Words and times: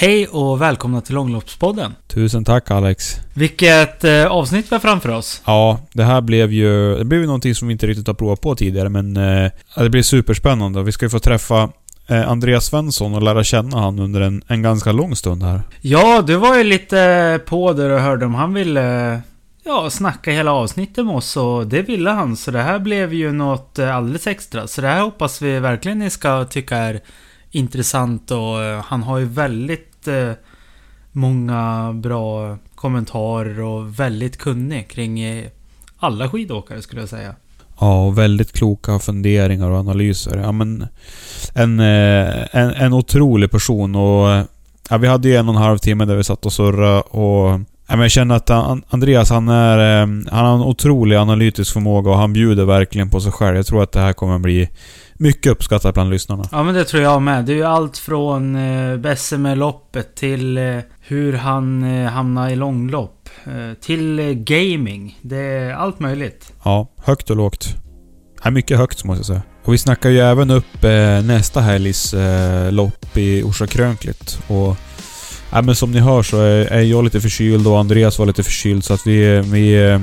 Hej 0.00 0.26
och 0.26 0.60
välkomna 0.60 1.00
till 1.00 1.14
Långloppspodden. 1.14 1.94
Tusen 2.06 2.44
tack 2.44 2.70
Alex. 2.70 3.16
Vilket 3.34 4.04
eh, 4.04 4.26
avsnitt 4.26 4.66
vi 4.70 4.74
har 4.74 4.80
framför 4.80 5.08
oss. 5.08 5.42
Ja, 5.46 5.80
det 5.92 6.04
här 6.04 6.20
blev 6.20 6.52
ju... 6.52 6.96
Det 6.96 7.04
blev 7.04 7.20
ju 7.20 7.26
någonting 7.26 7.54
som 7.54 7.68
vi 7.68 7.72
inte 7.72 7.86
riktigt 7.86 8.06
har 8.06 8.14
provat 8.14 8.40
på 8.40 8.54
tidigare, 8.54 8.88
men... 8.88 9.16
Eh, 9.16 9.50
det 9.76 9.90
blir 9.90 10.02
superspännande. 10.02 10.82
Vi 10.82 10.92
ska 10.92 11.04
ju 11.04 11.10
få 11.10 11.18
träffa 11.18 11.70
eh, 12.06 12.30
Andreas 12.30 12.66
Svensson 12.66 13.14
och 13.14 13.22
lära 13.22 13.44
känna 13.44 13.80
han 13.80 13.98
under 13.98 14.20
en, 14.20 14.42
en 14.46 14.62
ganska 14.62 14.92
lång 14.92 15.16
stund 15.16 15.42
här. 15.42 15.62
Ja, 15.80 16.22
du 16.22 16.36
var 16.36 16.56
ju 16.56 16.64
lite 16.64 17.40
på 17.46 17.72
där 17.72 17.90
och 17.90 18.00
hörde 18.00 18.26
om 18.26 18.34
han 18.34 18.54
ville... 18.54 19.20
Ja, 19.64 19.90
snacka 19.90 20.30
hela 20.30 20.52
avsnittet 20.52 21.06
med 21.06 21.14
oss 21.14 21.36
och 21.36 21.66
det 21.66 21.82
ville 21.82 22.10
han. 22.10 22.36
Så 22.36 22.50
det 22.50 22.62
här 22.62 22.78
blev 22.78 23.14
ju 23.14 23.32
något 23.32 23.78
eh, 23.78 23.96
alldeles 23.96 24.26
extra. 24.26 24.66
Så 24.66 24.80
det 24.80 24.88
här 24.88 25.00
hoppas 25.00 25.42
vi 25.42 25.58
verkligen 25.58 25.98
ni 25.98 26.10
ska 26.10 26.44
tycka 26.44 26.76
är 26.76 27.00
intressant 27.50 28.30
och 28.30 28.62
eh, 28.62 28.82
han 28.84 29.02
har 29.02 29.18
ju 29.18 29.24
väldigt 29.24 30.08
eh, 30.08 30.32
många 31.12 31.92
bra 31.92 32.58
kommentarer 32.74 33.60
och 33.60 34.00
väldigt 34.00 34.36
kunnig 34.36 34.90
kring 34.90 35.20
eh, 35.20 35.46
alla 35.98 36.28
skidåkare 36.28 36.82
skulle 36.82 37.02
jag 37.02 37.08
säga. 37.08 37.34
Ja, 37.80 38.06
och 38.06 38.18
väldigt 38.18 38.52
kloka 38.52 38.98
funderingar 38.98 39.70
och 39.70 39.78
analyser. 39.78 40.36
Ja, 40.36 40.52
men 40.52 40.86
en, 41.54 41.80
en, 41.80 42.70
en 42.70 42.92
otrolig 42.92 43.50
person 43.50 43.94
och... 43.94 44.46
Ja, 44.90 44.96
vi 44.96 45.06
hade 45.06 45.28
ju 45.28 45.36
en 45.36 45.48
och 45.48 45.54
en 45.54 45.62
halv 45.62 45.78
timme 45.78 46.04
där 46.04 46.16
vi 46.16 46.24
satt 46.24 46.46
och 46.46 46.52
surrade 46.52 47.00
och... 47.00 47.60
Ja, 47.86 47.96
men 47.96 48.00
jag 48.00 48.10
känner 48.10 48.34
att 48.34 48.48
han, 48.48 48.82
Andreas, 48.88 49.30
han 49.30 49.48
är... 49.48 49.78
Han 50.30 50.46
har 50.46 50.54
en 50.54 50.60
otrolig 50.60 51.16
analytisk 51.16 51.72
förmåga 51.72 52.10
och 52.10 52.18
han 52.18 52.32
bjuder 52.32 52.64
verkligen 52.64 53.10
på 53.10 53.20
sig 53.20 53.32
själv. 53.32 53.56
Jag 53.56 53.66
tror 53.66 53.82
att 53.82 53.92
det 53.92 54.00
här 54.00 54.12
kommer 54.12 54.38
bli 54.38 54.68
mycket 55.18 55.52
uppskattat 55.52 55.94
bland 55.94 56.10
lyssnarna. 56.10 56.48
Ja 56.52 56.62
men 56.62 56.74
det 56.74 56.84
tror 56.84 57.02
jag 57.02 57.22
med. 57.22 57.44
Det 57.44 57.52
är 57.52 57.56
ju 57.56 57.64
allt 57.64 57.98
från 57.98 58.56
eh, 58.56 59.14
SM-loppet 59.14 60.16
till 60.16 60.58
eh, 60.58 60.78
hur 61.00 61.32
han 61.32 61.84
eh, 61.84 62.10
hamnar 62.10 62.50
i 62.50 62.56
långlopp. 62.56 63.28
Eh, 63.44 63.74
till 63.80 64.18
eh, 64.18 64.26
gaming. 64.26 65.18
Det 65.22 65.36
är 65.36 65.74
allt 65.74 66.00
möjligt. 66.00 66.52
Ja, 66.64 66.88
högt 67.04 67.30
och 67.30 67.36
lågt. 67.36 67.74
Ja, 68.44 68.50
mycket 68.50 68.78
högt 68.78 69.04
måste 69.04 69.18
jag 69.18 69.26
säga. 69.26 69.42
Och 69.64 69.72
vi 69.72 69.78
snackar 69.78 70.10
ju 70.10 70.18
även 70.18 70.50
upp 70.50 70.84
eh, 70.84 71.22
nästa 71.22 71.60
helgs 71.60 72.14
eh, 72.14 72.72
lopp 72.72 73.16
i 73.16 73.42
Orsa 73.42 73.66
Krönkligt. 73.66 74.40
Och... 74.46 74.76
Ja, 75.52 75.62
men 75.62 75.74
som 75.74 75.90
ni 75.90 75.98
hör 75.98 76.22
så 76.22 76.40
är, 76.40 76.66
är 76.66 76.82
jag 76.82 77.04
lite 77.04 77.20
förkyld 77.20 77.66
och 77.66 77.78
Andreas 77.78 78.18
var 78.18 78.26
lite 78.26 78.42
förkyld 78.42 78.84
så 78.84 78.94
att 78.94 79.06
vi... 79.06 79.40
vi 79.40 79.90
eh, 79.90 80.00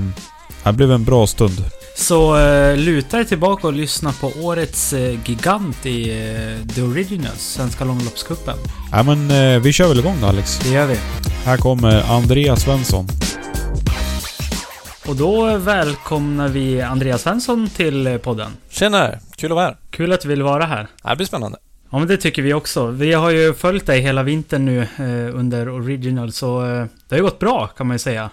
det 0.63 0.73
blev 0.73 0.91
en 0.91 1.03
bra 1.03 1.27
stund. 1.27 1.63
Så 1.97 2.37
eh, 2.37 2.77
luta 2.77 3.19
er 3.19 3.23
tillbaka 3.23 3.67
och 3.67 3.73
lyssna 3.73 4.11
på 4.11 4.31
årets 4.41 4.93
eh, 4.93 5.29
gigant 5.29 5.85
i 5.85 6.09
eh, 6.09 6.67
The 6.75 6.81
Originals, 6.81 7.41
Svenska 7.41 7.85
långloppscupen. 7.85 8.57
Ja 8.91 9.03
men 9.03 9.31
eh, 9.31 9.59
vi 9.61 9.73
kör 9.73 9.87
väl 9.87 9.99
igång 9.99 10.21
då 10.21 10.27
Alex. 10.27 10.59
Det 10.59 10.69
gör 10.69 10.87
vi. 10.87 10.97
Här 11.45 11.57
kommer 11.57 12.11
Andreas 12.11 12.61
Svensson. 12.63 13.07
Och 15.07 15.15
då 15.15 15.57
välkomnar 15.57 16.47
vi 16.47 16.81
Andreas 16.81 17.21
Svensson 17.21 17.69
till 17.69 18.07
eh, 18.07 18.17
podden. 18.17 18.51
Tjena! 18.69 19.11
Kul 19.35 19.51
att 19.51 19.55
vara 19.55 19.65
här. 19.65 19.77
Kul 19.89 20.11
att 20.13 20.21
du 20.21 20.27
vill 20.27 20.43
vara 20.43 20.65
här. 20.65 20.87
Det 21.03 21.15
blir 21.15 21.27
spännande. 21.27 21.57
Ja 21.91 21.99
men 21.99 22.07
det 22.07 22.17
tycker 22.17 22.41
vi 22.41 22.53
också. 22.53 22.85
Vi 22.87 23.13
har 23.13 23.29
ju 23.29 23.53
följt 23.53 23.85
dig 23.85 24.01
hela 24.01 24.23
vintern 24.23 24.65
nu 24.65 24.81
eh, 24.81 25.35
under 25.39 25.69
Original 25.69 26.31
så 26.31 26.65
eh, 26.65 26.85
det 27.07 27.15
har 27.15 27.17
ju 27.17 27.23
gått 27.23 27.39
bra 27.39 27.67
kan 27.67 27.87
man 27.87 27.95
ju 27.95 27.99
säga. 27.99 28.29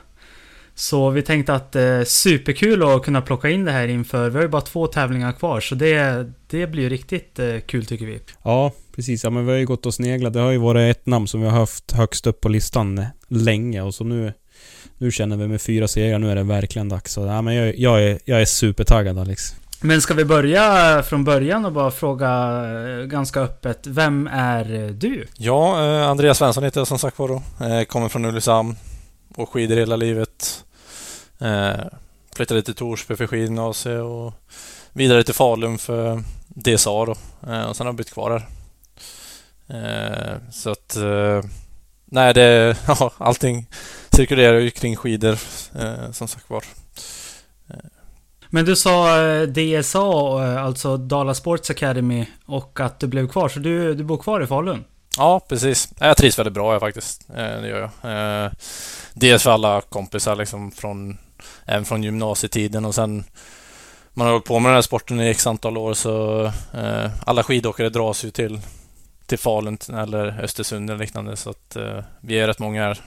Så 0.82 1.10
vi 1.10 1.22
tänkte 1.22 1.54
att 1.54 1.76
eh, 1.76 2.02
superkul 2.04 2.82
att 2.82 3.02
kunna 3.02 3.20
plocka 3.20 3.48
in 3.48 3.64
det 3.64 3.72
här 3.72 3.88
inför, 3.88 4.30
vi 4.30 4.36
har 4.36 4.42
ju 4.42 4.48
bara 4.48 4.62
två 4.62 4.86
tävlingar 4.86 5.32
kvar 5.32 5.60
så 5.60 5.74
det, 5.74 6.26
det 6.46 6.66
blir 6.66 6.82
ju 6.82 6.88
riktigt 6.88 7.38
eh, 7.38 7.58
kul 7.66 7.86
tycker 7.86 8.06
vi. 8.06 8.20
Ja, 8.44 8.72
precis. 8.96 9.24
Ja 9.24 9.30
men 9.30 9.46
vi 9.46 9.52
har 9.52 9.58
ju 9.58 9.66
gått 9.66 9.86
och 9.86 9.94
sneglat. 9.94 10.32
Det 10.32 10.40
har 10.40 10.50
ju 10.50 10.58
varit 10.58 10.96
ett 10.96 11.06
namn 11.06 11.28
som 11.28 11.40
vi 11.40 11.48
har 11.48 11.58
haft 11.58 11.92
högst 11.92 12.26
upp 12.26 12.40
på 12.40 12.48
listan 12.48 13.06
länge 13.28 13.82
och 13.82 13.94
så 13.94 14.04
nu... 14.04 14.32
Nu 14.98 15.10
känner 15.10 15.36
vi 15.36 15.48
med 15.48 15.62
fyra 15.62 15.88
segrar, 15.88 16.18
nu 16.18 16.30
är 16.30 16.36
det 16.36 16.42
verkligen 16.42 16.88
dags. 16.88 17.12
Så, 17.12 17.20
ja, 17.20 17.42
men 17.42 17.54
jag, 17.54 17.78
jag, 17.78 18.02
är, 18.02 18.18
jag 18.24 18.40
är 18.40 18.44
supertaggad 18.44 19.18
Alex. 19.18 19.54
Men 19.80 20.00
ska 20.00 20.14
vi 20.14 20.24
börja 20.24 21.02
från 21.02 21.24
början 21.24 21.64
och 21.64 21.72
bara 21.72 21.90
fråga 21.90 22.28
eh, 22.28 23.04
ganska 23.04 23.40
öppet, 23.40 23.86
vem 23.86 24.28
är 24.32 24.90
du? 24.92 25.26
Ja, 25.38 25.84
eh, 25.84 26.08
Andreas 26.08 26.38
Svensson 26.38 26.64
heter 26.64 26.80
jag 26.80 26.88
som 26.88 26.98
sagt 26.98 27.18
var 27.18 27.28
då. 27.28 27.42
Eh, 27.66 27.84
kommer 27.84 28.08
från 28.08 28.24
Ulricehamn. 28.24 28.76
Och 29.36 29.48
skidor 29.48 29.76
hela 29.76 29.96
livet. 29.96 30.64
Eh, 31.42 31.84
flyttade 32.36 32.62
till 32.62 32.74
Torsby 32.74 33.16
för 33.16 33.26
skidgymnasiet 33.26 34.02
och 34.02 34.32
vidare 34.92 35.24
till 35.24 35.34
Falun 35.34 35.78
för 35.78 36.22
DSA 36.48 36.90
då. 37.04 37.14
Eh, 37.48 37.62
och 37.64 37.76
sen 37.76 37.86
har 37.86 37.92
jag 37.92 37.96
bytt 37.96 38.12
kvar 38.12 38.30
här. 38.30 38.46
Eh, 39.68 40.36
så 40.52 40.70
att... 40.70 40.96
Eh, 40.96 41.42
nej, 42.04 42.34
det... 42.34 42.76
Ja, 42.86 43.12
allting 43.18 43.66
cirkulerar 44.10 44.58
ju 44.58 44.70
kring 44.70 44.96
skidor 44.96 45.38
eh, 45.78 46.10
som 46.12 46.28
sagt 46.28 46.50
var. 46.50 46.64
Men 48.54 48.64
du 48.64 48.76
sa 48.76 49.22
eh, 49.22 49.42
DSA, 49.42 49.98
eh, 50.44 50.64
alltså 50.64 50.96
Dala 50.96 51.34
Sports 51.34 51.70
Academy, 51.70 52.26
och 52.46 52.80
att 52.80 53.00
du 53.00 53.06
blev 53.06 53.28
kvar, 53.28 53.48
så 53.48 53.58
du, 53.58 53.94
du 53.94 54.04
bor 54.04 54.18
kvar 54.18 54.40
i 54.42 54.46
Falun? 54.46 54.84
Ja, 55.18 55.40
precis. 55.48 55.92
Jag 55.98 56.16
trivs 56.16 56.38
väldigt 56.38 56.54
bra 56.54 56.72
jag 56.72 56.80
faktiskt. 56.80 57.30
Eh, 57.30 57.34
Det 57.36 57.68
gör 57.68 57.90
jag. 58.02 58.44
Eh, 58.44 58.52
Dels 59.14 59.42
för 59.42 59.50
alla 59.50 59.80
kompisar 59.80 60.36
liksom 60.36 60.70
från, 60.70 61.18
även 61.66 61.84
från 61.84 62.02
gymnasietiden 62.02 62.84
och 62.84 62.94
sen 62.94 63.24
man 64.14 64.26
har 64.26 64.32
hållit 64.32 64.46
på 64.46 64.58
med 64.58 64.70
den 64.70 64.74
här 64.74 64.82
sporten 64.82 65.20
i 65.20 65.30
x 65.30 65.46
antal 65.46 65.78
år 65.78 65.94
så 65.94 66.44
eh, 66.74 67.10
alla 67.26 67.42
skidåkare 67.42 67.88
dras 67.88 68.24
ju 68.24 68.30
till, 68.30 68.60
till 69.26 69.38
Falun 69.38 69.78
eller 69.88 70.40
Östersund 70.44 70.90
eller 70.90 71.00
liknande 71.00 71.36
så 71.36 71.50
att 71.50 71.76
eh, 71.76 71.98
vi 72.20 72.38
är 72.38 72.46
rätt 72.46 72.58
många 72.58 72.82
här. 72.82 73.00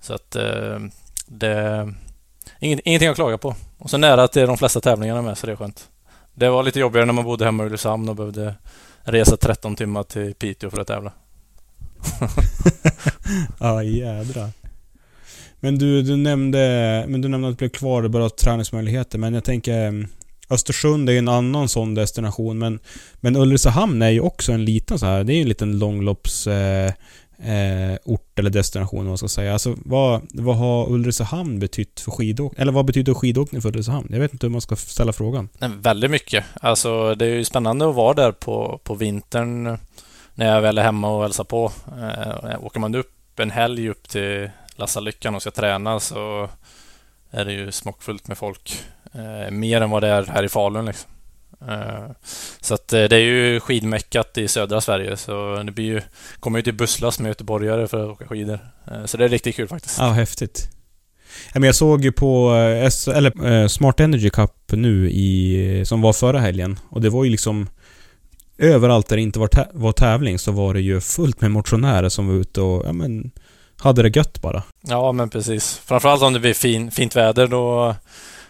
Så 0.00 0.14
att 0.14 0.36
eh, 0.36 0.78
det 1.26 1.88
inget, 2.60 2.80
ingenting 2.84 3.08
att 3.08 3.16
klaga 3.16 3.38
på. 3.38 3.54
Och 3.78 3.90
så 3.90 3.96
nära 3.96 4.22
att 4.22 4.32
det 4.32 4.42
är 4.42 4.46
de 4.46 4.58
flesta 4.58 4.80
tävlingarna 4.80 5.22
med 5.22 5.38
så 5.38 5.46
det 5.46 5.52
är 5.52 5.56
skönt. 5.56 5.88
Det 6.34 6.48
var 6.48 6.62
lite 6.62 6.80
jobbigare 6.80 7.06
när 7.06 7.12
man 7.12 7.24
bodde 7.24 7.44
hemma 7.44 7.62
i 7.62 7.66
Ulricehamn 7.66 8.08
och 8.08 8.16
behövde 8.16 8.54
resa 9.02 9.36
13 9.36 9.76
timmar 9.76 10.02
till 10.02 10.34
Piteå 10.34 10.70
för 10.70 10.80
att 10.80 10.86
tävla. 10.86 11.12
Ja, 13.60 13.82
jädrar. 13.82 14.50
Men 15.60 15.78
du, 15.78 16.02
du 16.02 16.16
nämnde... 16.16 17.04
Men 17.08 17.20
du 17.20 17.28
nämnde 17.28 17.48
att 17.48 17.54
du 17.54 17.58
blev 17.58 17.68
kvar 17.68 18.02
och 18.02 18.10
bara 18.10 18.30
träningsmöjligheter. 18.30 19.18
Men 19.18 19.34
jag 19.34 19.44
tänker... 19.44 19.86
Mm, 19.86 20.06
Östersund 20.50 21.08
är 21.08 21.12
ju 21.12 21.18
en 21.18 21.28
annan 21.28 21.68
sån 21.68 21.94
destination 21.94 22.58
men... 22.58 22.78
Men 23.20 23.36
Ulricehamn 23.36 24.02
är 24.02 24.10
ju 24.10 24.20
också 24.20 24.52
en 24.52 24.64
liten 24.64 24.98
så 24.98 25.06
här. 25.06 25.24
Det 25.24 25.32
är 25.32 25.34
ju 25.34 25.42
en 25.42 25.48
liten 25.48 25.78
långlopps... 25.78 26.46
Eh, 26.46 26.92
eh, 27.42 27.98
ort 28.04 28.38
eller 28.38 28.50
destination 28.50 29.00
om 29.00 29.06
man 29.06 29.18
ska 29.18 29.28
säga. 29.28 29.52
Alltså 29.52 29.74
vad, 29.84 30.20
vad 30.34 30.56
har 30.56 30.92
Ulricehamn 30.92 31.58
betytt 31.58 32.00
för 32.00 32.10
skidåkning? 32.10 32.62
Eller 32.62 32.72
vad 32.72 32.84
betyder 32.84 33.14
skidåkning 33.14 33.62
för 33.62 33.68
Ulricehamn? 33.68 34.08
Jag 34.10 34.20
vet 34.20 34.32
inte 34.32 34.46
hur 34.46 34.52
man 34.52 34.60
ska 34.60 34.76
ställa 34.76 35.12
frågan. 35.12 35.48
Nej, 35.58 35.70
väldigt 35.80 36.10
mycket. 36.10 36.44
Alltså 36.60 37.14
det 37.14 37.26
är 37.26 37.34
ju 37.34 37.44
spännande 37.44 37.88
att 37.88 37.94
vara 37.94 38.14
där 38.14 38.32
på, 38.32 38.80
på 38.84 38.94
vintern 38.94 39.78
när 40.34 40.54
jag 40.54 40.60
väl 40.60 40.78
är 40.78 40.82
hemma 40.82 41.16
och 41.16 41.22
hälsar 41.22 41.44
på. 41.44 41.72
Eh, 41.86 42.64
åker 42.64 42.80
man 42.80 42.94
upp 42.94 43.40
en 43.40 43.50
helg 43.50 43.88
upp 43.88 44.08
till 44.08 44.50
Lassalyckan 44.78 45.34
och 45.34 45.42
ska 45.42 45.50
träna 45.50 46.00
så 46.00 46.48
är 47.30 47.44
det 47.44 47.52
ju 47.52 47.72
smockfullt 47.72 48.28
med 48.28 48.38
folk. 48.38 48.82
Eh, 49.14 49.50
mer 49.50 49.80
än 49.80 49.90
vad 49.90 50.02
det 50.02 50.08
är 50.08 50.24
här 50.24 50.42
i 50.42 50.48
Falun 50.48 50.84
liksom. 50.84 51.10
Eh, 51.68 52.10
så 52.60 52.74
att 52.74 52.92
eh, 52.92 53.04
det 53.04 53.16
är 53.16 53.20
ju 53.20 53.60
skidmäckat 53.60 54.38
i 54.38 54.48
södra 54.48 54.80
Sverige 54.80 55.16
så 55.16 55.62
det 55.62 55.72
blir 55.72 55.84
ju, 55.84 56.00
kommer 56.40 56.58
ju 56.58 56.62
till 56.62 56.74
busslast 56.74 57.20
med 57.20 57.28
göteborgare 57.28 57.88
för 57.88 58.04
att 58.04 58.10
åka 58.10 58.26
skidor. 58.26 58.58
Eh, 58.90 59.04
så 59.04 59.16
det 59.16 59.24
är 59.24 59.28
riktigt 59.28 59.56
kul 59.56 59.68
faktiskt. 59.68 59.98
Ja, 59.98 60.10
häftigt. 60.10 60.70
Men 61.54 61.62
jag 61.62 61.74
såg 61.74 62.04
ju 62.04 62.12
på 62.12 62.54
eh, 62.54 62.84
S, 62.84 63.08
eller, 63.08 63.52
eh, 63.52 63.66
Smart 63.66 64.00
Energy 64.00 64.30
Cup 64.30 64.72
nu 64.72 65.10
i, 65.10 65.82
som 65.86 66.00
var 66.00 66.12
förra 66.12 66.38
helgen. 66.38 66.78
Och 66.90 67.00
det 67.00 67.10
var 67.10 67.24
ju 67.24 67.30
liksom... 67.30 67.68
Överallt 68.60 69.08
där 69.08 69.16
det 69.16 69.22
inte 69.22 69.38
var, 69.38 69.48
tä- 69.48 69.70
var 69.72 69.92
tävling 69.92 70.38
så 70.38 70.52
var 70.52 70.74
det 70.74 70.80
ju 70.80 71.00
fullt 71.00 71.40
med 71.40 71.50
motionärer 71.50 72.08
som 72.08 72.28
var 72.28 72.34
ute 72.34 72.60
och, 72.60 72.86
ja 72.86 72.92
men... 72.92 73.30
Hade 73.78 74.02
det 74.02 74.16
gött 74.16 74.40
bara. 74.40 74.62
Ja, 74.80 75.12
men 75.12 75.30
precis. 75.30 75.80
Framförallt 75.84 76.22
om 76.22 76.32
det 76.32 76.40
blir 76.40 76.54
fin, 76.54 76.90
fint 76.90 77.16
väder 77.16 77.46
då, 77.46 77.94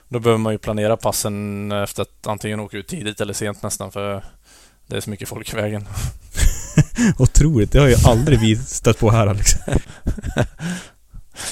då 0.09 0.19
behöver 0.19 0.39
man 0.39 0.53
ju 0.53 0.59
planera 0.59 0.97
passen 0.97 1.73
efter 1.73 2.03
att 2.03 2.27
antingen 2.27 2.61
åka 2.61 2.77
ut 2.77 2.89
tidigt 2.89 3.21
eller 3.21 3.33
sent 3.33 3.63
nästan 3.63 3.93
för 3.93 4.25
det 4.87 4.97
är 4.97 5.01
så 5.01 5.11
mycket 5.11 5.29
folk 5.29 5.53
i 5.53 5.57
vägen. 5.57 5.89
Otroligt, 7.19 7.73
det 7.73 7.81
har 7.81 7.89
jag 7.89 8.07
aldrig 8.07 8.41
vi 8.41 8.57
stött 8.57 8.99
på 8.99 9.11
här 9.11 9.27
Alex. 9.27 9.53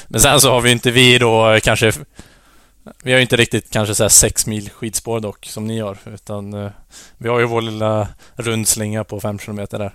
Men 0.08 0.20
sen 0.20 0.40
så 0.40 0.50
har 0.50 0.61
vi 0.61 0.70
inte 0.70 0.90
vi 0.90 1.19
då 1.19 1.58
kanske... 1.62 1.93
Vi 3.02 3.12
har 3.12 3.19
ju 3.19 3.23
inte 3.23 3.37
riktigt 3.37 3.70
kanske 3.70 3.94
så 3.94 4.05
här 4.05 4.08
sex 4.08 4.46
mil 4.46 4.70
skidspår 4.70 5.20
dock, 5.20 5.46
som 5.46 5.67
ni 5.67 5.81
har. 5.81 5.99
Utan 6.05 6.55
eh, 6.55 6.70
vi 7.19 7.28
har 7.28 7.38
ju 7.38 7.46
vår 7.46 7.62
lilla 7.62 8.08
rundslinga 8.37 9.05
på 9.05 9.20
fem 9.20 9.38
kilometer 9.38 9.78
där. 9.78 9.93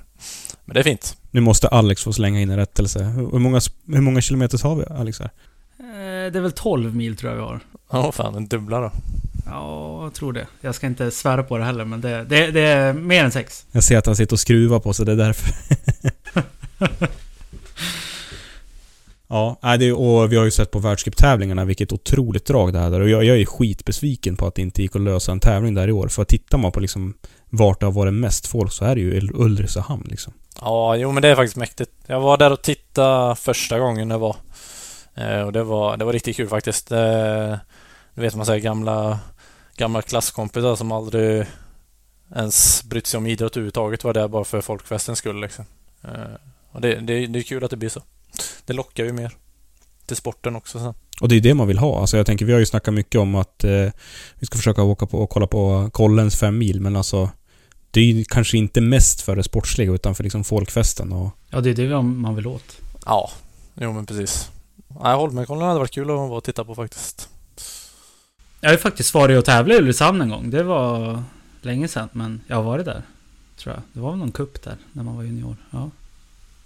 Men 0.65 0.73
det 0.73 0.79
är 0.79 0.83
fint. 0.83 1.17
Nu 1.31 1.41
måste 1.41 1.67
Alex 1.67 2.03
få 2.03 2.13
slänga 2.13 2.41
in 2.41 2.49
en 2.49 2.57
rättelse. 2.57 3.03
Hur 3.03 3.39
många, 3.39 3.61
hur 3.87 4.01
många 4.01 4.21
kilometer 4.21 4.63
har 4.63 4.75
vi 4.75 4.83
Alex 4.89 5.19
här? 5.19 5.29
Eh, 5.79 6.31
Det 6.31 6.37
är 6.37 6.41
väl 6.41 6.51
12 6.51 6.95
mil 6.95 7.17
tror 7.17 7.31
jag 7.31 7.37
vi 7.37 7.43
har. 7.43 7.59
Ja, 7.91 8.11
fan, 8.11 8.35
en 8.35 8.47
dubbla 8.47 8.79
då. 8.79 8.91
Ja, 9.45 10.03
jag 10.03 10.13
tror 10.13 10.33
det. 10.33 10.47
Jag 10.61 10.75
ska 10.75 10.87
inte 10.87 11.11
svära 11.11 11.43
på 11.43 11.57
det 11.57 11.63
heller, 11.63 11.85
men 11.85 12.01
det, 12.01 12.23
det, 12.23 12.51
det 12.51 12.61
är 12.61 12.93
mer 12.93 13.23
än 13.23 13.31
sex. 13.31 13.65
Jag 13.71 13.83
ser 13.83 13.97
att 13.97 14.05
han 14.05 14.15
sitter 14.15 14.33
och 14.35 14.39
skruvar 14.39 14.79
på 14.79 14.93
sig, 14.93 15.05
det 15.05 15.11
är 15.11 15.15
därför. 15.15 15.53
ja, 19.27 19.59
det, 19.79 19.91
och 19.91 20.31
vi 20.31 20.35
har 20.37 20.45
ju 20.45 20.51
sett 20.51 20.71
på 20.71 20.79
världscuptävlingarna 20.79 21.65
vilket 21.65 21.91
otroligt 21.93 22.45
drag 22.45 22.73
det 22.73 22.79
här 22.79 22.91
där. 22.91 22.99
Och 22.99 23.09
jag, 23.09 23.23
jag 23.23 23.37
är 23.37 23.45
skitbesviken 23.45 24.35
på 24.35 24.47
att 24.47 24.55
det 24.55 24.61
inte 24.61 24.81
gick 24.81 24.95
att 24.95 25.01
lösa 25.01 25.31
en 25.31 25.39
tävling 25.39 25.73
där 25.73 25.87
i 25.87 25.91
år. 25.91 26.07
För 26.07 26.23
tittar 26.23 26.57
man 26.57 26.71
på 26.71 26.79
liksom 26.79 27.13
vart 27.51 27.79
det 27.79 27.85
har 27.85 27.91
varit 27.93 28.13
mest 28.13 28.47
folk 28.47 28.71
så 28.71 28.85
är 28.85 28.95
det 28.95 29.01
ju 29.01 29.19
Ul- 29.19 29.31
Ulricehamn 29.33 30.05
liksom. 30.09 30.33
Ja, 30.61 30.95
jo 30.95 31.11
men 31.11 31.21
det 31.21 31.27
är 31.27 31.35
faktiskt 31.35 31.57
mäktigt. 31.57 31.91
Jag 32.05 32.19
var 32.19 32.37
där 32.37 32.51
och 32.51 32.61
tittade 32.61 33.35
första 33.35 33.79
gången 33.79 34.09
det 34.09 34.17
var. 34.17 34.35
Eh, 35.15 35.41
och 35.41 35.53
det 35.53 35.63
var, 35.63 35.97
det 35.97 36.05
var 36.05 36.13
riktigt 36.13 36.35
kul 36.37 36.47
faktiskt. 36.49 36.91
Eh, 36.91 37.55
du 38.15 38.21
vet 38.21 38.35
man 38.35 38.45
säger 38.45 38.59
gamla, 38.59 39.19
gamla 39.77 40.01
klasskompisar 40.01 40.75
som 40.75 40.91
aldrig 40.91 41.45
ens 42.35 42.83
brytt 42.83 43.07
sig 43.07 43.17
om 43.17 43.27
idrott 43.27 43.51
överhuvudtaget 43.57 44.03
var 44.03 44.13
där 44.13 44.27
bara 44.27 44.43
för 44.43 44.61
folkfestens 44.61 45.19
skull 45.19 45.41
liksom. 45.41 45.65
Eh, 46.03 46.11
och 46.71 46.81
det, 46.81 46.95
det, 46.95 47.27
det 47.27 47.39
är 47.39 47.43
kul 47.43 47.63
att 47.63 47.71
det 47.71 47.77
blir 47.77 47.89
så. 47.89 48.01
Det 48.65 48.73
lockar 48.73 49.03
ju 49.03 49.13
mer. 49.13 49.31
Till 50.05 50.15
sporten 50.17 50.55
också 50.55 50.79
sen. 50.79 50.93
Och 51.21 51.29
det 51.29 51.35
är 51.35 51.41
det 51.41 51.53
man 51.53 51.67
vill 51.67 51.77
ha. 51.77 51.99
Alltså 52.01 52.17
jag 52.17 52.25
tänker, 52.25 52.45
vi 52.45 52.53
har 52.53 52.59
ju 52.59 52.65
snackat 52.65 52.93
mycket 52.93 53.21
om 53.21 53.35
att 53.35 53.63
eh, 53.63 53.89
vi 54.39 54.45
ska 54.45 54.57
försöka 54.57 54.83
åka 54.83 55.05
på 55.05 55.19
och 55.19 55.29
kolla 55.29 55.47
på 55.47 55.89
Kollens 55.93 56.35
fem 56.39 56.57
mil, 56.57 56.81
men 56.81 56.95
alltså 56.95 57.29
det 57.91 58.01
är 58.01 58.05
ju 58.05 58.23
kanske 58.23 58.57
inte 58.57 58.81
mest 58.81 59.21
för 59.21 59.35
det 59.35 59.43
sportsliga 59.43 59.91
utan 59.91 60.15
för 60.15 60.23
liksom 60.23 60.43
folkfesten 60.43 61.11
och... 61.11 61.29
Ja, 61.49 61.61
det 61.61 61.69
är 61.69 61.73
det 61.73 62.01
man 62.01 62.35
vill 62.35 62.47
åt. 62.47 62.77
Ja, 63.05 63.31
jo 63.73 63.93
men 63.93 64.05
precis. 64.05 64.51
Nej, 65.03 65.15
Holmenkollen 65.15 65.67
hade 65.67 65.79
varit 65.79 65.91
kul 65.91 66.09
att 66.09 66.17
vara 66.17 66.37
och 66.37 66.43
titta 66.43 66.65
på 66.65 66.75
faktiskt. 66.75 67.29
Jag 68.59 68.69
har 68.69 68.73
ju 68.73 68.79
faktiskt 68.79 69.13
varit 69.13 69.37
och 69.37 69.45
tävlat 69.45 69.75
i 69.75 69.79
Ulricehamn 69.79 70.21
en 70.21 70.29
gång. 70.29 70.49
Det 70.49 70.63
var 70.63 71.23
länge 71.61 71.87
sedan, 71.87 72.09
men 72.11 72.41
jag 72.47 72.55
har 72.55 72.63
varit 72.63 72.85
där. 72.85 73.03
Tror 73.57 73.75
jag. 73.75 73.83
Det 73.93 73.99
var 73.99 74.09
väl 74.09 74.19
någon 74.19 74.31
kupp 74.31 74.63
där, 74.63 74.77
när 74.91 75.03
man 75.03 75.15
var 75.15 75.23
junior. 75.23 75.55
Ja. 75.71 75.89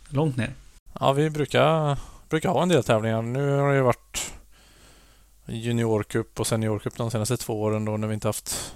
Långt 0.10 0.38
ner. 0.38 0.54
Ja, 1.00 1.14
vi 1.14 1.30
brukar, 1.30 1.98
brukar 2.30 2.50
ha 2.50 2.64
en 2.64 2.70
del 2.70 2.84
tävlingar. 2.84 3.22
Nu 3.22 3.58
har 3.58 3.70
det 3.70 3.76
ju 3.76 3.82
varit 3.82 4.34
juniorcup 5.46 6.40
och 6.40 6.48
seniorcup 6.48 6.98
de 6.98 7.12
senaste 7.12 7.38
två 7.38 7.62
åren 7.62 7.86
då 7.86 7.98
när 7.98 8.08
vi 8.08 8.14
inte 8.14 8.28
haft 8.28 8.76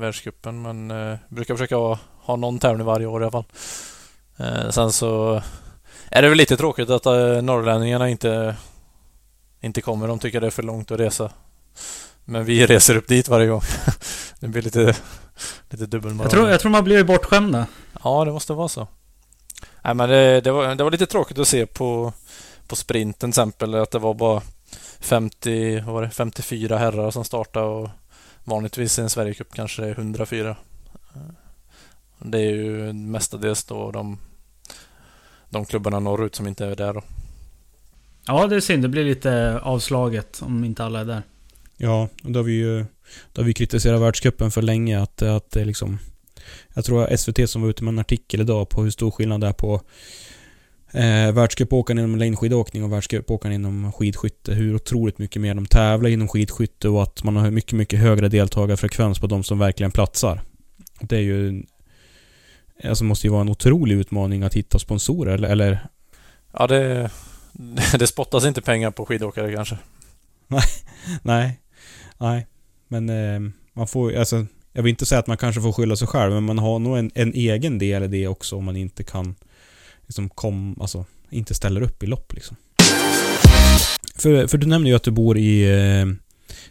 världscupen. 0.00 0.62
Men 0.62 0.90
eh, 0.90 1.18
brukar 1.28 1.54
försöka 1.54 1.76
ha, 1.76 1.98
ha 2.22 2.36
någon 2.36 2.58
tävling 2.58 2.86
varje 2.86 3.06
år 3.06 3.22
i 3.22 3.24
alla 3.24 3.30
fall. 3.30 3.44
Eh, 4.36 4.70
sen 4.70 4.92
så 4.92 5.42
är 6.10 6.22
det 6.22 6.28
väl 6.28 6.38
lite 6.38 6.56
tråkigt 6.56 6.90
att 6.90 7.06
eh, 7.06 7.42
norrlänningarna 7.42 8.08
inte, 8.08 8.56
inte 9.60 9.80
kommer. 9.80 10.08
De 10.08 10.18
tycker 10.18 10.40
det 10.40 10.46
är 10.46 10.50
för 10.50 10.62
långt 10.62 10.90
att 10.90 11.00
resa. 11.00 11.30
Men 12.24 12.44
vi 12.44 12.66
reser 12.66 12.96
upp 12.96 13.08
dit 13.08 13.28
varje 13.28 13.46
gång. 13.46 13.62
det 14.40 14.48
blir 14.48 14.62
lite, 14.62 14.96
lite 15.70 15.86
dubbelmoral. 15.86 16.24
Jag 16.24 16.30
tror, 16.30 16.50
jag 16.50 16.60
tror 16.60 16.70
man 16.70 16.84
blir 16.84 17.04
bortskämda. 17.04 17.66
Ja, 18.04 18.24
det 18.24 18.32
måste 18.32 18.52
vara 18.52 18.68
så. 18.68 18.88
Nej, 19.84 19.94
men 19.94 20.08
det, 20.08 20.40
det, 20.40 20.52
var, 20.52 20.74
det 20.74 20.84
var 20.84 20.90
lite 20.90 21.06
tråkigt 21.06 21.38
att 21.38 21.48
se 21.48 21.66
på, 21.66 22.12
på 22.66 22.76
sprinten 22.76 23.32
till 23.32 23.40
exempel 23.40 23.74
att 23.74 23.90
det 23.90 23.98
var 23.98 24.14
bara 24.14 24.42
50, 25.00 25.80
vad 25.80 25.94
var 25.94 26.02
det, 26.02 26.10
54 26.10 26.78
herrar 26.78 27.10
som 27.10 27.24
startade 27.24 27.66
och 27.66 27.88
vanligtvis 28.50 28.98
i 28.98 29.02
en 29.02 29.10
Sverigecup 29.10 29.54
kanske 29.54 29.82
det 29.82 29.88
är 29.88 29.92
104. 29.92 30.56
Det 32.18 32.38
är 32.38 32.50
ju 32.50 32.92
mestadels 32.92 33.64
då 33.64 33.90
de, 33.90 34.18
de 35.50 35.64
klubbarna 35.64 36.00
norrut 36.00 36.34
som 36.34 36.46
inte 36.46 36.66
är 36.66 36.76
där 36.76 36.94
då. 36.94 37.02
Ja, 38.26 38.46
det 38.46 38.56
är 38.56 38.60
synd. 38.60 38.82
Det 38.82 38.88
blir 38.88 39.04
lite 39.04 39.60
avslaget 39.62 40.42
om 40.42 40.64
inte 40.64 40.84
alla 40.84 41.00
är 41.00 41.04
där. 41.04 41.22
Ja, 41.76 42.08
och 42.24 42.32
då 42.32 42.38
har 42.38 42.44
vi 42.44 42.52
ju 42.52 42.84
då 43.32 43.42
har 43.42 43.46
vi 43.46 43.54
kritiserat 43.54 44.00
världscupen 44.00 44.50
för 44.50 44.62
länge 44.62 45.02
att, 45.02 45.22
att 45.22 45.50
det 45.50 45.64
liksom... 45.64 45.98
Jag 46.74 46.84
tror 46.84 47.16
SVT 47.16 47.50
som 47.50 47.62
var 47.62 47.68
ute 47.68 47.84
med 47.84 47.92
en 47.92 47.98
artikel 47.98 48.40
idag 48.40 48.68
på 48.68 48.82
hur 48.82 48.90
stor 48.90 49.10
skillnad 49.10 49.40
det 49.40 49.46
är 49.46 49.52
på 49.52 49.80
eh, 50.92 51.32
världscupåkaren 51.32 51.98
inom 51.98 52.16
längdskidåkning 52.16 52.84
och 52.84 52.92
världscupåkaren 52.92 53.54
inom 53.54 53.92
skidskytte. 53.92 54.54
Hur 54.54 54.74
otroligt 54.74 55.18
mycket 55.18 55.42
mer 55.42 55.54
de 55.54 55.66
tävlar 55.66 56.10
inom 56.10 56.28
skidskytte 56.28 56.88
och 56.88 57.02
att 57.02 57.24
man 57.24 57.36
har 57.36 57.50
mycket, 57.50 57.72
mycket 57.72 57.98
högre 57.98 58.28
deltagarfrekvens 58.28 59.18
på 59.18 59.26
de 59.26 59.44
som 59.44 59.58
verkligen 59.58 59.90
platsar. 59.90 60.40
Det 61.00 61.16
är 61.16 61.20
ju... 61.20 61.62
Alltså 62.84 63.04
måste 63.04 63.26
ju 63.26 63.30
vara 63.30 63.40
en 63.40 63.48
otrolig 63.48 63.94
utmaning 63.94 64.42
att 64.42 64.54
hitta 64.54 64.78
sponsorer, 64.78 65.42
eller, 65.44 65.88
Ja, 66.52 66.66
det, 66.66 67.10
det 67.98 68.06
spottas 68.06 68.44
inte 68.44 68.62
pengar 68.62 68.90
på 68.90 69.06
skidåkare 69.06 69.54
kanske. 69.54 69.78
Nej. 70.46 70.62
Nej. 72.18 72.46
Men 72.88 73.08
eh, 73.08 73.50
man 73.72 73.86
får 73.86 74.16
alltså 74.16 74.46
Jag 74.72 74.82
vill 74.82 74.90
inte 74.90 75.06
säga 75.06 75.18
att 75.18 75.26
man 75.26 75.36
kanske 75.36 75.60
får 75.60 75.72
skylla 75.72 75.96
sig 75.96 76.08
själv, 76.08 76.32
men 76.32 76.44
man 76.44 76.58
har 76.58 76.78
nog 76.78 76.98
en, 76.98 77.10
en 77.14 77.34
egen 77.34 77.78
del 77.78 78.02
i 78.02 78.06
det 78.06 78.28
också 78.28 78.56
om 78.56 78.64
man 78.64 78.76
inte 78.76 79.04
kan 79.04 79.34
liksom 80.10 80.28
kom, 80.28 80.76
alltså 80.80 81.04
inte 81.30 81.54
ställer 81.54 81.82
upp 81.82 82.02
i 82.02 82.06
lopp 82.06 82.32
liksom. 82.34 82.56
För, 84.14 84.46
för 84.46 84.58
du 84.58 84.66
nämnde 84.66 84.90
ju 84.90 84.96
att 84.96 85.02
du 85.02 85.10
bor 85.10 85.38
i, 85.38 85.62
eh, 85.62 86.06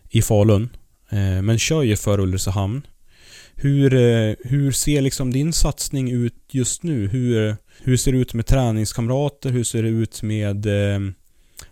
i 0.09 0.21
Falun, 0.21 0.69
eh, 1.09 1.41
men 1.41 1.59
kör 1.59 1.83
ju 1.83 1.95
för 1.95 2.19
Ulricehamn. 2.19 2.81
Hur, 3.55 3.93
eh, 3.93 4.35
hur 4.43 4.71
ser 4.71 5.01
liksom 5.01 5.33
din 5.33 5.53
satsning 5.53 6.11
ut 6.11 6.35
just 6.51 6.83
nu? 6.83 7.07
Hur, 7.07 7.57
hur 7.83 7.97
ser 7.97 8.11
det 8.11 8.17
ut 8.17 8.33
med 8.33 8.45
träningskamrater? 8.45 9.49
Hur 9.49 9.63
ser 9.63 9.83
det 9.83 9.89
ut 9.89 10.21
med 10.21 10.67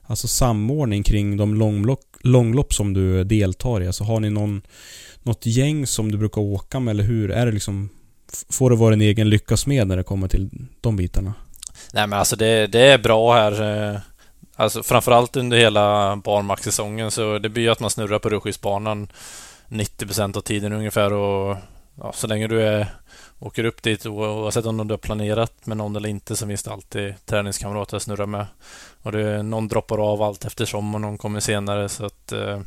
alltså 0.01 0.27
samordning 0.27 1.03
kring 1.03 1.37
de 1.37 1.55
långlopp, 1.55 2.05
långlopp 2.21 2.73
som 2.73 2.93
du 2.93 3.23
deltar 3.23 3.83
i? 3.83 3.87
Alltså 3.87 4.03
har 4.03 4.19
ni 4.19 4.29
någon, 4.29 4.61
något 5.23 5.45
gäng 5.45 5.87
som 5.87 6.11
du 6.11 6.17
brukar 6.17 6.41
åka 6.41 6.79
med 6.79 6.91
eller 6.91 7.03
hur? 7.03 7.31
Är 7.31 7.45
det 7.45 7.51
liksom 7.51 7.89
Får 8.49 8.69
det 8.69 8.75
vara 8.75 8.93
en 8.93 9.01
egen 9.01 9.29
lyckas 9.29 9.67
med 9.67 9.87
när 9.87 9.97
det 9.97 10.03
kommer 10.03 10.27
till 10.27 10.49
de 10.81 10.95
bitarna? 10.95 11.33
Nej 11.93 12.07
men 12.07 12.19
alltså 12.19 12.35
det, 12.35 12.67
det 12.67 12.79
är 12.79 12.97
bra 12.97 13.33
här. 13.33 13.61
Eh, 13.91 13.99
alltså 14.55 14.83
framförallt 14.83 15.35
under 15.35 15.57
hela 15.57 16.15
barmarkssäsongen 16.15 17.11
så 17.11 17.39
det 17.39 17.49
blir 17.49 17.63
ju 17.63 17.69
att 17.69 17.79
man 17.79 17.89
snurrar 17.89 18.19
på 18.19 18.29
rullskidsbanan 18.29 19.07
90% 19.69 20.37
av 20.37 20.41
tiden 20.41 20.73
ungefär 20.73 21.13
och 21.13 21.57
ja, 21.95 22.13
så 22.13 22.27
länge 22.27 22.47
du 22.47 22.61
är, 22.61 22.87
åker 23.39 23.63
upp 23.63 23.83
dit 23.83 24.05
oavsett 24.05 24.65
om 24.65 24.87
du 24.87 24.93
har 24.93 24.97
planerat 24.97 25.65
med 25.65 25.77
någon 25.77 25.95
eller 25.95 26.09
inte 26.09 26.35
så 26.35 26.47
finns 26.47 26.63
det 26.63 26.71
alltid 26.71 27.25
träningskamrater 27.25 27.97
att 27.97 28.03
snurra 28.03 28.25
med. 28.25 28.45
Och 29.01 29.11
det, 29.11 29.43
någon 29.43 29.67
droppar 29.67 30.11
av 30.11 30.21
allt 30.21 30.45
eftersom 30.45 30.95
och 30.95 31.01
någon 31.01 31.17
kommer 31.17 31.39
senare 31.39 31.89
så 31.89 32.05
att 32.05 32.31
eh, 32.31 32.59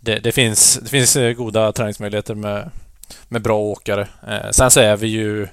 det, 0.00 0.18
det, 0.18 0.32
finns, 0.32 0.78
det 0.82 0.88
finns 0.88 1.16
eh, 1.16 1.32
goda 1.32 1.72
träningsmöjligheter 1.72 2.34
med, 2.34 2.70
med 3.28 3.42
bra 3.42 3.58
åkare. 3.58 4.08
Sen 4.50 4.70
så 4.70 4.80
är 4.80 4.96
vi 4.96 5.06
ju 5.06 5.48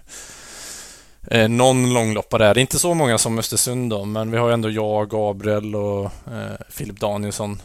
eh, 1.27 1.49
någon 1.49 1.93
långloppare 1.93 2.45
är. 2.45 2.53
Det 2.53 2.59
är 2.59 2.61
inte 2.61 2.79
så 2.79 2.93
många 2.93 3.17
som 3.17 3.39
Östersund 3.39 3.89
då, 3.89 4.05
men 4.05 4.31
vi 4.31 4.37
har 4.37 4.47
ju 4.47 4.53
ändå 4.53 4.69
jag, 4.69 5.09
Gabriel 5.09 5.75
och 5.75 6.05
eh, 6.05 6.55
Filip 6.69 6.99
Danielsson 6.99 7.61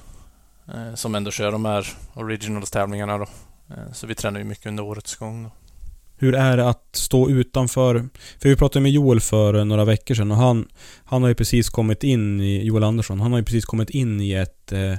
eh, 0.69 0.95
som 0.95 1.15
ändå 1.15 1.31
kör 1.31 1.53
de 1.53 1.65
här 1.65 1.87
originals-tävlingarna 2.15 3.19
då. 3.19 3.27
Eh, 3.71 3.93
så 3.93 4.07
vi 4.07 4.15
tränar 4.15 4.39
ju 4.39 4.45
mycket 4.45 4.67
under 4.67 4.83
årets 4.83 5.17
gång 5.17 5.43
då. 5.45 5.51
Hur 6.19 6.35
är 6.35 6.57
det 6.57 6.69
att 6.69 6.89
stå 6.93 7.31
utanför? 7.31 8.09
För 8.39 8.49
vi 8.49 8.57
pratade 8.57 8.83
med 8.83 8.93
Joel 8.93 9.21
för 9.21 9.65
några 9.65 9.85
veckor 9.85 10.15
sedan 10.15 10.31
och 10.31 10.37
han, 10.37 10.69
han 11.05 11.23
har 11.23 11.29
ju 11.29 11.35
precis 11.35 11.69
kommit 11.69 12.05
in 12.05 12.41
i, 12.41 12.65
Joel 12.65 12.85
Andersson, 12.85 13.21
han 13.21 13.33
har 13.33 13.39
ju 13.39 13.45
precis 13.45 13.65
kommit 13.65 13.91
in 13.91 14.21
i 14.21 14.33
ett, 14.33 14.73
eh, 14.73 14.95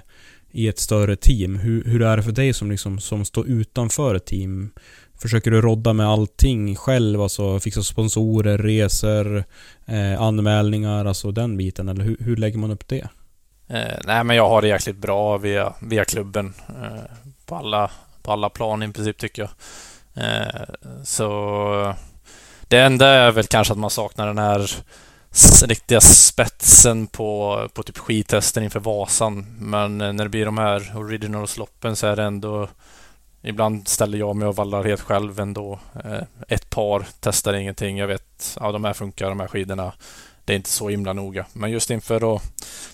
i 0.51 0.67
ett 0.67 0.79
större 0.79 1.15
team. 1.15 1.55
Hur, 1.55 1.83
hur 1.83 2.01
är 2.01 2.17
det 2.17 2.23
för 2.23 2.31
dig 2.31 2.53
som 2.53 2.71
liksom, 2.71 2.99
som 2.99 3.25
står 3.25 3.47
utanför 3.47 4.15
ett 4.15 4.25
team? 4.25 4.71
Försöker 5.19 5.51
du 5.51 5.61
rodda 5.61 5.93
med 5.93 6.07
allting 6.07 6.75
själv? 6.75 7.21
Alltså 7.21 7.59
fixa 7.59 7.83
sponsorer, 7.83 8.57
resor, 8.57 9.43
eh, 9.85 10.21
anmälningar, 10.21 11.05
alltså 11.05 11.31
den 11.31 11.57
biten? 11.57 11.89
Eller 11.89 12.03
hur, 12.03 12.17
hur 12.19 12.35
lägger 12.35 12.57
man 12.57 12.71
upp 12.71 12.87
det? 12.87 13.07
Eh, 13.67 13.97
nej, 14.05 14.23
men 14.23 14.35
jag 14.35 14.49
har 14.49 14.61
det 14.61 14.67
jäkligt 14.67 14.97
bra 14.97 15.37
via, 15.37 15.73
via 15.81 16.05
klubben 16.05 16.53
eh, 16.69 17.01
på, 17.45 17.55
alla, 17.55 17.91
på 18.21 18.31
alla 18.31 18.49
plan 18.49 18.83
i 18.83 18.93
princip 18.93 19.17
tycker 19.17 19.41
jag. 19.41 19.51
Eh, 20.23 20.63
så 21.03 21.95
det 22.67 22.79
enda 22.79 23.07
är 23.07 23.31
väl 23.31 23.47
kanske 23.47 23.73
att 23.73 23.79
man 23.79 23.89
saknar 23.89 24.27
den 24.27 24.37
här 24.37 24.71
riktiga 25.67 26.01
spetsen 26.01 27.07
på, 27.07 27.61
på 27.73 27.83
typ 27.83 27.97
skitesten 27.97 28.63
inför 28.63 28.79
Vasan. 28.79 29.55
Men 29.59 30.01
eh, 30.01 30.13
när 30.13 30.23
det 30.23 30.29
blir 30.29 30.45
de 30.45 30.57
här 30.57 30.97
originalsloppen 30.97 31.95
så 31.95 32.07
är 32.07 32.15
det 32.15 32.23
ändå 32.23 32.69
ibland 33.47 33.87
ställer 33.87 34.17
jag 34.17 34.35
mig 34.35 34.47
och 34.47 34.55
vallar 34.55 34.83
helt 34.83 35.01
själv 35.01 35.39
ändå. 35.39 35.79
Eh, 36.05 36.21
ett 36.47 36.69
par 36.69 37.07
testar 37.19 37.53
ingenting. 37.53 37.97
Jag 37.97 38.07
vet, 38.07 38.57
ja 38.59 38.71
de 38.71 38.83
här 38.83 38.93
funkar, 38.93 39.29
de 39.29 39.39
här 39.39 39.47
skidorna. 39.47 39.93
Det 40.45 40.53
är 40.53 40.57
inte 40.57 40.69
så 40.69 40.89
himla 40.89 41.13
noga. 41.13 41.45
Men 41.53 41.71
just 41.71 41.89
inför 41.89 42.19
då, 42.19 42.41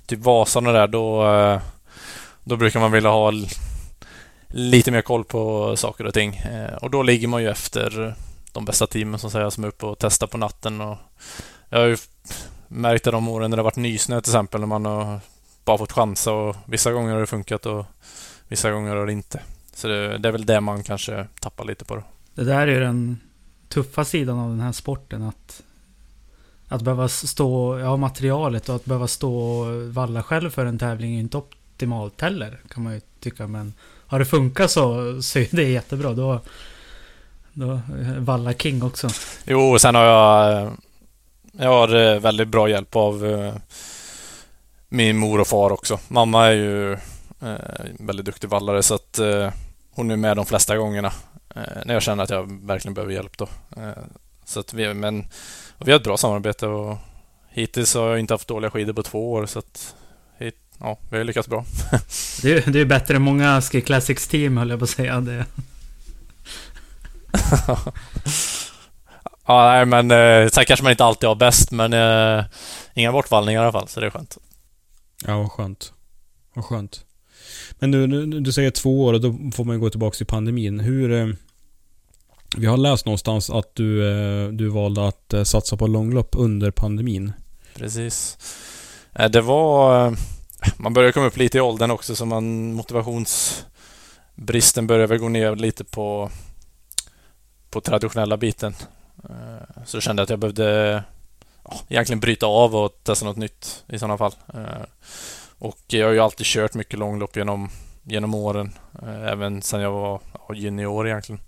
typ 0.05 0.19
Vasan 0.19 0.67
och 0.67 0.73
där, 0.73 0.87
då, 0.87 1.27
eh, 1.27 1.61
då 2.43 2.55
brukar 2.55 2.79
man 2.79 2.91
vilja 2.91 3.09
ha 3.09 3.31
lite 4.47 4.91
mer 4.91 5.01
koll 5.01 5.23
på 5.23 5.75
saker 5.77 6.05
och 6.05 6.13
ting. 6.13 6.35
Eh, 6.35 6.73
och 6.73 6.89
då 6.89 7.03
ligger 7.03 7.27
man 7.27 7.41
ju 7.41 7.49
efter 7.49 8.15
de 8.51 8.65
bästa 8.65 8.87
teamen 8.87 9.19
som 9.19 9.31
säger 9.31 9.49
som 9.49 9.63
är 9.63 9.67
uppe 9.67 9.85
och 9.85 9.99
testar 9.99 10.27
på 10.27 10.37
natten. 10.37 10.81
Och 10.81 10.97
jag 11.69 11.79
har 11.79 11.85
ju 11.85 11.97
märkt 12.67 13.03
det 13.03 13.11
de 13.11 13.27
åren 13.27 13.49
när 13.49 13.57
det 13.57 13.61
har 13.61 13.65
varit 13.65 13.75
nysnö 13.75 14.21
till 14.21 14.31
exempel, 14.31 14.59
när 14.59 14.67
man 14.67 14.85
har 14.85 15.19
bara 15.65 15.77
fått 15.77 15.91
chansa 15.91 16.31
och 16.31 16.55
vissa 16.65 16.91
gånger 16.91 17.13
har 17.13 17.19
det 17.19 17.27
funkat 17.27 17.65
och 17.65 17.85
vissa 18.47 18.71
gånger 18.71 18.95
har 18.95 19.05
det 19.05 19.13
inte. 19.13 19.41
Så 19.73 19.87
det, 19.87 20.17
det 20.17 20.27
är 20.27 20.31
väl 20.31 20.45
det 20.45 20.61
man 20.61 20.83
kanske 20.83 21.27
tappar 21.39 21.65
lite 21.65 21.85
på. 21.85 21.95
Då. 21.95 22.03
Det 22.35 22.43
där 22.43 22.67
är 22.67 22.71
ju 22.71 22.79
den 22.79 23.19
tuffa 23.69 24.05
sidan 24.05 24.39
av 24.39 24.49
den 24.49 24.59
här 24.59 24.71
sporten. 24.71 25.23
Att, 25.23 25.63
att 26.67 26.81
behöva 26.81 27.07
stå, 27.07 27.79
ja 27.79 27.97
materialet 27.97 28.69
och 28.69 28.75
att 28.75 28.85
behöva 28.85 29.07
stå 29.07 29.35
och 29.35 29.93
valla 29.93 30.23
själv 30.23 30.49
för 30.49 30.65
en 30.65 30.79
tävling 30.79 31.15
är 31.15 31.19
inte 31.19 31.37
optimalt 31.37 32.21
heller. 32.21 32.59
Kan 32.69 32.83
man 32.83 32.93
ju 32.93 33.01
tycka. 33.19 33.47
Men 33.47 33.73
har 34.07 34.19
det 34.19 34.25
funkat 34.25 34.71
så, 34.71 35.21
så 35.21 35.39
är 35.39 35.47
det 35.55 35.63
jättebra. 35.63 36.13
Då, 36.13 36.39
då 37.53 37.81
valla 38.17 38.53
king 38.53 38.83
också. 38.83 39.09
Jo, 39.45 39.79
sen 39.79 39.95
har 39.95 40.03
jag 40.03 40.71
jag 41.57 41.69
har 41.69 41.95
eh, 41.95 42.19
väldigt 42.19 42.47
bra 42.47 42.69
hjälp 42.69 42.95
av 42.95 43.25
eh, 43.25 43.53
min 44.89 45.17
mor 45.17 45.41
och 45.41 45.47
far 45.47 45.71
också. 45.71 45.99
Mamma 46.07 46.47
är 46.47 46.51
ju 46.51 46.97
väldigt 47.99 48.25
duktig 48.25 48.49
vallare 48.49 48.83
så 48.83 48.95
att 48.95 49.19
hon 49.91 50.11
är 50.11 50.15
med 50.15 50.37
de 50.37 50.45
flesta 50.45 50.77
gångerna 50.77 51.13
när 51.85 51.93
jag 51.93 52.03
känner 52.03 52.23
att 52.23 52.29
jag 52.29 52.65
verkligen 52.65 52.93
behöver 52.93 53.13
hjälp. 53.13 53.37
Då. 53.37 53.47
Så 54.45 54.59
att 54.59 54.73
vi, 54.73 54.93
men, 54.93 55.27
vi 55.77 55.91
har 55.91 55.99
ett 55.99 56.03
bra 56.03 56.17
samarbete 56.17 56.67
och 56.67 56.97
hittills 57.49 57.95
har 57.95 58.09
jag 58.09 58.19
inte 58.19 58.33
haft 58.33 58.47
dåliga 58.47 58.71
skidor 58.71 58.93
på 58.93 59.03
två 59.03 59.31
år 59.31 59.45
så 59.45 59.59
att 59.59 59.95
ja, 60.79 60.97
vi 61.09 61.17
har 61.17 61.23
lyckats 61.23 61.47
bra. 61.47 61.65
det, 62.41 62.67
är, 62.67 62.71
det 62.71 62.79
är 62.79 62.85
bättre 62.85 63.15
än 63.15 63.21
många 63.21 63.61
Ski 63.61 63.81
Classics 63.81 64.27
team 64.27 64.57
höll 64.57 64.69
jag 64.69 64.79
på 64.79 64.83
att 64.83 64.89
säga. 64.89 65.21
Det. 65.21 65.45
Ja, 69.45 69.71
nej, 69.71 69.85
men 69.85 70.11
eh, 70.11 70.49
sen 70.49 70.65
kanske 70.65 70.83
man 70.83 70.91
inte 70.91 71.05
alltid 71.05 71.29
har 71.29 71.35
bäst, 71.35 71.71
men 71.71 71.93
eh, 71.93 72.45
inga 72.93 73.11
bortvallningar 73.11 73.61
i 73.61 73.63
alla 73.63 73.71
fall, 73.71 73.87
så 73.87 73.99
det 73.99 74.05
är 74.05 74.09
skönt. 74.09 74.37
Ja, 75.25 75.37
vad 75.37 75.51
skönt. 75.51 75.93
Vad 76.53 76.65
skönt. 76.65 77.05
Men 77.83 77.91
nu, 77.91 78.07
nu, 78.07 78.39
du 78.39 78.51
säger 78.51 78.71
två 78.71 79.03
år 79.03 79.13
och 79.13 79.21
då 79.21 79.35
får 79.53 79.63
man 79.63 79.79
gå 79.79 79.89
tillbaka 79.89 80.15
till 80.15 80.25
pandemin. 80.25 80.79
Hur... 80.79 81.11
Eh, 81.11 81.27
vi 82.57 82.65
har 82.65 82.77
läst 82.77 83.05
någonstans 83.05 83.49
att 83.49 83.75
du, 83.75 84.11
eh, 84.11 84.47
du 84.47 84.67
valde 84.67 85.07
att 85.07 85.33
eh, 85.33 85.43
satsa 85.43 85.77
på 85.77 85.87
långlopp 85.87 86.35
under 86.37 86.71
pandemin. 86.71 87.33
Precis. 87.75 88.37
Eh, 89.13 89.29
det 89.29 89.41
var... 89.41 90.05
Eh, 90.05 90.13
man 90.77 90.93
börjar 90.93 91.11
komma 91.11 91.25
upp 91.25 91.37
lite 91.37 91.57
i 91.57 91.61
åldern 91.61 91.91
också, 91.91 92.15
så 92.15 92.25
man 92.25 92.73
motivationsbristen 92.73 94.87
börjar 94.87 95.07
väl 95.07 95.17
gå 95.17 95.29
ner 95.29 95.55
lite 95.55 95.83
på 95.83 96.29
på 97.69 97.81
traditionella 97.81 98.37
biten. 98.37 98.75
Eh, 99.29 99.83
så 99.85 99.95
jag 99.95 100.03
kände 100.03 100.23
att 100.23 100.29
jag 100.29 100.39
behövde 100.39 101.03
ja, 101.63 101.79
egentligen 101.87 102.19
bryta 102.19 102.45
av 102.45 102.75
och 102.75 102.99
testa 103.03 103.25
något 103.25 103.37
nytt 103.37 103.83
i 103.87 103.99
sådana 103.99 104.17
fall. 104.17 104.33
Eh, 105.63 105.69
och 105.69 105.79
jag 105.87 106.05
har 106.05 106.13
ju 106.13 106.19
alltid 106.19 106.45
kört 106.45 106.73
mycket 106.73 106.99
långlopp 106.99 107.37
genom, 107.37 107.69
genom 108.03 108.35
åren. 108.35 108.73
Eh, 109.01 109.31
även 109.31 109.61
sedan 109.61 109.81
jag 109.81 109.91
var 109.91 110.21
junior 110.55 111.07
egentligen. 111.07 111.41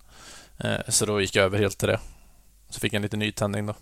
Så 0.87 1.05
då 1.05 1.21
gick 1.21 1.35
jag 1.35 1.45
över 1.45 1.57
helt 1.57 1.77
till 1.77 1.87
det. 1.87 1.99
Så 2.69 2.79
fick 2.79 2.93
jag 2.93 2.95
en 2.95 3.01
liten 3.01 3.19
nytändning 3.19 3.65
då. 3.65 3.75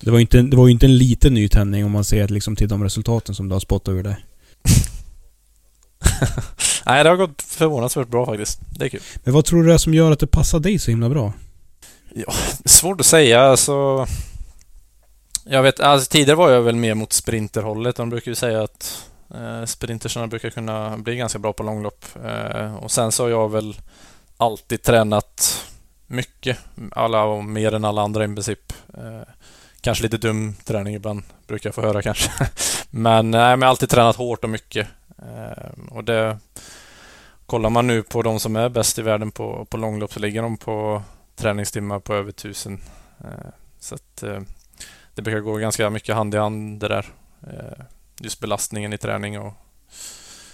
Det 0.00 0.10
var 0.10 0.18
ju 0.18 0.22
inte, 0.22 0.42
det 0.42 0.56
var 0.56 0.68
inte 0.68 0.86
en 0.86 0.98
liten 0.98 1.34
nytändning 1.34 1.84
om 1.84 1.92
man 1.92 2.04
ser 2.04 2.28
liksom 2.28 2.56
till 2.56 2.68
de 2.68 2.82
resultaten 2.82 3.34
som 3.34 3.48
du 3.48 3.54
har 3.54 3.60
spottat 3.60 3.92
ur 3.92 4.02
det. 4.02 4.16
Nej, 6.86 7.04
det 7.04 7.10
har 7.10 7.16
gått 7.16 7.42
förvånansvärt 7.42 8.08
bra 8.08 8.26
faktiskt. 8.26 8.60
Det 8.78 8.84
är 8.84 8.88
kul. 8.88 9.00
Men 9.24 9.34
vad 9.34 9.44
tror 9.44 9.62
du 9.62 9.68
det 9.68 9.74
är 9.74 9.78
som 9.78 9.94
gör 9.94 10.12
att 10.12 10.20
det 10.20 10.26
passar 10.26 10.60
dig 10.60 10.78
så 10.78 10.90
himla 10.90 11.08
bra? 11.08 11.32
Ja, 12.14 12.32
svårt 12.64 13.00
att 13.00 13.06
säga. 13.06 13.40
Alltså, 13.40 14.06
jag 15.44 15.62
vet, 15.62 15.80
alltså, 15.80 16.10
tidigare 16.10 16.36
var 16.36 16.50
jag 16.50 16.62
väl 16.62 16.76
mer 16.76 16.94
mot 16.94 17.12
sprinterhållet. 17.12 17.96
De 17.96 18.10
brukar 18.10 18.30
ju 18.30 18.34
säga 18.34 18.62
att 18.62 19.04
eh, 19.10 19.15
Eh, 19.34 19.64
sprintersarna 19.64 20.26
brukar 20.26 20.50
kunna 20.50 20.98
bli 20.98 21.16
ganska 21.16 21.38
bra 21.38 21.52
på 21.52 21.62
långlopp. 21.62 22.04
Eh, 22.24 22.76
och 22.76 22.90
sen 22.90 23.12
så 23.12 23.22
har 23.22 23.30
jag 23.30 23.50
väl 23.50 23.76
alltid 24.36 24.82
tränat 24.82 25.66
mycket. 26.06 26.58
Alla 26.92 27.24
och 27.24 27.44
mer 27.44 27.74
än 27.74 27.84
alla 27.84 28.02
andra 28.02 28.24
i 28.24 28.28
princip. 28.28 28.72
Eh, 28.94 29.28
kanske 29.80 30.02
lite 30.04 30.18
dum 30.18 30.54
träning 30.64 30.94
ibland, 30.94 31.22
brukar 31.46 31.68
jag 31.68 31.74
få 31.74 31.82
höra 31.82 32.02
kanske. 32.02 32.30
men 32.90 33.30
nej, 33.30 33.40
jag 33.40 33.58
har 33.58 33.64
alltid 33.64 33.88
tränat 33.88 34.16
hårt 34.16 34.44
och 34.44 34.50
mycket. 34.50 34.88
Och 35.90 36.04
det... 36.04 36.38
Kollar 37.46 37.70
man 37.70 37.86
nu 37.86 38.02
på 38.02 38.22
de 38.22 38.40
som 38.40 38.56
är 38.56 38.68
bäst 38.68 38.98
i 38.98 39.02
världen 39.02 39.30
på, 39.30 39.64
på 39.64 39.76
långlopp 39.76 40.12
så 40.12 40.20
ligger 40.20 40.42
de 40.42 40.56
på 40.56 41.02
träningstimmar 41.36 42.00
på 42.00 42.14
över 42.14 42.32
tusen. 42.32 42.80
Så 43.78 43.94
att 43.94 44.24
det 45.14 45.22
brukar 45.22 45.40
gå 45.40 45.56
ganska 45.56 45.90
mycket 45.90 46.14
hand 46.14 46.34
i 46.34 46.38
hand 46.38 46.80
det 46.80 46.88
där. 46.88 47.06
Just 48.20 48.40
belastningen 48.40 48.92
i 48.92 48.98
träning 48.98 49.38
och 49.38 49.54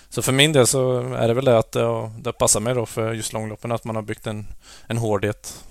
så 0.08 0.22
för 0.22 0.32
min 0.32 0.52
del 0.52 0.66
så 0.66 1.14
är 1.14 1.28
det 1.28 1.34
väl 1.34 1.44
det 1.44 1.58
att 1.58 1.72
det, 1.72 2.10
det 2.18 2.32
passar 2.32 2.60
mig 2.60 2.74
då 2.74 2.86
för 2.86 3.12
just 3.12 3.32
långloppen 3.32 3.72
att 3.72 3.84
man 3.84 3.96
har 3.96 4.02
byggt 4.02 4.26
en, 4.26 4.46
en 4.86 4.98
hårdhet 4.98 5.64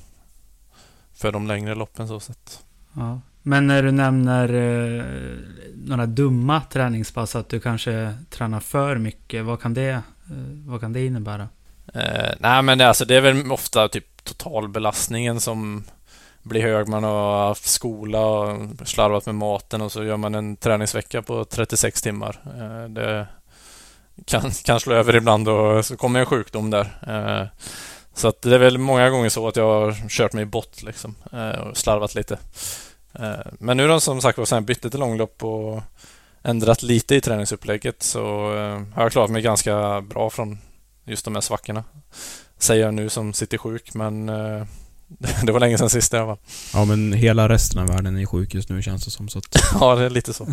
för 1.14 1.32
de 1.32 1.48
längre 1.48 1.76
loppen 1.76 2.08
så 2.08 2.20
sett. 2.20 2.64
Ja. 2.94 3.22
Men 3.42 3.68
när 3.68 3.84
du 3.84 3.92
nämner 3.92 4.54
eh, 4.54 5.06
några 5.76 6.06
dumma 6.06 6.62
träningspass, 6.62 7.36
att 7.36 7.50
du 7.50 7.60
kanske 7.60 8.14
tränar 8.30 8.60
för 8.60 8.98
mycket, 8.98 9.46
vad 9.46 9.62
kan 9.62 9.74
det, 9.74 9.90
eh, 9.90 10.02
vad 10.66 10.82
kan 10.82 10.94
det 10.94 11.06
innebära? 11.06 11.50
Eh, 11.94 12.32
nej 12.40 12.62
men 12.62 12.78
det, 12.78 12.88
alltså, 12.88 13.06
det 13.06 13.16
är 13.16 13.22
väl 13.22 13.52
ofta 13.52 13.88
typ 13.88 14.24
totalbelastningen 14.24 15.40
som 15.40 15.84
blir 16.44 16.62
hög. 16.62 16.88
Man 16.88 17.04
har 17.04 17.48
haft 17.48 17.66
skola 17.66 18.26
och 18.26 18.58
slarvat 18.86 19.26
med 19.26 19.36
maten 19.36 19.82
och 19.82 19.92
så 19.92 20.04
gör 20.04 20.18
man 20.18 20.36
en 20.36 20.56
träningsvecka 20.56 21.22
på 21.22 21.46
36 21.46 22.02
timmar. 22.02 22.40
Eh, 22.46 22.90
det 22.90 23.28
kan, 24.26 24.52
kan 24.52 24.80
slå 24.80 24.94
över 24.94 25.16
ibland 25.16 25.50
och 25.50 25.86
så 25.86 25.98
kommer 25.98 26.20
en 26.20 26.26
sjukdom 26.26 26.70
där. 26.70 27.00
Eh, 27.08 27.48
så 28.14 28.28
att 28.28 28.42
det 28.42 28.56
är 28.56 28.60
väl 28.60 28.78
många 28.78 29.10
gånger 29.10 29.30
så 29.30 29.48
att 29.48 29.56
jag 29.56 29.82
har 29.82 30.10
kört 30.10 30.34
mig 30.34 30.42
i 30.42 30.46
bott 30.46 30.84
liksom, 30.84 31.16
eh, 31.32 31.60
och 31.60 31.78
slarvat 31.78 32.16
lite. 32.16 32.38
Men 33.60 33.78
nu 33.78 33.88
då 33.88 34.00
som 34.00 34.22
sagt 34.22 34.38
var 34.38 34.46
sen 34.46 34.66
bytte 34.66 34.90
till 34.90 35.00
långlopp 35.00 35.44
och 35.44 35.82
ändrat 36.44 36.84
lite 36.84 37.16
i 37.16 37.22
träningsupplägget 37.22 38.04
så 38.04 38.22
har 38.94 39.04
jag 39.04 39.12
klarat 39.12 39.30
mig 39.30 39.42
ganska 39.42 40.02
bra 40.02 40.30
från 40.30 40.58
just 41.06 41.26
de 41.26 41.36
här 41.36 41.42
svackorna 41.42 41.84
säger 42.58 42.86
jag 42.86 42.94
nu 42.94 43.10
som 43.10 43.34
sitter 43.34 43.58
sjuk, 43.58 43.94
men 43.94 44.30
det 45.44 45.52
var 45.52 45.60
länge 45.60 45.78
sedan 45.78 45.90
sist 45.90 46.14
alla 46.14 46.26
fall. 46.26 46.38
Ja, 46.74 46.86
men 46.86 47.14
hela 47.14 47.50
resten 47.50 47.82
av 47.82 47.88
världen 47.88 48.18
är 48.18 48.26
sjuk 48.26 48.54
just 48.54 48.70
nu 48.70 48.82
känns 48.82 49.06
det 49.06 49.12
som. 49.12 49.30
Så 49.30 49.40
att... 49.40 49.56
ja, 49.80 49.96
det 49.96 50.06
är 50.06 50.10
lite 50.10 50.34
så. 50.34 50.48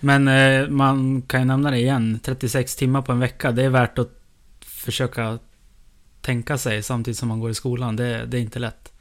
Men 0.00 0.28
eh, 0.28 0.68
man 0.68 1.22
kan 1.22 1.40
ju 1.40 1.46
nämna 1.46 1.70
det 1.70 1.78
igen. 1.78 2.20
36 2.22 2.76
timmar 2.76 3.02
på 3.02 3.12
en 3.12 3.20
vecka, 3.20 3.52
det 3.52 3.64
är 3.64 3.68
värt 3.68 3.98
att 3.98 4.10
försöka 4.66 5.38
tänka 6.20 6.58
sig 6.58 6.82
samtidigt 6.82 7.18
som 7.18 7.28
man 7.28 7.40
går 7.40 7.50
i 7.50 7.54
skolan. 7.54 7.96
Det, 7.96 8.26
det 8.26 8.38
är 8.38 8.40
inte 8.40 8.58
lätt. 8.58 8.92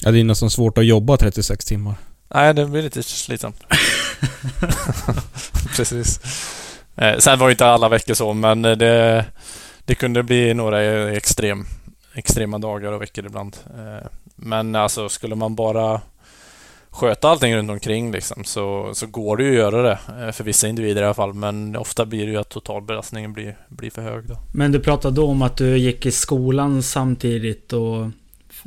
Ja, 0.00 0.10
det 0.10 0.20
är 0.20 0.24
nästan 0.24 0.50
svårt 0.50 0.78
att 0.78 0.86
jobba 0.86 1.16
36 1.16 1.64
timmar. 1.64 1.94
Nej, 2.34 2.54
det 2.54 2.66
blir 2.66 2.82
lite 2.82 3.02
slitsamt. 3.02 3.64
Precis. 5.76 6.20
Eh, 6.96 7.18
sen 7.18 7.38
var 7.38 7.46
det 7.46 7.52
inte 7.52 7.66
alla 7.66 7.88
veckor 7.88 8.14
så, 8.14 8.34
men 8.34 8.62
det 8.62 9.24
det 9.88 9.94
kunde 9.94 10.22
bli 10.22 10.54
några 10.54 11.12
extrem, 11.12 11.66
extrema 12.18 12.58
dagar 12.58 12.92
och 12.92 13.02
veckor 13.02 13.26
ibland. 13.26 13.56
Eh, 13.76 14.08
men 14.36 14.74
alltså 14.74 15.08
skulle 15.08 15.34
man 15.34 15.54
bara 15.54 16.00
sköta 16.90 17.28
allting 17.28 17.56
runt 17.56 17.70
omkring 17.70 18.12
liksom, 18.12 18.44
så, 18.44 18.90
så 18.92 19.06
går 19.06 19.36
det 19.36 19.44
ju 19.44 19.50
att 19.50 19.56
göra 19.56 19.82
det. 19.82 19.98
Eh, 20.26 20.32
för 20.32 20.44
vissa 20.44 20.68
individer 20.68 21.02
i 21.02 21.04
alla 21.04 21.14
fall. 21.14 21.34
Men 21.34 21.76
ofta 21.76 22.06
blir 22.06 22.26
det 22.26 22.32
ju 22.32 22.38
att 22.38 22.48
totalbelastningen 22.48 23.32
blir, 23.32 23.56
blir 23.68 23.90
för 23.90 24.02
hög. 24.02 24.24
Då. 24.28 24.36
Men 24.54 24.72
du 24.72 24.80
pratade 24.80 25.16
då 25.16 25.26
om 25.26 25.42
att 25.42 25.56
du 25.56 25.78
gick 25.78 26.06
i 26.06 26.10
skolan 26.10 26.82
samtidigt 26.82 27.72
och 27.72 28.10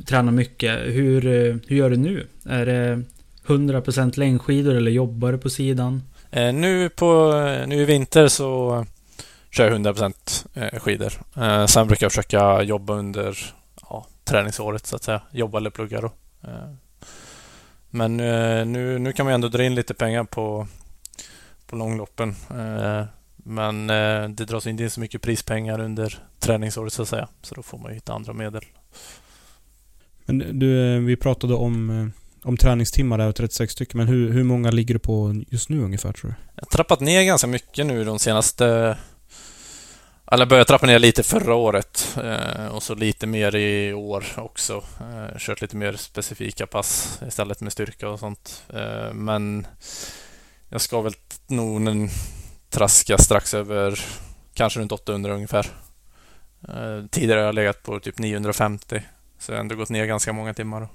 tränar 0.06 0.32
mycket. 0.32 0.78
Hur, 0.84 1.26
eh, 1.26 1.56
hur 1.66 1.76
gör 1.76 1.90
du 1.90 1.96
nu? 1.96 2.26
Är 2.46 2.66
det 2.66 3.02
100% 3.46 4.18
längdskidor 4.18 4.74
eller 4.74 4.90
jobbar 4.90 5.32
du 5.32 5.38
på 5.38 5.50
sidan? 5.50 6.02
nu, 6.34 6.88
på, 6.88 7.32
nu 7.66 7.82
i 7.82 7.84
vinter 7.84 8.28
så 8.28 8.86
kör 9.52 9.70
100% 9.70 10.46
eh, 10.54 10.80
skidor. 10.80 11.12
Eh, 11.36 11.66
sen 11.66 11.86
brukar 11.86 12.04
jag 12.04 12.12
försöka 12.12 12.62
jobba 12.62 12.94
under 12.94 13.38
ja, 13.82 14.06
träningsåret 14.24 14.86
så 14.86 14.96
att 14.96 15.02
säga. 15.02 15.22
Jobba 15.32 15.58
eller 15.58 15.70
plugga 15.70 16.00
då. 16.00 16.12
Eh, 16.44 16.74
men 17.90 18.16
nu, 18.72 18.98
nu 18.98 19.12
kan 19.12 19.26
man 19.26 19.34
ändå 19.34 19.48
dra 19.48 19.64
in 19.64 19.74
lite 19.74 19.94
pengar 19.94 20.24
på, 20.24 20.66
på 21.66 21.76
långloppen. 21.76 22.34
Men 23.36 23.86
det 24.36 24.44
dras 24.44 24.66
inte 24.66 24.82
in 24.82 24.90
så 24.90 25.00
mycket 25.00 25.22
prispengar 25.22 25.80
under 25.80 26.18
träningsåret 26.38 26.92
så 26.92 27.02
att 27.02 27.08
säga. 27.08 27.28
Så 27.42 27.54
då 27.54 27.62
får 27.62 27.78
man 27.78 27.92
hitta 27.92 28.12
andra 28.12 28.32
medel. 28.32 28.64
Men 30.24 30.58
du, 30.58 31.00
vi 31.00 31.16
pratade 31.16 31.54
om, 31.54 32.12
om 32.42 32.56
träningstimmar 32.56 33.18
där, 33.18 33.32
36 33.32 33.72
stycken. 33.72 33.98
Men 33.98 34.08
hur, 34.08 34.32
hur 34.32 34.44
många 34.44 34.70
ligger 34.70 34.94
du 34.94 34.98
på 34.98 35.42
just 35.48 35.68
nu 35.68 35.82
ungefär 35.82 36.12
tror 36.12 36.30
du? 36.30 36.36
Jag 36.54 36.62
har 36.62 36.70
trappat 36.70 37.00
ner 37.00 37.22
ganska 37.22 37.46
mycket 37.46 37.86
nu 37.86 38.04
de 38.04 38.18
senaste... 38.18 38.96
Alla 40.32 40.46
började 40.46 40.64
trappa 40.64 40.86
ner 40.86 40.98
lite 40.98 41.22
förra 41.22 41.54
året 41.54 42.18
eh, 42.24 42.66
och 42.66 42.82
så 42.82 42.94
lite 42.94 43.26
mer 43.26 43.56
i 43.56 43.92
år 43.92 44.24
också. 44.36 44.84
Eh, 45.00 45.38
kört 45.38 45.60
lite 45.60 45.76
mer 45.76 45.92
specifika 45.92 46.66
pass 46.66 47.20
istället 47.26 47.60
med 47.60 47.72
styrka 47.72 48.08
och 48.08 48.18
sånt. 48.18 48.64
Eh, 48.74 49.12
men 49.12 49.66
jag 50.68 50.80
ska 50.80 51.00
väl 51.00 51.12
nog 51.46 52.10
traska 52.70 53.18
strax 53.18 53.54
över 53.54 54.00
kanske 54.54 54.80
runt 54.80 54.92
800 54.92 55.34
ungefär. 55.34 55.66
Eh, 56.68 57.06
tidigare 57.10 57.38
har 57.38 57.46
jag 57.46 57.54
legat 57.54 57.82
på 57.82 58.00
typ 58.00 58.18
950 58.18 59.02
så 59.38 59.52
jag 59.52 59.56
har 59.56 59.60
ändå 59.60 59.74
gått 59.74 59.90
ner 59.90 60.06
ganska 60.06 60.32
många 60.32 60.54
timmar. 60.54 60.88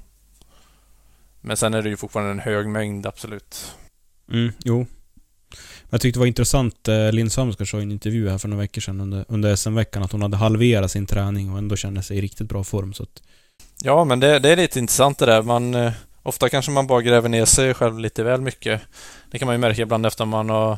Men 1.41 1.57
sen 1.57 1.73
är 1.73 1.81
det 1.81 1.89
ju 1.89 1.97
fortfarande 1.97 2.31
en 2.31 2.39
hög 2.39 2.67
mängd, 2.67 3.05
absolut. 3.05 3.75
Mm, 4.31 4.53
jo. 4.63 4.85
Jag 5.89 6.01
tyckte 6.01 6.17
det 6.17 6.21
var 6.21 6.27
intressant, 6.27 6.87
eh, 6.87 7.11
Linn 7.11 7.29
Samskar 7.29 7.65
sa 7.65 7.79
i 7.79 7.81
en 7.81 7.91
intervju 7.91 8.29
här 8.29 8.37
för 8.37 8.47
några 8.47 8.61
veckor 8.61 8.81
sedan 8.81 9.01
under, 9.01 9.25
under 9.27 9.55
SM-veckan 9.55 10.03
att 10.03 10.11
hon 10.11 10.21
hade 10.21 10.37
halverat 10.37 10.91
sin 10.91 11.05
träning 11.05 11.51
och 11.51 11.57
ändå 11.57 11.75
kände 11.75 12.03
sig 12.03 12.17
i 12.17 12.21
riktigt 12.21 12.49
bra 12.49 12.63
form. 12.63 12.93
Så 12.93 13.03
att... 13.03 13.23
Ja, 13.83 14.03
men 14.03 14.19
det, 14.19 14.39
det 14.39 14.49
är 14.49 14.55
lite 14.55 14.79
intressant 14.79 15.19
det 15.19 15.25
där. 15.25 15.41
Man, 15.41 15.75
eh, 15.75 15.91
ofta 16.23 16.49
kanske 16.49 16.71
man 16.71 16.87
bara 16.87 17.01
gräver 17.01 17.29
ner 17.29 17.45
sig 17.45 17.73
själv 17.73 17.99
lite 17.99 18.23
väl 18.23 18.41
mycket. 18.41 18.81
Det 19.31 19.39
kan 19.39 19.45
man 19.45 19.55
ju 19.55 19.59
märka 19.59 19.81
ibland 19.81 20.05
efter 20.05 20.25
man 20.25 20.49
har 20.49 20.77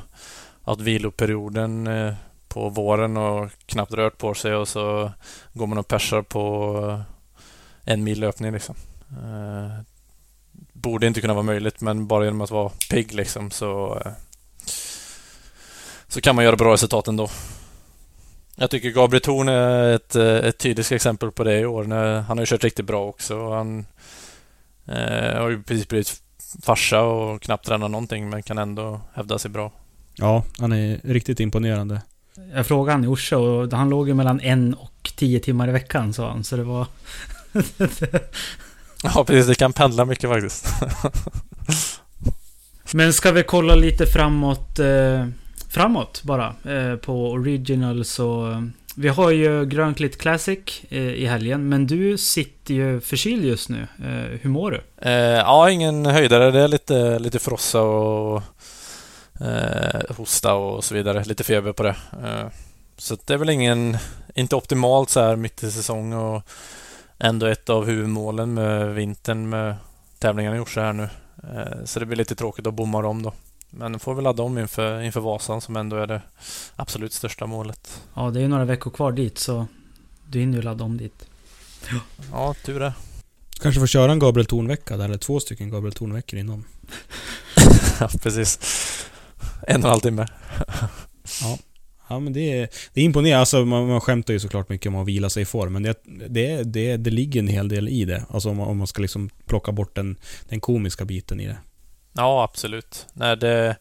haft 0.64 0.82
viloperioden 0.82 1.88
eh, 1.88 2.14
på 2.48 2.70
våren 2.70 3.18
och 3.18 3.50
knappt 3.66 3.94
rört 3.94 4.18
på 4.18 4.34
sig 4.34 4.56
och 4.56 4.68
så 4.68 5.12
går 5.54 5.68
man 5.68 5.78
och 5.78 5.88
persar 5.88 6.22
på 6.22 7.04
en 7.84 8.04
mil 8.04 8.20
löpning 8.20 8.52
liksom. 8.52 8.76
Borde 10.74 11.08
inte 11.08 11.22
kunna 11.22 11.34
vara 11.34 11.44
möjligt 11.44 11.82
men 11.82 12.08
bara 12.08 12.26
genom 12.26 12.42
att 12.42 12.52
vara 12.52 12.72
pigg 12.90 13.14
liksom 13.14 13.52
så 13.52 14.02
så 16.10 16.22
kan 16.22 16.36
man 16.36 16.46
göra 16.46 16.56
bra 16.56 16.74
resultat 16.74 17.08
ändå. 17.08 17.30
Jag 18.56 18.70
tycker 18.70 18.90
Gabriel 18.90 19.22
Thorn 19.22 19.50
är 19.50 19.94
ett, 19.96 20.16
eh, 20.16 20.36
ett 20.36 20.58
tydligt 20.58 20.92
exempel 20.92 21.32
på 21.32 21.44
det 21.44 21.60
i 21.60 21.66
år. 21.66 21.84
Han 22.22 22.38
har 22.38 22.40
ju 22.40 22.46
kört 22.46 22.64
riktigt 22.64 22.86
bra 22.86 23.06
också. 23.06 23.50
Han 23.54 23.86
eh, 24.88 25.42
har 25.42 25.50
ju 25.50 25.64
precis 25.64 25.88
blivit 25.88 26.22
farsa 26.64 27.02
och 27.02 27.42
knappt 27.42 27.66
tränat 27.66 27.92
någonting 27.92 28.30
men 28.30 28.44
kan 28.44 28.58
ändå 28.58 29.02
hävda 29.14 29.40
sig 29.40 29.52
bra. 29.52 29.72
Ja, 30.16 30.44
han 30.60 30.72
är 30.72 31.00
riktigt 31.04 31.40
imponerande. 31.40 32.02
Jag 32.54 32.68
frågade 32.68 32.92
han 32.92 33.04
i 33.04 33.08
Orsa 33.08 33.38
och 33.38 33.74
han 33.74 33.90
låg 33.90 34.08
ju 34.08 34.14
mellan 34.14 34.40
en 34.40 34.74
och 34.74 35.12
tio 35.16 35.40
timmar 35.40 35.70
i 35.70 35.72
veckan 35.72 36.14
sa 36.14 36.30
han. 36.30 36.44
Så 36.44 36.58
det 36.58 36.64
var... 36.64 36.88
ja, 39.04 39.24
precis. 39.28 39.48
Det 39.48 39.56
kan 39.56 39.74
pendla 39.74 40.06
mycket 40.06 40.30
faktiskt. 40.30 40.68
Men 42.94 43.14
ska 43.14 43.32
vi 43.32 43.44
kolla 43.44 43.76
lite 43.76 44.06
framåt? 44.06 44.80
Eh, 44.80 45.28
framåt 45.70 46.24
bara. 46.24 46.56
Eh, 46.66 46.96
på 46.96 47.32
Original 47.32 48.06
så... 48.06 48.52
Eh, 48.52 48.62
vi 48.96 49.08
har 49.08 49.32
ju 49.32 49.66
Grönklitt 49.66 50.18
Classic 50.18 50.82
eh, 50.90 51.02
i 51.02 51.26
helgen, 51.26 51.70
men 51.70 51.88
du 51.88 52.18
sitter 52.18 52.74
ju 52.74 53.02
förkyld 53.02 53.46
just 53.46 53.70
nu. 53.70 53.88
Eh, 54.00 54.40
hur 54.42 54.50
mår 54.50 54.72
du? 54.72 54.82
Eh, 55.10 55.14
ja, 55.14 55.70
ingen 55.70 56.06
höjdare. 56.06 56.52
Det 56.52 56.60
är 56.60 56.68
lite, 56.68 57.20
lite 57.20 57.40
frossa 57.40 57.82
och 57.82 58.42
eh, 59.42 60.16
hosta 60.18 60.54
och 60.54 60.84
så 60.84 60.96
vidare. 60.96 61.24
Lite 61.24 61.44
feber 61.44 61.72
på 61.72 61.84
det. 61.84 61.96
Eh, 62.24 62.48
så 62.98 63.18
det 63.26 63.34
är 63.34 63.38
väl 63.38 63.50
ingen, 63.50 63.98
inte 64.36 64.56
optimalt 64.56 65.10
så 65.10 65.20
här 65.20 65.36
mitt 65.36 65.64
i 65.64 65.72
säsong 65.72 66.14
och 66.14 66.44
ändå 67.20 67.46
ett 67.46 67.70
av 67.70 67.86
huvudmålen 67.86 68.54
med 68.54 68.96
vintern 68.96 69.50
med 69.50 69.76
tävlingarna 70.20 70.58
i 70.58 70.60
Orsa 70.60 70.82
här 70.82 70.94
nu. 70.94 71.10
Eh, 71.44 71.86
så 71.86 72.00
det 72.00 72.06
blir 72.06 72.18
lite 72.18 72.36
tråkigt 72.36 72.68
att 72.68 72.74
bomma 72.74 73.02
dem 73.02 73.24
då. 73.24 73.34
Men 73.70 74.00
får 74.00 74.16
vi 74.16 74.22
ladda 74.22 74.44
om 74.44 74.58
inför, 74.58 75.02
inför 75.02 75.20
Vasan 75.20 75.62
som 75.62 75.76
ändå 75.76 75.96
är 75.96 76.08
det 76.08 76.22
absolut 76.76 77.14
största 77.14 77.46
målet. 77.46 78.02
Ja, 78.14 78.30
det 78.30 78.40
är 78.40 78.42
ju 78.42 78.48
några 78.48 78.66
veckor 78.66 78.92
kvar 78.92 79.12
dit 79.12 79.38
så 79.38 79.68
du 80.28 80.40
hinner 80.40 80.58
ju 80.58 80.62
ladda 80.62 80.84
om 80.84 80.98
dit. 80.98 81.28
Ja, 81.92 82.00
ja 82.32 82.56
tur 82.66 82.80
det. 82.80 82.94
Kanske 83.62 83.80
får 83.80 83.88
köra 83.88 84.12
en 84.12 84.20
Gabriel 84.20 84.46
Thorn-vecka 84.46 84.94
eller 84.94 85.18
två 85.18 85.40
stycken 85.40 85.70
Gabriel 85.70 85.94
Thorn-veckor 85.94 86.40
innan. 86.40 86.66
ja, 88.00 88.10
precis. 88.22 88.60
En 89.68 89.76
och 89.76 89.84
en 89.86 89.90
halv 89.90 90.00
timme. 90.00 90.28
ja. 91.42 91.58
Ja 92.10 92.20
men 92.20 92.34
det 92.34 92.60
är, 92.60 92.70
det 92.94 93.02
är 93.02 93.06
imponerande. 93.06 93.40
Alltså 93.40 93.66
man, 93.66 93.88
man 93.88 94.02
skämtar 94.02 94.34
ju 94.34 94.40
såklart 94.40 94.70
mycket 94.70 94.88
om 94.88 94.96
att 94.96 95.08
vila 95.08 95.30
sig 95.30 95.44
i 95.44 95.46
form. 95.46 95.74
Men 95.74 95.84
det, 95.84 96.04
det, 96.30 96.64
det, 96.64 96.98
det 96.98 97.10
ligger 97.10 97.40
en 97.40 97.48
hel 97.48 97.68
del 97.68 97.90
i 97.90 98.06
det. 98.06 98.26
Alltså 98.30 98.50
om 98.50 98.58
man, 98.58 98.68
om 98.68 98.78
man 98.78 98.88
ska 98.88 99.02
liksom 99.02 99.30
plocka 99.46 99.72
bort 99.72 99.96
den, 99.96 100.16
den 100.50 100.60
komiska 100.60 101.06
biten 101.06 101.40
i 101.40 101.48
det. 101.48 101.58
Ja, 102.14 102.44
absolut. 102.44 103.08
Nej, 103.14 103.38
det, 103.38 103.76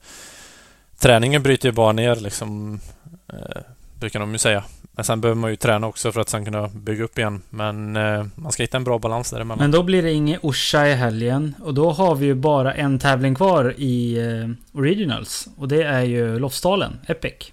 träningen 0.99 1.43
bryter 1.43 1.69
ju 1.69 1.73
bara 1.73 1.93
ner 1.93 2.17
liksom, 2.17 2.81
eh, 3.29 3.63
brukar 4.01 4.21
de 4.21 4.33
ju 4.33 4.39
säga. 4.39 4.65
Men 4.93 5.05
sen 5.05 5.21
behöver 5.21 5.41
man 5.41 5.51
ju 5.51 5.57
träna 5.57 5.87
också 5.87 6.13
för 6.13 6.21
att 6.21 6.29
sen 6.29 6.45
kunna 6.45 6.69
bygga 6.69 7.05
upp 7.05 7.19
igen. 7.19 7.43
Men 7.51 7.97
eh, 7.97 8.27
man 8.35 8.53
ska 8.53 8.63
hitta 8.63 8.77
en 8.77 8.85
bra 8.85 8.99
balans 8.99 9.31
däremellan. 9.31 9.59
Men 9.59 9.71
då 9.71 9.83
blir 9.83 10.03
det 10.03 10.13
inget 10.13 10.45
Orsa 10.45 10.89
i 10.89 10.95
helgen. 10.95 11.55
Och 11.63 11.75
då 11.75 11.91
har 11.91 12.15
vi 12.15 12.27
ju 12.27 12.35
bara 12.35 12.75
en 12.75 12.99
tävling 12.99 13.35
kvar 13.35 13.75
i 13.77 14.19
eh, 14.19 14.79
Originals. 14.79 15.49
Och 15.57 15.69
det 15.69 15.83
är 15.83 16.03
ju 16.03 16.39
Lofsdalen, 16.39 16.99
Epic. 17.07 17.53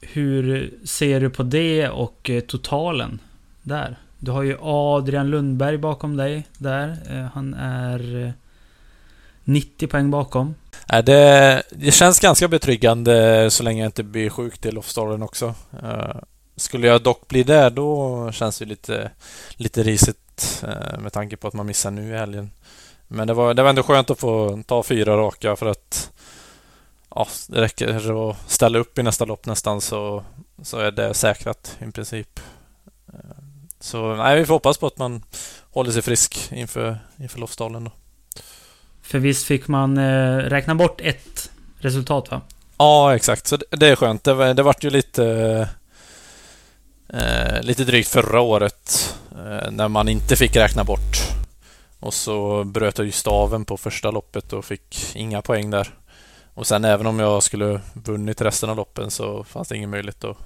Hur 0.00 0.74
ser 0.84 1.20
du 1.20 1.30
på 1.30 1.42
det 1.42 1.88
och 1.88 2.30
eh, 2.30 2.40
totalen 2.40 3.18
där? 3.62 3.96
Du 4.18 4.30
har 4.30 4.42
ju 4.42 4.56
Adrian 4.60 5.30
Lundberg 5.30 5.78
bakom 5.78 6.16
dig 6.16 6.46
där. 6.58 6.96
Eh, 7.10 7.26
han 7.34 7.54
är 7.54 8.24
eh, 8.26 8.30
90 9.52 9.86
poäng 9.86 10.10
bakom. 10.10 10.54
Det, 11.04 11.62
det 11.70 11.90
känns 11.90 12.20
ganska 12.20 12.48
betryggande 12.48 13.42
eh, 13.42 13.48
så 13.48 13.62
länge 13.62 13.82
jag 13.82 13.88
inte 13.88 14.02
blir 14.02 14.30
sjuk 14.30 14.58
till 14.58 14.74
Lofsdalen 14.74 15.22
också. 15.22 15.54
Eh, 15.82 16.16
skulle 16.56 16.86
jag 16.86 17.02
dock 17.02 17.28
bli 17.28 17.42
det, 17.42 17.70
då 17.70 18.32
känns 18.32 18.58
det 18.58 18.64
lite, 18.64 19.10
lite 19.52 19.82
risigt 19.82 20.64
eh, 20.68 21.00
med 21.00 21.12
tanke 21.12 21.36
på 21.36 21.48
att 21.48 21.54
man 21.54 21.66
missar 21.66 21.90
nu 21.90 22.14
i 22.14 22.16
helgen. 22.16 22.50
Men 23.08 23.26
det 23.26 23.34
var, 23.34 23.54
det 23.54 23.62
var 23.62 23.70
ändå 23.70 23.82
skönt 23.82 24.10
att 24.10 24.20
få 24.20 24.62
ta 24.66 24.82
fyra 24.82 25.16
raka 25.16 25.56
för 25.56 25.66
att 25.66 26.10
ja, 27.14 27.26
det 27.48 27.60
räcker 27.60 28.30
att 28.30 28.50
ställa 28.50 28.78
upp 28.78 28.98
i 28.98 29.02
nästa 29.02 29.24
lopp 29.24 29.46
nästan 29.46 29.80
så, 29.80 30.24
så 30.62 30.78
är 30.78 30.90
det 30.90 31.14
säkrat 31.14 31.76
i 31.88 31.90
princip. 31.92 32.40
Så 33.80 34.14
nej, 34.14 34.38
vi 34.38 34.46
får 34.46 34.54
hoppas 34.54 34.78
på 34.78 34.86
att 34.86 34.98
man 34.98 35.22
håller 35.70 35.90
sig 35.90 36.02
frisk 36.02 36.52
inför, 36.52 36.98
inför 37.18 37.38
Lofsdalen 37.38 37.84
då. 37.84 37.90
För 39.10 39.18
visst 39.18 39.46
fick 39.46 39.68
man 39.68 39.98
eh, 39.98 40.36
räkna 40.36 40.74
bort 40.74 41.00
ett 41.00 41.50
resultat 41.78 42.30
va? 42.30 42.40
Ja, 42.78 43.16
exakt. 43.16 43.46
Så 43.46 43.58
det, 43.70 43.88
är 43.88 43.96
skönt. 43.96 44.24
Det, 44.24 44.54
det 44.54 44.62
vart 44.62 44.84
ju 44.84 44.90
lite 44.90 45.24
eh, 47.08 47.20
eh, 47.20 47.62
lite 47.62 47.84
drygt 47.84 48.08
förra 48.08 48.40
året 48.40 49.16
eh, 49.32 49.70
när 49.70 49.88
man 49.88 50.08
inte 50.08 50.36
fick 50.36 50.56
räkna 50.56 50.84
bort. 50.84 51.16
Och 52.00 52.14
så 52.14 52.64
bröt 52.64 52.98
jag 52.98 53.04
ju 53.04 53.12
staven 53.12 53.64
på 53.64 53.76
första 53.76 54.10
loppet 54.10 54.52
och 54.52 54.64
fick 54.64 55.16
inga 55.16 55.42
poäng 55.42 55.70
där. 55.70 55.94
Och 56.54 56.66
sen 56.66 56.84
även 56.84 57.06
om 57.06 57.18
jag 57.18 57.42
skulle 57.42 57.80
vunnit 57.92 58.40
resten 58.40 58.70
av 58.70 58.76
loppen 58.76 59.10
så 59.10 59.44
fanns 59.44 59.68
det 59.68 59.76
ingen 59.76 59.90
möjlighet 59.90 60.24
att 60.24 60.36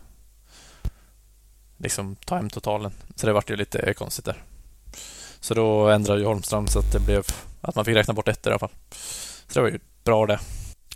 liksom 1.79 2.17
ta 2.17 2.37
hem 2.37 2.51
totalen. 2.51 2.93
Så 3.17 3.27
det 3.27 3.33
vart 3.33 3.51
ju 3.51 3.57
lite 3.57 3.95
konstigt 3.95 4.25
där. 4.25 4.43
Så 5.41 5.55
då 5.55 5.89
ändrade 5.89 6.21
ju 6.21 6.27
Holmström 6.27 6.67
så 6.67 6.79
att 6.79 6.93
det 6.93 7.01
blev 7.01 7.25
att 7.65 7.75
man 7.77 7.85
fick 7.85 7.97
räkna 7.97 8.15
bort 8.15 8.29
ett 8.29 8.47
i 8.47 8.49
alla 8.49 8.59
fall. 8.59 8.73
Så 9.49 9.55
det 9.55 9.61
var 9.61 9.69
ju 9.69 9.79
bra 10.05 10.27
det. 10.27 10.41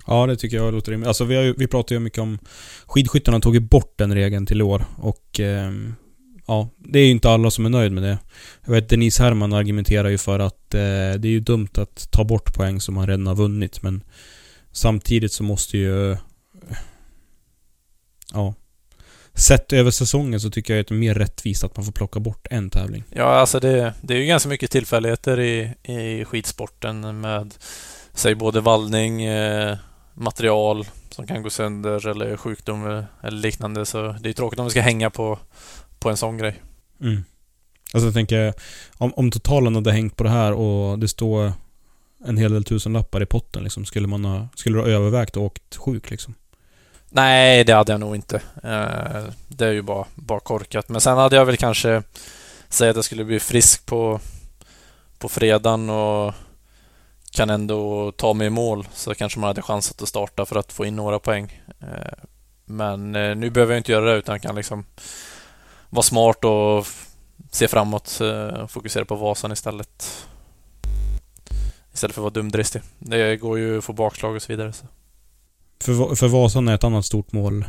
Ja, 0.06 0.26
det 0.26 0.36
tycker 0.36 0.56
jag 0.56 0.74
låter 0.74 0.92
rimligt. 0.92 1.08
Alltså 1.08 1.24
vi, 1.24 1.36
har 1.36 1.42
ju, 1.42 1.54
vi 1.58 1.66
pratar 1.66 1.94
ju 1.94 2.00
mycket 2.00 2.18
om 2.18 2.38
skidskyttarna 2.86 3.40
tagit 3.40 3.62
bort 3.62 3.94
den 3.96 4.14
regeln 4.14 4.46
till 4.46 4.60
i 4.60 4.64
år 4.64 4.84
och 4.96 5.40
eh, 5.40 5.72
ja, 6.46 6.68
det 6.78 6.98
är 6.98 7.04
ju 7.04 7.10
inte 7.10 7.30
alla 7.30 7.50
som 7.50 7.66
är 7.66 7.70
nöjd 7.70 7.92
med 7.92 8.02
det. 8.02 8.18
Jag 8.64 8.72
vet 8.72 8.88
Denise 8.88 9.22
Herman 9.22 9.52
argumenterar 9.52 10.08
ju 10.08 10.18
för 10.18 10.38
att 10.38 10.74
eh, 10.74 10.80
det 11.18 11.24
är 11.24 11.32
ju 11.32 11.40
dumt 11.40 11.68
att 11.74 12.10
ta 12.10 12.24
bort 12.24 12.54
poäng 12.54 12.80
som 12.80 12.94
man 12.94 13.06
redan 13.06 13.26
har 13.26 13.34
vunnit 13.34 13.82
men 13.82 14.02
Samtidigt 14.78 15.32
så 15.32 15.42
måste 15.42 15.78
ju... 15.78 16.16
Ja. 18.32 18.54
Sett 19.38 19.72
över 19.72 19.90
säsongen 19.90 20.40
så 20.40 20.50
tycker 20.50 20.74
jag 20.74 20.80
att 20.80 20.86
det 20.86 20.94
är 20.94 20.98
mer 20.98 21.14
rättvist 21.14 21.64
att 21.64 21.76
man 21.76 21.84
får 21.84 21.92
plocka 21.92 22.20
bort 22.20 22.46
en 22.50 22.70
tävling. 22.70 23.04
Ja, 23.10 23.24
alltså 23.24 23.60
det, 23.60 23.94
det 24.00 24.14
är 24.14 24.18
ju 24.18 24.26
ganska 24.26 24.48
mycket 24.48 24.70
tillfälligheter 24.70 25.40
i, 25.40 25.74
i 25.82 26.24
skidsporten 26.24 27.20
med, 27.20 27.54
säg 28.14 28.34
både 28.34 28.60
vallning, 28.60 29.24
eh, 29.24 29.76
material 30.14 30.86
som 31.10 31.26
kan 31.26 31.42
gå 31.42 31.50
sönder 31.50 32.08
eller 32.08 32.36
sjukdom 32.36 33.04
eller 33.22 33.38
liknande. 33.38 33.86
Så 33.86 34.16
det 34.20 34.28
är 34.28 34.32
tråkigt 34.32 34.58
om 34.58 34.64
vi 34.64 34.70
ska 34.70 34.80
hänga 34.80 35.10
på, 35.10 35.38
på 35.98 36.10
en 36.10 36.16
sån 36.16 36.38
grej. 36.38 36.62
Mm. 37.00 37.24
Alltså 37.92 38.06
jag 38.06 38.14
tänker, 38.14 38.54
om, 38.96 39.12
om 39.14 39.30
totalen 39.30 39.74
hade 39.74 39.92
hängt 39.92 40.16
på 40.16 40.24
det 40.24 40.30
här 40.30 40.52
och 40.52 40.98
det 40.98 41.08
står 41.08 41.52
en 42.24 42.36
hel 42.36 42.52
del 42.52 42.64
tusenlappar 42.64 43.22
i 43.22 43.26
potten 43.26 43.62
liksom. 43.62 43.84
Skulle 43.84 44.06
man 44.06 44.24
ha, 44.24 44.48
skulle 44.54 44.78
du 44.78 44.82
ha 44.82 44.88
övervägt 44.88 45.36
och 45.36 45.42
åkt 45.42 45.76
sjuk 45.76 46.10
liksom? 46.10 46.34
Nej, 47.10 47.64
det 47.64 47.72
hade 47.72 47.92
jag 47.92 48.00
nog 48.00 48.14
inte. 48.14 48.36
Eh, 48.62 49.24
det 49.48 49.66
är 49.66 49.72
ju 49.72 49.82
bara, 49.82 50.04
bara 50.14 50.40
korkat. 50.40 50.88
Men 50.88 51.00
sen 51.00 51.18
hade 51.18 51.36
jag 51.36 51.44
väl 51.44 51.56
kanske 51.56 52.02
sagt 52.68 52.90
att 52.90 52.96
jag 52.96 53.04
skulle 53.04 53.24
bli 53.24 53.40
frisk 53.40 53.86
på, 53.86 54.20
på 55.18 55.28
fredagen 55.28 55.90
och 55.90 56.34
kan 57.30 57.50
ändå 57.50 58.12
ta 58.12 58.34
mig 58.34 58.46
i 58.46 58.50
mål 58.50 58.88
så 58.92 59.14
kanske 59.14 59.38
man 59.38 59.48
hade 59.48 59.62
chans 59.62 59.94
att 60.02 60.08
starta 60.08 60.46
för 60.46 60.56
att 60.56 60.72
få 60.72 60.86
in 60.86 60.96
några 60.96 61.18
poäng. 61.18 61.62
Eh, 61.80 62.24
men 62.64 63.16
eh, 63.16 63.36
nu 63.36 63.50
behöver 63.50 63.72
jag 63.72 63.80
inte 63.80 63.92
göra 63.92 64.04
det 64.12 64.16
utan 64.16 64.40
kan 64.40 64.54
liksom 64.54 64.84
vara 65.90 66.02
smart 66.02 66.44
och 66.44 66.86
se 67.50 67.68
framåt 67.68 68.20
och 68.60 68.70
fokusera 68.70 69.04
på 69.04 69.14
Vasan 69.14 69.52
istället. 69.52 70.26
Istället 71.92 72.14
för 72.14 72.20
att 72.22 72.34
vara 72.34 72.42
dumdristig. 72.42 72.82
Det 72.98 73.36
går 73.36 73.58
ju 73.58 73.78
att 73.78 73.84
få 73.84 73.92
bakslag 73.92 74.36
och 74.36 74.42
så 74.42 74.52
vidare. 74.52 74.72
Så. 74.72 74.86
För, 75.80 76.14
för 76.14 76.28
Vasan 76.28 76.68
är 76.68 76.74
ett 76.74 76.84
annat 76.84 77.04
stort 77.04 77.32
mål 77.32 77.64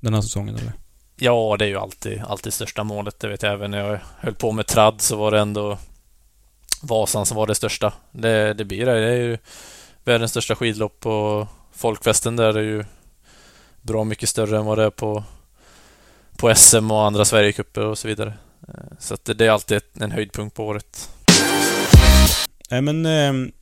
den 0.00 0.14
här 0.14 0.20
säsongen 0.20 0.56
eller? 0.56 0.72
Ja, 1.16 1.56
det 1.58 1.64
är 1.64 1.68
ju 1.68 1.76
alltid, 1.76 2.22
alltid 2.28 2.52
största 2.52 2.84
målet. 2.84 3.20
Det 3.20 3.28
vet 3.28 3.42
jag 3.42 3.52
även 3.52 3.70
när 3.70 3.78
jag 3.78 3.98
höll 4.18 4.34
på 4.34 4.52
med 4.52 4.66
tradd 4.66 5.00
så 5.00 5.16
var 5.16 5.30
det 5.30 5.40
ändå 5.40 5.78
Vasan 6.82 7.26
som 7.26 7.36
var 7.36 7.46
det 7.46 7.54
största. 7.54 7.92
Det, 8.12 8.54
det 8.54 8.64
blir 8.64 8.86
det. 8.86 9.00
Det 9.00 9.12
är 9.12 9.16
ju 9.16 9.38
världens 10.04 10.30
största 10.30 10.54
skidlopp 10.54 11.06
och 11.06 11.46
folkfesten 11.72 12.36
där 12.36 12.54
är 12.54 12.62
ju 12.62 12.84
bra 13.82 14.04
mycket 14.04 14.28
större 14.28 14.58
än 14.58 14.64
vad 14.64 14.78
det 14.78 14.84
är 14.84 14.90
på, 14.90 15.24
på 16.36 16.54
SM 16.54 16.90
och 16.90 17.04
andra 17.04 17.24
Sverigecuper 17.24 17.84
och 17.84 17.98
så 17.98 18.08
vidare. 18.08 18.32
Eh, 18.68 18.74
så 18.98 19.14
att 19.14 19.24
det, 19.24 19.34
det 19.34 19.46
är 19.46 19.50
alltid 19.50 19.80
en 20.00 20.10
höjdpunkt 20.10 20.56
på 20.56 20.66
året. 20.66 21.10
Nej 22.70 22.82
men 22.82 23.06
eh, 23.06 23.52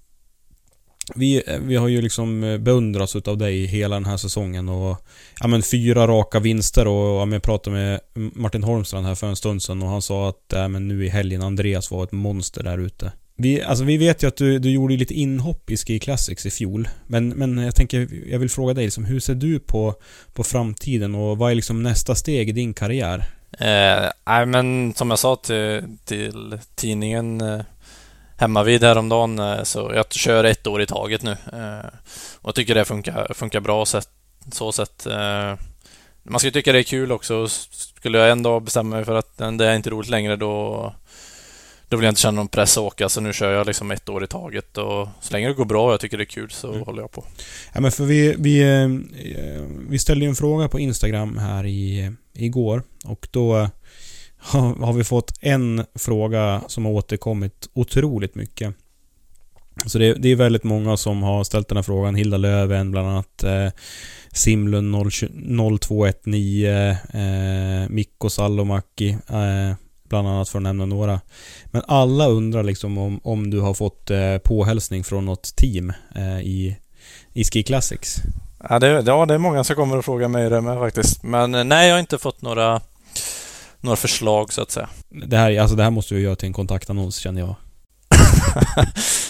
vi, 1.15 1.43
vi 1.61 1.77
har 1.77 1.89
ju 1.89 2.03
liksom 2.03 2.45
eh, 2.45 2.59
beundrats 2.59 3.17
utav 3.17 3.39
dig 3.39 3.67
hela 3.67 3.97
den 3.97 4.05
här 4.05 4.17
säsongen 4.17 4.69
och 4.69 5.07
ja 5.41 5.47
men 5.47 5.63
fyra 5.63 6.07
raka 6.07 6.41
vinster 6.41 6.87
och 6.87 7.21
ja, 7.21 7.25
men 7.25 7.33
jag 7.33 7.43
pratade 7.43 7.77
med 7.77 8.01
Martin 8.15 8.63
Holmstrand 8.63 9.07
här 9.07 9.15
för 9.15 9.27
en 9.27 9.37
stund 9.37 9.63
sedan 9.63 9.83
och 9.83 9.89
han 9.89 10.03
sa 10.03 10.29
att 10.29 10.45
ja, 10.53 10.69
men 10.69 10.89
nu 10.89 11.05
i 11.05 11.09
helgen 11.09 11.43
Andreas 11.43 11.91
var 11.91 12.05
ett 12.05 12.13
monster 12.13 12.63
där 12.63 12.79
ute. 12.79 13.13
Vi, 13.37 13.63
alltså 13.63 13.85
vi 13.85 13.97
vet 13.97 14.23
ju 14.23 14.29
att 14.29 14.37
du, 14.37 14.59
du 14.59 14.71
gjorde 14.71 14.97
lite 14.97 15.15
inhopp 15.15 15.71
i 15.71 15.77
Ski 15.77 15.99
Classics 15.99 16.47
i 16.47 16.51
fjol. 16.51 16.89
Men, 17.07 17.29
men 17.29 17.59
jag 17.59 17.75
tänker, 17.75 18.09
jag 18.31 18.39
vill 18.39 18.51
fråga 18.51 18.75
dig 18.75 18.85
liksom, 18.85 19.05
hur 19.05 19.21
ser 19.21 19.35
du 19.35 19.59
på, 19.59 19.95
på 20.33 20.45
framtiden 20.45 21.15
och 21.15 21.39
vad 21.39 21.51
är 21.51 21.55
liksom 21.55 21.83
nästa 21.83 22.15
steg 22.15 22.49
i 22.49 22.53
din 22.53 22.75
karriär? 22.75 23.25
Eh, 23.59 24.11
nej 24.27 24.47
men 24.47 24.95
som 24.95 25.11
jag 25.11 25.19
sa 25.19 25.37
till, 25.37 25.83
till 26.05 26.59
tidningen 26.75 27.41
eh, 27.41 27.61
hemma 28.37 28.63
vid 28.63 28.85
häromdagen. 28.85 29.39
Eh, 29.39 29.63
så 29.63 29.93
jag 29.95 30.13
kör 30.13 30.45
ett 30.45 30.67
år 30.67 30.83
i 30.83 30.87
taget 30.87 31.23
nu. 31.23 31.31
Eh, 31.31 31.87
och 32.41 32.49
jag 32.49 32.55
tycker 32.55 32.75
det 32.75 32.85
funkar, 32.85 33.35
funkar 33.35 33.61
bra 33.61 33.87
sätt, 33.87 34.09
så 34.53 34.73
sätt. 34.73 35.07
Eh, 35.07 35.55
man 36.23 36.41
ska 36.41 36.51
tycka 36.51 36.73
det 36.73 36.79
är 36.79 36.83
kul 36.83 37.13
också. 37.13 37.49
Skulle 37.49 38.19
jag 38.19 38.31
en 38.31 38.43
dag 38.43 38.63
bestämma 38.63 38.97
mig 38.97 39.05
för 39.05 39.15
att 39.15 39.37
det 39.37 39.67
är 39.67 39.77
inte 39.77 39.91
roligt 39.91 40.11
längre 40.11 40.37
då 40.37 40.93
då 41.89 41.97
vill 41.97 42.05
jag 42.05 42.11
inte 42.11 42.21
känna 42.21 42.37
någon 42.37 42.49
press 42.49 42.79
att 42.79 42.85
åka, 42.85 43.09
så 43.09 43.21
nu 43.21 43.33
kör 43.33 43.53
jag 43.53 43.67
liksom 43.67 43.91
ett 43.91 44.09
år 44.09 44.25
i 44.25 44.27
taget. 44.27 44.79
Och 44.79 45.09
så 45.21 45.33
länge 45.33 45.49
det 45.49 45.55
går 45.55 45.65
bra 45.65 45.87
och 45.87 45.93
jag 45.93 46.01
tycker 46.01 46.17
det 46.17 46.23
är 46.23 46.27
kul 46.27 46.51
så 46.51 46.73
mm. 46.73 46.83
håller 46.83 47.03
jag 47.03 47.11
på. 47.11 47.25
Ja, 47.73 47.81
men 47.81 47.93
för 47.93 48.05
vi, 48.05 48.35
vi, 48.39 48.63
vi 49.89 49.99
ställde 49.99 50.25
ju 50.25 50.29
en 50.29 50.35
fråga 50.35 50.69
på 50.69 50.81
Instagram 50.81 51.39
här 51.39 51.67
i, 51.67 52.13
igår 52.33 52.83
och 53.05 53.29
då 53.31 53.69
har 54.81 54.93
vi 54.93 55.05
fått 55.05 55.33
en 55.41 55.85
fråga 55.95 56.63
som 56.67 56.85
har 56.85 56.93
återkommit 56.93 57.69
otroligt 57.73 58.35
mycket. 58.35 58.75
Så 59.87 59.99
det, 59.99 60.15
det 60.15 60.29
är 60.29 60.37
väldigt 60.37 60.65
många 60.65 60.97
som 60.97 61.23
har 61.23 61.45
ställt 61.45 61.69
den 61.69 61.77
här 61.77 61.83
frågan. 61.83 62.15
Hilda 62.15 62.37
Löven 62.37 62.91
bland 62.91 63.09
annat. 63.09 63.45
Eh, 63.45 63.69
Simlund 64.33 65.13
0219. 65.81 66.35
Eh, 66.35 67.89
Mikko 67.89 68.31
Salomäki. 68.31 69.11
Eh, 69.11 69.77
bland 70.09 70.29
annat 70.29 70.49
för 70.49 70.59
att 70.59 70.63
nämna 70.63 70.87
några. 70.87 71.21
Men 71.67 71.83
alla 71.89 72.27
undrar 72.27 72.63
liksom 72.63 72.99
om, 72.99 73.21
om 73.25 73.51
du 73.51 73.61
har 73.61 73.75
fått 73.75 74.11
eh, 74.11 74.39
påhälsning 74.39 75.05
från 75.05 75.25
något 75.25 75.57
team 75.57 75.93
eh, 76.15 76.41
i, 76.41 76.77
i 77.33 77.45
Ski 77.45 77.63
Classics. 77.63 78.17
Ja 78.69 78.79
det, 78.79 79.03
ja, 79.07 79.27
det 79.27 79.35
är 79.35 79.39
många 79.39 79.65
som 79.65 79.77
kommer 79.77 79.99
och 79.99 80.05
frågar 80.05 80.29
mig 80.29 80.51
det 80.51 80.61
med 80.61 80.79
faktiskt. 80.79 81.23
Men 81.23 81.55
eh, 81.55 81.65
nej, 81.65 81.89
jag 81.89 81.95
har 81.95 82.01
inte 82.01 82.19
fått 82.19 82.43
några 82.43 82.81
några 83.85 83.97
förslag 83.97 84.53
så 84.53 84.63
att 84.63 84.71
säga. 84.71 84.89
Det 85.09 85.37
här, 85.37 85.61
alltså 85.61 85.77
det 85.77 85.83
här 85.83 85.91
måste 85.91 86.15
du 86.15 86.21
göra 86.21 86.37
till 86.37 86.47
en 86.47 86.53
kontaktannons 86.53 87.17
känner 87.17 87.41
jag. 87.41 87.55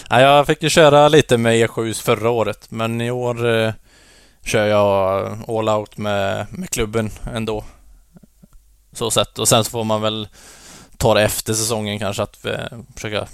ja, 0.09 0.21
jag 0.21 0.47
fick 0.47 0.63
ju 0.63 0.69
köra 0.69 1.09
lite 1.09 1.39
med 1.39 1.55
E7 1.55 2.03
förra 2.03 2.31
året, 2.31 2.71
men 2.71 3.01
i 3.01 3.11
år 3.11 3.47
eh, 3.47 3.73
kör 4.45 4.67
jag 4.67 5.39
all 5.49 5.69
out 5.69 5.97
med, 5.97 6.47
med 6.51 6.71
klubben 6.71 7.11
ändå. 7.35 7.65
Så 8.93 9.11
sett. 9.11 9.39
Och 9.39 9.49
sen 9.49 9.65
så 9.65 9.71
får 9.71 9.85
man 9.85 10.03
väl 10.03 10.29
ta 10.97 11.15
det 11.15 11.23
efter 11.23 11.55
säsongen 11.55 11.99
kanske 11.99 12.23
att 12.23 12.45
eh, 12.45 12.79
försöka 12.95 13.27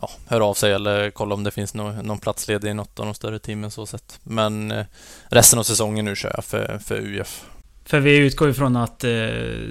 ja, 0.00 0.10
höra 0.26 0.44
av 0.44 0.54
sig 0.54 0.72
eller 0.72 1.10
kolla 1.10 1.34
om 1.34 1.44
det 1.44 1.50
finns 1.50 1.74
någon, 1.74 1.98
någon 1.98 2.18
plats 2.18 2.48
ledig 2.48 2.70
i 2.70 2.74
något 2.74 2.98
av 2.98 3.06
de 3.06 3.14
större 3.14 3.38
teamen 3.38 3.70
så 3.70 3.86
sett. 3.86 4.20
Men 4.22 4.70
eh, 4.70 4.84
resten 5.28 5.58
av 5.58 5.62
säsongen 5.62 6.04
nu 6.04 6.16
kör 6.16 6.32
jag 6.34 6.44
för, 6.44 6.78
för 6.84 6.96
UF. 6.96 7.44
För 7.92 8.00
vi 8.00 8.16
utgår 8.16 8.50
ifrån 8.50 8.76
att 8.76 9.04
eh, 9.04 9.10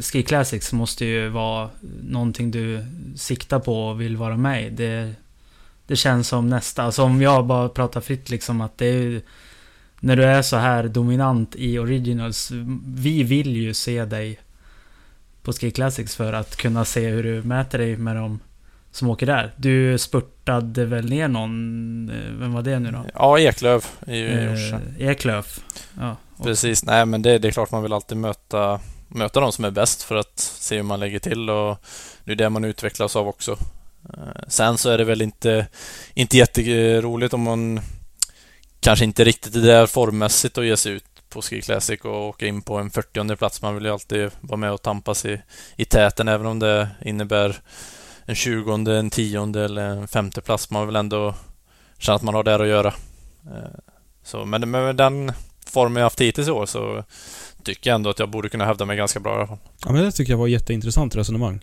Ski 0.01 0.23
Classics 0.23 0.73
måste 0.73 1.05
ju 1.05 1.29
vara 1.29 1.69
någonting 2.01 2.51
du 2.51 2.85
siktar 3.15 3.59
på 3.59 3.87
och 3.87 4.01
vill 4.01 4.17
vara 4.17 4.37
med 4.37 4.67
i. 4.67 4.69
Det, 4.69 5.13
det 5.87 5.95
känns 5.95 6.27
som 6.27 6.49
nästa. 6.49 6.83
Alltså 6.83 7.03
om 7.03 7.21
jag 7.21 7.45
bara 7.45 7.69
pratar 7.69 8.01
fritt 8.01 8.29
liksom 8.29 8.61
att 8.61 8.77
det 8.77 8.85
är 8.85 9.21
När 9.99 10.15
du 10.15 10.23
är 10.23 10.41
så 10.41 10.57
här 10.57 10.83
dominant 10.83 11.55
i 11.55 11.79
Originals. 11.79 12.51
Vi 12.85 13.23
vill 13.23 13.55
ju 13.55 13.73
se 13.73 14.05
dig 14.05 14.39
på 15.43 15.53
Ski 15.53 15.71
Classics 15.71 16.15
för 16.15 16.33
att 16.33 16.55
kunna 16.55 16.85
se 16.85 17.09
hur 17.09 17.23
du 17.23 17.43
mäter 17.43 17.77
dig 17.77 17.97
med 17.97 18.15
dem 18.15 18.39
som 18.91 19.09
åker 19.09 19.25
där. 19.25 19.51
Du 19.57 19.97
spurtade 19.97 20.85
väl 20.85 21.09
ner 21.09 21.27
någon, 21.27 22.09
eh, 22.09 22.31
vem 22.39 22.53
var 22.53 22.61
det 22.61 22.79
nu 22.79 22.91
då? 22.91 23.05
Ja, 23.13 23.39
Eklöf 23.39 23.91
i 24.07 24.33
eh, 24.33 25.09
Eklöf. 25.09 25.59
Ja, 25.99 26.17
Precis, 26.43 26.85
nej 26.85 27.05
men 27.05 27.21
det, 27.21 27.37
det, 27.37 27.47
är 27.47 27.51
klart 27.51 27.71
man 27.71 27.83
vill 27.83 27.93
alltid 27.93 28.17
möta, 28.17 28.79
möta 29.07 29.39
de 29.39 29.51
som 29.51 29.65
är 29.65 29.71
bäst 29.71 30.03
för 30.03 30.15
att 30.15 30.39
se 30.39 30.75
hur 30.75 30.83
man 30.83 30.99
lägger 30.99 31.19
till 31.19 31.49
och 31.49 31.77
det 32.23 32.31
är 32.31 32.35
det 32.35 32.49
man 32.49 32.65
utvecklas 32.65 33.15
av 33.15 33.27
också. 33.27 33.51
Eh, 34.13 34.43
sen 34.47 34.77
så 34.77 34.89
är 34.89 34.97
det 34.97 35.03
väl 35.03 35.21
inte, 35.21 35.67
inte 36.13 36.37
jätteroligt 36.37 37.33
om 37.33 37.41
man 37.41 37.81
kanske 38.79 39.05
inte 39.05 39.23
riktigt 39.23 39.55
är 39.55 39.61
där 39.61 39.87
formmässigt 39.87 40.57
att 40.57 40.65
ge 40.65 40.77
sig 40.77 40.91
ut 40.91 41.03
på 41.29 41.41
Ski 41.41 41.61
Classic 41.61 42.01
och 42.01 42.27
åka 42.27 42.47
in 42.47 42.61
på 42.61 42.77
en 42.77 42.89
40 42.89 43.35
plats. 43.35 43.61
Man 43.61 43.75
vill 43.75 43.85
ju 43.85 43.91
alltid 43.91 44.31
vara 44.41 44.57
med 44.57 44.71
och 44.71 44.81
tampas 44.81 45.25
i, 45.25 45.41
i 45.75 45.85
täten 45.85 46.27
även 46.27 46.47
om 46.47 46.59
det 46.59 46.87
innebär 47.01 47.55
en 48.25 48.35
20 48.35 48.73
en 48.73 49.09
10 49.09 49.43
eller 49.43 49.81
en 49.81 50.07
femte 50.07 50.41
plats. 50.41 50.69
Man 50.69 50.87
vill 50.87 50.95
ändå 50.95 51.35
känna 51.97 52.15
att 52.15 52.21
man 52.21 52.35
har 52.35 52.43
där 52.43 52.59
att 52.59 52.67
göra. 52.67 52.93
Eh, 53.45 53.79
så, 54.23 54.45
men 54.45 54.71
med 54.71 54.95
den 54.95 55.31
form 55.71 55.95
jag 55.95 56.03
haft 56.03 56.21
hittills 56.21 56.47
i 56.47 56.51
år 56.51 56.65
så 56.65 57.03
tycker 57.63 57.89
jag 57.89 57.95
ändå 57.95 58.09
att 58.09 58.19
jag 58.19 58.29
borde 58.29 58.49
kunna 58.49 58.65
hävda 58.65 58.85
mig 58.85 58.97
ganska 58.97 59.19
bra 59.19 59.33
i 59.33 59.37
alla 59.37 59.47
fall. 59.47 59.57
Ja 59.85 59.91
men 59.91 60.03
det 60.03 60.11
tycker 60.11 60.33
jag 60.33 60.37
var 60.37 60.47
ett 60.47 60.51
jätteintressant 60.51 61.15
resonemang. 61.15 61.59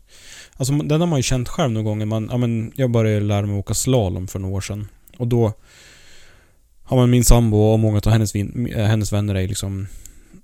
Alltså 0.56 0.72
den 0.72 1.00
har 1.00 1.08
man 1.08 1.18
ju 1.18 1.22
känt 1.22 1.48
själv 1.48 1.72
någon 1.72 1.84
gång. 1.84 2.08
Man, 2.08 2.28
ja, 2.30 2.36
men 2.36 2.72
jag 2.74 2.90
började 2.90 3.26
lära 3.26 3.46
mig 3.46 3.56
åka 3.56 3.74
slalom 3.74 4.28
för 4.28 4.38
några 4.38 4.56
år 4.56 4.60
sedan. 4.60 4.88
Och 5.18 5.26
då 5.26 5.52
har 6.84 6.96
man 6.96 7.10
min 7.10 7.24
sambo 7.24 7.56
och 7.56 7.78
många 7.78 8.00
av 8.04 8.12
hennes, 8.12 8.34
eh, 8.34 8.84
hennes 8.84 9.12
vänner 9.12 9.34
är 9.34 9.48
liksom 9.48 9.86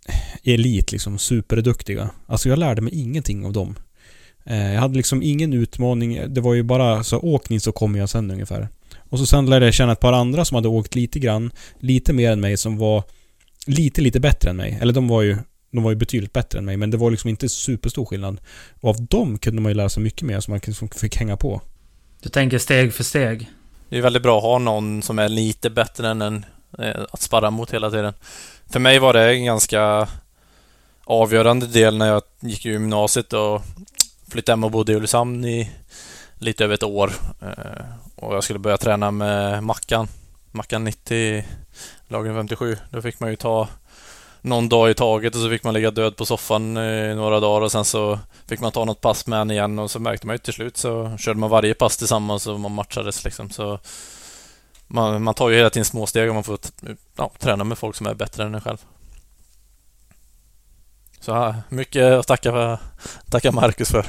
eh, 0.08 0.52
elit, 0.54 0.92
liksom 0.92 1.18
superduktiga. 1.18 2.10
Alltså 2.26 2.48
jag 2.48 2.58
lärde 2.58 2.82
mig 2.82 3.00
ingenting 3.00 3.46
av 3.46 3.52
dem. 3.52 3.76
Eh, 4.44 4.72
jag 4.72 4.80
hade 4.80 4.96
liksom 4.96 5.22
ingen 5.22 5.52
utmaning. 5.52 6.20
Det 6.34 6.40
var 6.40 6.54
ju 6.54 6.62
bara 6.62 7.04
så 7.04 7.18
åk 7.18 7.48
ni 7.48 7.60
så 7.60 7.72
kommer 7.72 7.98
jag 7.98 8.08
sen 8.08 8.30
ungefär. 8.30 8.68
Och 9.10 9.18
så 9.18 9.26
sen 9.26 9.46
lärde 9.46 9.64
jag 9.64 9.74
känna 9.74 9.92
ett 9.92 10.00
par 10.00 10.12
andra 10.12 10.44
som 10.44 10.54
hade 10.54 10.68
åkt 10.68 10.94
lite 10.94 11.18
grann, 11.18 11.50
lite 11.78 12.12
mer 12.12 12.32
än 12.32 12.40
mig 12.40 12.56
som 12.56 12.78
var 12.78 13.02
lite, 13.66 14.00
lite 14.00 14.20
bättre 14.20 14.50
än 14.50 14.56
mig. 14.56 14.78
Eller 14.80 14.92
de 14.92 15.08
var 15.08 15.22
ju 15.22 15.38
de 15.74 15.82
var 15.82 15.90
ju 15.90 15.96
betydligt 15.96 16.32
bättre 16.32 16.58
än 16.58 16.64
mig, 16.64 16.76
men 16.76 16.90
det 16.90 16.96
var 16.96 17.10
liksom 17.10 17.30
inte 17.30 17.48
superstor 17.48 18.04
skillnad. 18.04 18.40
Och 18.80 18.90
av 18.90 19.06
dem 19.06 19.38
kunde 19.38 19.62
man 19.62 19.70
ju 19.70 19.76
lära 19.76 19.88
sig 19.88 20.02
mycket 20.02 20.22
mer 20.22 20.40
som 20.40 20.52
man 20.52 20.88
fick 20.88 21.16
hänga 21.16 21.36
på. 21.36 21.60
Du 22.22 22.28
tänker 22.28 22.58
steg 22.58 22.94
för 22.94 23.04
steg? 23.04 23.50
Det 23.88 23.98
är 23.98 24.02
väldigt 24.02 24.22
bra 24.22 24.36
att 24.36 24.42
ha 24.42 24.58
någon 24.58 25.02
som 25.02 25.18
är 25.18 25.28
lite 25.28 25.70
bättre 25.70 26.08
än 26.08 26.22
en 26.22 26.44
eh, 26.78 27.00
att 27.10 27.20
sparra 27.20 27.50
mot 27.50 27.70
hela 27.70 27.90
tiden. 27.90 28.14
För 28.66 28.80
mig 28.80 28.98
var 28.98 29.12
det 29.12 29.34
en 29.34 29.44
ganska 29.44 30.08
avgörande 31.04 31.66
del 31.66 31.98
när 31.98 32.06
jag 32.06 32.22
gick 32.40 32.66
i 32.66 32.70
gymnasiet 32.70 33.32
och 33.32 33.62
flyttade 34.28 34.52
hem 34.52 34.64
och 34.64 34.70
bodde 34.70 34.92
i 34.92 34.96
Ulricehamn 34.96 35.44
i 35.44 35.70
lite 36.38 36.64
över 36.64 36.74
ett 36.74 36.82
år. 36.82 37.12
Eh, 37.42 37.84
och 38.16 38.34
jag 38.36 38.44
skulle 38.44 38.58
börja 38.58 38.76
träna 38.76 39.10
med 39.10 39.62
Mackan. 39.62 40.08
Mackan 40.52 40.84
90 40.84 41.44
lagen 42.14 42.34
57. 42.34 42.76
Då 42.90 43.02
fick 43.02 43.20
man 43.20 43.30
ju 43.30 43.36
ta 43.36 43.68
någon 44.40 44.68
dag 44.68 44.90
i 44.90 44.94
taget 44.94 45.34
och 45.34 45.40
så 45.40 45.50
fick 45.50 45.64
man 45.64 45.74
ligga 45.74 45.90
död 45.90 46.16
på 46.16 46.26
soffan 46.26 46.76
i 46.76 47.14
några 47.14 47.40
dagar 47.40 47.60
och 47.60 47.72
sen 47.72 47.84
så 47.84 48.18
fick 48.46 48.60
man 48.60 48.72
ta 48.72 48.84
något 48.84 49.00
pass 49.00 49.26
med 49.26 49.40
en 49.40 49.50
igen 49.50 49.78
och 49.78 49.90
så 49.90 49.98
märkte 49.98 50.26
man 50.26 50.34
ju 50.34 50.38
till 50.38 50.52
slut 50.52 50.76
så 50.76 51.16
körde 51.18 51.40
man 51.40 51.50
varje 51.50 51.74
pass 51.74 51.96
tillsammans 51.96 52.46
och 52.46 52.60
man 52.60 52.74
matchades 52.74 53.24
liksom 53.24 53.50
så 53.50 53.78
man, 54.86 55.22
man 55.22 55.34
tar 55.34 55.50
ju 55.50 55.56
hela 55.56 55.70
tiden 55.70 55.84
små 55.84 56.06
steg 56.06 56.28
och 56.28 56.34
man 56.34 56.44
får 56.44 56.58
ja, 57.16 57.32
träna 57.38 57.64
med 57.64 57.78
folk 57.78 57.96
som 57.96 58.06
är 58.06 58.14
bättre 58.14 58.44
än 58.44 58.54
en 58.54 58.60
själv. 58.60 58.78
Så 61.20 61.54
mycket 61.68 62.12
att 62.12 62.26
tacka, 62.26 62.52
för, 62.52 62.78
tacka 63.30 63.52
Marcus 63.52 63.90
för. 63.90 64.06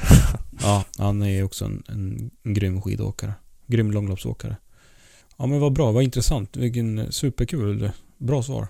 Ja, 0.62 0.84
han 0.98 1.22
är 1.22 1.42
också 1.42 1.64
en, 1.64 1.82
en 1.88 2.30
grym 2.54 2.82
skidåkare. 2.82 3.32
Grym 3.66 3.90
långloppsåkare. 3.90 4.56
Ja 5.36 5.46
men 5.46 5.60
vad 5.60 5.72
bra, 5.72 5.92
vad 5.92 6.02
intressant. 6.02 6.56
Vilken 6.56 7.12
superkul. 7.12 7.90
Bra 8.18 8.42
svar. 8.42 8.68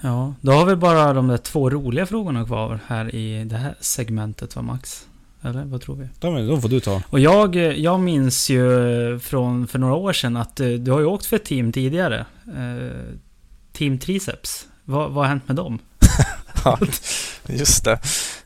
Ja, 0.00 0.34
då 0.40 0.52
har 0.52 0.66
vi 0.66 0.76
bara 0.76 1.12
de 1.12 1.28
där 1.28 1.36
två 1.36 1.70
roliga 1.70 2.06
frågorna 2.06 2.44
kvar 2.44 2.80
här 2.86 3.14
i 3.14 3.44
det 3.44 3.56
här 3.56 3.74
segmentet 3.80 4.56
va 4.56 4.62
Max? 4.62 5.06
Eller 5.42 5.64
vad 5.64 5.80
tror 5.80 5.96
vi? 5.96 6.08
De, 6.20 6.46
de 6.46 6.62
får 6.62 6.68
du 6.68 6.80
ta. 6.80 7.02
Och 7.08 7.20
jag, 7.20 7.56
jag 7.56 8.00
minns 8.00 8.50
ju 8.50 9.18
från 9.18 9.66
för 9.68 9.78
några 9.78 9.94
år 9.94 10.12
sedan 10.12 10.36
att 10.36 10.56
du 10.56 10.90
har 10.90 11.00
ju 11.00 11.06
åkt 11.06 11.26
för 11.26 11.36
ett 11.36 11.44
team 11.44 11.72
tidigare. 11.72 12.26
Eh, 12.46 13.16
team 13.72 13.98
Triceps. 13.98 14.66
Vad, 14.84 15.10
vad 15.10 15.24
har 15.24 15.28
hänt 15.28 15.48
med 15.48 15.56
dem? 15.56 15.78
ja, 16.64 16.78
just 17.48 17.84
det. 17.84 17.92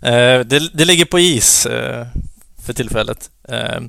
Eh, 0.00 0.46
det. 0.46 0.70
det. 0.72 0.84
ligger 0.84 1.04
på 1.04 1.18
is 1.18 1.66
eh, 1.66 2.06
för 2.66 2.72
tillfället. 2.72 3.30
Eh, 3.48 3.80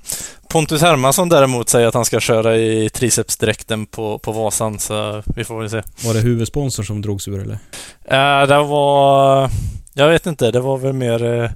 Pontus 0.50 0.82
Hermansson 0.82 1.30
däremot 1.30 1.70
säger 1.70 1.88
att 1.88 1.94
han 1.94 2.06
ska 2.06 2.20
köra 2.20 2.58
i 2.58 2.90
tricepsdräkten 2.90 3.86
på, 3.86 4.20
på 4.20 4.32
Vasan, 4.32 4.80
så 4.80 5.24
vi 5.36 5.44
får 5.44 5.60
väl 5.60 5.70
se. 5.70 5.84
Var 6.06 6.14
det 6.14 6.20
huvudsponsor 6.20 6.84
som 6.84 7.02
drogs 7.02 7.28
ur 7.28 7.42
eller? 7.42 7.60
Eh, 8.04 8.48
det 8.48 8.64
var... 8.64 9.50
Jag 9.94 10.10
vet 10.10 10.26
inte, 10.26 10.52
det 10.52 10.60
var 10.60 10.78
väl 10.78 10.94
mer... 10.94 11.24
Eh, 11.44 11.50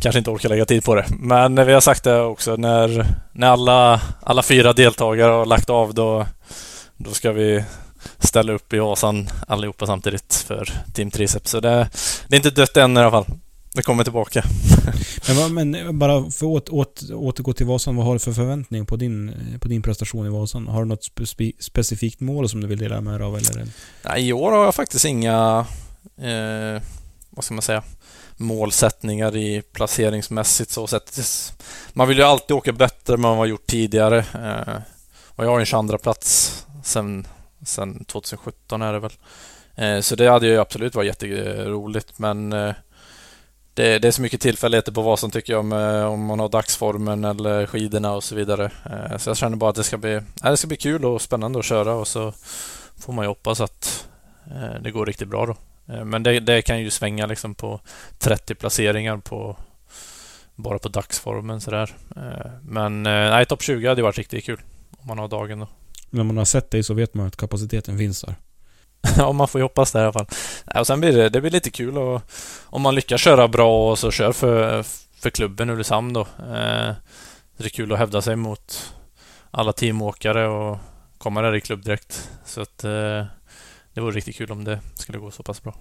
kanske 0.00 0.18
inte 0.18 0.30
orkar 0.30 0.48
lägga 0.48 0.64
tid 0.64 0.84
på 0.84 0.94
det. 0.94 1.06
Men 1.18 1.66
vi 1.66 1.72
har 1.72 1.80
sagt 1.80 2.04
det 2.04 2.20
också, 2.20 2.56
när, 2.56 3.06
när 3.32 3.48
alla, 3.48 4.00
alla 4.22 4.42
fyra 4.42 4.72
deltagare 4.72 5.32
har 5.32 5.46
lagt 5.46 5.70
av 5.70 5.94
då, 5.94 6.26
då 6.96 7.10
ska 7.10 7.32
vi 7.32 7.64
ställa 8.18 8.52
upp 8.52 8.72
i 8.72 8.78
Vasan 8.78 9.28
allihopa 9.48 9.86
samtidigt 9.86 10.44
för 10.48 10.68
Team 10.94 11.10
Triceps. 11.10 11.50
Så 11.50 11.60
det, 11.60 11.88
det 12.28 12.34
är 12.34 12.36
inte 12.36 12.50
dött 12.50 12.76
än 12.76 12.96
i 12.96 13.00
alla 13.00 13.10
fall. 13.10 13.26
Det 13.76 13.82
kommer 13.82 14.04
tillbaka. 14.04 14.42
men, 15.50 15.72
men, 15.72 15.98
bara 15.98 16.30
för 16.30 16.56
att 16.56 16.68
åt, 16.68 17.02
återgå 17.10 17.52
till 17.52 17.66
Vasan, 17.66 17.96
vad 17.96 18.06
har 18.06 18.12
du 18.12 18.18
för 18.18 18.32
förväntning 18.32 18.86
på 18.86 18.96
din, 18.96 19.34
på 19.60 19.68
din 19.68 19.82
prestation 19.82 20.26
i 20.26 20.28
Vasan? 20.28 20.68
Har 20.68 20.80
du 20.80 20.88
något 20.88 21.04
spe, 21.04 21.52
specifikt 21.58 22.20
mål 22.20 22.48
som 22.48 22.60
du 22.60 22.66
vill 22.66 22.78
dela 22.78 23.00
med 23.00 23.20
dig 23.20 23.26
av? 23.26 23.36
Eller? 23.36 23.66
Nej, 24.02 24.28
I 24.28 24.32
år 24.32 24.52
har 24.52 24.64
jag 24.64 24.74
faktiskt 24.74 25.04
inga, 25.04 25.66
eh, 26.16 26.82
vad 27.30 27.44
ska 27.44 27.54
man 27.54 27.62
säga, 27.62 27.82
målsättningar 28.36 29.36
i 29.36 29.62
placeringsmässigt 29.72 30.70
så 30.70 30.86
sätt. 30.86 31.20
Man 31.92 32.08
vill 32.08 32.18
ju 32.18 32.24
alltid 32.24 32.56
åka 32.56 32.72
bättre 32.72 33.14
än 33.14 33.20
man 33.20 33.38
har 33.38 33.46
gjort 33.46 33.66
tidigare. 33.66 34.18
Eh, 34.18 34.82
och 35.26 35.44
jag 35.44 35.50
har 35.50 35.60
en 35.60 35.66
22 35.66 35.98
plats 35.98 36.52
sen, 36.84 37.26
sen 37.64 38.04
2017 38.04 38.82
är 38.82 38.92
det 38.92 38.98
väl. 38.98 39.12
Eh, 39.74 40.00
så 40.00 40.16
det 40.16 40.28
hade 40.28 40.46
ju 40.46 40.58
absolut 40.58 40.94
varit 40.94 41.06
jätteroligt 41.06 42.18
men 42.18 42.52
eh, 42.52 42.74
det, 43.76 43.98
det, 43.98 44.08
är 44.08 44.12
så 44.12 44.22
mycket 44.22 44.40
tillfälligheter 44.40 44.92
på 44.92 45.02
vad 45.02 45.18
som 45.18 45.30
tycker 45.30 45.52
jag 45.52 45.60
om 45.60 45.72
eh, 45.72 46.16
man 46.16 46.38
har 46.38 46.48
dagsformen 46.48 47.24
eller 47.24 47.66
skidorna 47.66 48.12
och 48.12 48.24
så 48.24 48.34
vidare. 48.34 48.70
Eh, 48.90 49.16
så 49.18 49.30
jag 49.30 49.36
känner 49.36 49.56
bara 49.56 49.70
att 49.70 49.76
det 49.76 49.84
ska 49.84 49.96
bli, 49.96 50.20
det 50.42 50.56
ska 50.56 50.68
bli 50.68 50.76
kul 50.76 51.04
och 51.04 51.22
spännande 51.22 51.58
att 51.58 51.64
köra 51.64 51.94
och 51.94 52.08
så 52.08 52.32
får 52.96 53.12
man 53.12 53.24
ju 53.24 53.28
hoppas 53.28 53.60
att 53.60 54.08
eh, 54.46 54.82
det 54.82 54.90
går 54.90 55.06
riktigt 55.06 55.28
bra 55.28 55.46
då. 55.46 55.56
Men 56.04 56.22
det, 56.22 56.40
det, 56.40 56.62
kan 56.62 56.80
ju 56.80 56.90
svänga 56.90 57.26
liksom 57.26 57.54
på 57.54 57.80
30 58.18 58.54
placeringar 58.54 59.16
på 59.16 59.56
bara 60.54 60.78
på 60.78 60.88
dagsformen 60.88 61.60
sådär. 61.60 61.96
Men 62.62 63.02
nej, 63.02 63.46
topp 63.46 63.62
20 63.62 63.88
hade 63.88 64.02
varit 64.02 64.18
riktigt 64.18 64.44
kul 64.44 64.60
om 64.90 65.06
man 65.08 65.18
har 65.18 65.28
dagen 65.28 65.58
då. 65.58 65.68
När 66.10 66.24
man 66.24 66.36
har 66.36 66.44
sett 66.44 66.70
dig 66.70 66.82
så 66.82 66.94
vet 66.94 67.14
man 67.14 67.26
att 67.26 67.36
kapaciteten 67.36 67.98
finns 67.98 68.20
där. 68.20 68.34
ja, 69.18 69.32
man 69.32 69.48
får 69.48 69.58
ju 69.58 69.62
hoppas 69.62 69.92
det 69.92 69.98
i 69.98 70.02
alla 70.02 70.12
fall. 70.12 70.26
Äh, 70.74 70.80
och 70.80 70.86
sen 70.86 71.00
blir 71.00 71.12
det, 71.12 71.28
det 71.28 71.40
blir 71.40 71.50
lite 71.50 71.70
kul 71.70 71.98
och 71.98 72.22
om 72.64 72.82
man 72.82 72.94
lyckas 72.94 73.20
köra 73.20 73.48
bra 73.48 73.90
och 73.90 73.98
så 73.98 74.10
kör 74.10 74.32
för, 74.32 74.82
för 75.20 75.30
klubben 75.30 75.70
Ulricehamn 75.70 76.12
då. 76.12 76.20
Eh, 76.20 76.94
det 77.56 77.64
är 77.64 77.68
kul 77.68 77.92
att 77.92 77.98
hävda 77.98 78.22
sig 78.22 78.36
mot 78.36 78.94
alla 79.50 79.72
teamåkare 79.72 80.48
och 80.48 80.78
komma 81.18 81.42
där 81.42 81.54
i 81.54 81.60
klubb 81.60 81.84
direkt. 81.84 82.30
Så 82.44 82.60
att 82.60 82.84
eh, 82.84 83.24
det 83.94 84.00
vore 84.00 84.16
riktigt 84.16 84.36
kul 84.36 84.52
om 84.52 84.64
det 84.64 84.80
skulle 84.94 85.18
gå 85.18 85.30
så 85.30 85.42
pass 85.42 85.62
bra. 85.62 85.74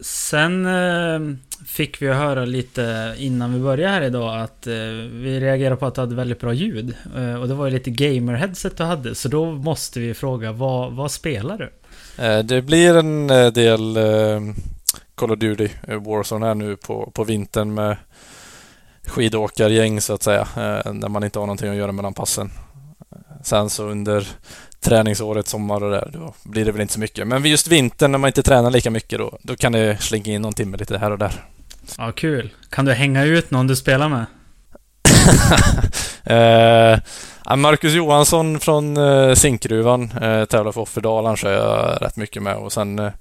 Sen 0.00 0.66
eh, 0.66 1.36
fick 1.66 2.02
vi 2.02 2.08
höra 2.08 2.44
lite 2.44 3.14
innan 3.18 3.54
vi 3.54 3.60
började 3.60 3.92
här 3.92 4.02
idag 4.02 4.40
att 4.40 4.66
eh, 4.66 4.74
vi 5.12 5.40
reagerade 5.40 5.76
på 5.76 5.86
att 5.86 5.94
du 5.94 6.00
hade 6.00 6.14
väldigt 6.14 6.40
bra 6.40 6.52
ljud. 6.52 6.94
Eh, 7.16 7.34
och 7.34 7.48
det 7.48 7.54
var 7.54 7.66
ju 7.66 7.72
lite 7.72 7.90
gamer-headset 7.90 8.76
du 8.76 8.82
hade. 8.82 9.14
Så 9.14 9.28
då 9.28 9.52
måste 9.52 10.00
vi 10.00 10.14
fråga, 10.14 10.52
vad, 10.52 10.92
vad 10.92 11.10
spelar 11.10 11.58
du? 11.58 11.70
Eh, 12.20 12.38
det 12.38 12.62
blir 12.62 12.96
en 12.96 13.30
eh, 13.30 13.46
del 13.46 13.96
eh, 13.96 14.40
Call 15.14 15.30
of 15.32 15.38
Duty 15.38 15.68
Warzone 15.86 16.46
här 16.46 16.54
nu 16.54 16.76
på, 16.76 17.10
på 17.14 17.24
vintern 17.24 17.74
med 17.74 17.96
skidåkargäng 19.06 20.00
så 20.00 20.14
att 20.14 20.22
säga. 20.22 20.48
När 20.92 21.08
man 21.08 21.24
inte 21.24 21.38
har 21.38 21.46
någonting 21.46 21.68
att 21.68 21.76
göra 21.76 21.92
mellan 21.92 22.14
passen. 22.14 22.50
Sen 23.42 23.70
så 23.70 23.84
under 23.84 24.28
träningsåret, 24.80 25.48
sommar 25.48 25.84
och 25.84 25.90
där, 25.90 26.10
då 26.12 26.34
blir 26.42 26.64
det 26.64 26.72
väl 26.72 26.80
inte 26.80 26.92
så 26.92 27.00
mycket. 27.00 27.26
Men 27.26 27.44
just 27.44 27.68
vintern 27.68 28.12
när 28.12 28.18
man 28.18 28.28
inte 28.28 28.42
tränar 28.42 28.70
lika 28.70 28.90
mycket 28.90 29.18
då, 29.18 29.38
då 29.42 29.56
kan 29.56 29.72
det 29.72 30.02
slinka 30.02 30.30
in 30.30 30.42
någon 30.42 30.52
timme 30.52 30.76
lite 30.76 30.98
här 30.98 31.10
och 31.10 31.18
där. 31.18 31.44
Ja, 31.98 32.12
kul. 32.12 32.50
Kan 32.70 32.84
du 32.84 32.92
hänga 32.92 33.24
ut 33.24 33.50
någon 33.50 33.66
du 33.66 33.76
spelar 33.76 34.08
med? 34.08 34.26
eh, 36.24 37.56
Marcus 37.56 37.94
Johansson 37.94 38.60
från 38.60 38.96
eh, 38.96 39.34
Zinkgruvan 39.34 40.02
eh, 40.02 40.44
tävlar 40.44 40.72
för 40.72 40.80
Offerdal. 40.80 41.26
Han 41.26 41.36
kör 41.36 41.52
jag 41.52 42.02
rätt 42.02 42.16
mycket 42.16 42.42
med. 42.42 42.56
Och 42.56 42.72
sen 42.72 42.98
eh, 42.98 43.12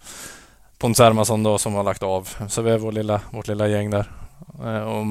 Pontus 0.79 0.99
Hermansson 0.99 1.43
då 1.43 1.57
som 1.57 1.73
har 1.73 1.83
lagt 1.83 2.03
av. 2.03 2.29
Så 2.47 2.61
vi 2.61 2.71
är 2.71 2.77
vår 2.77 2.91
lilla, 2.91 3.21
vårt 3.31 3.47
lilla 3.47 3.67
gäng 3.67 3.89
där. 3.89 4.11
Eh, 4.65 4.81
och 4.81 5.05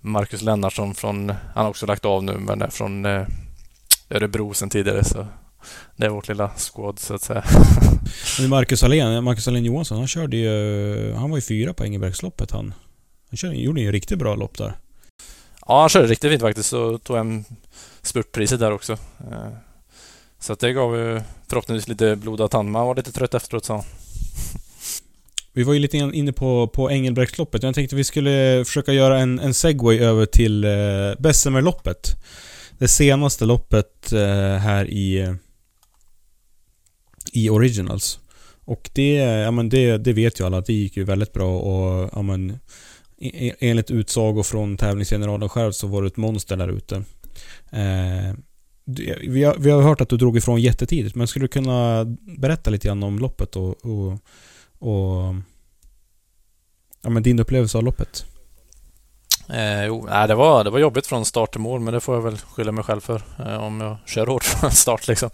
Marcus 0.00 0.42
Lennartsson 0.42 0.94
från, 0.94 1.28
han 1.28 1.64
har 1.64 1.70
också 1.70 1.86
lagt 1.86 2.04
av 2.04 2.24
nu 2.24 2.32
men 2.32 2.62
är 2.62 2.68
från 2.68 3.06
eh, 3.06 3.26
Örebro 4.10 4.54
sen 4.54 4.70
tidigare. 4.70 5.04
Så 5.04 5.26
det 5.96 6.06
är 6.06 6.10
vårt 6.10 6.28
lilla 6.28 6.50
squad 6.56 6.98
så 6.98 7.14
att 7.14 7.22
säga. 7.22 7.44
Men 8.40 8.48
Marcus 8.50 8.82
Allén, 8.82 9.24
Marcus 9.24 9.48
Allén 9.48 9.64
Johansson, 9.64 9.98
han 9.98 10.06
körde 10.06 10.36
ju... 10.36 11.14
Han 11.14 11.30
var 11.30 11.38
ju 11.38 11.42
fyra 11.42 11.74
på 11.74 11.84
Engelbrektsloppet 11.84 12.50
han. 12.50 12.74
Han 13.30 13.36
körde, 13.36 13.56
gjorde 13.56 13.80
ju 13.80 13.92
riktigt 13.92 14.18
bra 14.18 14.34
lopp 14.34 14.58
där. 14.58 14.74
Ja, 15.68 15.80
han 15.80 15.88
körde 15.88 16.06
riktigt 16.06 16.30
fint 16.30 16.42
faktiskt 16.42 16.72
och 16.72 17.04
tog 17.04 17.16
hem 17.16 17.44
spurtpriset 18.02 18.60
där 18.60 18.72
också. 18.72 18.92
Eh, 18.92 19.48
så 20.38 20.52
att 20.52 20.60
det 20.60 20.72
gav 20.72 20.96
ju 20.96 21.20
förhoppningsvis 21.48 21.88
lite 21.88 22.16
blodad 22.16 22.50
tand. 22.50 22.70
Man 22.70 22.86
var 22.86 22.94
lite 22.94 23.12
trött 23.12 23.34
efteråt 23.34 23.64
sa 23.64 23.74
han. 23.74 23.84
Vi 25.52 25.62
var 25.62 25.72
ju 25.72 25.78
lite 25.78 25.96
inne 25.96 26.32
på, 26.32 26.66
på 26.66 26.90
Engelbrektsloppet. 26.90 27.62
Jag 27.62 27.74
tänkte 27.74 27.96
vi 27.96 28.04
skulle 28.04 28.64
försöka 28.64 28.92
göra 28.92 29.18
en, 29.18 29.38
en 29.38 29.54
segway 29.54 29.98
över 29.98 30.26
till 30.26 30.64
eh, 30.64 30.70
Bessemerloppet. 31.18 32.16
Det 32.78 32.88
senaste 32.88 33.44
loppet 33.44 34.12
eh, 34.12 34.56
här 34.56 34.90
i, 34.90 35.34
i 37.32 37.50
Originals. 37.50 38.20
Och 38.64 38.90
det, 38.92 39.14
ja 39.14 39.50
men 39.50 39.68
det, 39.68 39.98
det 39.98 40.12
vet 40.12 40.40
ju 40.40 40.46
alla 40.46 40.58
att 40.58 40.66
det 40.66 40.72
gick 40.72 40.96
ju 40.96 41.04
väldigt 41.04 41.32
bra 41.32 41.58
och 41.58 42.10
ja 42.12 42.22
men 42.22 42.58
E, 43.18 43.48
e, 43.48 43.54
enligt 43.58 43.90
utsago 43.90 44.42
från 44.42 44.76
tävlingsgeneralen 44.76 45.48
själv 45.48 45.72
så 45.72 45.86
var 45.86 46.02
du 46.02 46.08
ett 46.08 46.16
monster 46.16 46.56
där 46.56 46.68
ute. 46.68 46.96
Eh, 47.70 48.34
vi, 49.28 49.44
har, 49.44 49.56
vi 49.58 49.70
har 49.70 49.82
hört 49.82 50.00
att 50.00 50.08
du 50.08 50.16
drog 50.16 50.36
ifrån 50.36 50.60
jättetidigt, 50.60 51.14
men 51.14 51.26
skulle 51.26 51.44
du 51.44 51.48
kunna 51.48 52.04
berätta 52.38 52.70
lite 52.70 52.88
grann 52.88 53.02
om 53.02 53.18
loppet 53.18 53.56
och, 53.56 53.84
och, 53.84 54.12
och 54.78 55.34
ja, 57.02 57.10
men 57.10 57.22
din 57.22 57.38
upplevelse 57.38 57.78
av 57.78 57.84
loppet? 57.84 58.24
Eh, 59.48 59.84
jo, 59.84 60.06
nej, 60.10 60.28
det, 60.28 60.34
var, 60.34 60.64
det 60.64 60.70
var 60.70 60.78
jobbigt 60.78 61.06
från 61.06 61.24
start 61.24 61.52
till 61.52 61.60
mål, 61.60 61.80
men 61.80 61.94
det 61.94 62.00
får 62.00 62.14
jag 62.14 62.22
väl 62.22 62.38
skylla 62.38 62.72
mig 62.72 62.84
själv 62.84 63.00
för 63.00 63.22
eh, 63.38 63.56
om 63.56 63.80
jag 63.80 63.96
kör 64.06 64.26
hårt 64.26 64.44
från 64.60 64.70
start. 64.70 65.08
Liksom. 65.08 65.30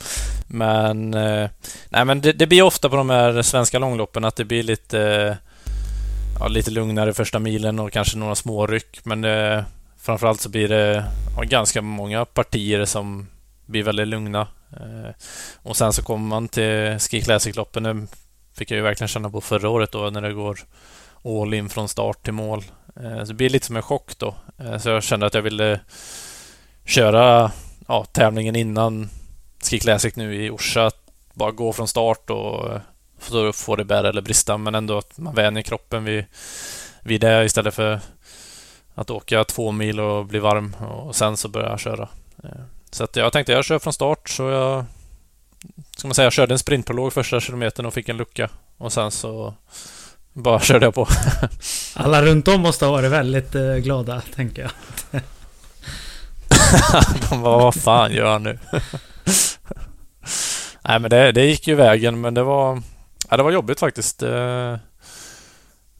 Men, 0.46 1.14
eh, 1.14 1.50
nej, 1.88 2.04
men 2.04 2.20
det, 2.20 2.32
det, 2.32 2.46
blir 2.46 2.62
ofta 2.62 2.88
på 2.88 2.96
de 2.96 3.10
här 3.10 3.42
svenska 3.42 3.78
långloppen 3.78 4.24
att 4.24 4.36
det 4.36 4.44
blir 4.44 4.62
lite 4.62 5.38
ja, 6.42 6.48
lite 6.48 6.70
lugnare 6.70 7.14
första 7.14 7.38
milen 7.38 7.78
och 7.78 7.92
kanske 7.92 8.18
några 8.18 8.34
små 8.34 8.66
ryck. 8.66 9.04
Men 9.04 9.24
eh, 9.24 9.64
framförallt 9.98 10.40
så 10.40 10.48
blir 10.48 10.68
det 10.68 11.04
ja, 11.36 11.42
ganska 11.42 11.82
många 11.82 12.24
partier 12.24 12.84
som 12.84 13.28
blir 13.66 13.82
väldigt 13.82 14.08
lugna. 14.08 14.40
Eh, 14.70 15.10
och 15.62 15.76
sen 15.76 15.92
så 15.92 16.02
kommer 16.02 16.28
man 16.28 16.48
till 16.48 16.98
Ski 16.98 17.20
Classic-loppen. 17.22 17.82
Det 17.82 18.06
fick 18.54 18.70
jag 18.70 18.76
ju 18.76 18.82
verkligen 18.82 19.08
känna 19.08 19.30
på 19.30 19.40
förra 19.40 19.68
året 19.68 19.92
då 19.92 20.10
när 20.10 20.20
det 20.20 20.32
går 20.32 20.58
all 21.24 21.54
in 21.54 21.68
från 21.68 21.88
start 21.88 22.22
till 22.22 22.32
mål. 22.32 22.64
Eh, 22.96 23.18
så 23.18 23.24
det 23.24 23.34
blir 23.34 23.50
lite 23.50 23.66
som 23.66 23.76
en 23.76 23.82
chock 23.82 24.18
då. 24.18 24.34
Eh, 24.58 24.78
så 24.78 24.88
jag 24.88 25.02
kände 25.02 25.26
att 25.26 25.34
jag 25.34 25.42
ville 25.42 25.80
köra 26.84 27.50
ja, 27.88 28.04
tävlingen 28.04 28.56
innan 28.56 29.08
Ski 29.70 29.78
Classic 29.78 30.16
nu 30.16 30.44
i 30.44 30.50
Orsa. 30.50 30.90
Bara 31.34 31.50
gå 31.50 31.72
från 31.72 31.88
start 31.88 32.30
och 32.30 32.80
så 33.22 33.52
får 33.52 33.76
det 33.76 33.84
bära 33.84 34.08
eller 34.08 34.22
brista, 34.22 34.56
men 34.58 34.74
ändå 34.74 34.98
att 34.98 35.18
man 35.18 35.34
vänjer 35.34 35.62
kroppen 35.62 36.04
vid, 36.04 36.24
vid 37.02 37.20
det 37.20 37.44
istället 37.44 37.74
för 37.74 38.00
att 38.94 39.10
åka 39.10 39.44
två 39.44 39.72
mil 39.72 40.00
och 40.00 40.26
bli 40.26 40.38
varm 40.38 40.74
och 40.74 41.16
sen 41.16 41.36
så 41.36 41.48
börja 41.48 41.78
köra. 41.78 42.08
Eh, 42.44 42.50
så 42.90 43.04
att 43.04 43.16
jag 43.16 43.32
tänkte 43.32 43.52
jag 43.52 43.64
kör 43.64 43.78
från 43.78 43.92
start 43.92 44.28
så 44.28 44.42
jag 44.42 44.84
ska 45.96 46.08
man 46.08 46.14
säga, 46.14 46.26
jag 46.26 46.32
körde 46.32 46.54
en 46.54 46.58
sprintprolog 46.58 47.12
första 47.12 47.40
kilometern 47.40 47.86
och 47.86 47.94
fick 47.94 48.08
en 48.08 48.16
lucka 48.16 48.50
och 48.78 48.92
sen 48.92 49.10
så 49.10 49.54
Bara 50.32 50.60
körde 50.60 50.86
jag 50.86 50.94
på. 50.94 51.08
Alla 51.94 52.22
runt 52.22 52.48
om 52.48 52.60
måste 52.60 52.84
ha 52.84 52.92
varit 52.92 53.10
väldigt 53.10 53.54
eh, 53.54 53.74
glada, 53.74 54.22
tänker 54.34 54.62
jag. 54.62 54.70
De 57.30 57.42
bara, 57.42 57.58
vad 57.58 57.74
fan 57.74 58.12
gör 58.12 58.32
han 58.32 58.42
nu? 58.42 58.58
Nej 60.82 60.98
men 60.98 61.10
det, 61.10 61.32
det 61.32 61.44
gick 61.44 61.68
ju 61.68 61.74
vägen 61.74 62.20
men 62.20 62.34
det 62.34 62.42
var... 62.42 62.82
Ja, 63.32 63.36
det 63.36 63.42
var 63.42 63.50
jobbigt 63.50 63.80
faktiskt. 63.80 64.18
Det, 64.18 64.80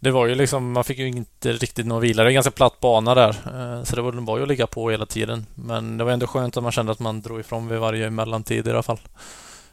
det 0.01 0.11
var 0.11 0.27
ju 0.27 0.35
liksom, 0.35 0.73
man 0.73 0.85
fick 0.85 0.99
ju 0.99 1.09
inte 1.09 1.53
riktigt 1.53 1.87
någon 1.87 2.01
vila. 2.01 2.23
Det 2.23 2.27
är 2.27 2.29
en 2.29 2.35
ganska 2.35 2.51
platt 2.51 2.81
bana 2.81 3.14
där. 3.14 3.29
Eh, 3.29 3.85
så 3.85 3.97
det 3.97 4.03
var, 4.03 4.12
var 4.12 4.37
ju 4.37 4.42
att 4.42 4.49
ligga 4.49 4.66
på 4.66 4.90
hela 4.90 5.07
tiden. 5.07 5.47
Men 5.55 5.99
det 5.99 6.05
var 6.05 6.12
ändå 6.12 6.27
skönt 6.27 6.57
att 6.57 6.62
man 6.62 6.73
kände 6.73 6.92
att 6.92 6.99
man 6.99 7.21
drog 7.21 7.40
ifrån 7.40 7.68
vid 7.68 7.79
varje 7.79 8.11
mellantid 8.11 8.66
i 8.66 8.71
alla 8.71 8.83
fall. 8.83 9.01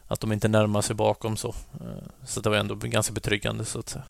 Att 0.08 0.20
de 0.20 0.32
inte 0.32 0.48
närmade 0.48 0.84
sig 0.84 0.96
bakom 0.96 1.38
så. 1.38 1.48
Eh, 1.74 2.26
så 2.26 2.42
det 2.42 2.50
var 2.50 2.58
ändå 2.58 2.76
ganska 2.76 3.14
betryggande 3.14 3.66
så 3.66 3.80
att 3.80 3.90
säga. 3.90 4.04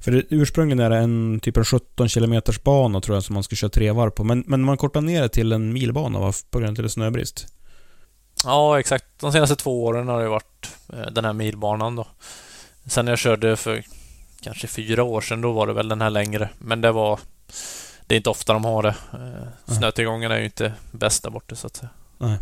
För 0.00 0.12
det, 0.12 0.22
ursprungligen 0.28 0.80
är 0.80 0.90
det 0.90 0.96
en 0.96 1.40
typ 1.40 1.56
en 1.56 1.64
17 1.64 2.08
km 2.08 2.42
bana 2.64 3.00
tror 3.00 3.16
jag 3.16 3.24
som 3.24 3.34
man 3.34 3.42
ska 3.42 3.56
köra 3.56 3.70
tre 3.70 3.92
varv 3.92 4.10
på. 4.10 4.24
Men, 4.24 4.44
men 4.46 4.62
man 4.62 4.76
kortar 4.76 5.00
ner 5.00 5.22
det 5.22 5.28
till 5.28 5.52
en 5.52 5.72
milbana 5.72 6.18
va? 6.18 6.32
På 6.50 6.58
grund 6.58 6.80
av 6.80 6.88
snöbrist. 6.88 7.46
Ja, 8.44 8.80
exakt. 8.80 9.04
De 9.20 9.32
senaste 9.32 9.56
två 9.56 9.84
åren 9.84 10.08
har 10.08 10.22
det 10.22 10.28
varit 10.28 10.70
eh, 10.92 11.06
den 11.12 11.24
här 11.24 11.32
milbanan 11.32 11.96
då. 11.96 12.06
Sen 12.86 13.04
när 13.04 13.12
jag 13.12 13.18
körde 13.18 13.56
för 13.56 13.84
kanske 14.40 14.66
fyra 14.66 15.02
år 15.02 15.20
sedan, 15.20 15.40
då 15.40 15.52
var 15.52 15.66
det 15.66 15.72
väl 15.72 15.88
den 15.88 16.00
här 16.00 16.10
längre. 16.10 16.48
Men 16.58 16.80
det 16.80 16.92
var... 16.92 17.20
Det 18.06 18.14
är 18.14 18.16
inte 18.16 18.30
ofta 18.30 18.52
de 18.52 18.64
har 18.64 18.82
det. 18.82 18.94
Eh, 19.12 19.74
snötillgången 19.74 20.30
är 20.30 20.38
ju 20.38 20.44
inte 20.44 20.72
bäst 20.92 21.22
där 21.22 21.30
borta 21.30 21.54
så 21.54 21.66
att 21.66 21.76
säga. 21.76 21.90
Nej. 22.18 22.38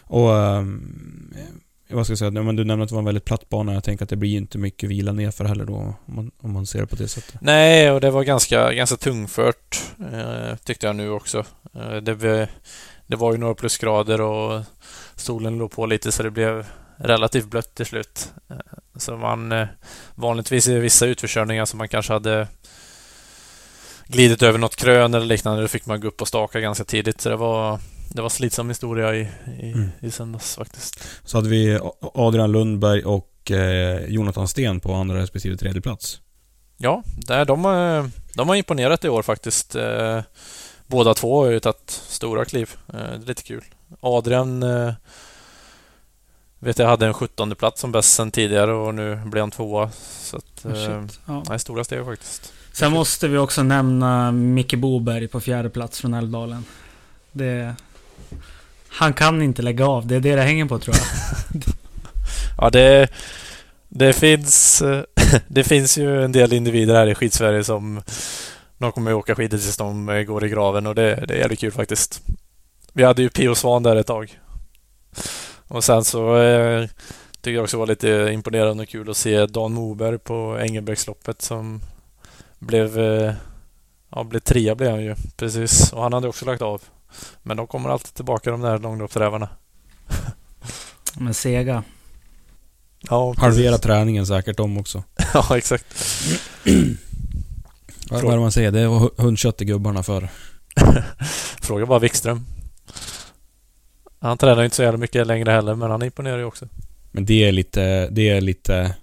Och... 0.00 0.28
Um, 0.28 1.34
vad 1.90 2.06
ska 2.06 2.10
jag 2.10 2.18
säga? 2.18 2.30
Men 2.30 2.56
du 2.56 2.64
nämnde 2.64 2.82
att 2.82 2.88
det 2.88 2.94
var 2.94 3.00
en 3.00 3.04
väldigt 3.04 3.24
platt 3.24 3.48
bana. 3.48 3.74
Jag 3.74 3.84
tänker 3.84 4.04
att 4.04 4.08
det 4.08 4.16
blir 4.16 4.36
inte 4.36 4.58
mycket 4.58 4.88
vila 4.88 5.12
nerför 5.12 5.44
heller 5.44 5.64
då. 5.64 5.74
Om 5.74 6.14
man, 6.14 6.30
om 6.38 6.52
man 6.52 6.66
ser 6.66 6.80
det 6.80 6.86
på 6.86 6.96
det 6.96 7.08
sättet. 7.08 7.40
Nej, 7.40 7.90
och 7.90 8.00
det 8.00 8.10
var 8.10 8.24
ganska, 8.24 8.72
ganska 8.72 8.96
tungfört. 8.96 9.82
Eh, 10.12 10.56
tyckte 10.56 10.86
jag 10.86 10.96
nu 10.96 11.10
också. 11.10 11.44
Eh, 11.74 11.96
det, 11.96 12.48
det 13.06 13.16
var 13.16 13.32
ju 13.32 13.38
några 13.38 13.54
plusgrader 13.54 14.20
och 14.20 14.62
solen 15.14 15.58
låg 15.58 15.70
på 15.70 15.86
lite 15.86 16.12
så 16.12 16.22
det 16.22 16.30
blev 16.30 16.66
relativt 16.96 17.46
blött 17.46 17.74
till 17.74 17.86
slut. 17.86 18.32
Eh, 18.94 18.98
så 18.98 19.16
man 19.16 19.52
eh, 19.52 19.66
vanligtvis 20.14 20.68
i 20.68 20.78
vissa 20.78 21.06
utförskörningar 21.06 21.64
som 21.64 21.78
man 21.78 21.88
kanske 21.88 22.12
hade 22.12 22.48
glidit 24.06 24.42
över 24.42 24.58
något 24.58 24.76
krön 24.76 25.14
eller 25.14 25.26
liknande, 25.26 25.62
då 25.62 25.68
fick 25.68 25.86
man 25.86 26.00
gå 26.00 26.08
upp 26.08 26.20
och 26.20 26.28
staka 26.28 26.60
ganska 26.60 26.84
tidigt. 26.84 27.20
Så 27.20 27.28
det 27.28 27.36
var, 27.36 27.78
det 28.14 28.22
var 28.22 28.28
slitsam 28.28 28.68
historia 28.68 29.14
i, 29.14 29.28
i, 29.60 29.72
mm. 29.72 29.88
i 30.00 30.10
söndags 30.10 30.56
faktiskt. 30.56 31.04
Så 31.24 31.38
hade 31.38 31.48
vi 31.48 31.78
Adrian 32.00 32.52
Lundberg 32.52 33.04
och 33.04 33.50
eh, 33.50 34.04
Jonathan 34.04 34.48
Sten 34.48 34.80
på 34.80 34.94
andra 34.94 35.18
respektive 35.18 35.56
tredje 35.56 35.80
plats. 35.80 36.20
Ja, 36.76 37.02
där, 37.16 37.44
de, 37.44 37.64
eh, 37.64 38.06
de 38.34 38.48
har 38.48 38.56
imponerat 38.56 39.04
i 39.04 39.08
år 39.08 39.22
faktiskt. 39.22 39.76
Båda 40.86 41.14
två 41.14 41.44
har 41.44 41.50
ju 41.50 41.60
tagit 41.60 41.90
stora 41.90 42.44
kliv. 42.44 42.70
Det 42.86 42.98
är 42.98 43.18
lite 43.26 43.42
kul. 43.42 43.64
Adrian 44.00 44.64
vet 46.62 46.78
jag 46.78 46.86
hade 46.86 47.06
en 47.06 47.14
17 47.14 47.54
plats 47.54 47.80
som 47.80 47.92
bäst 47.92 48.12
sen 48.12 48.30
tidigare 48.30 48.72
och 48.72 48.94
nu 48.94 49.16
blir 49.24 49.40
han 49.40 49.50
tvåa. 49.50 49.90
Så 50.20 50.36
att, 50.36 50.64
oh, 50.64 50.84
eh, 50.84 51.02
ja. 51.26 51.42
Nej, 51.48 51.58
stora 51.58 51.84
steg 51.84 52.04
faktiskt. 52.04 52.52
Sen 52.72 52.92
måste 52.92 53.28
vi 53.28 53.38
också 53.38 53.62
nämna 53.62 54.32
Micke 54.32 54.74
Boberg 54.74 55.28
på 55.28 55.40
fjärde 55.40 55.70
plats 55.70 56.00
från 56.00 56.14
Älvdalen. 56.14 56.64
Det... 57.32 57.74
Han 58.88 59.12
kan 59.12 59.42
inte 59.42 59.62
lägga 59.62 59.86
av. 59.86 60.06
Det 60.06 60.16
är 60.16 60.20
det 60.20 60.36
det 60.36 60.42
hänger 60.42 60.66
på 60.66 60.78
tror 60.78 60.96
jag. 60.96 61.06
ja, 62.58 62.70
det... 62.70 63.08
Det 63.88 64.12
finns... 64.12 64.82
Det 65.48 65.64
finns 65.64 65.98
ju 65.98 66.24
en 66.24 66.32
del 66.32 66.52
individer 66.52 66.94
här 66.94 67.06
i 67.06 67.14
skidsverige 67.14 67.64
som... 67.64 68.02
De 68.78 68.92
kommer 68.92 69.10
att 69.10 69.16
åka 69.16 69.34
skidor 69.34 69.58
tills 69.58 69.76
de 69.76 70.24
går 70.26 70.44
i 70.44 70.48
graven 70.48 70.86
och 70.86 70.94
det, 70.94 71.24
det 71.28 71.34
är 71.34 71.38
jävligt 71.38 71.60
kul 71.60 71.72
faktiskt. 71.72 72.22
Vi 72.92 73.04
hade 73.04 73.22
ju 73.22 73.28
Pio 73.28 73.54
Svan 73.54 73.82
där 73.82 73.96
ett 73.96 74.06
tag. 74.06 74.38
Och 75.72 75.84
sen 75.84 76.04
så 76.04 76.36
eh, 76.36 76.88
tycker 77.40 77.54
jag 77.54 77.64
också 77.64 77.78
var 77.78 77.86
lite 77.86 78.30
imponerande 78.32 78.82
och 78.82 78.88
kul 78.88 79.10
att 79.10 79.16
se 79.16 79.46
Dan 79.46 79.72
Moberg 79.72 80.18
på 80.18 80.58
Engelbrektsloppet 80.60 81.42
som 81.42 81.80
blev 82.58 82.98
eh, 82.98 83.34
Ja, 84.14 84.24
blev 84.24 84.40
trea 84.40 84.74
blev 84.74 84.90
han 84.90 85.02
ju. 85.02 85.14
Precis. 85.36 85.92
Och 85.92 86.02
han 86.02 86.12
hade 86.12 86.28
också 86.28 86.44
lagt 86.44 86.62
av. 86.62 86.82
Men 87.42 87.56
de 87.56 87.66
kommer 87.66 87.90
alltid 87.90 88.14
tillbaka 88.14 88.50
de 88.50 88.60
där 88.60 88.78
långloppsrävarna. 88.78 89.48
Men 91.18 91.34
sega. 91.34 91.84
Ja, 93.00 93.34
Halvera 93.38 93.78
träningen 93.78 94.26
säkert 94.26 94.56
de 94.56 94.78
också. 94.78 95.02
ja, 95.34 95.56
exakt. 95.56 95.86
Vad 98.10 98.24
är 98.24 98.30
det 98.30 98.40
man 98.40 98.52
säger? 98.52 98.70
Det 98.70 98.80
är 98.80 99.22
hundkött 99.22 99.62
i 99.62 99.64
gubbarna 99.64 100.02
för. 100.02 100.28
Fråga 101.60 101.86
bara 101.86 101.98
Wikström. 101.98 102.46
Han 104.22 104.38
tränar 104.38 104.64
inte 104.64 104.76
så 104.76 104.82
jävla 104.82 104.98
mycket 104.98 105.26
längre 105.26 105.50
heller, 105.50 105.74
men 105.74 105.90
han 105.90 106.02
imponerar 106.02 106.38
ju 106.38 106.44
också. 106.44 106.68
Men 107.10 107.26
det 107.26 107.44
är 107.44 107.52
lite, 107.52 108.08
det 108.10 108.28
är 108.28 108.40
lite, 108.40 108.94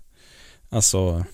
alltså... 0.69 1.25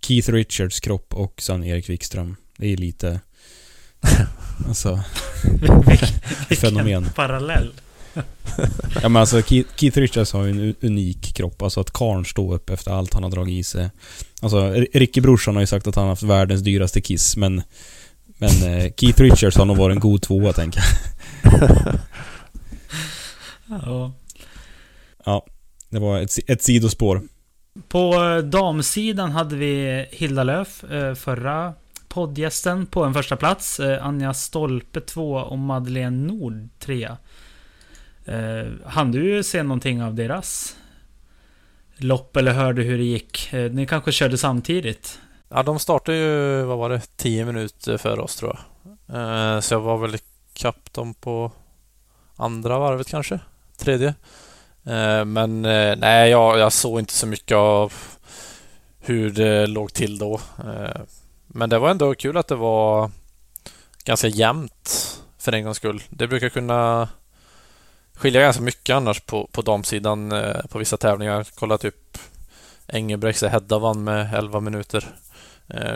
Keith 0.00 0.30
Richards 0.30 0.80
kropp 0.80 1.14
och 1.14 1.42
sen 1.42 1.64
Erik 1.64 1.88
Wikström. 1.88 2.36
Det 2.56 2.72
är 2.72 2.76
lite... 2.76 3.20
alltså... 4.68 5.00
fenomen. 6.60 7.08
parallell. 7.14 7.72
ja 9.02 9.08
men 9.08 9.16
alltså 9.16 9.42
Keith, 9.42 9.98
Richards 9.98 10.32
har 10.32 10.44
ju 10.44 10.50
en 10.50 10.74
unik 10.80 11.34
kropp. 11.34 11.62
Alltså 11.62 11.80
att 11.80 11.90
karn 11.90 12.24
står 12.24 12.54
upp 12.54 12.70
efter 12.70 12.90
allt 12.90 13.14
han 13.14 13.22
har 13.22 13.30
dragit 13.30 13.60
i 13.60 13.62
sig. 13.62 13.90
Alltså 14.40 14.70
Ricky 14.92 15.20
brorsan 15.20 15.54
har 15.54 15.62
ju 15.62 15.66
sagt 15.66 15.86
att 15.86 15.94
han 15.94 16.04
har 16.04 16.10
haft 16.10 16.22
världens 16.22 16.62
dyraste 16.62 17.00
kiss 17.00 17.36
men... 17.36 17.62
Men 18.38 18.50
eh, 18.50 18.92
Keith 18.96 19.22
Richards 19.22 19.56
har 19.56 19.64
nog 19.64 19.76
varit 19.76 19.94
en 19.94 20.00
god 20.00 20.22
tvåa 20.22 20.52
tänker 20.52 20.80
jag. 20.80 21.15
Ja. 23.66 24.12
Ja, 25.24 25.46
det 25.90 25.98
var 25.98 26.18
ett, 26.18 26.38
ett 26.46 26.62
sidospår. 26.62 27.22
På 27.88 28.14
eh, 28.14 28.38
damsidan 28.38 29.30
hade 29.30 29.56
vi 29.56 30.06
Hilda 30.10 30.44
Löf, 30.44 30.84
eh, 30.84 31.14
förra 31.14 31.74
poddgästen, 32.08 32.86
på 32.86 33.04
en 33.04 33.14
första 33.14 33.36
plats. 33.36 33.80
Eh, 33.80 34.06
Anja 34.06 34.34
Stolpe 34.34 35.00
två 35.00 35.32
och 35.32 35.58
Madeleine 35.58 36.26
Nord 36.26 36.68
trea. 36.78 37.16
Han 38.84 39.12
du 39.12 39.42
se 39.42 39.62
någonting 39.62 40.02
av 40.02 40.14
deras 40.14 40.76
lopp 41.96 42.36
eller 42.36 42.52
hörde 42.52 42.82
hur 42.82 42.98
det 42.98 43.04
gick? 43.04 43.48
Ni 43.70 43.86
kanske 43.86 44.12
körde 44.12 44.38
samtidigt? 44.38 45.20
Ja, 45.48 45.62
de 45.62 45.78
startade 45.78 46.18
ju, 46.18 46.62
vad 46.62 46.78
var 46.78 46.90
det, 46.90 47.16
10 47.16 47.44
minuter 47.44 47.96
före 47.96 48.20
oss 48.20 48.36
tror 48.36 48.58
jag. 49.06 49.64
Så 49.64 49.74
jag 49.74 49.80
var 49.80 49.98
väl 49.98 50.18
kapp 50.56 50.92
dem 50.92 51.14
på 51.14 51.52
andra 52.36 52.78
varvet 52.78 53.08
kanske 53.08 53.40
tredje. 53.76 54.14
Eh, 54.84 55.24
men 55.24 55.64
eh, 55.64 55.96
nej, 55.96 56.30
jag, 56.30 56.58
jag 56.58 56.72
såg 56.72 56.98
inte 56.98 57.12
så 57.12 57.26
mycket 57.26 57.56
av 57.56 57.92
hur 59.00 59.30
det 59.30 59.66
låg 59.66 59.92
till 59.92 60.18
då. 60.18 60.40
Eh, 60.58 61.00
men 61.46 61.70
det 61.70 61.78
var 61.78 61.90
ändå 61.90 62.14
kul 62.14 62.36
att 62.36 62.48
det 62.48 62.54
var 62.54 63.10
ganska 64.04 64.28
jämnt 64.28 65.18
för 65.38 65.52
en 65.52 65.64
gångs 65.64 65.76
skull. 65.76 66.02
Det 66.10 66.28
brukar 66.28 66.48
kunna 66.48 67.08
skilja 68.14 68.40
ganska 68.40 68.62
mycket 68.62 68.96
annars 68.96 69.20
på, 69.20 69.48
på 69.52 69.62
damsidan 69.62 70.34
på 70.68 70.78
vissa 70.78 70.96
tävlingar. 70.96 71.46
Kolla 71.54 71.78
typ 71.78 72.18
Engelbrekts 72.86 73.42
Hedda 73.42 73.78
vann 73.78 74.04
med 74.04 74.34
11 74.34 74.60
minuter. 74.60 75.08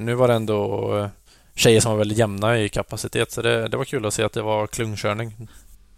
Nu 0.00 0.14
var 0.14 0.28
det 0.28 0.34
ändå 0.34 1.10
tjejer 1.54 1.80
som 1.80 1.90
var 1.90 1.98
väldigt 1.98 2.18
jämna 2.18 2.58
i 2.58 2.68
kapacitet 2.68 3.32
så 3.32 3.42
det, 3.42 3.68
det 3.68 3.76
var 3.76 3.84
kul 3.84 4.06
att 4.06 4.14
se 4.14 4.22
att 4.22 4.32
det 4.32 4.42
var 4.42 4.66
klungkörning. 4.66 5.48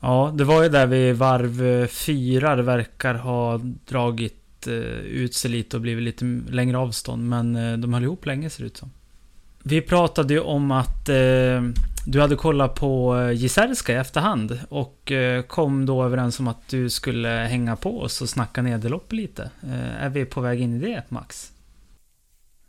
Ja, 0.01 0.33
det 0.35 0.45
var 0.45 0.63
ju 0.63 0.69
där 0.69 0.87
vid 0.87 1.17
varv 1.17 1.67
eh, 1.67 1.87
fyra 1.87 2.57
det 2.57 2.63
verkar 2.63 3.15
ha 3.15 3.61
dragit 3.89 4.67
eh, 4.67 4.73
ut 5.01 5.35
sig 5.35 5.51
lite 5.51 5.77
och 5.77 5.83
blivit 5.83 6.05
lite 6.05 6.25
längre 6.53 6.79
avstånd. 6.79 7.29
Men 7.29 7.57
eh, 7.57 7.79
de 7.79 7.95
höll 7.95 8.03
ihop 8.03 8.27
länge 8.27 8.51
ser 8.51 8.63
det 8.63 8.67
ut 8.67 8.77
som. 8.77 8.91
Vi 9.63 9.81
pratade 9.81 10.35
ju 10.35 10.41
om 10.41 10.71
att 10.71 11.09
eh, 11.09 11.63
du 12.07 12.21
hade 12.21 12.37
kollat 12.37 12.75
på 12.75 13.17
Jizerska 13.33 13.93
i 13.93 13.97
efterhand 13.97 14.61
och 14.69 15.13
eh, 15.13 15.43
kom 15.43 15.87
då 15.87 16.05
överens 16.05 16.41
om 16.41 16.49
att 16.49 16.69
du 16.69 16.91
skulle 16.91 17.29
hänga 17.29 17.77
på 17.77 18.01
oss 18.01 18.21
och 18.21 18.29
snacka 18.29 18.63
nederlopp 18.63 19.13
lite. 19.13 19.51
Eh, 19.63 20.05
är 20.05 20.09
vi 20.09 20.25
på 20.25 20.41
väg 20.41 20.61
in 20.61 20.77
i 20.77 20.79
det, 20.79 21.03
Max? 21.09 21.53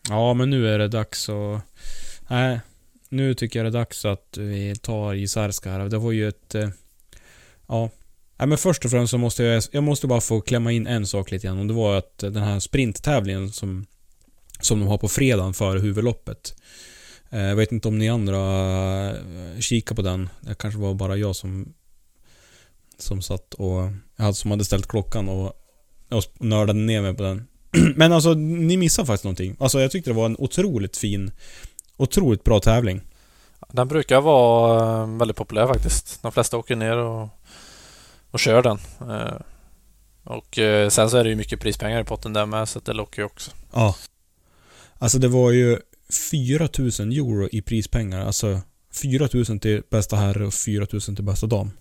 Ja, 0.09 0.33
men 0.33 0.49
nu 0.49 0.69
är 0.69 0.79
det 0.79 0.87
dags 0.87 1.29
att... 1.29 1.61
Nej, 2.27 2.59
nu 3.13 3.33
tycker 3.33 3.59
jag 3.59 3.65
det 3.65 3.77
är 3.77 3.79
dags 3.79 4.05
att 4.05 4.37
vi 4.37 4.75
tar 4.75 5.13
Jizarska 5.13 5.71
här. 5.71 5.89
Det 5.89 5.97
var 5.97 6.11
ju 6.11 6.27
ett 6.27 6.55
eh, 6.55 6.69
Ja. 7.67 7.89
Nej, 8.37 8.47
men 8.47 8.57
först 8.57 8.85
och 8.85 8.91
främst 8.91 9.11
så 9.11 9.17
måste 9.17 9.43
jag, 9.43 9.63
jag 9.71 9.83
måste 9.83 10.07
bara 10.07 10.21
få 10.21 10.41
klämma 10.41 10.71
in 10.71 10.87
en 10.87 11.07
sak 11.07 11.31
lite 11.31 11.47
grann. 11.47 11.59
Och 11.59 11.67
det 11.67 11.73
var 11.73 11.97
att 11.97 12.17
den 12.17 12.37
här 12.37 12.59
sprinttävlingen 12.59 13.51
som, 13.51 13.85
som 14.59 14.79
de 14.79 14.87
har 14.87 14.97
på 14.97 15.07
fredagen 15.07 15.53
före 15.53 15.79
huvudloppet. 15.79 16.55
Eh, 17.29 17.41
jag 17.41 17.55
vet 17.55 17.71
inte 17.71 17.87
om 17.87 17.97
ni 17.97 18.09
andra 18.09 18.39
eh, 19.09 19.59
kikade 19.59 19.95
på 19.95 20.01
den. 20.01 20.29
Det 20.41 20.55
kanske 20.55 20.79
var 20.79 20.93
bara 20.93 21.17
jag 21.17 21.35
som 21.35 21.73
som 22.97 23.21
satt 23.21 23.53
och... 23.53 23.89
Jag 24.15 24.23
hade, 24.23 24.33
som 24.33 24.51
hade 24.51 24.65
ställt 24.65 24.87
klockan 24.87 25.29
och, 25.29 25.53
och 26.09 26.23
nördade 26.39 26.79
ner 26.79 27.01
mig 27.01 27.13
på 27.13 27.23
den. 27.23 27.47
Men 27.95 28.11
alltså, 28.11 28.33
ni 28.33 28.77
missar 28.77 29.05
faktiskt 29.05 29.23
någonting. 29.23 29.55
Alltså 29.59 29.81
jag 29.81 29.91
tyckte 29.91 30.09
det 30.09 30.13
var 30.13 30.25
en 30.25 30.37
otroligt 30.39 30.97
fin, 30.97 31.31
otroligt 31.97 32.43
bra 32.43 32.59
tävling. 32.59 33.01
Den 33.71 33.87
brukar 33.87 34.21
vara 34.21 35.01
eh, 35.01 35.17
väldigt 35.17 35.37
populär 35.37 35.67
faktiskt. 35.67 36.21
De 36.21 36.31
flesta 36.31 36.57
åker 36.57 36.75
ner 36.75 36.97
och, 36.97 37.29
och 38.31 38.39
kör 38.39 38.61
den. 38.61 38.79
Eh, 39.09 39.35
och 40.23 40.59
eh, 40.59 40.89
sen 40.89 41.09
så 41.09 41.17
är 41.17 41.23
det 41.23 41.29
ju 41.29 41.35
mycket 41.35 41.59
prispengar 41.59 42.01
i 42.01 42.03
potten 42.03 42.33
där 42.33 42.45
med 42.45 42.69
så 42.69 42.79
det 42.79 42.93
lockar 42.93 43.21
ju 43.21 43.25
också. 43.25 43.51
Ja. 43.73 43.95
Alltså 44.97 45.19
det 45.19 45.27
var 45.27 45.51
ju 45.51 45.79
4000 46.31 47.11
euro 47.11 47.49
i 47.51 47.61
prispengar. 47.61 48.25
Alltså 48.25 48.61
4000 49.01 49.59
till 49.59 49.83
bästa 49.89 50.15
herre 50.15 50.45
och 50.45 50.53
4000 50.53 51.15
till 51.15 51.25
bästa 51.25 51.47
dam. 51.47 51.71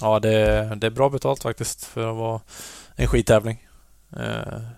Ja, 0.00 0.18
det, 0.20 0.74
det 0.76 0.86
är 0.86 0.90
bra 0.90 1.10
betalt 1.10 1.42
faktiskt 1.42 1.84
för 1.84 2.10
att 2.10 2.16
vara 2.16 2.40
en 2.96 3.06
skittävling. 3.06 3.66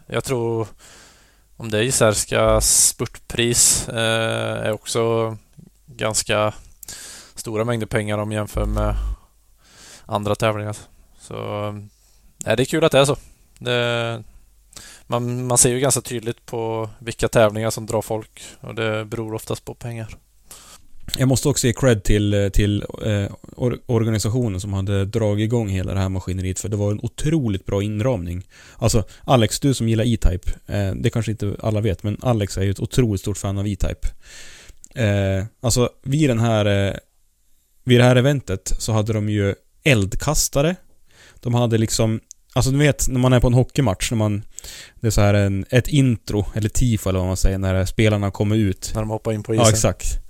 Jag 0.06 0.24
tror 0.24 0.66
om 1.58 1.70
det 1.70 1.78
är 1.78 1.82
isärska 1.82 2.60
spurtpris 2.60 3.88
eh, 3.88 4.66
är 4.66 4.72
också 4.72 5.36
ganska 5.86 6.54
stora 7.34 7.64
mängder 7.64 7.86
pengar 7.86 8.18
om 8.18 8.32
jämför 8.32 8.64
med 8.64 8.94
andra 10.06 10.34
tävlingar. 10.34 10.76
Så 11.20 11.70
nej, 12.44 12.56
det 12.56 12.62
är 12.62 12.64
kul 12.64 12.84
att 12.84 12.92
det 12.92 12.98
är 12.98 13.04
så. 13.04 13.16
Det, 13.58 14.24
man, 15.06 15.46
man 15.46 15.58
ser 15.58 15.70
ju 15.70 15.80
ganska 15.80 16.00
tydligt 16.00 16.46
på 16.46 16.90
vilka 16.98 17.28
tävlingar 17.28 17.70
som 17.70 17.86
drar 17.86 18.02
folk 18.02 18.42
och 18.60 18.74
det 18.74 19.04
beror 19.04 19.34
oftast 19.34 19.64
på 19.64 19.74
pengar. 19.74 20.16
Jag 21.16 21.28
måste 21.28 21.48
också 21.48 21.66
ge 21.66 21.72
cred 21.72 22.02
till, 22.02 22.50
till 22.52 22.84
eh, 23.04 23.32
organisationen 23.86 24.60
som 24.60 24.72
hade 24.72 25.04
dragit 25.04 25.44
igång 25.44 25.68
hela 25.68 25.94
det 25.94 26.00
här 26.00 26.08
maskineriet 26.08 26.58
för 26.58 26.68
det 26.68 26.76
var 26.76 26.90
en 26.90 27.00
otroligt 27.02 27.66
bra 27.66 27.82
inramning. 27.82 28.46
Alltså 28.76 29.04
Alex, 29.24 29.60
du 29.60 29.74
som 29.74 29.88
gillar 29.88 30.04
E-Type, 30.04 30.50
eh, 30.66 30.94
det 30.94 31.10
kanske 31.10 31.30
inte 31.30 31.56
alla 31.62 31.80
vet, 31.80 32.02
men 32.02 32.16
Alex 32.22 32.58
är 32.58 32.62
ju 32.62 32.70
ett 32.70 32.80
otroligt 32.80 33.20
stort 33.20 33.38
fan 33.38 33.58
av 33.58 33.66
E-Type. 33.68 34.08
Eh, 34.94 35.44
alltså 35.60 35.90
vid 36.02 36.30
den 36.30 36.38
här 36.38 36.88
eh, 36.88 36.94
vid 37.84 38.00
det 38.00 38.04
här 38.04 38.16
eventet 38.16 38.72
så 38.78 38.92
hade 38.92 39.12
de 39.12 39.28
ju 39.28 39.54
eldkastare. 39.84 40.76
De 41.40 41.54
hade 41.54 41.78
liksom 41.78 42.20
Alltså 42.52 42.70
du 42.70 42.78
vet 42.78 43.08
när 43.08 43.20
man 43.20 43.32
är 43.32 43.40
på 43.40 43.46
en 43.46 43.54
hockeymatch 43.54 44.10
när 44.10 44.18
man 44.18 44.42
Det 45.00 45.06
är 45.06 45.10
så 45.10 45.20
här 45.20 45.34
en, 45.34 45.64
ett 45.70 45.88
intro, 45.88 46.46
eller 46.54 46.68
tifo 46.68 47.08
eller 47.08 47.18
vad 47.18 47.28
man 47.28 47.36
säger, 47.36 47.58
när 47.58 47.84
spelarna 47.84 48.30
kommer 48.30 48.56
ut. 48.56 48.90
När 48.94 49.00
de 49.00 49.10
hoppar 49.10 49.32
in 49.32 49.42
på 49.42 49.54
isen. 49.54 49.64
Ja, 49.64 49.70
exakt. 49.70 50.27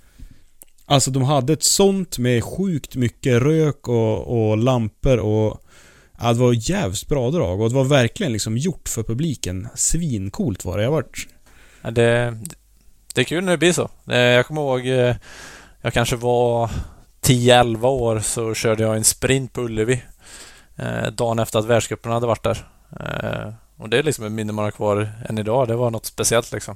Alltså 0.89 1.11
de 1.11 1.23
hade 1.23 1.53
ett 1.53 1.63
sånt 1.63 2.17
med 2.17 2.43
sjukt 2.43 2.95
mycket 2.95 3.41
rök 3.41 3.87
och, 3.87 4.49
och 4.49 4.57
lampor 4.57 5.17
och... 5.17 5.61
Ja, 6.21 6.33
det 6.33 6.39
var 6.39 6.69
jävligt 6.69 7.07
bra 7.07 7.31
drag 7.31 7.61
och 7.61 7.69
det 7.69 7.75
var 7.75 7.83
verkligen 7.83 8.33
liksom 8.33 8.57
gjort 8.57 8.89
för 8.89 9.03
publiken. 9.03 9.67
Svincoolt 9.75 10.65
var 10.65 10.77
det. 10.77 10.83
Jag 10.83 10.91
vart... 10.91 11.27
Ja, 11.81 11.91
det, 11.91 12.37
det 13.13 13.21
är 13.21 13.25
kul 13.25 13.43
när 13.43 13.51
det 13.51 13.57
blir 13.57 13.73
så. 13.73 13.89
Eh, 14.07 14.17
jag 14.17 14.47
kommer 14.47 14.61
ihåg, 14.61 14.87
eh, 14.87 15.15
jag 15.81 15.93
kanske 15.93 16.15
var 16.15 16.71
10-11 17.21 17.85
år 17.85 18.19
så 18.19 18.53
körde 18.53 18.83
jag 18.83 18.97
en 18.97 19.03
sprint 19.03 19.53
på 19.53 19.61
Ullevi. 19.61 20.03
Eh, 20.75 21.07
dagen 21.07 21.39
efter 21.39 21.59
att 21.59 21.65
världscupen 21.65 22.11
hade 22.11 22.27
varit 22.27 22.43
där. 22.43 22.65
Och 23.77 23.89
det 23.89 23.97
är 23.97 24.03
liksom 24.03 24.25
ett 24.25 24.31
minne 24.31 24.53
man 24.53 24.65
har 24.65 24.71
kvar 24.71 25.09
än 25.29 25.37
idag. 25.37 25.67
Det 25.67 25.75
var 25.75 25.91
något 25.91 26.05
speciellt 26.05 26.51
liksom. 26.51 26.75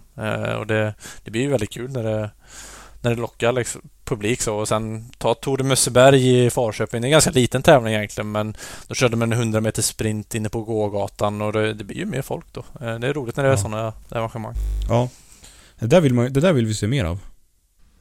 Och 0.59 0.67
det, 0.67 0.93
det 1.23 1.31
blir 1.31 1.41
ju 1.41 1.49
väldigt 1.49 1.71
kul 1.71 1.91
när 1.91 2.03
det, 2.03 2.29
när 3.01 3.15
det 3.15 3.21
lockar 3.21 3.51
liksom, 3.51 3.81
publik 4.05 4.41
så. 4.41 4.55
Och 4.55 4.67
sen 4.67 5.09
ta 5.17 5.33
Tour 5.33 5.57
de 5.57 5.63
Mösseberg 5.63 6.45
i 6.45 6.49
Farköping. 6.49 7.01
Det 7.01 7.05
är 7.05 7.09
en 7.09 7.11
ganska 7.11 7.31
liten 7.31 7.61
tävling 7.61 7.93
egentligen 7.93 8.31
men 8.31 8.55
då 8.87 8.95
körde 8.95 9.15
man 9.15 9.31
en 9.31 9.39
100 9.39 9.61
meter 9.61 9.81
sprint 9.81 10.35
inne 10.35 10.49
på 10.49 10.61
gågatan 10.61 11.41
och 11.41 11.53
det, 11.53 11.73
det 11.73 11.83
blir 11.83 11.97
ju 11.97 12.05
mer 12.05 12.21
folk 12.21 12.45
då. 12.51 12.65
Det 12.79 13.07
är 13.07 13.13
roligt 13.13 13.35
när 13.35 13.43
det 13.43 13.49
är 13.49 13.53
ja. 13.53 13.57
sådana 13.57 13.93
arrangemang. 14.09 14.53
Ja. 14.89 15.09
Det 15.79 15.87
där, 15.87 16.01
vill 16.01 16.13
man, 16.13 16.33
det 16.33 16.39
där 16.39 16.53
vill 16.53 16.65
vi 16.65 16.73
se 16.73 16.87
mer 16.87 17.05
av. 17.05 17.19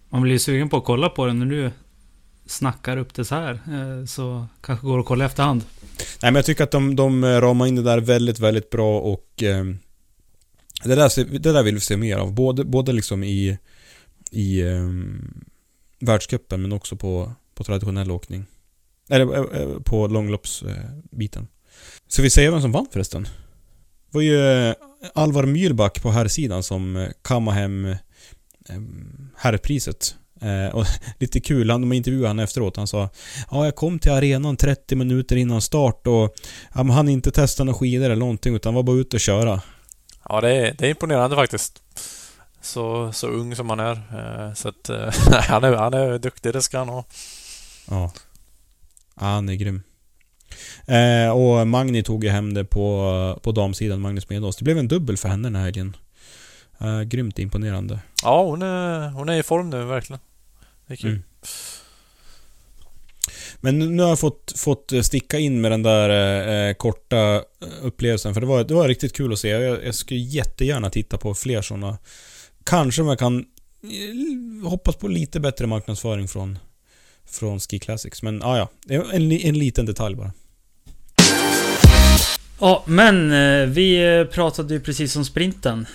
Man 0.08 0.22
blir 0.22 0.32
ju 0.32 0.38
sugen 0.38 0.68
på 0.68 0.76
att 0.76 0.84
kolla 0.84 1.08
på 1.08 1.26
det 1.26 1.32
när 1.32 1.46
du 1.46 1.70
snackar 2.46 2.96
upp 2.96 3.14
det 3.14 3.24
så 3.24 3.34
här. 3.34 3.52
Eh, 3.52 4.06
så 4.06 4.46
kanske 4.60 4.86
går 4.86 5.00
att 5.00 5.06
kolla 5.06 5.24
efterhand. 5.24 5.64
Nej 6.22 6.32
men 6.32 6.34
jag 6.34 6.44
tycker 6.44 6.64
att 6.64 6.70
de, 6.70 6.96
de 6.96 7.24
ramar 7.24 7.66
in 7.66 7.76
det 7.76 7.82
där 7.82 8.00
väldigt, 8.00 8.38
väldigt 8.38 8.70
bra 8.70 9.00
och 9.00 9.42
eh, 9.42 9.64
det, 10.84 10.94
där, 10.94 11.38
det 11.38 11.52
där 11.52 11.62
vill 11.62 11.74
vi 11.74 11.80
se 11.80 11.96
mer 11.96 12.16
av. 12.16 12.32
Både, 12.32 12.64
både 12.64 12.92
liksom 12.92 13.24
i, 13.24 13.58
i 14.30 14.60
eh, 14.60 14.88
världscupen 16.02 16.62
men 16.62 16.72
också 16.72 16.96
på, 16.96 17.32
på 17.54 17.64
traditionell 17.64 18.10
åkning. 18.10 18.46
Eller 19.10 19.34
eh, 19.34 19.60
eh, 19.60 19.80
på 19.84 20.06
långloppsbiten. 20.06 21.48
Ska 22.08 22.22
vi 22.22 22.30
säga 22.30 22.50
vem 22.50 22.60
som 22.60 22.72
vann 22.72 22.86
förresten? 22.92 23.22
Det 23.22 24.18
var 24.18 24.22
ju 24.22 24.68
eh, 24.68 24.74
Alvar 25.14 25.46
Myrback 25.46 26.02
på 26.02 26.10
herrsidan 26.10 26.62
som 26.62 27.08
kammade 27.22 27.56
hem 27.56 27.96
ehm, 28.68 29.30
herrpriset. 29.36 30.16
och 30.72 30.86
lite 31.18 31.40
kul, 31.40 31.70
han, 31.70 31.80
de 31.80 31.92
intervjuade 31.92 32.28
han 32.28 32.38
efteråt. 32.38 32.76
Han 32.76 32.86
sa 32.86 33.08
Ja, 33.50 33.64
jag 33.64 33.76
kom 33.76 33.98
till 33.98 34.12
arenan 34.12 34.56
30 34.56 34.96
minuter 34.96 35.36
innan 35.36 35.60
start 35.60 36.06
och 36.06 36.34
ja, 36.74 36.82
han 36.82 37.08
inte 37.08 37.30
testa 37.30 37.64
några 37.64 37.78
skidor 37.78 38.04
eller 38.04 38.16
någonting 38.16 38.54
utan 38.54 38.74
var 38.74 38.82
bara 38.82 38.96
ute 38.96 39.16
och 39.16 39.20
köra. 39.20 39.62
Ja, 40.28 40.40
det 40.40 40.50
är, 40.50 40.74
det 40.78 40.86
är 40.86 40.90
imponerande 40.90 41.36
faktiskt. 41.36 41.82
Så, 42.62 43.12
så 43.12 43.26
ung 43.26 43.56
som 43.56 43.70
han 43.70 43.80
är. 43.80 44.54
Så 44.54 44.68
att, 44.68 44.90
han 45.48 45.64
är 45.64 45.72
han 45.72 45.94
är 45.94 46.18
duktig, 46.18 46.52
det 46.52 46.62
ska 46.62 46.78
han 46.78 46.88
ha. 46.88 47.04
Ja. 47.90 48.12
ja 49.20 49.26
han 49.26 49.48
är 49.48 49.54
grym. 49.54 49.82
Eh, 50.86 51.30
och 51.30 51.66
Magni 51.66 52.02
tog 52.02 52.24
ju 52.24 52.30
hem 52.30 52.54
det 52.54 52.64
på, 52.64 53.40
på 53.42 53.52
damsidan, 53.52 54.00
Magnus 54.00 54.28
Medås. 54.28 54.56
Det 54.56 54.64
blev 54.64 54.78
en 54.78 54.88
dubbel 54.88 55.16
för 55.16 55.28
henne 55.28 55.46
den 55.48 55.56
här 55.56 55.64
helgen. 55.64 55.96
Eh, 56.78 57.00
grymt 57.00 57.38
imponerande. 57.38 57.98
Ja, 58.22 58.44
hon 58.44 58.62
är, 58.62 59.08
hon 59.08 59.28
är 59.28 59.38
i 59.38 59.42
form 59.42 59.70
nu 59.70 59.84
verkligen. 59.84 60.20
Det 60.86 60.94
är 60.94 60.96
kul. 60.96 61.10
Mm. 61.10 61.22
Men 63.60 63.78
nu 63.78 64.02
har 64.02 64.10
jag 64.10 64.18
fått, 64.18 64.52
fått 64.56 64.92
sticka 65.02 65.38
in 65.38 65.60
med 65.60 65.70
den 65.70 65.82
där 65.82 66.68
eh, 66.68 66.74
korta 66.74 67.42
upplevelsen, 67.82 68.34
för 68.34 68.40
det 68.40 68.46
var, 68.46 68.64
det 68.64 68.74
var 68.74 68.88
riktigt 68.88 69.16
kul 69.16 69.32
att 69.32 69.38
se. 69.38 69.48
Jag, 69.48 69.84
jag 69.84 69.94
skulle 69.94 70.20
jättegärna 70.20 70.90
titta 70.90 71.18
på 71.18 71.34
fler 71.34 71.62
sådana. 71.62 71.98
Kanske 72.64 73.02
man 73.02 73.16
kan 73.16 73.38
eh, 73.38 74.68
hoppas 74.68 74.96
på 74.96 75.08
lite 75.08 75.40
bättre 75.40 75.66
marknadsföring 75.66 76.28
från, 76.28 76.58
från 77.26 77.60
Ski 77.60 77.78
Classics. 77.78 78.22
Men 78.22 78.42
ah, 78.42 78.56
ja, 78.58 78.68
en, 78.88 79.32
en 79.32 79.58
liten 79.58 79.86
detalj 79.86 80.16
bara. 80.16 80.32
Ja, 82.60 82.84
men 82.86 83.32
eh, 83.32 83.68
vi 83.68 84.16
eh, 84.18 84.24
pratade 84.24 84.74
ju 84.74 84.80
precis 84.80 85.16
om 85.16 85.24
sprinten. 85.24 85.86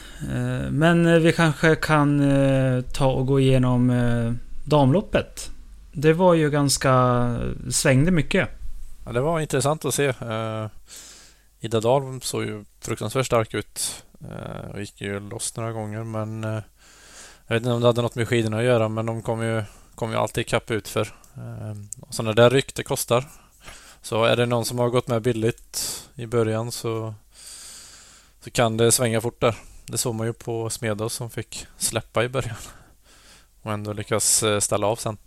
Men 0.71 1.21
vi 1.23 1.33
kanske 1.33 1.75
kan 1.75 2.23
ta 2.93 3.11
och 3.11 3.25
gå 3.27 3.39
igenom 3.39 4.37
damloppet. 4.65 5.49
Det 5.91 6.13
var 6.13 6.33
ju 6.33 6.49
ganska... 6.49 7.37
svängde 7.69 8.11
mycket. 8.11 8.49
Ja, 9.05 9.11
det 9.11 9.21
var 9.21 9.39
intressant 9.39 9.85
att 9.85 9.93
se. 9.93 10.13
Ida 11.59 11.79
Dahl 11.79 12.21
såg 12.21 12.43
ju 12.43 12.65
fruktansvärt 12.81 13.25
stark 13.25 13.53
ut. 13.53 14.03
Eh, 14.21 14.69
jag 14.71 14.79
gick 14.79 15.01
ju 15.01 15.19
loss 15.19 15.55
några 15.55 15.71
gånger 15.71 16.03
men... 16.03 16.43
Eh, 16.43 16.61
jag 17.47 17.55
vet 17.55 17.61
inte 17.61 17.71
om 17.71 17.81
det 17.81 17.87
hade 17.87 18.01
något 18.01 18.15
med 18.15 18.27
skidorna 18.27 18.57
att 18.57 18.63
göra 18.63 18.89
men 18.89 19.05
de 19.05 19.21
kom 19.21 19.41
ju, 19.41 19.63
kom 19.95 20.11
ju 20.11 20.17
alltid 20.17 20.41
ikapp 20.41 20.71
utför. 20.71 21.13
Eh, 21.35 22.01
och 22.01 22.13
sådana 22.13 22.33
där 22.33 22.49
ryck, 22.49 22.75
det 22.75 22.83
kostar. 22.83 23.25
Så 24.01 24.23
är 24.23 24.35
det 24.35 24.45
någon 24.45 24.65
som 24.65 24.79
har 24.79 24.89
gått 24.89 25.07
med 25.07 25.21
billigt 25.21 26.03
i 26.15 26.25
början 26.25 26.71
så, 26.71 27.13
så 28.43 28.51
kan 28.51 28.77
det 28.77 28.91
svänga 28.91 29.21
fort 29.21 29.41
där. 29.41 29.55
Det 29.85 29.97
såg 29.97 30.15
man 30.15 30.27
ju 30.27 30.33
på 30.33 30.69
Smedås 30.69 31.13
som 31.13 31.29
fick 31.29 31.65
släppa 31.77 32.23
i 32.23 32.29
början. 32.29 32.57
Och 33.61 33.71
ändå 33.71 33.93
lyckas 33.93 34.43
ställa 34.59 34.87
av 34.87 34.95
sen. 34.95 35.17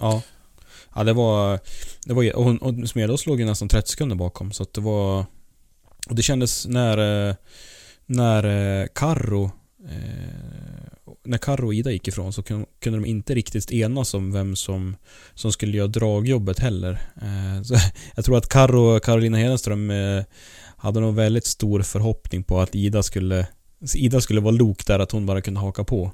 Ja. 0.00 0.22
Ja, 0.94 1.04
det 1.04 1.12
var... 1.12 1.60
Det 2.04 2.14
var 2.14 2.36
och, 2.36 2.62
och 2.62 2.88
Smedås 2.88 3.26
låg 3.26 3.40
ju 3.40 3.46
nästan 3.46 3.68
30 3.68 3.90
sekunder 3.90 4.16
bakom, 4.16 4.52
så 4.52 4.62
att 4.62 4.74
det 4.74 4.80
var... 4.80 5.26
Och 6.08 6.14
det 6.14 6.22
kändes 6.22 6.66
när... 6.66 7.36
När 8.10 8.44
eh, 8.44 8.86
Karro 8.94 9.50
eh, 9.88 11.10
när 11.24 11.38
Karro 11.38 11.66
och 11.66 11.74
Ida 11.74 11.90
gick 11.90 12.08
ifrån 12.08 12.32
så 12.32 12.42
kunde 12.42 12.98
de 12.98 13.04
inte 13.06 13.34
riktigt 13.34 13.72
enas 13.72 14.14
om 14.14 14.32
vem 14.32 14.56
som, 14.56 14.96
som 15.34 15.52
skulle 15.52 15.76
göra 15.76 15.88
dragjobbet 15.88 16.58
heller. 16.58 16.92
Eh, 17.22 17.62
så 17.62 17.74
jag 18.14 18.24
tror 18.24 18.38
att 18.38 18.48
Karro 18.48 18.96
och 18.96 19.04
Karolina 19.04 19.38
Hedenström 19.38 19.92
hade 20.76 21.00
nog 21.00 21.14
väldigt 21.14 21.46
stor 21.46 21.82
förhoppning 21.82 22.42
på 22.42 22.60
att 22.60 22.74
Ida 22.74 23.02
skulle 23.02 23.46
Ida 23.94 24.20
skulle 24.20 24.40
vara 24.40 24.54
lok 24.54 24.86
där, 24.86 24.98
att 24.98 25.12
hon 25.12 25.26
bara 25.26 25.40
kunde 25.40 25.60
haka 25.60 25.84
på. 25.84 26.12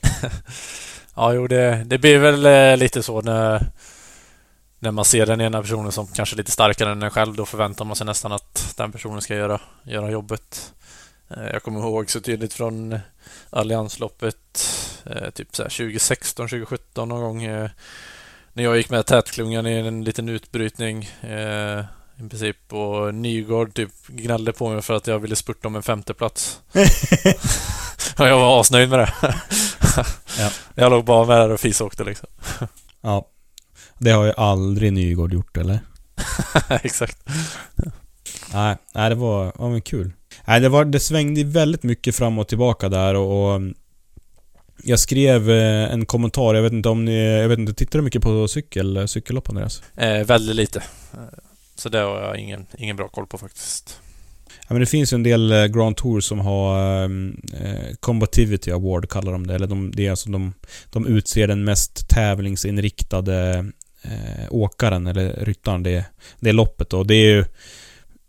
ja, 1.14 1.32
jo 1.34 1.46
det, 1.46 1.84
det 1.86 1.98
blir 1.98 2.18
väl 2.18 2.78
lite 2.78 3.02
så 3.02 3.22
när, 3.22 3.66
när 4.78 4.90
man 4.90 5.04
ser 5.04 5.26
den 5.26 5.40
ena 5.40 5.62
personen 5.62 5.92
som 5.92 6.06
kanske 6.06 6.34
är 6.34 6.38
lite 6.38 6.50
starkare 6.50 6.92
än 6.92 7.02
en 7.02 7.10
själv. 7.10 7.34
Då 7.34 7.46
förväntar 7.46 7.84
man 7.84 7.96
sig 7.96 8.06
nästan 8.06 8.32
att 8.32 8.74
den 8.76 8.92
personen 8.92 9.20
ska 9.20 9.34
göra, 9.34 9.60
göra 9.84 10.10
jobbet. 10.10 10.72
Jag 11.36 11.62
kommer 11.62 11.80
ihåg 11.80 12.10
så 12.10 12.20
tydligt 12.20 12.52
från 12.52 12.98
Alliansloppet 13.50 14.68
eh, 15.04 15.30
typ 15.30 15.52
2016, 15.52 16.48
2017 16.48 17.08
någon 17.08 17.20
gång. 17.20 17.42
Eh, 17.44 17.70
när 18.52 18.64
jag 18.64 18.76
gick 18.76 18.90
med 18.90 19.06
tätklungan 19.06 19.66
i 19.66 19.72
en 19.72 20.04
liten 20.04 20.28
utbrytning. 20.28 21.10
Eh, 21.20 21.84
i 22.16 22.28
princip. 22.28 22.72
Och 22.72 23.14
Nygård 23.14 23.74
typ 23.74 23.90
gnällde 24.06 24.52
på 24.52 24.68
mig 24.68 24.82
för 24.82 24.94
att 24.94 25.06
jag 25.06 25.18
ville 25.18 25.36
spurta 25.36 25.68
om 25.68 25.76
en 25.76 25.82
femteplats. 25.82 26.60
och 28.18 28.26
jag 28.26 28.38
var 28.38 28.60
asnöjd 28.60 28.90
med 28.90 28.98
det. 28.98 29.12
Ja. 30.38 30.50
Jag 30.74 30.90
låg 30.90 31.04
bara 31.04 31.26
med 31.26 31.36
där 31.36 31.50
och 31.50 31.60
fisåkte 31.60 32.04
liksom. 32.04 32.28
Ja. 33.00 33.28
Det 33.98 34.10
har 34.10 34.24
ju 34.24 34.32
aldrig 34.36 34.92
Nygård 34.92 35.32
gjort, 35.32 35.56
eller? 35.56 35.80
Exakt. 36.68 37.18
Nej, 38.54 38.76
nej 38.94 39.08
det 39.08 39.14
var, 39.14 39.52
ja, 39.58 39.68
men 39.68 39.80
kul. 39.80 40.12
Nej, 40.46 40.60
det, 40.60 40.68
var, 40.68 40.84
det 40.84 41.00
svängde 41.00 41.44
väldigt 41.44 41.82
mycket 41.82 42.16
fram 42.16 42.38
och 42.38 42.48
tillbaka 42.48 42.88
där 42.88 43.14
och, 43.14 43.54
och 43.54 43.60
jag 44.84 44.98
skrev 44.98 45.50
eh, 45.50 45.92
en 45.92 46.06
kommentar, 46.06 46.54
jag 46.54 46.62
vet 46.62 46.72
inte 46.72 46.88
om 46.88 47.04
ni, 47.04 47.38
jag 47.40 47.48
vet 47.48 47.58
inte, 47.58 47.74
tittar 47.74 47.98
du 47.98 48.02
mycket 48.02 48.22
på 48.22 48.48
cykel, 48.48 49.08
cykellopp 49.08 49.48
Andreas? 49.48 49.82
Eh, 49.96 50.24
väldigt 50.24 50.56
lite. 50.56 50.78
Eh, 51.12 51.20
Så 51.76 51.88
det 51.88 51.98
har 51.98 52.20
jag 52.20 52.36
ingen, 52.36 52.66
ingen 52.78 52.96
bra 52.96 53.08
koll 53.08 53.26
på 53.26 53.38
faktiskt. 53.38 54.00
Ja, 54.48 54.66
men 54.74 54.80
det 54.80 54.86
finns 54.86 55.12
ju 55.12 55.14
en 55.14 55.22
del 55.22 55.52
eh, 55.52 55.66
Grand 55.66 55.96
Tour 55.96 56.20
som 56.20 56.38
har 56.40 57.02
eh, 57.02 57.94
Combativity 58.00 58.70
Award 58.70 59.08
kallar 59.10 59.32
de 59.32 59.46
det. 59.46 59.54
Eller 59.54 59.66
de, 59.66 59.90
det 59.90 60.06
är 60.06 60.10
alltså 60.10 60.30
de, 60.30 60.52
de 60.90 61.06
utser 61.06 61.48
den 61.48 61.64
mest 61.64 62.08
tävlingsinriktade 62.08 63.64
eh, 64.02 64.46
åkaren 64.50 65.06
eller 65.06 65.44
ryttaren 65.44 65.82
det, 65.82 66.04
det 66.40 66.52
loppet. 66.52 66.92
Och 66.92 67.06
det 67.06 67.14
är 67.14 67.30
ju 67.36 67.44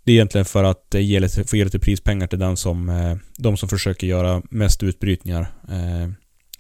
det 0.04 0.12
är 0.12 0.14
egentligen 0.14 0.46
för 0.46 0.64
att 0.64 0.96
eh, 0.96 1.02
ge 1.02 1.20
lite, 1.20 1.44
få 1.44 1.58
ge 1.58 1.64
lite 1.64 1.80
prispengar 1.80 2.28
till 2.28 2.40
den 2.40 2.58
som, 2.58 2.90
eh, 2.90 3.16
de 3.38 3.58
som 3.58 3.70
försöker 3.70 4.08
göra 4.08 4.42
mest 4.50 4.84
utbrytningar 4.84 5.42
eh, 5.70 6.12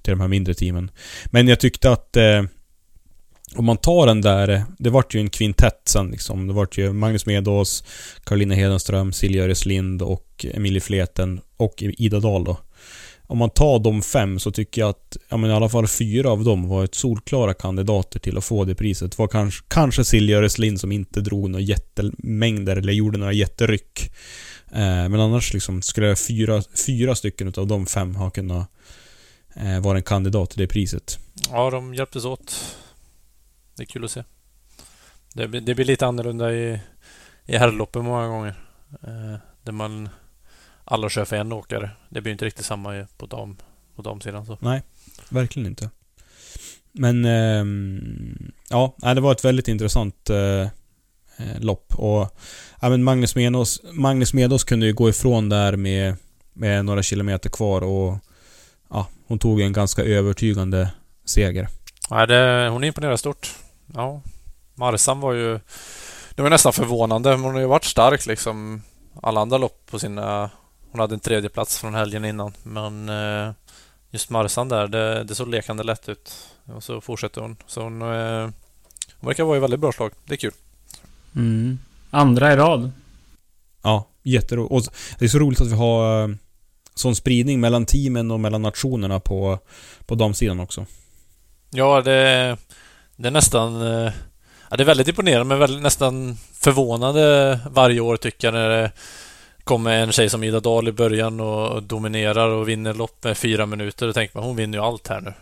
till 0.01 0.11
de 0.11 0.21
här 0.21 0.27
mindre 0.27 0.53
teamen. 0.53 0.91
Men 1.25 1.47
jag 1.47 1.59
tyckte 1.59 1.91
att 1.91 2.17
om 3.55 3.65
man 3.65 3.77
tar 3.77 4.07
den 4.07 4.21
där, 4.21 4.63
det 4.77 4.89
vart 4.89 5.15
ju 5.15 5.19
en 5.19 5.29
kvintett 5.29 5.81
sen 5.85 6.11
liksom. 6.11 6.47
Det 6.47 6.53
vart 6.53 6.77
ju 6.77 6.93
Magnus 6.93 7.25
Medås, 7.25 7.83
Karolina 8.23 8.55
Hedenström, 8.55 9.13
Silja 9.13 9.43
Öreslind 9.43 10.01
och 10.01 10.45
Emilie 10.53 10.81
Fleten 10.81 11.41
och 11.57 11.73
Ida 11.77 12.19
Dahl 12.19 12.43
då. 12.43 12.57
Om 13.31 13.37
man 13.37 13.49
tar 13.49 13.79
de 13.79 14.01
fem 14.01 14.39
så 14.39 14.51
tycker 14.51 14.81
jag 14.81 14.89
att, 14.89 15.17
ja 15.29 15.37
men 15.37 15.49
i 15.49 15.53
alla 15.53 15.69
fall 15.69 15.87
fyra 15.87 16.29
av 16.31 16.43
dem 16.43 16.67
var 16.67 16.83
ett 16.83 16.95
solklara 16.95 17.53
kandidater 17.53 18.19
till 18.19 18.37
att 18.37 18.45
få 18.45 18.65
det 18.65 18.75
priset. 18.75 19.11
Det 19.11 19.17
var 19.19 19.27
kanske, 19.27 19.63
kanske 19.67 20.03
Silja 20.03 20.37
Öreslind 20.37 20.79
som 20.79 20.91
inte 20.91 21.21
drog 21.21 21.49
några 21.49 21.63
jättemängder 21.63 22.75
eller 22.75 22.93
gjorde 22.93 23.17
några 23.17 23.33
jätteryck. 23.33 24.11
Eh, 24.71 24.79
men 25.09 25.19
annars 25.19 25.53
liksom 25.53 25.81
skulle 25.81 26.15
fyra, 26.15 26.63
fyra 26.85 27.15
stycken 27.15 27.47
utav 27.47 27.67
de 27.67 27.85
fem 27.85 28.15
ha 28.15 28.29
kunnat 28.29 28.69
eh, 29.55 29.79
vara 29.79 29.97
en 29.97 30.03
kandidat 30.03 30.49
till 30.49 30.59
det 30.59 30.67
priset. 30.67 31.19
Ja, 31.51 31.69
de 31.69 31.93
hjälptes 31.95 32.25
åt. 32.25 32.75
Det 33.75 33.83
är 33.83 33.87
kul 33.87 34.05
att 34.05 34.11
se. 34.11 34.23
Det, 35.33 35.47
blir- 35.47 35.61
det 35.61 35.75
blir 35.75 35.85
lite 35.85 36.05
annorlunda 36.07 36.53
i, 36.53 36.79
i 37.45 37.57
herrloppen 37.57 38.03
många 38.05 38.27
gånger. 38.27 38.53
Eh, 39.03 39.37
där 39.63 39.71
man 39.71 40.09
alla 40.91 41.09
kör 41.09 41.25
för 41.25 41.35
en 41.35 41.51
åkare. 41.51 41.89
Det 42.09 42.21
blir 42.21 42.31
inte 42.31 42.45
riktigt 42.45 42.65
samma 42.65 43.07
på, 43.17 43.25
dam, 43.25 43.57
på 43.95 44.01
damsidan. 44.01 44.45
Så. 44.45 44.57
Nej, 44.61 44.81
verkligen 45.29 45.67
inte. 45.67 45.89
Men 46.91 47.25
ehm, 47.25 48.51
ja, 48.69 48.95
det 48.97 49.21
var 49.21 49.31
ett 49.31 49.45
väldigt 49.45 49.67
intressant 49.67 50.29
eh, 50.29 50.61
eh, 51.37 51.59
lopp. 51.59 51.93
Och 51.95 52.37
ja, 52.81 52.89
men 52.89 53.03
Magnus, 53.03 53.35
Medås, 53.35 53.81
Magnus 53.91 54.33
Medås 54.33 54.63
kunde 54.63 54.85
ju 54.85 54.93
gå 54.93 55.09
ifrån 55.09 55.49
där 55.49 55.75
med, 55.75 56.15
med 56.53 56.85
några 56.85 57.03
kilometer 57.03 57.49
kvar 57.49 57.81
och 57.81 58.17
ja, 58.89 59.07
hon 59.27 59.39
tog 59.39 59.61
en 59.61 59.73
ganska 59.73 60.03
övertygande 60.03 60.89
seger. 61.25 61.67
Nej, 62.09 62.27
det, 62.27 62.69
hon 62.71 62.83
imponerar 62.83 63.17
stort. 63.17 63.55
Ja. 63.93 64.21
Marsan 64.75 65.19
var 65.19 65.33
ju... 65.33 65.59
Det 66.35 66.41
var 66.41 66.49
nästan 66.49 66.73
förvånande. 66.73 67.33
Hon 67.33 67.53
har 67.53 67.59
ju 67.59 67.67
varit 67.67 67.83
stark 67.83 68.25
liksom. 68.25 68.81
Alla 69.21 69.41
andra 69.41 69.57
lopp 69.57 69.85
på 69.91 69.99
sina... 69.99 70.49
Hon 70.91 70.99
hade 70.99 71.13
en 71.13 71.19
tredje 71.19 71.49
plats 71.49 71.79
från 71.79 71.93
helgen 71.93 72.25
innan. 72.25 72.53
Men 72.63 73.09
eh, 73.09 73.53
just 74.09 74.29
Marsan 74.29 74.69
där, 74.69 74.87
det, 74.87 75.23
det 75.23 75.35
såg 75.35 75.47
lekande 75.47 75.83
lätt 75.83 76.09
ut. 76.09 76.33
Och 76.75 76.83
så 76.83 77.01
fortsätter 77.01 77.41
hon. 77.41 77.55
Så 77.67 77.81
hon, 77.81 78.01
eh, 78.01 78.49
hon 79.19 79.27
verkar 79.27 79.43
vara 79.43 79.57
i 79.57 79.59
väldigt 79.59 79.79
bra 79.79 79.91
slag. 79.91 80.11
Det 80.25 80.33
är 80.33 80.37
kul. 80.37 80.53
Mm. 81.35 81.79
Andra 82.09 82.53
i 82.53 82.55
rad. 82.55 82.91
Ja, 83.81 84.07
jätteroligt. 84.23 84.71
Och 84.71 84.93
det 85.19 85.25
är 85.25 85.29
så 85.29 85.39
roligt 85.39 85.61
att 85.61 85.67
vi 85.67 85.75
har 85.75 86.23
eh, 86.23 86.35
sån 86.95 87.15
spridning 87.15 87.59
mellan 87.59 87.85
teamen 87.85 88.31
och 88.31 88.39
mellan 88.39 88.61
nationerna 88.61 89.19
på, 89.19 89.59
på 90.05 90.15
damsidan 90.15 90.59
också. 90.59 90.85
Ja, 91.69 92.01
det, 92.01 92.57
det 93.15 93.27
är 93.27 93.31
nästan... 93.31 93.81
Ja, 94.69 94.77
det 94.77 94.83
är 94.83 94.85
väldigt 94.85 95.07
imponerande 95.07 95.45
men 95.45 95.59
väldigt, 95.59 95.81
nästan 95.81 96.37
förvånande 96.53 97.59
varje 97.69 97.99
år 97.99 98.17
tycker 98.17 98.47
jag 98.47 98.53
när 98.53 98.69
det 98.69 98.91
kommer 99.63 99.91
en 99.91 100.11
tjej 100.11 100.29
som 100.29 100.43
Ida 100.43 100.59
Dahl 100.59 100.87
i 100.87 100.91
början 100.91 101.39
och 101.39 101.83
dominerar 101.83 102.49
och 102.49 102.69
vinner 102.69 102.93
lopp 102.93 103.23
med 103.23 103.37
fyra 103.37 103.65
minuter. 103.65 104.07
Då 104.07 104.13
tänker 104.13 104.37
man 104.37 104.43
hon 104.43 104.55
vinner 104.55 104.77
ju 104.77 104.83
allt 104.83 105.07
här 105.07 105.21
nu. 105.21 105.33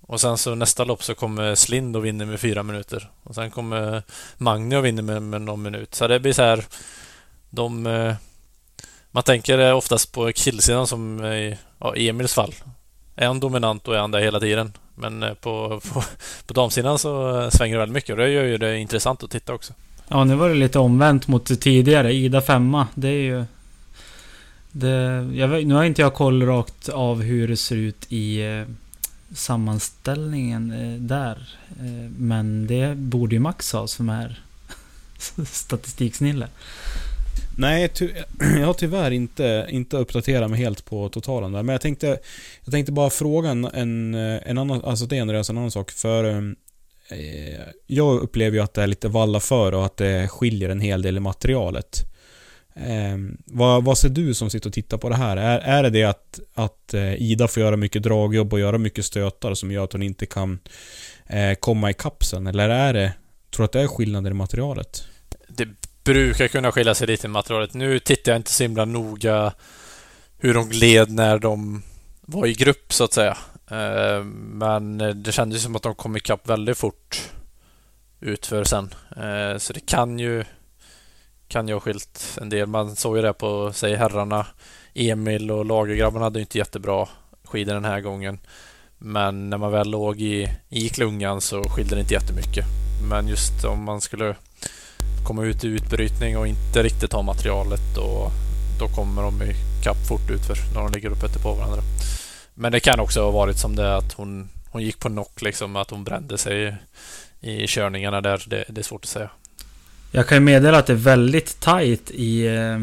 Och 0.00 0.20
sen 0.20 0.38
så 0.38 0.54
nästa 0.54 0.84
lopp 0.84 1.02
så 1.02 1.14
kommer 1.14 1.54
Slind 1.54 1.96
och 1.96 2.04
vinner 2.04 2.26
med 2.26 2.40
fyra 2.40 2.62
minuter. 2.62 3.10
Och 3.22 3.34
sen 3.34 3.50
kommer 3.50 4.02
Magni 4.38 4.76
och 4.76 4.84
vinner 4.84 5.02
med, 5.02 5.22
med 5.22 5.42
någon 5.42 5.62
minut. 5.62 5.94
Så 5.94 6.06
det 6.06 6.20
blir 6.20 6.32
så 6.32 6.42
här... 6.42 6.64
De... 7.50 7.86
Eh, 7.86 8.14
man 9.10 9.22
tänker 9.22 9.72
oftast 9.72 10.12
på 10.12 10.32
killsidan 10.32 10.86
som 10.86 11.24
i 11.24 11.58
ja, 11.78 11.96
Emils 11.96 12.34
fall. 12.34 12.54
Är 13.16 13.26
han 13.26 13.40
dominant 13.40 13.84
då 13.84 13.92
är 13.92 13.98
han 13.98 14.10
där 14.10 14.20
hela 14.20 14.40
tiden. 14.40 14.72
Men 14.94 15.22
eh, 15.22 15.34
på, 15.34 15.80
på, 15.92 16.02
på 16.46 16.54
damsidan 16.54 16.98
så 16.98 17.40
eh, 17.40 17.50
svänger 17.50 17.74
det 17.74 17.78
väldigt 17.78 17.94
mycket 17.94 18.10
och 18.10 18.16
det 18.16 18.30
gör 18.30 18.44
ju 18.44 18.58
det 18.58 18.78
intressant 18.78 19.22
att 19.22 19.30
titta 19.30 19.54
också. 19.54 19.72
Ja, 20.08 20.24
nu 20.24 20.34
var 20.34 20.48
det 20.48 20.54
lite 20.54 20.78
omvänt 20.78 21.28
mot 21.28 21.46
det 21.46 21.56
tidigare. 21.56 22.12
Ida 22.12 22.40
femma, 22.40 22.86
det 22.94 23.08
är 23.08 23.12
ju... 23.12 23.44
Det, 24.72 25.30
jag 25.34 25.66
nu 25.66 25.74
har 25.74 25.84
inte 25.84 26.02
jag 26.02 26.14
koll 26.14 26.42
rakt 26.42 26.88
av 26.88 27.22
hur 27.22 27.48
det 27.48 27.56
ser 27.56 27.76
ut 27.76 28.06
i 28.12 28.42
eh, 28.42 28.64
sammanställningen 29.34 30.70
eh, 30.70 31.00
där. 31.00 31.48
Eh, 31.80 32.10
men 32.18 32.66
det 32.66 32.96
borde 32.96 33.34
ju 33.34 33.40
Max 33.40 33.72
ha 33.72 33.86
som 33.86 34.08
är 34.08 34.40
statistiksnille. 35.44 36.48
Nej, 37.56 37.88
ty 37.88 38.10
jag 38.58 38.66
har 38.66 38.74
tyvärr 38.74 39.10
inte, 39.10 39.66
inte 39.70 39.96
uppdaterat 39.96 40.50
mig 40.50 40.58
helt 40.58 40.84
på 40.84 41.08
totalen 41.08 41.52
där. 41.52 41.62
Men 41.62 41.72
jag 41.72 41.80
tänkte, 41.80 42.18
jag 42.64 42.72
tänkte 42.72 42.92
bara 42.92 43.10
fråga 43.10 43.50
en, 43.50 43.64
en, 43.64 44.14
en 44.14 44.58
annan, 44.58 44.84
alltså 44.84 45.06
det 45.06 45.16
är 45.16 45.22
en 45.22 45.56
annan 45.58 45.70
sak. 45.70 45.90
För 45.90 46.24
eh, 47.10 47.60
jag 47.86 48.20
upplever 48.20 48.56
ju 48.56 48.62
att 48.62 48.74
det 48.74 48.82
är 48.82 48.86
lite 48.86 49.08
valla 49.08 49.40
för 49.40 49.74
och 49.74 49.86
att 49.86 49.96
det 49.96 50.28
skiljer 50.28 50.68
en 50.68 50.80
hel 50.80 51.02
del 51.02 51.16
i 51.16 51.20
materialet. 51.20 52.09
Eh, 52.74 53.16
vad, 53.44 53.84
vad 53.84 53.98
ser 53.98 54.08
du 54.08 54.34
som 54.34 54.50
sitter 54.50 54.68
och 54.68 54.74
tittar 54.74 54.98
på 54.98 55.08
det 55.08 55.16
här? 55.16 55.36
Är, 55.36 55.58
är 55.58 55.82
det 55.82 55.90
det 55.90 56.04
att, 56.04 56.40
att 56.54 56.94
eh, 56.94 57.14
Ida 57.14 57.48
får 57.48 57.62
göra 57.62 57.76
mycket 57.76 58.02
dragjobb 58.02 58.52
och 58.52 58.60
göra 58.60 58.78
mycket 58.78 59.04
stötar 59.04 59.54
som 59.54 59.70
gör 59.70 59.84
att 59.84 59.92
hon 59.92 60.02
inte 60.02 60.26
kan 60.26 60.58
eh, 61.26 61.54
komma 61.54 61.90
i 61.90 61.94
kapseln? 61.94 62.46
Eller 62.46 62.68
är 62.68 62.92
det, 62.92 63.12
tror 63.50 63.62
du 63.62 63.64
att 63.64 63.72
det 63.72 63.80
är 63.80 63.86
skillnader 63.86 64.30
i 64.30 64.34
materialet? 64.34 65.04
Det 65.48 65.68
brukar 66.04 66.48
kunna 66.48 66.72
skilja 66.72 66.94
sig 66.94 67.06
lite 67.06 67.26
i 67.26 67.30
materialet. 67.30 67.74
Nu 67.74 67.98
tittar 67.98 68.32
jag 68.32 68.38
inte 68.38 68.50
så 68.50 68.62
himla 68.62 68.84
noga 68.84 69.52
hur 70.38 70.54
de 70.54 70.68
gled 70.68 71.10
när 71.10 71.38
de 71.38 71.82
var 72.20 72.46
i 72.46 72.52
grupp 72.54 72.92
så 72.92 73.04
att 73.04 73.12
säga. 73.12 73.36
Eh, 73.70 74.24
Men 74.34 74.98
det 75.22 75.32
kändes 75.32 75.62
som 75.62 75.76
att 75.76 75.82
de 75.82 75.94
kom 75.94 76.16
ikapp 76.16 76.48
väldigt 76.48 76.78
fort 76.78 77.30
utför 78.20 78.64
sen. 78.64 78.94
Eh, 79.16 79.58
Så 79.58 79.72
det 79.72 79.86
kan 79.86 80.18
ju 80.18 80.44
kan 81.50 81.68
ju 81.68 81.74
ha 81.74 81.80
skilt 81.80 82.38
en 82.40 82.48
del. 82.48 82.66
Man 82.66 82.96
såg 82.96 83.16
ju 83.16 83.22
det 83.22 83.32
på, 83.32 83.72
säg 83.74 83.94
herrarna. 83.94 84.46
Emil 84.94 85.50
och 85.50 85.64
Lagergrabbarna 85.64 86.24
hade 86.24 86.38
ju 86.38 86.42
inte 86.42 86.58
jättebra 86.58 87.08
skidor 87.44 87.74
den 87.74 87.84
här 87.84 88.00
gången. 88.00 88.38
Men 88.98 89.50
när 89.50 89.58
man 89.58 89.72
väl 89.72 89.90
låg 89.90 90.20
i, 90.20 90.48
i 90.68 90.88
klungan 90.88 91.40
så 91.40 91.64
skilde 91.64 91.94
det 91.94 92.00
inte 92.00 92.14
jättemycket. 92.14 92.64
Men 93.10 93.28
just 93.28 93.64
om 93.64 93.84
man 93.84 94.00
skulle 94.00 94.36
komma 95.26 95.44
ut 95.44 95.64
i 95.64 95.68
utbrytning 95.68 96.38
och 96.38 96.46
inte 96.46 96.82
riktigt 96.82 97.12
ha 97.12 97.22
materialet 97.22 97.94
då, 97.94 98.30
då 98.78 98.88
kommer 98.88 99.22
de 99.22 99.42
i 99.42 99.54
kapp 99.84 100.06
fort 100.08 100.30
utför 100.30 100.56
när 100.74 100.82
de 100.82 100.92
ligger 100.92 101.10
uppe 101.10 101.38
på 101.42 101.54
varandra. 101.54 101.82
Men 102.54 102.72
det 102.72 102.80
kan 102.80 103.00
också 103.00 103.22
ha 103.22 103.30
varit 103.30 103.58
som 103.58 103.76
det 103.76 103.96
att 103.96 104.12
hon, 104.12 104.48
hon 104.70 104.82
gick 104.82 104.98
på 104.98 105.08
knock 105.08 105.42
liksom, 105.42 105.76
att 105.76 105.90
hon 105.90 106.04
brände 106.04 106.38
sig 106.38 106.76
i 107.40 107.66
körningarna 107.66 108.20
där. 108.20 108.44
Det, 108.46 108.64
det 108.68 108.80
är 108.80 108.82
svårt 108.82 109.04
att 109.04 109.08
säga. 109.08 109.30
Jag 110.10 110.26
kan 110.28 110.36
ju 110.36 110.40
meddela 110.40 110.78
att 110.78 110.86
det 110.86 110.92
är 110.92 110.96
väldigt 110.96 111.60
tight 111.60 112.10
i... 112.10 112.46
eh, 112.46 112.80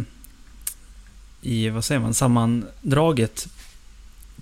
I, 1.42 1.70
vad 1.70 1.86
säger 1.86 2.02
man, 2.02 2.14
sammandraget 2.14 3.48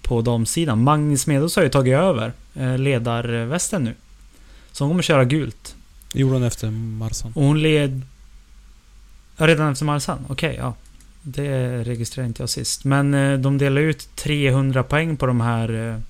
på 0.02 0.22
damsidan. 0.22 0.84
Magnus 0.84 1.28
Medos 1.28 1.56
har 1.56 1.64
ju 1.64 1.70
tagit 1.70 1.94
över 1.94 2.34
eh, 2.54 2.78
ledarvästen 2.78 3.84
nu. 3.84 3.94
Så 4.72 4.84
hon 4.84 4.92
kommer 4.92 5.04
köra 5.04 5.26
gult. 5.26 5.76
Det 6.14 6.20
gjorde 6.20 6.34
hon 6.34 6.44
efter 6.44 6.72
Marsan. 6.72 7.32
Och 7.36 7.44
hon 7.44 7.62
led... 7.62 8.02
Ja, 9.38 9.48
redan 9.48 9.72
efter 9.72 9.86
Marsan? 9.86 10.26
Okej, 10.30 10.56
ja. 10.60 10.74
Det 11.22 11.84
registrerade 11.84 12.28
inte 12.28 12.42
jag 12.42 12.50
sist. 12.50 12.84
Men 12.84 13.14
eh, 13.14 13.40
de 13.40 13.58
delar 13.58 13.82
ut 13.82 14.10
300 14.16 14.84
poäng 14.84 15.18
på 15.18 15.26
de 15.26 15.42
här 15.42 16.02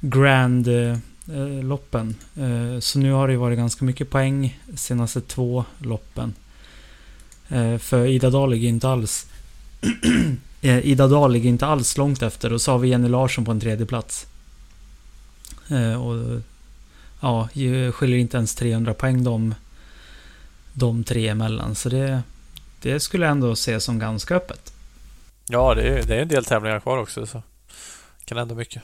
Grand 0.00 0.68
eh, 1.32 1.64
loppen. 1.64 2.16
Eh, 2.36 2.80
så 2.80 2.98
nu 2.98 3.12
har 3.12 3.28
det 3.28 3.36
varit 3.36 3.58
ganska 3.58 3.84
mycket 3.84 4.10
poäng 4.10 4.58
senaste 4.76 5.20
två 5.20 5.64
loppen. 5.78 6.34
Eh, 7.48 7.78
för 7.78 8.06
Ida 8.06 8.30
Dahl 8.30 8.50
ligger 8.50 8.68
inte 8.68 8.88
alls... 8.88 9.26
Eh, 10.60 10.78
Ida 10.86 11.08
Dahl 11.08 11.32
ligger 11.32 11.48
inte 11.48 11.66
alls 11.66 11.96
långt 11.96 12.22
efter 12.22 12.52
och 12.52 12.60
så 12.60 12.72
har 12.72 12.78
vi 12.78 12.88
Jenny 12.88 13.08
Larsson 13.08 13.44
på 13.44 13.50
en 13.50 13.60
tredje 13.60 13.86
plats. 13.86 14.26
Eh, 15.68 16.06
och 16.06 16.40
ja, 17.20 17.48
ju- 17.52 17.92
skiljer 17.92 18.18
inte 18.18 18.36
ens 18.36 18.54
300 18.54 18.94
poäng 18.94 19.24
de, 19.24 19.54
de 20.72 21.04
tre 21.04 21.28
emellan. 21.28 21.74
Så 21.74 21.88
det, 21.88 22.22
det 22.82 23.00
skulle 23.00 23.24
jag 23.26 23.30
ändå 23.32 23.56
se 23.56 23.80
som 23.80 23.98
ganska 23.98 24.34
öppet. 24.34 24.72
Ja, 25.48 25.74
det 25.74 25.82
är, 25.82 26.02
det 26.06 26.16
är 26.16 26.22
en 26.22 26.28
del 26.28 26.44
tävlingar 26.44 26.80
kvar 26.80 26.98
också 26.98 27.26
så 27.26 27.42
kan 28.24 28.38
hända 28.38 28.54
mycket. 28.54 28.82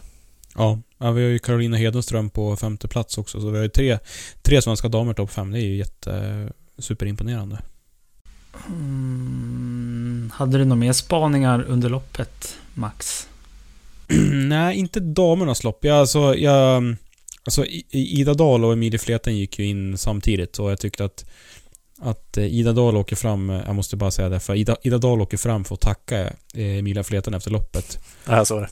Ja, 0.54 0.80
ja, 0.98 1.10
vi 1.10 1.22
har 1.22 1.30
ju 1.30 1.38
Carolina 1.38 1.76
Hedenström 1.76 2.30
på 2.30 2.56
femte 2.56 2.88
plats 2.88 3.18
också. 3.18 3.40
Så 3.40 3.50
vi 3.50 3.56
har 3.56 3.62
ju 3.62 3.68
tre, 3.68 3.98
tre 4.42 4.62
svenska 4.62 4.88
damer 4.88 5.14
topp 5.14 5.30
fem. 5.30 5.50
Det 5.50 5.58
är 5.58 5.64
ju 5.64 5.76
jätte... 5.76 6.52
Superimponerande. 6.78 7.58
Mm, 8.66 10.30
hade 10.34 10.58
du 10.58 10.64
några 10.64 10.80
mer 10.80 10.92
spaningar 10.92 11.64
under 11.68 11.88
loppet, 11.88 12.58
Max? 12.74 13.28
Nej, 14.32 14.76
inte 14.76 15.00
damernas 15.00 15.64
lopp. 15.64 15.84
Jag, 15.84 15.96
alltså, 15.96 16.34
jag, 16.34 16.96
alltså, 17.44 17.64
Ida 17.90 18.34
Dahl 18.34 18.64
och 18.64 18.72
Emilie 18.72 18.98
Fleten 18.98 19.36
gick 19.36 19.58
ju 19.58 19.66
in 19.66 19.98
samtidigt 19.98 20.58
och 20.58 20.70
jag 20.70 20.80
tyckte 20.80 21.04
att 21.04 21.24
att 22.00 22.36
eh, 22.36 22.44
Ida 22.44 22.72
Dahl 22.72 22.96
åker 22.96 23.16
fram, 23.16 23.50
eh, 23.50 23.62
jag 23.66 23.74
måste 23.74 23.96
bara 23.96 24.10
säga 24.10 24.28
det, 24.28 24.40
för 24.40 24.54
Ida, 24.54 24.76
Ida 24.82 24.98
Dahl 24.98 25.20
åker 25.20 25.36
fram 25.36 25.64
för 25.64 25.74
att 25.74 25.80
tacka 25.80 26.20
eh, 26.54 26.78
Emilia 26.78 27.04
Fleten 27.04 27.34
efter 27.34 27.50
loppet. 27.50 27.98
Ja, 28.28 28.44
så 28.44 28.56
är 28.56 28.60
det. 28.60 28.70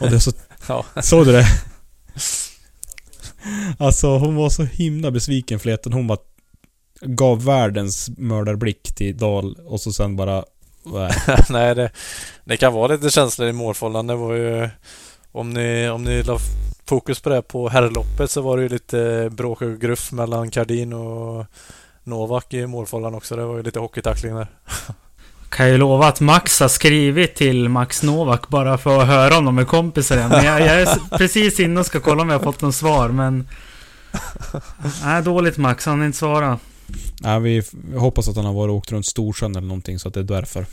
Och 0.04 0.10
det 0.10 0.20
så... 0.20 0.32
Ja. 0.68 0.84
Såg 1.02 1.26
du 1.26 1.32
det? 1.32 1.46
Alltså 3.78 4.18
hon 4.18 4.36
var 4.36 4.50
så 4.50 4.64
himla 4.64 5.10
besviken 5.10 5.60
Fleten. 5.60 5.92
Hon 5.92 6.06
bara 6.06 6.18
gav 7.00 7.44
världens 7.44 8.10
mördarblick 8.18 8.94
till 8.94 9.16
Dahl 9.16 9.56
och 9.66 9.80
så 9.80 9.92
sen 9.92 10.16
bara... 10.16 10.44
Nej. 10.84 11.12
Nej, 11.50 11.74
det, 11.74 11.90
det 12.44 12.56
kan 12.56 12.72
vara 12.72 12.86
lite 12.86 13.10
känslor 13.10 13.48
i 13.48 13.52
målfållan. 13.52 14.06
Det 14.06 14.14
var 14.14 14.34
ju... 14.34 14.68
Om 15.32 15.50
ni, 15.50 15.88
om 15.88 16.04
ni 16.04 16.22
la 16.22 16.38
fokus 16.86 17.20
på 17.20 17.28
det 17.28 17.42
på 17.42 17.68
herrloppet 17.68 18.30
så 18.30 18.40
var 18.40 18.56
det 18.56 18.62
ju 18.62 18.68
lite 18.68 19.30
bråk 19.32 19.62
och 19.62 19.80
gruff 19.80 20.12
mellan 20.12 20.50
Cardin 20.50 20.92
och 20.92 21.46
Novak 22.04 22.54
i 22.54 22.66
målfållan 22.66 23.14
också. 23.14 23.36
Det 23.36 23.44
var 23.44 23.56
ju 23.56 23.62
lite 23.62 23.78
hockeytackling 23.78 24.34
där. 24.34 24.48
Kan 25.48 25.68
ju 25.68 25.78
lova 25.78 26.06
att 26.06 26.20
Max 26.20 26.60
har 26.60 26.68
skrivit 26.68 27.34
till 27.34 27.68
Max 27.68 28.02
Novak 28.02 28.48
bara 28.48 28.78
för 28.78 29.00
att 29.00 29.06
höra 29.06 29.38
om 29.38 29.44
de 29.44 29.58
är 29.58 29.64
kompisar 29.64 30.16
igen. 30.16 30.28
Men 30.28 30.44
jag, 30.44 30.60
jag 30.60 30.80
är 30.80 30.88
precis 31.18 31.60
inne 31.60 31.80
och 31.80 31.86
ska 31.86 32.00
kolla 32.00 32.22
om 32.22 32.28
jag 32.28 32.38
har 32.38 32.44
fått 32.44 32.60
något 32.60 32.74
svar, 32.74 33.08
men... 33.08 33.48
Nej, 35.04 35.22
dåligt 35.22 35.56
Max. 35.56 35.86
Han 35.86 35.98
har 35.98 36.06
inte 36.06 36.18
svarat. 36.18 36.60
Nej, 37.20 37.40
vi 37.40 37.62
hoppas 37.96 38.28
att 38.28 38.36
han 38.36 38.44
har 38.44 38.52
varit 38.52 38.70
och 38.70 38.76
åkt 38.76 38.92
runt 38.92 39.06
Storsjön 39.06 39.56
eller 39.56 39.68
någonting 39.68 39.98
så 39.98 40.08
att 40.08 40.14
det 40.14 40.20
är 40.20 40.24
därför. 40.24 40.66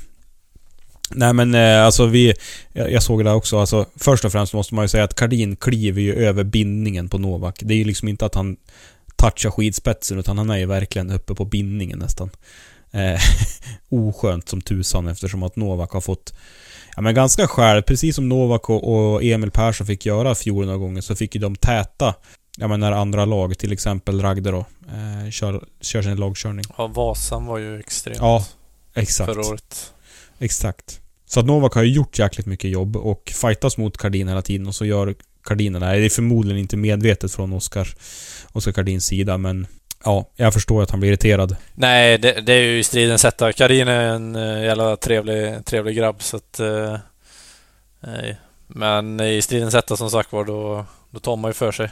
Nej 1.10 1.34
men 1.34 1.56
eh, 1.56 1.86
alltså 1.86 2.06
vi... 2.06 2.34
Jag, 2.74 2.92
jag 2.92 3.04
såg 3.04 3.26
det 3.26 3.32
också. 3.32 3.60
Alltså, 3.60 3.86
först 3.96 4.26
och 4.26 4.32
främst 4.32 4.54
måste 4.54 4.76
man 4.76 4.84
ju 4.84 4.90
säga 4.90 5.04
att 5.04 5.16
Cardin 5.16 5.56
kliver 5.56 6.02
ju 6.02 6.14
över 6.14 6.44
bindningen 6.44 7.10
på 7.10 7.18
Novak. 7.18 7.60
Det 7.62 7.74
är 7.74 7.78
ju 7.78 7.84
liksom 7.84 8.08
inte 8.08 8.26
att 8.26 8.36
han 8.36 8.58
touchar 9.18 9.52
skidspetsen 9.52 10.20
utan 10.20 10.38
han 10.38 10.50
är 10.50 10.58
ju 10.58 10.66
verkligen 10.66 11.12
uppe 11.12 11.36
på 11.36 11.46
bindningen 11.46 12.00
nästan. 12.00 12.30
Eh, 12.92 13.20
oskönt 13.90 14.50
som 14.50 14.62
tusan 14.62 15.08
eftersom 15.08 15.44
att 15.44 15.56
Novak 15.56 15.92
har 15.92 16.02
fått 16.02 16.34
Ja 16.96 17.02
men 17.02 17.16
ganska 17.16 17.48
själv, 17.48 17.82
precis 17.82 18.16
som 18.16 18.30
Novak 18.30 18.70
och, 18.70 19.14
och 19.14 19.24
Emil 19.24 19.52
Persson 19.52 19.88
fick 19.88 20.06
göra 20.06 20.36
fjol 20.36 20.66
några 20.66 20.78
gånger 20.78 21.02
så 21.02 21.16
fick 21.16 21.36
ju 21.36 21.42
de 21.42 21.56
täta 21.56 22.16
Ja 22.58 22.68
men 22.68 22.80
när 22.80 22.92
andra 22.92 23.26
lag, 23.26 23.58
till 23.58 23.72
exempel 23.72 24.22
Ragde 24.22 24.52
då, 24.52 24.66
eh, 24.88 25.32
kör, 25.32 25.64
kör 25.82 26.02
sin 26.02 26.16
lagkörning. 26.16 26.66
Ja, 26.78 26.88
Vasan 26.88 27.46
var 27.46 27.58
ju 27.58 27.80
extremt 27.80 28.18
Ja, 28.18 28.46
Exakt. 28.94 29.34
förra 29.34 29.48
året. 29.48 29.94
Exakt. 30.40 31.02
Så 31.28 31.40
att 31.40 31.46
Novak 31.46 31.74
har 31.74 31.84
ju 31.84 31.94
gjort 31.94 32.20
jäkligt 32.20 32.46
mycket 32.46 32.72
jobb 32.72 32.96
och 32.96 33.34
fightas 33.36 33.78
mot 33.78 33.98
Kardin 33.98 34.28
hela 34.28 34.42
tiden 34.42 34.68
och 34.68 34.76
så 34.76 34.86
gör 34.86 35.16
Kardin 35.44 35.74
det 35.74 35.86
här. 35.86 35.96
Det 35.98 36.06
är 36.06 36.10
förmodligen 36.10 36.60
inte 36.60 36.78
medvetet 36.78 37.32
från 37.32 37.54
Oskar, 37.54 37.88
Oskar 38.52 39.00
sida 39.00 39.38
men 39.38 39.68
ja, 40.04 40.30
jag 40.36 40.54
förstår 40.54 40.84
att 40.84 40.92
han 40.92 41.00
blir 41.00 41.10
irriterad. 41.10 41.56
Nej, 41.76 42.18
det, 42.18 42.42
det 42.42 42.54
är 42.54 42.62
ju 42.62 42.80
i 42.80 42.84
stridens 42.84 43.24
hetta. 43.24 43.54
Karin 43.54 43.88
är 43.88 44.04
en 44.04 44.36
eh, 44.36 44.64
jävla 44.64 44.98
trevlig, 44.98 45.66
trevlig 45.66 45.96
grabb 45.98 46.22
så 46.24 46.38
att... 46.38 46.60
eh, 46.60 46.98
nej. 48.00 48.38
Men 48.68 49.20
i 49.20 49.42
stridens 49.42 49.74
hetta 49.74 49.98
som 49.98 50.12
sagt 50.12 50.32
var 50.32 50.46
då, 50.46 50.86
då 51.12 51.20
tar 51.20 51.36
man 51.36 51.50
ju 51.50 51.54
för 51.54 51.72
sig. 51.72 51.90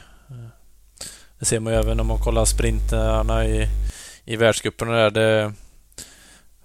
Det 1.39 1.45
ser 1.45 1.59
man 1.59 1.73
ju 1.73 1.79
även 1.79 1.99
om 1.99 2.07
man 2.07 2.17
kollar 2.17 2.45
sprinterna 2.45 3.45
i, 3.45 3.67
i 4.25 4.35
världscupen 4.35 4.87
och 4.89 4.95
där. 4.95 5.11
Det, 5.11 5.53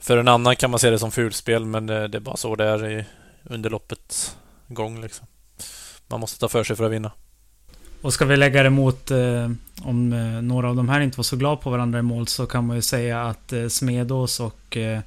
för 0.00 0.16
en 0.16 0.28
annan 0.28 0.56
kan 0.56 0.70
man 0.70 0.80
se 0.80 0.90
det 0.90 0.98
som 0.98 1.10
fulspel 1.10 1.64
men 1.64 1.86
det, 1.86 2.08
det 2.08 2.18
är 2.18 2.20
bara 2.20 2.36
så 2.36 2.56
det 2.56 2.64
är 2.64 2.90
i, 2.90 3.04
under 3.44 3.70
loppets 3.70 4.36
gång 4.68 5.00
liksom. 5.00 5.26
Man 6.06 6.20
måste 6.20 6.40
ta 6.40 6.48
för 6.48 6.64
sig 6.64 6.76
för 6.76 6.84
att 6.84 6.92
vinna. 6.92 7.12
Och 8.02 8.12
ska 8.12 8.24
vi 8.24 8.36
lägga 8.36 8.62
det 8.62 8.70
mot, 8.70 9.10
eh, 9.10 9.50
om 9.82 10.12
eh, 10.12 10.42
några 10.42 10.68
av 10.68 10.76
de 10.76 10.88
här 10.88 11.00
inte 11.00 11.16
var 11.16 11.24
så 11.24 11.36
glada 11.36 11.56
på 11.56 11.70
varandra 11.70 11.98
i 11.98 12.02
mål, 12.02 12.26
så 12.26 12.46
kan 12.46 12.66
man 12.66 12.76
ju 12.76 12.82
säga 12.82 13.22
att 13.22 13.52
eh, 13.52 13.68
Smedås 13.68 14.40
och 14.40 14.76
eh, 14.76 15.00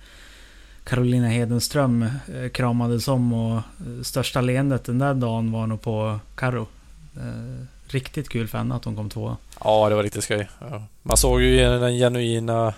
Carolina 0.83 1.27
Hedenström 1.27 2.03
eh, 2.03 2.49
kramades 2.49 3.07
om 3.07 3.33
och 3.33 3.55
eh, 3.55 4.03
största 4.03 4.41
leendet 4.41 4.85
den 4.85 4.99
där 4.99 5.13
dagen 5.13 5.51
var 5.51 5.67
nog 5.67 5.81
på 5.81 6.19
Karo. 6.35 6.67
Eh, 7.15 7.65
riktigt 7.87 8.29
kul 8.29 8.47
för 8.47 8.57
henne 8.57 8.75
att 8.75 8.85
hon 8.85 8.95
kom 8.95 9.09
tvåa. 9.09 9.37
Ja, 9.63 9.89
det 9.89 9.95
var 9.95 10.03
riktigt 10.03 10.23
skoj. 10.23 10.49
Ja. 10.59 10.83
Man 11.01 11.17
såg 11.17 11.41
ju 11.41 11.57
den 11.57 11.97
genuina 11.97 12.73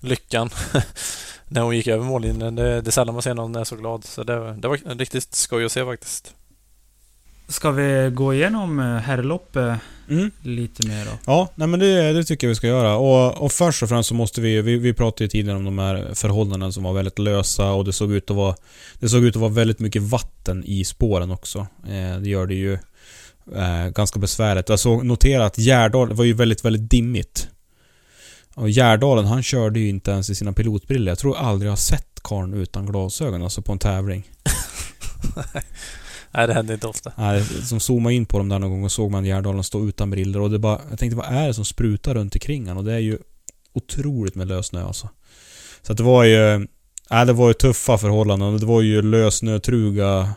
lyckan 0.00 0.50
när 1.48 1.60
hon 1.60 1.76
gick 1.76 1.86
över 1.86 2.04
mållinjen. 2.04 2.54
Det, 2.54 2.80
det 2.80 2.88
är 2.88 2.90
sällan 2.90 3.14
man 3.14 3.22
ser 3.22 3.34
någon 3.34 3.56
är 3.56 3.64
så 3.64 3.76
glad. 3.76 4.04
Så 4.04 4.24
det, 4.24 4.52
det 4.52 4.68
var 4.68 4.98
riktigt 4.98 5.34
skoj 5.34 5.64
att 5.64 5.72
se 5.72 5.84
faktiskt. 5.84 6.34
Ska 7.48 7.70
vi 7.70 8.10
gå 8.14 8.34
igenom 8.34 8.78
eh, 8.80 8.96
herrloppet 8.96 9.80
Mm. 10.10 10.30
lite 10.42 10.88
mer 10.88 11.04
då? 11.04 11.10
Ja, 11.26 11.48
nej 11.54 11.68
men 11.68 11.80
det, 11.80 12.12
det 12.12 12.24
tycker 12.24 12.46
jag 12.46 12.48
vi 12.48 12.54
ska 12.54 12.66
göra. 12.66 12.96
Och, 12.96 13.42
och 13.42 13.52
först 13.52 13.82
och 13.82 13.88
främst 13.88 14.08
så 14.08 14.14
måste 14.14 14.40
vi, 14.40 14.62
vi... 14.62 14.76
Vi 14.76 14.92
pratade 14.92 15.24
ju 15.24 15.28
tidigare 15.28 15.56
om 15.58 15.64
de 15.64 15.78
här 15.78 16.10
förhållandena 16.14 16.72
som 16.72 16.82
var 16.82 16.92
väldigt 16.92 17.18
lösa 17.18 17.70
och 17.70 17.84
det 17.84 17.92
såg 17.92 18.12
ut 18.12 18.30
att 18.30 18.36
vara... 18.36 18.54
Det 19.00 19.08
såg 19.08 19.24
ut 19.24 19.36
att 19.36 19.40
vara 19.40 19.52
väldigt 19.52 19.78
mycket 19.78 20.02
vatten 20.02 20.64
i 20.66 20.84
spåren 20.84 21.30
också. 21.30 21.58
Eh, 21.84 22.20
det 22.20 22.28
gör 22.28 22.46
det 22.46 22.54
ju 22.54 22.72
eh, 23.56 23.88
ganska 23.94 24.18
besvärligt. 24.18 24.68
Jag 24.68 24.80
såg, 24.80 25.04
notera 25.04 25.46
att 25.46 25.58
Gärdal 25.58 26.12
var 26.12 26.24
ju 26.24 26.32
väldigt, 26.32 26.64
väldigt 26.64 26.90
dimmigt. 26.90 27.48
Och 28.58 28.70
Gärdalen, 28.70 29.24
han 29.26 29.42
körde 29.42 29.80
ju 29.80 29.88
inte 29.88 30.10
ens 30.10 30.30
i 30.30 30.34
sina 30.34 30.52
pilotbrillor. 30.52 31.08
Jag 31.08 31.18
tror 31.18 31.36
aldrig 31.36 31.66
jag 31.66 31.72
har 31.72 31.76
sett 31.76 32.22
karln 32.22 32.54
utan 32.54 32.86
glasögon, 32.86 33.42
alltså 33.42 33.62
på 33.62 33.72
en 33.72 33.78
tävling. 33.78 34.30
Nej, 36.30 36.46
det 36.46 36.54
händer 36.54 36.74
inte 36.74 36.86
ofta. 36.86 37.12
Nej, 37.16 37.44
som 37.44 37.80
zoomade 37.80 38.14
in 38.14 38.26
på 38.26 38.38
dem 38.38 38.48
där 38.48 38.58
någon 38.58 38.70
gång 38.70 38.84
och 38.84 38.92
såg 38.92 39.10
man 39.10 39.24
Gärdalen 39.24 39.64
stå 39.64 39.88
utan 39.88 40.10
briller 40.10 40.40
och 40.40 40.50
det 40.50 40.58
bara... 40.58 40.80
Jag 40.90 40.98
tänkte 40.98 41.16
vad 41.16 41.26
är 41.26 41.46
det 41.46 41.54
som 41.54 41.64
sprutar 41.64 42.14
runt 42.14 42.34
omkring 42.34 42.68
han? 42.68 42.76
Och 42.76 42.84
det 42.84 42.92
är 42.92 42.98
ju 42.98 43.18
otroligt 43.72 44.34
med 44.34 44.48
lössnö 44.48 44.84
alltså. 44.84 45.08
Så 45.82 45.92
att 45.92 45.98
det 45.98 46.04
var 46.04 46.24
ju... 46.24 46.66
Nej, 47.10 47.26
det 47.26 47.32
var 47.32 47.48
ju 47.48 47.54
tuffa 47.54 47.98
förhållanden. 47.98 48.58
Det 48.58 48.66
var 48.66 48.82
ju 48.82 49.02
lössnötruga 49.02 50.34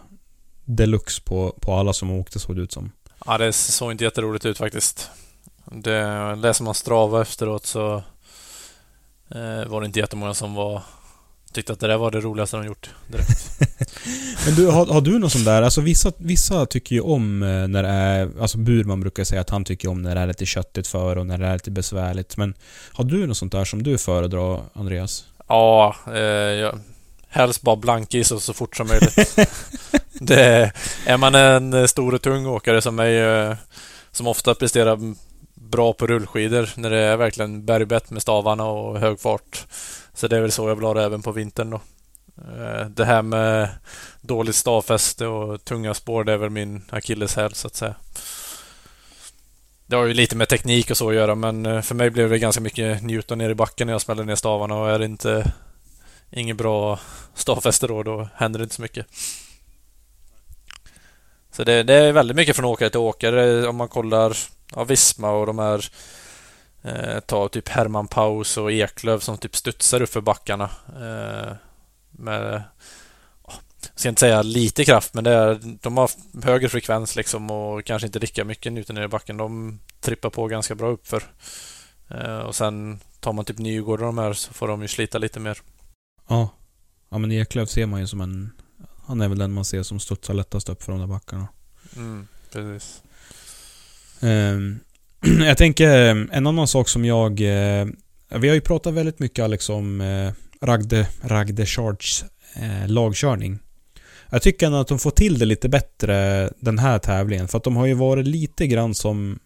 deluxe 0.65 1.21
på, 1.21 1.57
på 1.61 1.73
alla 1.73 1.93
som 1.93 2.11
åkte 2.11 2.39
såg 2.39 2.55
det 2.55 2.61
ut 2.61 2.71
som. 2.71 2.91
Ja, 3.25 3.37
det 3.37 3.53
såg 3.53 3.91
inte 3.91 4.03
jätteroligt 4.03 4.45
ut 4.45 4.57
faktiskt. 4.57 5.09
Det, 5.65 6.35
läser 6.35 6.63
man 6.63 6.73
Strava 6.73 7.21
efteråt 7.21 7.65
så 7.65 7.95
eh, 9.29 9.65
var 9.67 9.81
det 9.81 9.85
inte 9.85 9.99
jättemånga 9.99 10.33
som 10.33 10.53
var 10.53 10.81
tyckte 11.53 11.73
att 11.73 11.79
det 11.79 11.87
där 11.87 11.97
var 11.97 12.11
det 12.11 12.19
roligaste 12.19 12.57
de 12.57 12.65
gjort 12.65 12.89
direkt. 13.07 13.59
Men 14.45 14.55
du, 14.55 14.67
har, 14.67 14.85
har 14.85 15.01
du 15.01 15.19
någon 15.19 15.29
sån 15.29 15.43
där? 15.43 15.61
Alltså 15.61 15.81
vissa, 15.81 16.11
vissa 16.17 16.65
tycker 16.65 16.95
ju 16.95 17.01
om 17.01 17.43
eh, 17.43 17.67
när 17.67 17.83
det 17.83 17.89
är... 17.89 18.29
Alltså 18.41 18.57
Burman 18.57 18.99
brukar 18.99 19.23
säga 19.23 19.41
att 19.41 19.49
han 19.49 19.63
tycker 19.63 19.87
om 19.87 20.01
när 20.01 20.15
det 20.15 20.21
är 20.21 20.27
lite 20.27 20.45
köttigt 20.45 20.87
för 20.87 21.17
och 21.17 21.27
när 21.27 21.37
det 21.37 21.47
är 21.47 21.53
lite 21.53 21.71
besvärligt. 21.71 22.37
Men 22.37 22.53
har 22.91 23.03
du 23.03 23.27
något 23.27 23.37
sånt 23.37 23.51
där 23.51 23.65
som 23.65 23.83
du 23.83 23.97
föredrar, 23.97 24.61
Andreas? 24.73 25.25
Ja, 25.47 25.95
eh, 26.07 26.19
jag, 26.21 26.79
helst 27.27 27.61
bara 27.61 27.75
blankis 27.75 28.31
och 28.31 28.41
så 28.41 28.53
fort 28.53 28.75
som 28.75 28.87
möjligt. 28.87 29.35
det, 30.13 30.71
är 31.05 31.17
man 31.17 31.35
en 31.35 31.87
stor 31.87 32.13
och 32.13 32.21
tung 32.21 32.45
åkare 32.45 32.81
som 32.81 32.95
mig, 32.95 33.21
som 34.11 34.27
ofta 34.27 34.55
presterar 34.55 34.99
bra 35.71 35.93
på 35.93 36.07
rullskidor 36.07 36.69
när 36.75 36.89
det 36.89 36.99
är 36.99 37.17
verkligen 37.17 37.65
bergbett 37.65 38.09
med 38.09 38.21
stavarna 38.21 38.65
och 38.65 38.99
hög 38.99 39.19
fart. 39.19 39.65
Så 40.13 40.27
det 40.27 40.37
är 40.37 40.41
väl 40.41 40.51
så 40.51 40.69
jag 40.69 40.75
vill 40.75 40.85
ha 40.85 40.93
det 40.93 41.03
även 41.03 41.21
på 41.21 41.31
vintern 41.31 41.69
då. 41.69 41.81
Eh, 42.37 42.85
det 42.85 43.05
här 43.05 43.21
med 43.21 43.69
dåligt 44.21 44.55
stavfäste 44.55 45.27
och 45.27 45.63
tunga 45.63 45.93
spår, 45.93 46.23
det 46.23 46.33
är 46.33 46.37
väl 46.37 46.49
min 46.49 46.81
akilleshäl 46.89 47.53
så 47.53 47.67
att 47.67 47.75
säga. 47.75 47.95
Det 49.85 49.95
har 49.95 50.05
ju 50.05 50.13
lite 50.13 50.35
med 50.35 50.49
teknik 50.49 50.91
och 50.91 50.97
så 50.97 51.09
att 51.09 51.15
göra 51.15 51.35
men 51.35 51.65
eh, 51.65 51.81
för 51.81 51.95
mig 51.95 52.09
blev 52.09 52.29
det 52.29 52.39
ganska 52.39 52.61
mycket 52.61 53.03
Newton 53.03 53.37
ner 53.37 53.49
i 53.49 53.55
backen 53.55 53.87
när 53.87 53.93
jag 53.93 54.01
smällde 54.01 54.23
ner 54.23 54.35
stavarna 54.35 54.75
och 54.75 54.89
är 54.89 54.99
det 54.99 55.05
inte 55.05 55.51
inget 56.31 56.57
bra 56.57 56.99
stavfäste 57.33 57.87
då, 57.87 58.03
då 58.03 58.29
händer 58.35 58.59
det 58.59 58.63
inte 58.63 58.75
så 58.75 58.81
mycket. 58.81 59.05
Så 61.51 61.63
det, 61.63 61.83
det 61.83 61.93
är 61.93 62.11
väldigt 62.11 62.37
mycket 62.37 62.55
från 62.55 62.65
åkare 62.65 62.89
till 62.89 62.99
åkare 62.99 63.67
om 63.67 63.75
man 63.75 63.87
kollar 63.87 64.37
ja, 64.75 64.83
Visma 64.83 65.31
och 65.31 65.45
de 65.45 65.59
här 65.59 65.89
Eh, 66.83 67.19
ta 67.19 67.49
typ 67.49 67.69
Herman 67.69 68.07
Paus 68.07 68.57
och 68.57 68.71
Eklöv 68.71 69.19
som 69.19 69.37
typ 69.37 69.55
studsar 69.55 70.01
upp 70.01 70.09
för 70.09 70.21
backarna. 70.21 70.69
Eh, 70.87 71.53
med, 72.11 72.63
jag 73.81 73.99
ska 73.99 74.09
inte 74.09 74.19
säga 74.19 74.41
lite 74.41 74.85
kraft, 74.85 75.13
men 75.13 75.23
det 75.23 75.31
är, 75.31 75.59
de 75.81 75.97
har 75.97 76.11
högre 76.43 76.69
frekvens 76.69 77.15
liksom 77.15 77.51
och 77.51 77.85
kanske 77.85 78.05
inte 78.05 78.19
lika 78.19 78.45
mycket 78.45 78.73
newton 78.73 78.97
i 78.97 79.07
backen. 79.07 79.37
De 79.37 79.79
trippar 79.99 80.29
på 80.29 80.47
ganska 80.47 80.75
bra 80.75 80.89
uppför. 80.89 81.23
Eh, 82.09 82.39
och 82.39 82.55
sen 82.55 82.99
tar 83.19 83.33
man 83.33 83.45
typ 83.45 83.57
Nygård 83.57 83.99
och 83.99 84.05
de 84.05 84.17
här 84.17 84.33
så 84.33 84.53
får 84.53 84.67
de 84.67 84.81
ju 84.81 84.87
slita 84.87 85.17
lite 85.17 85.39
mer. 85.39 85.61
Ja. 86.27 86.49
Ja 87.09 87.17
men 87.17 87.31
Eklöf 87.31 87.69
ser 87.69 87.85
man 87.85 87.99
ju 87.99 88.07
som 88.07 88.21
en... 88.21 88.51
Han 89.11 89.21
är 89.21 89.27
väl 89.29 89.37
den 89.37 89.51
man 89.51 89.65
ser 89.65 89.83
som 89.83 89.99
studsar 89.99 90.33
lättast 90.33 90.69
upp 90.69 90.83
för 90.83 90.91
de 90.91 90.99
där 91.01 91.07
backarna. 91.07 91.47
Mm, 91.95 92.27
precis. 92.51 93.01
Ehm, 94.21 94.79
jag 95.45 95.57
tänker, 95.57 95.89
en 96.31 96.47
annan 96.47 96.67
sak 96.67 96.89
som 96.89 97.05
jag... 97.05 97.31
eh, 97.41 97.87
Vi 98.39 98.47
har 98.47 98.55
ju 98.55 98.61
pratat 98.61 98.93
väldigt 98.93 99.19
mycket 99.19 99.43
Alex 99.43 99.69
om 99.69 100.01
eh, 100.01 100.31
Ragde, 100.61 101.07
Ragde 101.21 101.65
Charge 101.65 102.25
eh, 102.55 102.87
lagkörning. 102.87 103.59
Jag 104.29 104.41
tycker 104.41 104.65
ändå 104.65 104.77
att 104.77 104.87
de 104.87 104.99
får 104.99 105.11
till 105.11 105.39
det 105.39 105.45
lite 105.45 105.69
bättre 105.69 106.49
den 106.59 106.79
här 106.79 106.99
tävlingen. 106.99 107.47
För 107.47 107.57
att 107.57 107.63
de 107.63 107.75
har 107.75 107.85
ju 107.85 107.93
varit 107.93 108.27
lite 108.27 108.67
grann 108.67 108.95
som 108.95 109.39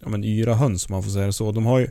ja, 0.00 0.08
men 0.08 0.24
yra 0.24 0.54
höns 0.54 0.86
om 0.88 0.92
man 0.92 1.02
får 1.02 1.10
säga 1.10 1.26
det 1.26 1.32
så. 1.32 1.52
De 1.52 1.66
har 1.66 1.78
ju 1.78 1.88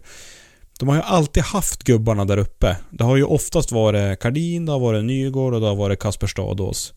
de 0.82 0.90
har 0.90 0.96
ju 0.96 1.02
alltid 1.02 1.44
haft 1.44 1.84
gubbarna 1.84 2.26
där 2.26 2.38
uppe. 2.38 2.78
Det 2.90 3.04
har 3.04 3.16
ju 3.16 3.24
oftast 3.24 3.72
varit 3.72 4.20
Kardin, 4.20 4.66
det 4.66 4.72
har 4.72 4.80
varit 4.80 5.06
Nygård 5.06 5.54
och 5.54 5.62
det 5.62 5.68
har 5.68 5.76
varit 5.76 6.00
Kasper 6.00 6.28
Stadås. 6.28 6.94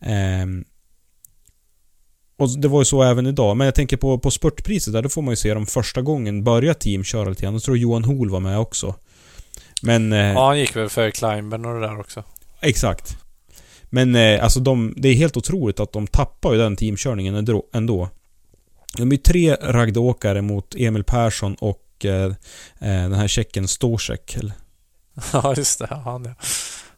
Ehm, 0.00 0.64
och 2.38 2.48
det 2.58 2.68
var 2.68 2.80
ju 2.80 2.84
så 2.84 3.02
även 3.02 3.26
idag. 3.26 3.56
Men 3.56 3.64
jag 3.64 3.74
tänker 3.74 3.96
på, 3.96 4.18
på 4.18 4.30
spurtpriset 4.30 4.92
där, 4.92 5.02
då 5.02 5.08
får 5.08 5.22
man 5.22 5.32
ju 5.32 5.36
se 5.36 5.54
dem 5.54 5.66
första 5.66 6.02
gången 6.02 6.44
börja 6.44 6.74
teamköra 6.74 7.28
lite 7.28 7.42
grann. 7.42 7.52
Jag 7.52 7.62
tror 7.62 7.76
Johan 7.76 8.04
Hoel 8.04 8.30
var 8.30 8.40
med 8.40 8.58
också. 8.58 8.94
Men... 9.82 10.12
Eh, 10.12 10.18
Ja, 10.18 10.46
han 10.46 10.58
gick 10.58 10.76
väl 10.76 10.88
för 10.88 11.10
Climben 11.10 11.64
och 11.64 11.74
det 11.74 11.80
där 11.80 12.00
också. 12.00 12.24
Exakt. 12.60 13.18
Men 13.84 14.14
eh, 14.14 14.44
alltså 14.44 14.60
de, 14.60 14.94
det 14.96 15.08
är 15.08 15.14
helt 15.14 15.36
otroligt 15.36 15.80
att 15.80 15.92
de 15.92 16.06
tappar 16.06 16.52
ju 16.52 16.58
den 16.58 16.76
teamkörningen 16.76 17.34
ändå. 17.34 17.66
ändå. 17.72 18.08
De 18.96 19.08
är 19.08 19.12
ju 19.12 19.22
tre 19.22 19.54
ragdåkare 19.54 20.42
mot 20.42 20.74
Emil 20.78 21.04
Persson 21.04 21.54
och 21.54 21.84
eh, 22.04 22.24
eh, 22.24 22.32
den 22.80 23.14
här 23.14 23.28
tjecken 23.28 23.68
Storsek. 23.68 24.36
Ja, 25.32 25.54
just 25.56 25.78
det. 25.78 25.86
Han, 26.04 26.24
ja. 26.24 26.34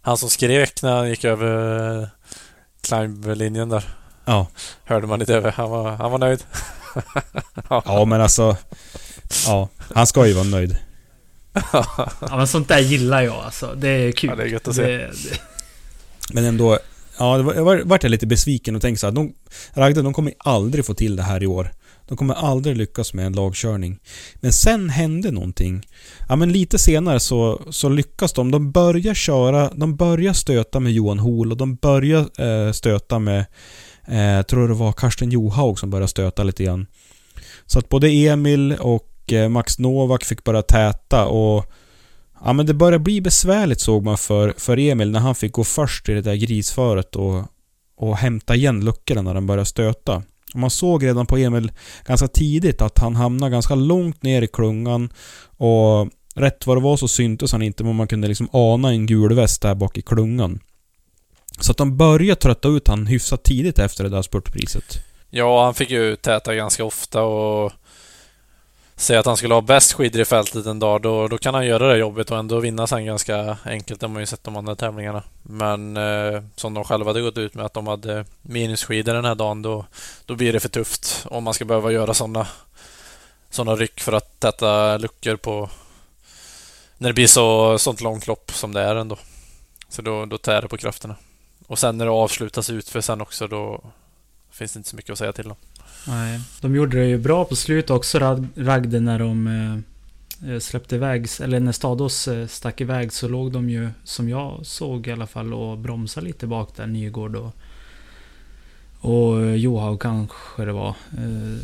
han 0.01 0.17
som 0.17 0.31
skrek 0.31 0.83
när 0.83 0.97
han 0.97 1.09
gick 1.09 1.25
över 1.25 2.01
eh, 2.03 2.09
Climb-linjen 2.81 3.69
där. 3.69 3.85
Ja. 4.25 4.47
Hörde 4.85 5.07
man 5.07 5.19
lite 5.19 5.35
över. 5.35 5.51
Han 5.53 5.71
var, 5.71 5.91
han 5.91 6.11
var 6.11 6.19
nöjd. 6.19 6.45
Ja, 7.69 8.05
men 8.05 8.21
alltså... 8.21 8.57
Ja, 9.47 9.69
han 9.95 10.07
ska 10.07 10.27
ju 10.27 10.33
vara 10.33 10.45
nöjd. 10.45 10.77
Ja 12.21 12.37
men 12.37 12.49
sånt 12.49 12.69
där 12.69 12.79
gillar 12.79 13.23
jag 13.23 13.35
alltså. 13.35 13.75
Det 13.75 13.89
är 13.89 14.13
kul. 14.13 14.31
Ja, 14.31 14.37
det 14.37 14.43
är 14.43 14.47
gött 14.47 14.69
att 14.69 14.75
se. 14.75 14.83
Det, 14.83 14.97
det, 14.99 15.41
Men 16.33 16.45
ändå... 16.45 16.79
Ja, 17.19 17.37
det 17.37 17.43
var, 17.43 17.55
jag 17.55 17.65
var- 17.65 17.83
vart 17.85 18.03
jag 18.03 18.11
lite 18.11 18.27
besviken 18.27 18.77
och 18.77 18.83
tänkte 18.83 19.01
så 19.01 19.07
här, 19.07 19.13
de, 19.15 19.35
Ragde, 19.73 20.03
de 20.03 20.13
kommer 20.13 20.35
aldrig 20.39 20.87
få 20.87 20.95
till 20.95 21.17
det 21.17 21.23
här 21.23 21.43
i 21.43 21.47
år. 21.47 21.73
De 22.11 22.17
kommer 22.17 22.35
aldrig 22.35 22.77
lyckas 22.77 23.15
med 23.15 23.27
en 23.27 23.33
lagkörning. 23.33 23.99
Men 24.35 24.53
sen 24.53 24.91
hände 24.91 25.31
någonting. 25.31 25.87
Ja, 26.29 26.37
men 26.37 26.53
lite 26.53 26.79
senare 26.79 27.21
så, 27.21 27.63
så 27.71 27.89
lyckas 27.89 28.33
de. 28.33 28.51
De 28.51 28.73
börjar 28.73 29.15
köra, 29.15 29.71
de 29.75 29.97
börjar 29.97 30.33
stöta 30.33 30.81
med 30.81 30.93
Johan 30.93 31.19
Hoel 31.19 31.51
och 31.51 31.57
de 31.57 31.75
börjar 31.75 32.41
eh, 32.41 32.73
stöta 32.73 33.19
med, 33.19 33.45
eh, 34.07 34.21
jag 34.21 34.47
tror 34.49 34.69
det 34.69 34.75
var 34.75 34.93
Karsten 34.93 35.31
Johaug 35.31 35.79
som 35.79 35.91
började 35.91 36.09
stöta 36.09 36.43
lite 36.43 36.65
grann. 36.65 36.87
Så 37.67 37.79
att 37.79 37.89
både 37.89 38.09
Emil 38.09 38.77
och 38.81 39.33
eh, 39.33 39.49
Max 39.49 39.79
Novak 39.79 40.25
fick 40.25 40.45
börja 40.45 40.63
täta 40.63 41.27
och 41.27 41.73
Ja 42.45 42.53
men 42.53 42.67
det 42.67 42.75
började 42.75 42.99
bli 42.99 43.21
besvärligt 43.21 43.81
såg 43.81 44.05
man 44.05 44.19
för, 44.19 44.55
för 44.57 44.79
Emil 44.79 45.11
när 45.11 45.21
han 45.21 45.35
fick 45.35 45.53
gå 45.53 45.65
först 45.65 46.09
i 46.09 46.13
det 46.13 46.23
där 46.23 46.35
grisföret 46.35 47.17
och, 47.17 47.45
och 47.97 48.17
hämta 48.17 48.55
igen 48.55 48.85
luckorna 48.85 49.23
när 49.23 49.35
den 49.35 49.47
började 49.47 49.67
stöta. 49.67 50.23
Och 50.55 50.61
man 50.61 50.71
såg 50.71 51.05
redan 51.05 51.27
på 51.27 51.37
Emil 51.37 51.73
ganska 52.07 52.29
tidigt 52.29 52.83
att 52.83 52.99
han 52.99 53.17
hamnade 53.17 53.53
ganska 53.53 53.75
långt 53.75 54.23
ner 54.23 54.43
i 54.43 54.47
klungan 54.47 55.13
och 55.57 56.09
rätt 56.35 56.67
vad 56.67 56.77
det 56.77 56.81
var 56.81 56.97
så 56.97 57.09
syntes 57.09 57.53
han 57.53 57.63
inte 57.63 57.85
men 57.85 57.97
man 57.97 58.09
kunde 58.09 58.29
liksom 58.29 58.49
ana 58.53 58.89
en 58.89 59.07
gul 59.07 59.35
väst 59.35 59.63
där 59.63 59.75
bak 59.75 59.99
i 59.99 60.03
klungan. 60.03 60.61
Så 61.61 61.71
att 61.71 61.79
de 61.79 61.97
började 61.97 62.41
trötta 62.41 62.69
ut 62.69 62.89
han 62.89 63.07
hyfsat 63.07 63.43
tidigt 63.43 63.79
efter 63.79 64.05
det 64.05 64.11
där 64.11 64.23
spurtpriset. 64.23 65.05
Ja, 65.31 65.65
han 65.65 65.75
fick 65.75 65.91
ju 65.91 66.17
täta 66.17 66.55
ganska 66.55 66.85
ofta 66.85 67.23
och 67.23 67.73
säga 69.01 69.21
att 69.21 69.27
han 69.27 69.37
skulle 69.37 69.55
ha 69.55 69.61
bäst 69.61 69.93
skidor 69.93 70.21
i 70.21 70.25
fältet 70.25 70.67
en 70.67 70.79
dag, 70.79 71.03
då, 71.03 71.29
då 71.29 71.39
kan 71.39 71.55
han 71.55 71.67
göra 71.67 71.89
det 71.89 71.99
jobbet 71.99 72.31
och 72.31 72.39
ändå 72.39 72.61
vinna 72.61 72.87
sen 72.87 73.05
ganska 73.05 73.57
enkelt. 73.65 74.01
Det 74.01 74.07
har 74.07 74.13
man 74.13 74.23
ju 74.23 74.27
sett 74.27 74.45
de 74.45 74.57
andra 74.57 74.77
tävlingarna. 74.77 75.23
Men 75.43 75.97
eh, 75.97 76.43
som 76.57 76.75
de 76.75 76.85
själva 76.85 77.11
hade 77.11 77.21
gått 77.21 77.39
ut 77.39 77.55
med 77.55 77.65
att 77.65 77.75
de 77.75 77.87
hade 77.87 78.25
minusskidor 78.43 79.15
den 79.15 79.25
här 79.25 79.35
dagen, 79.35 79.63
då, 79.63 79.85
då 80.27 80.35
blir 80.35 80.53
det 80.53 80.61
för 80.61 80.69
tufft 80.69 81.27
om 81.31 81.45
man 81.45 81.55
ska 81.55 81.65
behöva 81.65 81.93
göra 81.93 82.15
sådana 82.15 82.47
såna 83.51 83.77
ryck 83.77 84.01
för 84.01 84.13
att 84.13 84.41
täta 84.41 84.97
luckor 84.97 85.37
på 85.37 85.71
när 86.99 87.09
det 87.09 87.15
blir 87.15 87.27
så 87.27 87.79
sånt 87.79 88.01
långt 88.01 88.27
lopp 88.27 88.53
som 88.53 88.73
det 88.73 88.81
är 88.81 88.97
ändå. 88.97 89.19
Så 89.89 90.03
då, 90.03 90.27
då 90.27 90.39
tär 90.39 90.63
det 90.63 90.69
på 90.69 90.77
krafterna. 90.77 91.17
Och 91.67 91.79
sen 91.79 91.99
när 91.99 92.05
det 92.05 92.11
avslutas 92.11 92.71
ut 92.71 92.89
för 92.89 93.01
sen 93.01 93.21
också, 93.21 93.47
då 93.47 93.81
finns 94.51 94.73
det 94.73 94.79
inte 94.79 94.91
så 94.91 94.97
mycket 94.97 95.13
att 95.13 95.19
säga 95.19 95.33
till 95.33 95.51
om 95.51 95.57
nej. 96.09 96.41
De 96.61 96.75
gjorde 96.75 96.99
det 96.99 97.07
ju 97.07 97.19
bra 97.19 97.45
på 97.45 97.57
slut 97.57 97.91
också, 97.91 98.19
Rag- 98.19 98.49
Ragde, 98.57 99.01
när 99.01 99.19
de 99.19 99.47
eh, 99.47 100.59
släppte 100.59 100.95
iväg, 100.95 101.27
eller 101.41 101.61
när 101.61 101.73
Stados 101.73 102.29
eh, 102.29 102.47
stack 102.47 102.81
iväg 102.81 103.13
så 103.13 103.29
låg 103.29 103.53
de 103.53 103.71
ju, 103.71 103.89
som 104.05 104.29
jag 104.29 104.61
såg 104.63 105.07
i 105.07 105.13
alla 105.13 105.27
fall, 105.27 105.55
och 105.55 105.79
bromsade 105.79 106.27
lite 106.27 106.47
bak 106.47 106.77
där, 106.77 106.87
Nygård 106.87 107.37
och, 107.37 107.53
och 109.01 109.43
eh, 109.43 109.55
Johaug 109.55 110.01
kanske 110.01 110.65
det 110.65 110.73
var. 110.73 110.89
Eh, 110.89 111.59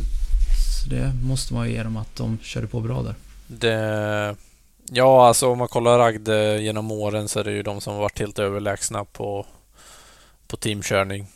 så 0.82 0.90
det 0.90 1.12
måste 1.24 1.54
man 1.54 1.68
ju 1.68 1.72
ge 1.74 1.82
dem 1.82 1.96
att 1.96 2.16
de 2.16 2.38
körde 2.42 2.66
på 2.66 2.80
bra 2.80 3.02
där. 3.02 3.14
Det, 3.46 4.36
ja, 4.90 5.28
alltså 5.28 5.48
om 5.48 5.58
man 5.58 5.68
kollar 5.68 5.98
Ragde 5.98 6.58
genom 6.62 6.90
åren 6.90 7.28
så 7.28 7.40
är 7.40 7.44
det 7.44 7.52
ju 7.52 7.62
de 7.62 7.80
som 7.80 7.94
har 7.94 8.00
varit 8.00 8.18
helt 8.18 8.38
överlägsna 8.38 9.04
på, 9.04 9.46
på 10.48 10.56
teamkörning 10.56 11.26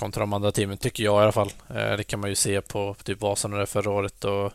kontra 0.00 0.20
de 0.20 0.32
andra 0.32 0.52
teamen, 0.52 0.76
tycker 0.76 1.04
jag 1.04 1.20
i 1.20 1.22
alla 1.22 1.32
fall. 1.32 1.52
Eh, 1.68 1.96
Det 1.96 2.04
kan 2.04 2.20
man 2.20 2.28
ju 2.30 2.34
se 2.34 2.60
på 2.60 2.96
typ 3.04 3.20
Vasan 3.20 3.52
och 3.52 3.58
det 3.58 3.66
förra 3.66 3.90
året 3.90 4.24
och 4.24 4.52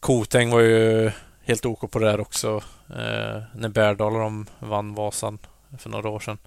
Koteng 0.00 0.50
var 0.50 0.60
ju 0.60 1.10
helt 1.42 1.66
OK 1.66 1.90
på 1.90 1.98
det 1.98 2.06
där 2.06 2.20
också 2.20 2.62
eh, 2.88 3.42
när 3.54 3.68
Bärdal 3.68 4.14
och 4.14 4.20
de 4.20 4.46
vann 4.58 4.94
Vasan 4.94 5.38
för 5.78 5.90
några 5.90 6.08
år 6.08 6.20
sedan. 6.20 6.38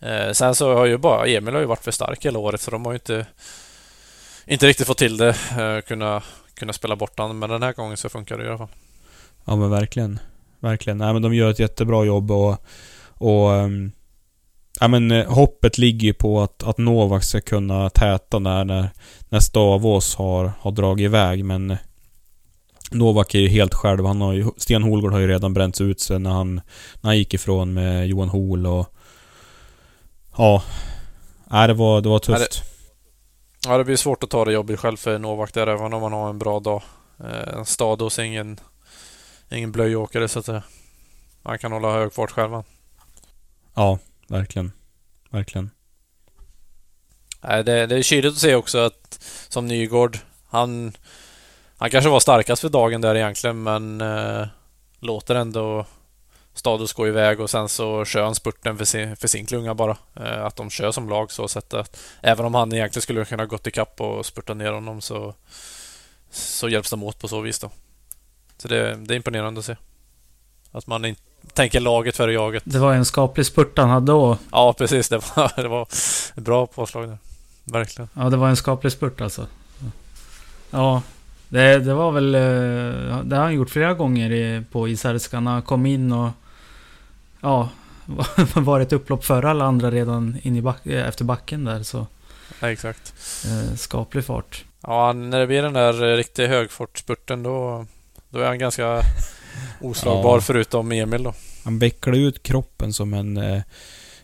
Eh, 0.00 0.32
sen 0.32 0.54
så 0.54 0.74
har 0.74 0.86
ju 0.86 0.98
bara 0.98 1.26
Emil 1.26 1.54
har 1.54 1.60
ju 1.60 1.66
varit 1.66 1.84
för 1.84 1.90
stark 1.90 2.24
hela 2.26 2.38
året 2.38 2.60
så 2.60 2.70
de 2.70 2.84
har 2.84 2.92
ju 2.92 2.96
inte 2.98 3.26
inte 4.46 4.66
riktigt 4.66 4.86
fått 4.86 4.98
till 4.98 5.16
det, 5.16 5.36
eh, 5.58 5.80
kunna, 5.88 6.22
kunna 6.54 6.72
spela 6.72 6.96
bort 6.96 7.18
honom, 7.18 7.38
Men 7.38 7.50
den 7.50 7.62
här 7.62 7.72
gången 7.72 7.96
så 7.96 8.08
funkar 8.08 8.38
det 8.38 8.44
i 8.44 8.48
alla 8.48 8.58
fall. 8.58 8.68
Ja 9.44 9.56
men 9.56 9.70
verkligen. 9.70 10.18
Verkligen. 10.60 10.98
Nej 10.98 11.12
men 11.12 11.22
de 11.22 11.34
gör 11.34 11.50
ett 11.50 11.58
jättebra 11.58 12.04
jobb 12.04 12.30
och... 12.30 12.56
och 13.18 13.50
um 13.50 13.92
ja 14.80 14.88
men 14.88 15.10
eh, 15.10 15.32
hoppet 15.32 15.78
ligger 15.78 16.06
ju 16.06 16.14
på 16.14 16.40
att, 16.40 16.62
att 16.62 16.78
Novak 16.78 17.24
ska 17.24 17.40
kunna 17.40 17.90
täta 17.90 18.38
där 18.38 18.64
när, 18.64 18.90
när 19.28 19.40
Stavås 19.40 20.14
har, 20.16 20.52
har 20.60 20.70
dragit 20.72 21.04
iväg 21.04 21.44
men... 21.44 21.70
eh, 21.70 21.78
Novak 22.92 23.34
är 23.34 23.38
ju 23.38 23.48
helt 23.48 23.74
själv. 23.74 24.06
Han 24.06 24.20
har 24.20 24.32
ju, 24.32 24.46
Sten 24.56 24.82
Holgård 24.82 25.12
har 25.12 25.20
ju 25.20 25.26
redan 25.26 25.54
bränt 25.54 25.80
ut 25.80 26.00
sig 26.00 26.18
när 26.18 26.30
han, 26.30 26.54
när 26.54 26.62
han 27.02 27.18
gick 27.18 27.34
ifrån 27.34 27.72
med 27.72 28.06
Johan 28.08 28.28
Hol 28.28 28.66
och... 28.66 28.86
Ja. 30.36 30.62
Nej, 31.50 31.68
det 31.68 31.74
var, 31.74 32.00
det 32.00 32.08
var 32.08 32.18
tufft. 32.18 32.62
Ja, 33.66 33.78
det 33.78 33.84
blir 33.84 33.96
svårt 33.96 34.22
att 34.24 34.30
ta 34.30 34.44
det 34.44 34.52
jobbigt 34.52 34.80
själv 34.80 34.96
för 34.96 35.18
Novak 35.18 35.54
där, 35.54 35.66
även 35.66 35.92
om 35.92 36.00
man 36.00 36.12
har 36.12 36.30
en 36.30 36.38
bra 36.38 36.60
dag. 36.60 36.82
Eh, 37.20 37.58
En 37.58 37.64
Stados 37.64 38.18
är 38.18 38.22
ingen, 38.22 38.60
ingen 39.50 39.72
blöjåkare 39.72 40.28
så 40.28 40.38
att 40.38 40.44
säga. 40.46 40.62
Han 41.42 41.58
kan 41.58 41.72
hålla 41.72 41.92
hög 41.92 42.12
fart 42.12 42.30
själv. 42.30 42.62
Ja, 43.74 43.98
verkligen. 44.30 44.72
Verkligen. 45.30 45.70
Nej, 47.40 47.64
det, 47.64 47.86
det 47.86 47.96
är 47.96 48.02
kyligt 48.02 48.32
att 48.32 48.38
se 48.38 48.54
också 48.54 48.78
att 48.78 49.24
som 49.48 49.66
Nygård, 49.66 50.18
han, 50.48 50.92
han 51.76 51.90
kanske 51.90 52.10
var 52.10 52.20
starkast 52.20 52.62
för 52.62 52.68
dagen 52.68 53.00
där 53.00 53.14
egentligen 53.14 53.62
men 53.62 54.00
eh, 54.00 54.46
låter 55.00 55.34
ändå 55.34 55.86
Stadus 56.54 56.92
gå 56.92 57.08
iväg 57.08 57.40
och 57.40 57.50
sen 57.50 57.68
så 57.68 58.04
kör 58.04 58.24
han 58.24 58.34
spurten 58.34 58.78
för 58.78 58.84
sin, 58.84 59.16
för 59.16 59.28
sin 59.28 59.46
klunga 59.46 59.74
bara. 59.74 59.96
Eh, 60.16 60.44
att 60.44 60.56
de 60.56 60.70
kör 60.70 60.92
som 60.92 61.08
lag 61.08 61.32
så 61.32 61.48
sätt 61.48 61.74
att 61.74 62.00
även 62.22 62.46
om 62.46 62.54
han 62.54 62.72
egentligen 62.72 63.02
skulle 63.02 63.24
kunna 63.24 63.46
gått 63.46 63.66
ikapp 63.66 64.00
och 64.00 64.26
spurta 64.26 64.54
ner 64.54 64.72
honom 64.72 65.00
så, 65.00 65.34
så 66.30 66.68
hjälps 66.68 66.90
de 66.90 67.02
åt 67.02 67.18
på 67.18 67.28
så 67.28 67.40
vis 67.40 67.58
då. 67.58 67.70
Så 68.56 68.68
det, 68.68 68.94
det 68.94 69.14
är 69.14 69.16
imponerande 69.16 69.58
att 69.58 69.64
se. 69.64 69.76
Att 70.72 70.86
man 70.86 71.04
inte 71.04 71.22
tänker 71.52 71.80
laget 71.80 72.16
före 72.16 72.32
jaget. 72.32 72.62
Det 72.66 72.78
var 72.78 72.94
en 72.94 73.04
skaplig 73.04 73.46
spurt 73.46 73.78
han 73.78 73.90
hade 73.90 74.12
då. 74.12 74.38
Ja, 74.52 74.72
precis. 74.78 75.08
Det 75.08 75.16
var, 75.36 75.52
det 75.62 75.68
var 75.68 75.82
ett 75.82 76.34
bra 76.44 76.66
påslag 76.66 77.08
där. 77.08 77.18
Verkligen. 77.64 78.08
Ja, 78.14 78.30
det 78.30 78.36
var 78.36 78.48
en 78.48 78.56
skaplig 78.56 78.92
spurt 78.92 79.20
alltså. 79.20 79.46
Ja. 80.70 81.02
Det, 81.48 81.78
det 81.78 81.94
var 81.94 82.12
väl... 82.12 82.34
eh, 82.34 83.20
Det 83.24 83.36
har 83.36 83.42
han 83.42 83.54
gjort 83.54 83.70
flera 83.70 83.94
gånger 83.94 84.30
i, 84.32 84.62
på 84.72 84.88
Isharskan. 84.88 85.46
Han 85.46 85.62
kom 85.62 85.86
in 85.86 86.12
och... 86.12 86.30
Ja, 87.40 87.68
var 88.54 88.80
ett 88.80 88.92
upplopp 88.92 89.24
före 89.24 89.50
alla 89.50 89.64
andra 89.64 89.90
redan 89.90 90.38
in 90.42 90.56
i 90.56 90.62
back, 90.62 90.86
eh, 90.86 91.08
efter 91.08 91.24
backen 91.24 91.64
där 91.64 91.82
så... 91.82 92.06
Ja, 92.60 92.70
exakt. 92.70 93.14
Eh, 93.46 93.74
skaplig 93.76 94.24
fart. 94.24 94.64
Ja, 94.82 95.12
när 95.12 95.40
det 95.40 95.46
blir 95.46 95.62
den 95.62 95.72
där 95.72 96.16
riktigt 96.16 96.48
högfartsspurten 96.48 97.42
då, 97.42 97.86
då 98.30 98.38
är 98.40 98.46
han 98.46 98.58
ganska 98.58 99.00
oslagbar 99.80 100.34
Ja. 100.36 100.40
förutom 100.40 100.92
Emil 100.92 101.22
då. 101.22 101.34
Han 101.64 101.78
vecklar 101.78 102.14
ut 102.14 102.42
kroppen 102.42 102.92
som 102.92 103.14
en... 103.14 103.36
Eh, 103.36 103.62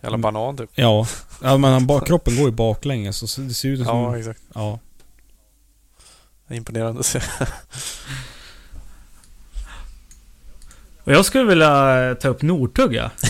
Jävla 0.02 0.18
banan 0.18 0.56
typ. 0.56 0.70
ja, 0.74 1.06
ja 1.42 1.56
men 1.56 1.72
han, 1.72 2.00
kroppen 2.06 2.36
går 2.36 2.44
ju 2.46 2.52
baklänges 2.52 3.30
så 3.32 3.40
det 3.40 3.54
ser 3.54 3.68
ut 3.68 3.86
som... 3.86 3.98
Ja, 3.98 4.18
exakt. 4.18 4.40
ja. 4.54 4.78
Imponerande 6.50 7.00
att 7.00 7.06
se. 7.06 7.20
Och 11.04 11.12
jag 11.12 11.24
skulle 11.24 11.44
vilja 11.44 12.14
ta 12.20 12.28
upp 12.28 12.42
Nortugga. 12.42 13.10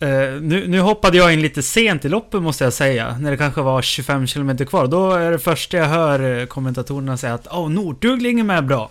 Eh, 0.00 0.40
nu, 0.40 0.68
nu 0.68 0.80
hoppade 0.80 1.16
jag 1.16 1.32
in 1.32 1.42
lite 1.42 1.62
sent 1.62 2.04
i 2.04 2.08
loppet 2.08 2.42
måste 2.42 2.64
jag 2.64 2.72
säga. 2.72 3.18
När 3.18 3.30
det 3.30 3.36
kanske 3.36 3.60
var 3.62 3.82
25 3.82 4.26
km 4.26 4.56
kvar. 4.56 4.86
Då 4.86 5.12
är 5.12 5.30
det 5.30 5.38
första 5.38 5.76
jag 5.76 5.84
hör 5.86 6.38
eh, 6.40 6.46
kommentatorerna 6.46 7.16
säga 7.16 7.34
att 7.34 7.46
Åh, 7.50 7.68
Nortugglingen 7.70 8.50
är 8.50 8.62
bra. 8.62 8.90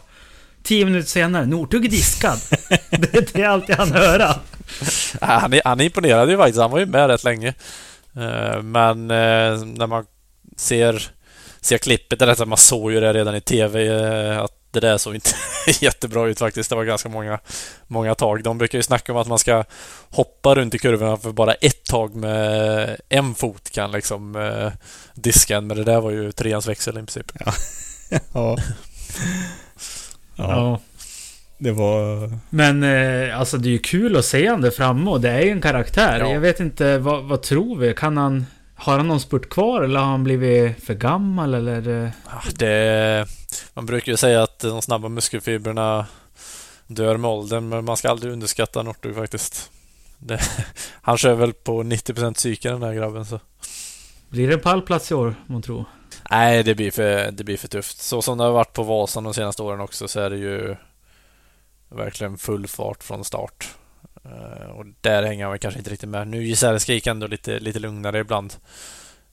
10 0.68 0.86
minuter 0.86 1.08
senare, 1.10 1.46
Nortugg 1.46 1.86
är 1.86 1.90
diskad. 1.90 2.40
det, 2.90 3.34
det 3.34 3.42
är 3.42 3.48
allt 3.48 3.70
jag 3.70 3.76
hann 3.78 3.92
höra. 3.92 4.36
Han, 5.22 5.54
är- 5.54 5.62
han 5.66 5.82
imponerade 5.82 6.32
ju 6.32 6.38
faktiskt. 6.38 6.60
Han 6.60 6.72
var 6.72 6.80
ju 6.80 6.86
med 6.86 7.08
rätt 7.08 7.24
länge. 7.24 7.54
Eh, 8.18 8.62
Men 8.62 9.12
eh, 9.12 9.58
när 9.66 9.88
man 9.88 10.06
ser, 10.58 11.08
ser 11.62 11.78
klippet, 11.78 12.22
eller 12.22 12.46
man 12.46 12.58
såg 12.58 12.92
ju 12.92 13.00
det 13.00 13.14
redan 13.14 13.36
i 13.36 13.42
TV 13.42 13.88
eh, 13.88 14.40
att 14.40 14.52
det 14.72 14.80
där 14.80 14.98
såg 14.98 15.16
inte 15.16 15.30
jättebra 15.80 16.28
ut 16.28 16.40
faktiskt. 16.40 16.70
Det 16.70 16.76
var 16.76 16.84
ganska 16.84 17.10
många, 17.10 17.40
många 17.88 18.16
tag. 18.16 18.44
De 18.44 18.58
brukar 18.58 18.78
ju 18.78 18.84
snacka 18.84 19.12
om 19.12 19.18
att 19.18 19.28
man 19.28 19.40
ska 19.40 19.64
hoppa 20.10 20.56
runt 20.56 20.76
i 20.76 20.80
kurvorna 20.80 21.18
för 21.18 21.32
bara 21.32 21.54
ett 21.54 21.86
tag 21.86 22.16
med 22.16 22.98
en 23.10 23.36
fot 23.36 23.70
kan 23.70 23.92
liksom 23.92 24.52
diska 25.14 25.58
en. 25.58 25.68
Men 25.68 25.78
det 25.78 25.84
där 25.84 26.02
var 26.02 26.12
ju 26.12 26.32
treans 26.32 26.68
växel 26.68 26.94
i 26.94 26.98
princip. 26.98 27.32
Ja. 27.46 27.54
ja. 28.34 28.58
Ja. 30.38 30.80
Det 31.58 31.72
var... 31.72 32.30
Men 32.50 32.84
eh, 32.84 33.40
alltså 33.40 33.58
det 33.58 33.70
är 33.70 33.72
ju 33.72 33.80
kul 33.80 34.18
att 34.18 34.26
se 34.26 34.48
han 34.48 34.62
där 34.62 34.72
framme 34.72 35.12
och 35.12 35.22
det 35.22 35.30
är 35.30 35.42
ju 35.42 35.50
en 35.52 35.62
karaktär. 35.62 36.20
Ja. 36.20 36.30
Jag 36.30 36.40
vet 36.40 36.60
inte, 36.60 36.98
vad, 36.98 37.24
vad 37.24 37.42
tror 37.42 37.78
vi? 37.78 37.94
Kan 37.94 38.18
han... 38.18 38.46
Har 38.76 38.98
han 38.98 39.08
någon 39.08 39.20
spurt 39.20 39.50
kvar 39.50 39.82
eller 39.82 40.00
har 40.00 40.08
han 40.08 40.24
blivit 40.24 40.84
för 40.84 40.94
gammal 40.94 41.54
eller? 41.54 42.12
Ja, 42.26 42.42
Det, 42.56 43.26
man 43.74 43.86
brukar 43.86 44.12
ju 44.12 44.18
säga 44.18 44.44
att 44.44 44.60
de 44.60 44.82
snabba 44.82 45.10
muskelfibrerna 45.10 46.06
dör 46.88 47.18
med 47.18 47.32
åldern, 47.32 47.70
men 47.70 47.86
man 47.86 47.98
ska 47.98 48.10
aldrig 48.10 48.34
underskatta 48.34 48.84
Northug 48.84 49.16
faktiskt. 49.16 49.72
Det, 50.18 50.40
han 51.02 51.18
kör 51.18 51.34
väl 51.34 51.54
på 51.54 51.84
90% 51.84 52.34
psyke 52.34 52.70
den 52.70 52.80
där 52.80 52.94
grabben. 52.94 53.26
Så. 53.26 53.40
Blir 54.30 54.48
det 54.48 54.58
pallplats 54.58 55.12
i 55.12 55.14
år, 55.14 55.36
man 55.48 55.62
tror? 55.62 55.86
Nej, 56.32 56.64
det 56.64 56.76
blir, 56.76 56.92
för, 56.92 57.32
det 57.32 57.44
blir 57.44 57.58
för 57.58 57.68
tufft. 57.68 57.98
Så 57.98 58.22
som 58.22 58.38
det 58.38 58.44
har 58.44 58.52
varit 58.52 58.74
på 58.74 58.84
Vasan 58.84 59.24
de 59.24 59.34
senaste 59.34 59.64
åren 59.64 59.80
också 59.80 60.08
så 60.08 60.20
är 60.20 60.30
det 60.30 60.38
ju 60.38 60.76
verkligen 61.90 62.38
full 62.38 62.68
fart 62.68 63.04
från 63.04 63.24
start. 63.24 63.76
Eh, 64.26 64.70
och 64.70 64.86
där 65.02 65.24
hänger 65.24 65.44
han 65.44 65.52
väl 65.52 65.60
kanske 65.60 65.78
inte 65.78 65.92
riktigt 65.92 66.10
med. 66.10 66.28
Nu 66.28 66.44
Giselle 66.44 66.80
gick 66.88 67.08
ändå 67.08 67.28
lite, 67.28 67.60
lite 67.60 67.80
lugnare 67.80 68.20
ibland. 68.20 68.54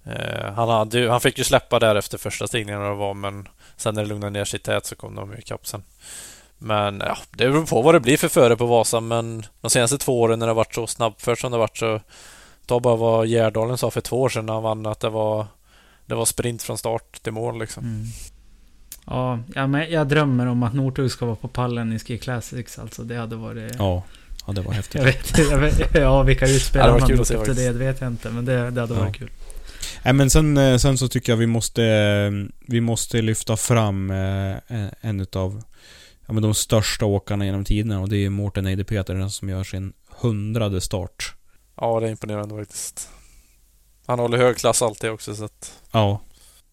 Eh, 0.04 0.52
han, 0.52 0.68
hade, 0.68 1.10
han 1.10 1.20
fick 1.20 1.38
ju 1.38 1.44
släppa 1.44 1.78
där 1.78 1.96
efter 1.96 2.18
första 2.18 2.46
stigningen 2.46 2.80
det 2.80 2.94
var, 2.94 3.14
men 3.14 3.48
sen 3.76 3.94
när 3.94 4.02
det 4.02 4.08
lugnade 4.08 4.30
ner 4.30 4.44
sig 4.44 4.60
tät 4.60 4.86
så 4.86 4.96
kom 4.96 5.14
de 5.14 5.32
ju 5.32 5.38
ikapp 5.38 5.66
sen. 5.66 5.82
Men 6.58 7.00
ja, 7.00 7.18
det 7.30 7.48
beror 7.48 7.66
på 7.66 7.82
vad 7.82 7.94
det 7.94 8.00
blir 8.00 8.16
för 8.16 8.28
före 8.28 8.56
på 8.56 8.66
Vasan, 8.66 9.08
men 9.08 9.46
de 9.60 9.70
senaste 9.70 9.98
två 9.98 10.20
åren 10.20 10.38
när 10.38 10.46
det 10.46 10.50
har 10.50 10.54
varit 10.54 10.74
så 10.74 10.86
snabbfört 10.86 11.38
som 11.38 11.50
det 11.50 11.56
har 11.56 11.60
varit 11.60 11.76
så 11.76 12.00
Ta 12.66 12.80
bara 12.80 12.96
vad 12.96 13.26
Gärdalen 13.26 13.78
sa 13.78 13.90
för 13.90 14.00
två 14.00 14.22
år 14.22 14.28
sedan 14.28 14.46
när 14.46 14.52
han 14.52 14.62
vann 14.62 14.86
att 14.86 15.00
det 15.00 15.08
var 15.08 15.46
det 16.06 16.14
var 16.14 16.24
sprint 16.24 16.62
från 16.62 16.78
start 16.78 17.22
till 17.22 17.32
mål 17.32 17.58
liksom. 17.58 17.84
Mm. 17.84 18.06
Ja, 19.06 19.38
ja, 19.54 19.66
men 19.66 19.90
jag 19.90 20.08
drömmer 20.08 20.46
om 20.46 20.62
att 20.62 20.74
Northug 20.74 21.10
ska 21.10 21.26
vara 21.26 21.36
på 21.36 21.48
pallen 21.48 21.92
i 21.92 21.98
Ski 21.98 22.18
Classics 22.18 22.78
alltså. 22.78 23.02
Det 23.02 23.16
hade 23.16 23.36
varit... 23.36 23.72
Ja. 23.78 24.02
Ja, 24.46 24.52
det 24.52 24.60
var 24.60 24.72
häftigt. 24.80 24.94
Jag 25.00 25.04
vet, 25.04 25.38
jag 25.50 25.58
vet 25.58 25.94
ja, 25.94 26.22
vilka 26.22 26.46
utspel 26.46 26.82
han 26.82 27.00
hade 27.00 27.14
efter 27.14 27.34
det, 27.34 27.38
faktiskt. 27.38 27.58
det 27.58 27.72
vet 27.72 28.00
jag 28.00 28.10
inte. 28.10 28.30
Men 28.30 28.44
det, 28.44 28.70
det 28.70 28.80
hade 28.80 28.94
Ja. 28.94 29.00
varit 29.00 29.16
kul. 29.16 29.30
Nej 30.04 30.14
men 30.14 30.30
sen, 30.30 30.56
eh, 30.56 30.76
sen 30.76 30.98
så 30.98 31.08
tycker 31.08 31.32
jag 31.32 31.36
vi 31.36 31.46
måste, 31.46 31.84
eh, 31.84 32.30
vi 32.68 32.80
måste 32.80 33.22
lyfta 33.22 33.56
fram 33.56 34.10
eh, 34.10 34.56
en 35.00 35.20
utav 35.20 35.62
ja, 36.26 36.32
men 36.32 36.42
de 36.42 36.54
största 36.54 37.04
åkarna 37.06 37.44
genom 37.44 37.64
tiderna 37.64 38.00
och 38.00 38.08
det 38.08 38.16
är 38.16 38.30
Mårten 38.30 38.66
Eide 38.66 38.84
Petersen 38.84 39.30
som 39.30 39.48
gör 39.48 39.64
sin 39.64 39.92
hundrade 40.20 40.80
start. 40.80 41.34
Ja, 41.76 42.00
det 42.00 42.06
är 42.06 42.10
imponerande 42.10 42.56
faktiskt. 42.58 43.08
Han 44.06 44.18
håller 44.18 44.38
hög 44.38 44.56
klass 44.56 44.82
alltid 44.82 45.10
också 45.10 45.34
så 45.34 45.44
att... 45.44 45.72
Ja. 45.92 46.20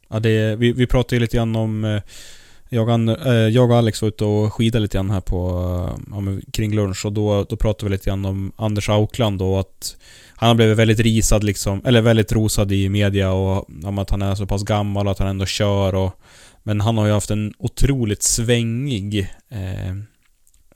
ja 0.10 0.20
det, 0.20 0.56
vi, 0.56 0.72
vi 0.72 0.88
pratade 0.88 1.16
ju 1.16 1.20
lite 1.20 1.38
grann 1.38 1.56
om 1.56 1.84
eh, 1.84 2.02
jag, 2.70 2.90
och 2.90 3.28
eh, 3.28 3.34
jag 3.34 3.72
och 3.72 3.78
Alex 3.78 4.02
var 4.02 4.10
ute 4.10 4.26
och 4.26 4.54
skidade 4.54 4.82
lite 4.82 4.98
grann 4.98 5.10
här 5.10 5.22
på, 5.22 5.50
eh, 5.90 6.04
ja, 6.12 6.20
men 6.20 6.42
kring 6.54 6.76
lunch 6.76 7.06
och 7.06 7.14
då, 7.14 7.44
då 7.44 7.56
pratade 7.56 7.86
vi 7.86 7.92
lite 7.92 8.10
grann 8.10 8.26
om 8.26 8.52
Anders 8.56 8.90
Aukland 8.90 9.42
och 9.42 9.60
att 9.60 9.98
han 10.36 10.48
har 10.48 10.56
blivit 10.56 10.78
väldigt 10.78 11.00
risad 11.00 11.44
liksom, 11.44 11.82
eller 11.86 12.02
väldigt 12.02 12.32
rosad 12.32 12.72
i 12.72 12.90
media 12.90 13.32
och 13.32 13.70
om 13.84 14.00
att 14.00 14.10
han 14.10 14.22
är 14.22 14.36
så 14.36 14.46
pass 14.46 14.64
gammal 14.64 15.06
och 15.06 15.12
att 15.12 15.20
han 15.20 15.28
ändå 15.28 15.46
kör 15.46 15.96
och 15.96 16.22
Men 16.64 16.82
han 16.82 16.98
har 16.98 17.06
ju 17.06 17.14
haft 17.14 17.32
en 17.32 17.54
otroligt 17.58 18.24
svängig 18.24 19.20
eh, 19.52 19.96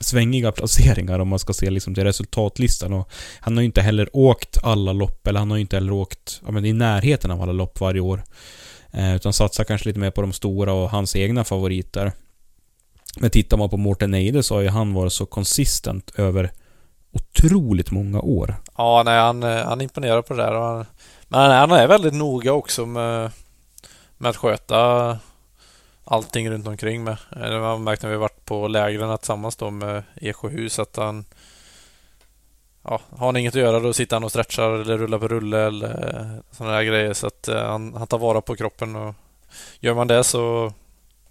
Svängiga 0.05 0.51
placeringar 0.51 1.19
om 1.19 1.27
man 1.27 1.39
ska 1.39 1.53
se 1.53 1.69
liksom 1.69 1.95
till 1.95 2.03
resultatlistan 2.03 2.93
och 2.93 3.09
Han 3.39 3.57
har 3.57 3.61
ju 3.61 3.65
inte 3.65 3.81
heller 3.81 4.09
åkt 4.13 4.57
alla 4.63 4.93
lopp, 4.93 5.27
eller 5.27 5.39
han 5.39 5.49
har 5.49 5.57
ju 5.57 5.61
inte 5.61 5.75
heller 5.75 5.93
åkt 5.93 6.41
ja, 6.45 6.51
men 6.51 6.65
i 6.65 6.73
närheten 6.73 7.31
av 7.31 7.41
alla 7.41 7.51
lopp 7.51 7.79
varje 7.79 8.01
år 8.01 8.23
eh, 8.91 9.15
Utan 9.15 9.33
satsar 9.33 9.63
kanske 9.63 9.87
lite 9.87 9.99
mer 9.99 10.11
på 10.11 10.21
de 10.21 10.33
stora 10.33 10.73
och 10.73 10.89
hans 10.89 11.15
egna 11.15 11.43
favoriter 11.43 12.11
Men 13.19 13.29
tittar 13.29 13.57
man 13.57 13.69
på 13.69 13.77
Mårten 13.77 14.13
Eide 14.13 14.43
så 14.43 14.55
har 14.55 14.61
ju 14.61 14.69
han 14.69 14.93
varit 14.93 15.13
så 15.13 15.25
konsistent 15.25 16.11
över 16.15 16.51
otroligt 17.11 17.91
många 17.91 18.19
år. 18.21 18.55
Ja, 18.77 19.03
nej, 19.05 19.19
han, 19.19 19.43
han 19.43 19.81
imponerar 19.81 20.21
på 20.21 20.33
det 20.33 20.43
där. 20.43 20.53
Och 20.53 20.63
han, 20.65 20.85
men 21.27 21.51
han 21.51 21.71
är 21.71 21.87
väldigt 21.87 22.13
noga 22.13 22.53
också 22.53 22.85
med, 22.85 23.31
med 24.17 24.29
att 24.29 24.35
sköta 24.35 25.19
allting 26.05 26.49
runt 26.49 26.67
omkring 26.67 27.03
med. 27.03 27.17
Eh, 27.31 27.41
det 27.41 27.53
har 27.53 27.61
man 27.61 27.83
märkt 27.83 28.03
när 28.03 28.09
vi 28.09 28.17
varit 28.17 28.45
på 28.45 28.67
lägren 28.67 29.17
tillsammans 29.17 29.55
då 29.55 29.71
med 29.71 30.03
Eksjöhus 30.15 30.79
att 30.79 30.95
han 30.95 31.25
Ja, 32.87 33.01
har 33.09 33.25
han 33.25 33.37
inget 33.37 33.55
att 33.55 33.61
göra 33.61 33.79
då 33.79 33.93
sitter 33.93 34.15
han 34.15 34.23
och 34.23 34.29
stretchar 34.29 34.71
eller 34.71 34.97
rullar 34.97 35.19
på 35.19 35.27
rulle 35.27 35.67
eller 35.67 35.89
eh, 35.89 36.41
sådana 36.51 36.75
där 36.75 36.83
grejer. 36.83 37.13
Så 37.13 37.27
att 37.27 37.47
eh, 37.47 37.63
han, 37.63 37.93
han 37.93 38.07
tar 38.07 38.17
vara 38.17 38.41
på 38.41 38.55
kroppen 38.55 38.95
och 38.95 39.15
gör 39.79 39.93
man 39.93 40.07
det 40.07 40.23
så 40.23 40.73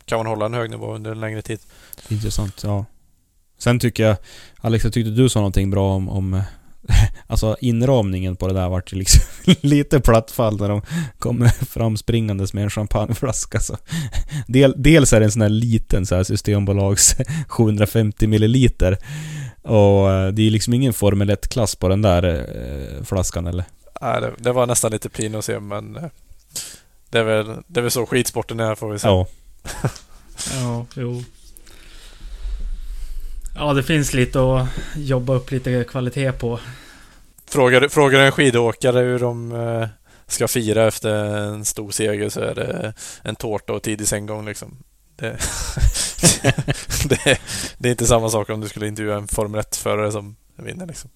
kan 0.05 0.19
man 0.19 0.27
hålla 0.27 0.47
en 0.47 0.55
hög 0.55 0.71
nivå 0.71 0.95
under 0.95 1.11
en 1.11 1.21
längre 1.21 1.43
tid. 1.43 1.61
Intressant, 2.09 2.63
ja. 2.65 2.85
Sen 3.59 3.79
tycker 3.79 4.03
jag, 4.03 4.17
Alex, 4.61 4.85
jag 4.85 4.93
tyckte 4.93 5.11
du 5.11 5.29
sa 5.29 5.39
någonting 5.39 5.71
bra 5.71 5.95
om, 5.95 6.09
om 6.09 6.43
Alltså 7.27 7.57
inramningen 7.61 8.37
på 8.37 8.49
det 8.49 8.55
där 8.55 8.69
vart 8.69 8.93
ju 8.93 8.97
liksom 8.97 9.23
lite 9.61 10.01
plattfall 10.01 10.61
när 10.61 10.69
de 10.69 10.83
kommer 11.19 11.49
fram 11.49 11.97
springandes 11.97 12.53
med 12.53 12.65
en 12.65 12.71
champagneflaska. 12.71 13.61
Så. 13.61 13.77
Del, 14.47 14.75
dels 14.77 15.13
är 15.13 15.21
det 15.21 15.27
en 15.27 15.33
sån 15.33 15.43
här 15.43 15.49
liten 15.49 16.07
så 16.07 16.15
här 16.15 16.23
Systembolags 16.23 17.17
750 17.49 18.27
milliliter. 18.27 18.99
Och 19.63 20.11
eh, 20.13 20.29
det 20.33 20.43
är 20.43 20.51
liksom 20.51 20.75
ingen 20.75 20.93
Formel 20.93 21.31
1-klass 21.31 21.77
på 21.77 21.89
den 21.89 22.03
där 22.03 22.23
eh, 22.25 23.05
flaskan 23.05 23.47
eller? 23.47 23.65
Nej, 24.01 24.21
det, 24.21 24.33
det 24.39 24.53
var 24.53 24.67
nästan 24.67 24.91
lite 24.91 25.09
pin 25.09 25.35
att 25.35 25.45
se 25.45 25.61
men 25.61 25.97
eh, 25.97 26.05
det 27.11 27.19
är 27.19 27.25
väl, 27.25 27.47
det 27.67 27.81
är 27.81 27.83
väl 27.83 27.91
så 27.91 28.07
skidsporten 28.07 28.61
är 28.61 28.75
får 28.75 28.93
vi 28.93 28.99
säga. 28.99 29.13
Ja. 29.13 29.27
Ja, 30.53 30.87
jo. 30.95 31.23
Ja, 33.57 33.73
det 33.73 33.83
finns 33.83 34.15
lite 34.15 34.41
att 34.41 34.67
jobba 34.97 35.35
upp 35.35 35.51
lite 35.51 35.85
kvalitet 35.85 36.33
på. 36.33 36.61
Frågar, 37.49 37.81
du- 37.81 37.89
frågar 37.89 38.21
en 38.21 38.33
skidåkare 38.33 38.99
hur 38.99 39.19
de 39.19 39.53
eh, 39.53 39.89
ska 40.27 40.49
fira 40.49 40.87
efter 40.87 41.15
en 41.25 41.65
stor 41.65 41.91
seger 41.91 42.29
så 42.29 42.41
är 42.41 42.55
det 42.55 42.93
en 43.23 43.37
tårta 43.37 43.73
och 43.73 43.83
tidig 43.83 44.09
sänggång 44.09 44.47
liksom. 44.47 44.79
Det, 45.17 45.27
det, 47.09 47.39
det 47.79 47.89
är 47.89 47.91
inte 47.91 48.07
samma 48.07 48.29
sak 48.31 48.51
om 48.51 48.61
du 48.61 48.69
skulle 48.69 48.87
intervjua 48.87 49.17
en 49.17 49.29
Formel 49.29 49.61
1-förare 49.61 50.13
som 50.13 50.37
vinner 50.57 50.87
liksom. 50.87 51.11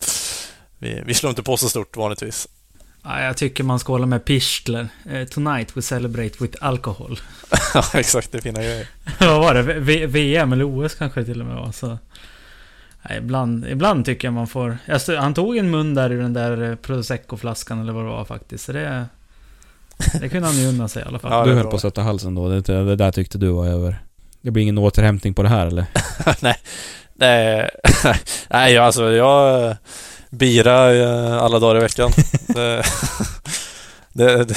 Vi, 0.78 1.02
vi 1.06 1.14
slår 1.14 1.30
inte 1.30 1.42
på 1.42 1.56
så 1.56 1.68
stort 1.68 1.96
vanligtvis. 1.96 2.48
Ja, 3.02 3.22
jag 3.22 3.36
tycker 3.36 3.64
man 3.64 3.78
ska 3.78 3.92
hålla 3.92 4.06
med 4.06 4.24
Pichler. 4.24 4.88
Eh, 5.10 5.24
tonight 5.24 5.76
we 5.76 5.82
celebrate 5.82 6.34
with 6.40 6.58
alcohol. 6.60 7.20
Ja, 7.74 7.84
exakt. 7.94 8.32
Det 8.32 8.40
fina 8.40 8.60
grejer. 8.60 8.86
Vad 9.20 9.40
var 9.40 9.54
det? 9.54 9.62
V- 9.62 10.06
VM 10.06 10.52
eller 10.52 10.64
OS 10.86 10.94
kanske 10.94 11.20
det 11.20 11.26
till 11.26 11.40
och 11.40 11.46
med 11.46 11.56
var. 11.56 11.72
Så. 11.72 11.98
Nej, 13.08 13.18
ibland, 13.18 13.66
ibland 13.68 14.04
tycker 14.04 14.28
jag 14.28 14.32
man 14.34 14.46
får... 14.46 14.78
Alltså, 14.88 15.16
han 15.16 15.34
tog 15.34 15.56
en 15.56 15.70
mun 15.70 15.94
där 15.94 16.10
ur 16.12 16.22
den 16.22 16.32
där 16.32 16.70
eh, 16.70 16.74
Prosecco-flaskan 16.76 17.80
eller 17.80 17.92
vad 17.92 18.04
det 18.04 18.08
var 18.08 18.24
faktiskt. 18.24 18.64
Så 18.64 18.72
det... 18.72 19.06
Det 20.20 20.28
kunde 20.28 20.48
han 20.48 20.56
ju 20.56 20.68
unna 20.68 20.88
sig 20.88 21.02
i 21.02 21.06
alla 21.06 21.18
fall. 21.18 21.32
Ja, 21.32 21.44
du 21.44 21.54
höll 21.54 21.66
på 21.66 21.76
att 21.76 21.82
sätta 21.82 22.02
halsen 22.02 22.34
då. 22.34 22.48
Det, 22.48 22.60
det 22.60 22.96
där 22.96 23.12
tyckte 23.12 23.38
du 23.38 23.48
var 23.48 23.66
över. 23.66 23.98
Det 24.40 24.50
blir 24.50 24.62
ingen 24.62 24.78
återhämtning 24.78 25.34
på 25.34 25.42
det 25.42 25.48
här 25.48 25.66
eller? 25.66 25.84
nej, 26.42 26.56
nej, 27.14 27.70
nej, 28.50 28.78
alltså 28.78 29.10
jag 29.12 29.76
bira 30.30 30.94
eh, 30.94 31.42
alla 31.42 31.58
dagar 31.58 31.76
i 31.76 31.80
veckan. 31.80 32.12
det, 32.46 32.82
det, 34.12 34.44
det, 34.44 34.54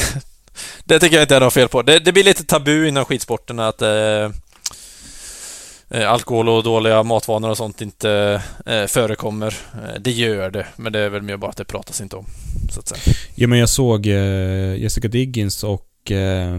det, 0.83 0.99
tycker 0.99 1.15
jag 1.15 1.23
inte 1.23 1.35
är 1.35 1.39
något 1.39 1.53
fel 1.53 1.67
på. 1.67 1.81
Det, 1.81 2.13
blir 2.13 2.23
lite 2.23 2.43
tabu 2.43 2.87
inom 2.87 3.05
skidsporten 3.05 3.59
att 3.59 3.81
eh, 3.81 4.31
eh, 5.89 6.11
alkohol 6.11 6.49
och 6.49 6.63
dåliga 6.63 7.03
matvanor 7.03 7.49
och 7.49 7.57
sånt 7.57 7.81
inte 7.81 8.41
eh, 8.65 8.85
förekommer. 8.85 9.55
Eh, 9.73 9.99
det 9.99 10.11
gör 10.11 10.51
det, 10.51 10.67
men 10.75 10.93
det 10.93 10.99
är 10.99 11.09
väl 11.09 11.21
mer 11.21 11.37
bara 11.37 11.51
att 11.51 11.57
det 11.57 11.65
pratas 11.65 12.01
inte 12.01 12.15
om. 12.15 12.25
Så 12.73 12.79
att 12.79 12.87
säga. 12.87 13.15
Ja, 13.35 13.47
men 13.47 13.59
jag 13.59 13.69
såg 13.69 14.07
eh, 14.07 14.75
Jessica 14.75 15.07
Diggins 15.07 15.63
och 15.63 15.90
eh, 16.11 16.57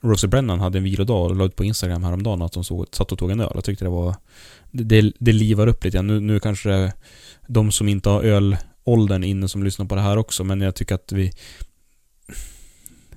Rosie 0.00 0.28
Brennan 0.28 0.60
hade 0.60 0.78
en 0.78 0.84
vilodag 0.84 1.24
och 1.24 1.36
la 1.36 1.44
ut 1.44 1.56
på 1.56 1.64
Instagram 1.64 2.04
häromdagen 2.04 2.42
att 2.42 2.52
de 2.52 2.64
såg, 2.64 2.86
satt 2.92 3.12
och 3.12 3.18
tog 3.18 3.30
en 3.30 3.40
öl. 3.40 3.50
Jag 3.54 3.64
tyckte 3.64 3.84
det 3.84 3.90
var... 3.90 4.14
Det, 4.70 5.12
det 5.18 5.32
livar 5.32 5.66
upp 5.66 5.84
lite. 5.84 6.02
Nu, 6.02 6.20
nu 6.20 6.40
kanske 6.40 6.92
de 7.46 7.72
som 7.72 7.88
inte 7.88 8.08
har 8.08 8.22
ölåldern 8.22 9.24
inne 9.24 9.48
som 9.48 9.62
lyssnar 9.64 9.86
på 9.86 9.94
det 9.94 10.00
här 10.00 10.16
också, 10.16 10.44
men 10.44 10.60
jag 10.60 10.74
tycker 10.74 10.94
att 10.94 11.12
vi... 11.12 11.32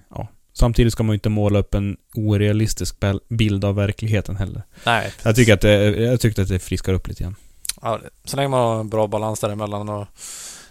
Ja. 0.10 0.28
Samtidigt 0.54 0.94
ska 0.94 1.04
man 1.04 1.14
ju 1.14 1.16
inte 1.16 1.30
måla 1.30 1.60
upp 1.60 1.74
en 1.74 1.98
orealistisk 2.16 2.96
bild 3.30 3.66
av 3.66 3.76
verkligheten 3.76 4.36
heller. 4.36 4.64
Nej. 4.86 5.14
Jag 5.24 5.36
tycker 5.36 5.54
att 5.54 5.62
det, 5.62 5.96
jag 6.02 6.20
tyckte 6.20 6.42
att 6.42 6.48
det 6.48 6.60
friskar 6.60 6.94
upp 6.94 7.08
lite 7.08 7.24
grann. 7.24 7.36
Ja, 7.82 8.00
så 8.26 8.38
länge 8.38 8.50
man 8.50 8.60
har 8.60 8.80
en 8.80 8.90
bra 8.90 9.08
balans 9.08 9.40
däremellan 9.40 9.90
och 9.90 10.08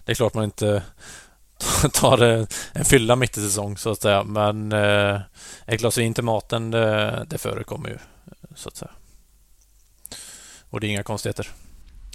det 0.05 0.12
är 0.12 0.16
klart 0.16 0.35
man 0.35 0.45
inte 0.45 0.83
tar 1.92 2.22
en 2.72 2.84
fylla 2.84 3.16
mitt 3.16 3.38
i 3.38 3.40
säsong 3.40 3.76
så 3.76 3.90
att 3.90 4.02
säga. 4.02 4.24
Men 4.24 4.72
eh, 4.72 5.20
ett 5.66 5.80
glas 5.80 5.98
vin 5.98 6.14
till 6.14 6.24
maten 6.24 6.70
det, 6.70 7.26
det 7.30 7.38
förekommer 7.38 7.88
ju 7.88 7.98
så 8.54 8.68
att 8.68 8.76
säga. 8.76 8.90
Och 10.70 10.80
det 10.80 10.86
är 10.86 10.88
inga 10.88 11.02
konstigheter. 11.02 11.48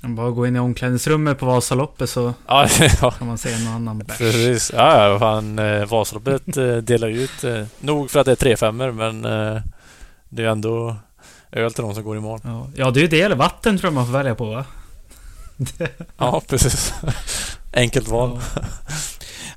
Bara 0.08 0.30
gå 0.30 0.48
in 0.48 0.56
i 0.56 0.60
omklädningsrummet 0.60 1.40
på 1.40 1.46
Vasaloppet 1.46 2.10
så 2.10 2.34
ja, 2.48 2.68
ja. 3.02 3.12
kan 3.12 3.28
man 3.28 3.38
se 3.38 3.54
en 3.54 3.68
annan 3.68 3.98
bärs. 3.98 4.18
Precis. 4.18 4.72
Ja, 4.74 5.10
ja 5.10 5.20
fan, 5.20 5.60
eh, 5.60 5.86
Vasaloppet 5.86 6.58
eh, 6.58 6.78
delar 6.78 7.08
ju 7.08 7.22
ut 7.22 7.44
eh, 7.44 7.66
nog 7.80 8.12
för 8.12 8.20
att 8.20 8.26
det 8.26 8.32
är 8.32 8.36
3 8.36 8.58
5 8.58 8.78
men 8.78 9.22
det 10.30 10.44
är 10.44 10.48
ändå 10.48 10.96
öl 11.52 11.74
till 11.74 11.84
de 11.84 11.96
som 11.96 12.04
går 12.04 12.18
i 12.18 12.20
mål. 12.20 12.40
Ja, 12.44 12.68
ja 12.76 12.92
det 12.92 13.00
är 13.00 13.02
ju 13.02 13.08
det 13.08 13.22
eller 13.22 13.36
vatten 13.36 13.78
tror 13.78 13.88
jag 13.88 13.94
man 13.94 14.06
får 14.06 14.14
välja 14.14 14.36
på 14.36 14.46
va? 14.46 14.66
ja, 16.18 16.42
precis. 16.48 16.94
Enkelt 17.74 18.08
val. 18.08 18.40
Ja. 18.56 18.62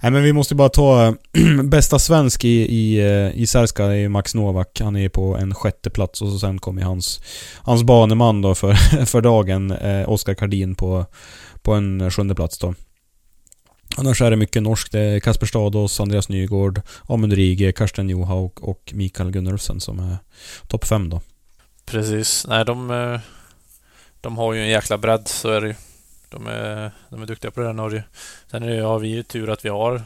Nej 0.03 0.13
men 0.13 0.23
vi 0.23 0.33
måste 0.33 0.55
bara 0.55 0.69
ta 0.69 1.15
bästa 1.65 1.99
svensk 1.99 2.45
i, 2.45 2.49
i, 2.49 2.99
eh, 2.99 3.41
i 3.41 3.47
Särska 3.47 3.85
är 3.85 4.09
Max 4.09 4.35
Novak. 4.35 4.81
Han 4.81 4.97
är 4.97 5.09
på 5.09 5.37
en 5.37 5.55
sjätte 5.55 5.91
plats 5.91 6.23
och 6.23 6.29
så 6.29 6.39
sen 6.39 6.59
kommer 6.59 6.83
hans, 6.83 7.21
hans 7.57 7.83
baneman 7.83 8.43
då 8.43 8.55
för, 8.55 8.75
för 9.07 9.21
dagen, 9.21 9.71
eh, 9.71 10.09
Oskar 10.09 10.35
Kardin 10.35 10.75
på, 10.75 11.07
på 11.63 11.73
en 11.73 12.11
sjunde 12.11 12.35
plats 12.35 12.59
då. 12.59 12.75
Annars 13.97 14.23
är 14.23 14.31
det 14.31 14.37
mycket 14.37 14.63
norskt. 14.63 14.93
Det 14.93 15.01
är 15.01 15.21
Kasper 15.21 15.47
Stados, 15.47 16.01
Andreas 16.01 16.29
Nygård, 16.29 16.81
Amund 17.09 17.33
Rige, 17.33 17.73
Karsten 17.73 18.09
Johaug 18.09 18.65
och 18.65 18.93
Mikael 18.95 19.31
Gunnarsen 19.31 19.81
som 19.81 19.99
är 19.99 20.17
topp 20.69 20.85
fem 20.85 21.09
då. 21.09 21.21
Precis. 21.87 22.47
Nej, 22.49 22.65
de, 22.65 22.91
eh, 22.91 23.21
de 24.21 24.39
har 24.39 24.53
ju 24.53 24.63
en 24.63 24.69
jäkla 24.69 24.99
bredd, 24.99 25.29
så 25.29 25.51
är 25.51 25.61
det 25.61 25.67
ju. 25.67 25.75
De 26.37 26.47
är, 26.47 26.91
de 27.11 27.23
är 27.23 27.27
duktiga 27.27 27.51
på 27.51 27.61
det 27.61 27.71
i 27.71 27.73
Norge. 27.73 28.05
Sen 28.51 28.63
är 28.63 28.71
det, 28.71 28.83
har 28.83 28.99
vi 28.99 29.09
ju 29.09 29.23
tur 29.23 29.51
att 29.51 29.65
vi 29.65 29.69
har 29.69 30.03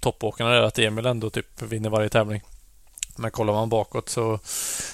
toppåkarna 0.00 0.50
där, 0.50 0.62
att 0.62 0.78
Emil 0.78 1.06
ändå 1.06 1.30
typ 1.30 1.62
vinner 1.62 1.90
varje 1.90 2.08
tävling. 2.08 2.42
Men 3.16 3.30
kollar 3.30 3.52
man 3.52 3.68
bakåt 3.68 4.08
så 4.08 4.38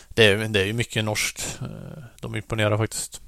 det 0.08 0.24
är 0.24 0.48
det 0.48 0.60
är 0.60 0.64
ju 0.64 0.72
mycket 0.72 1.04
norskt. 1.04 1.58
Eh, 1.62 2.02
de 2.20 2.36
imponerar 2.36 2.78
faktiskt. 2.78 3.20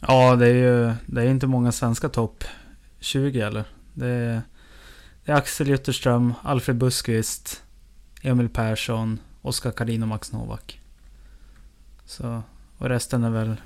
Ja, 0.00 0.36
det 0.36 0.46
är 0.46 0.54
ju 0.54 0.92
det 1.06 1.22
är 1.22 1.26
inte 1.26 1.46
många 1.46 1.72
svenska 1.72 2.08
topp 2.08 2.44
20 3.00 3.40
eller. 3.40 3.64
Det 3.94 4.06
är, 4.06 4.42
det 5.24 5.32
är 5.32 5.36
Axel 5.36 5.68
Jutterström, 5.68 6.34
Alfred 6.42 6.76
Buskvist, 6.76 7.62
Emil 8.22 8.48
Persson, 8.48 9.20
Oskar 9.42 9.70
Karin 9.70 10.02
och 10.02 10.08
Max 10.08 10.32
Novak. 10.32 10.80
Så, 12.06 12.42
och 12.78 12.88
resten 12.88 13.24
är 13.24 13.30
väl 13.30 13.56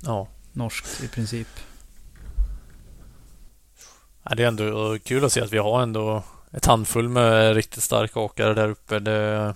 ja. 0.00 0.28
norskt 0.52 1.04
i 1.04 1.08
princip. 1.08 1.48
Ja, 4.28 4.34
det 4.34 4.42
är 4.42 4.48
ändå 4.48 4.98
kul 4.98 5.24
att 5.24 5.32
se 5.32 5.40
att 5.40 5.52
vi 5.52 5.58
har 5.58 5.82
ändå 5.82 6.22
ett 6.52 6.66
handfull 6.66 7.08
med 7.08 7.54
riktigt 7.54 7.82
starka 7.82 8.20
åkare 8.20 8.54
där 8.54 8.68
uppe. 8.68 8.98
Det, 8.98 9.54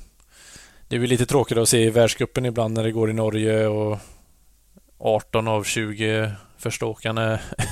det 0.88 0.96
är 0.96 1.00
väl 1.00 1.08
lite 1.10 1.26
tråkigt 1.26 1.58
att 1.58 1.68
se 1.68 1.84
i 1.84 1.90
världscupen 1.90 2.46
ibland 2.46 2.74
när 2.74 2.82
det 2.82 2.92
går 2.92 3.10
i 3.10 3.12
Norge 3.12 3.66
och 3.66 3.98
18 4.98 5.48
av 5.48 5.64
20 5.64 6.32
första 6.56 6.86
åkarna 6.86 7.22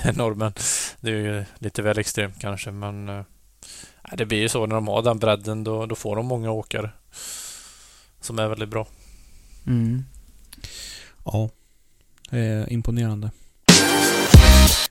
är 0.04 0.12
norrmän. 0.12 0.52
Det 1.00 1.10
är 1.10 1.14
ju 1.14 1.44
lite 1.58 1.82
väl 1.82 1.98
extremt 1.98 2.40
kanske 2.40 2.70
men 2.70 3.08
äh, 3.08 3.22
det 4.12 4.26
blir 4.26 4.38
ju 4.38 4.48
så 4.48 4.66
när 4.66 4.74
de 4.74 4.88
har 4.88 5.02
den 5.02 5.18
bredden 5.18 5.64
då, 5.64 5.86
då 5.86 5.94
får 5.94 6.16
de 6.16 6.26
många 6.26 6.50
åkare 6.50 6.90
som 8.20 8.38
är 8.38 8.48
väldigt 8.48 8.68
bra. 8.68 8.86
Mm. 9.66 10.04
Ja, 11.24 11.50
det 12.30 12.38
är 12.38 12.72
imponerande. 12.72 13.30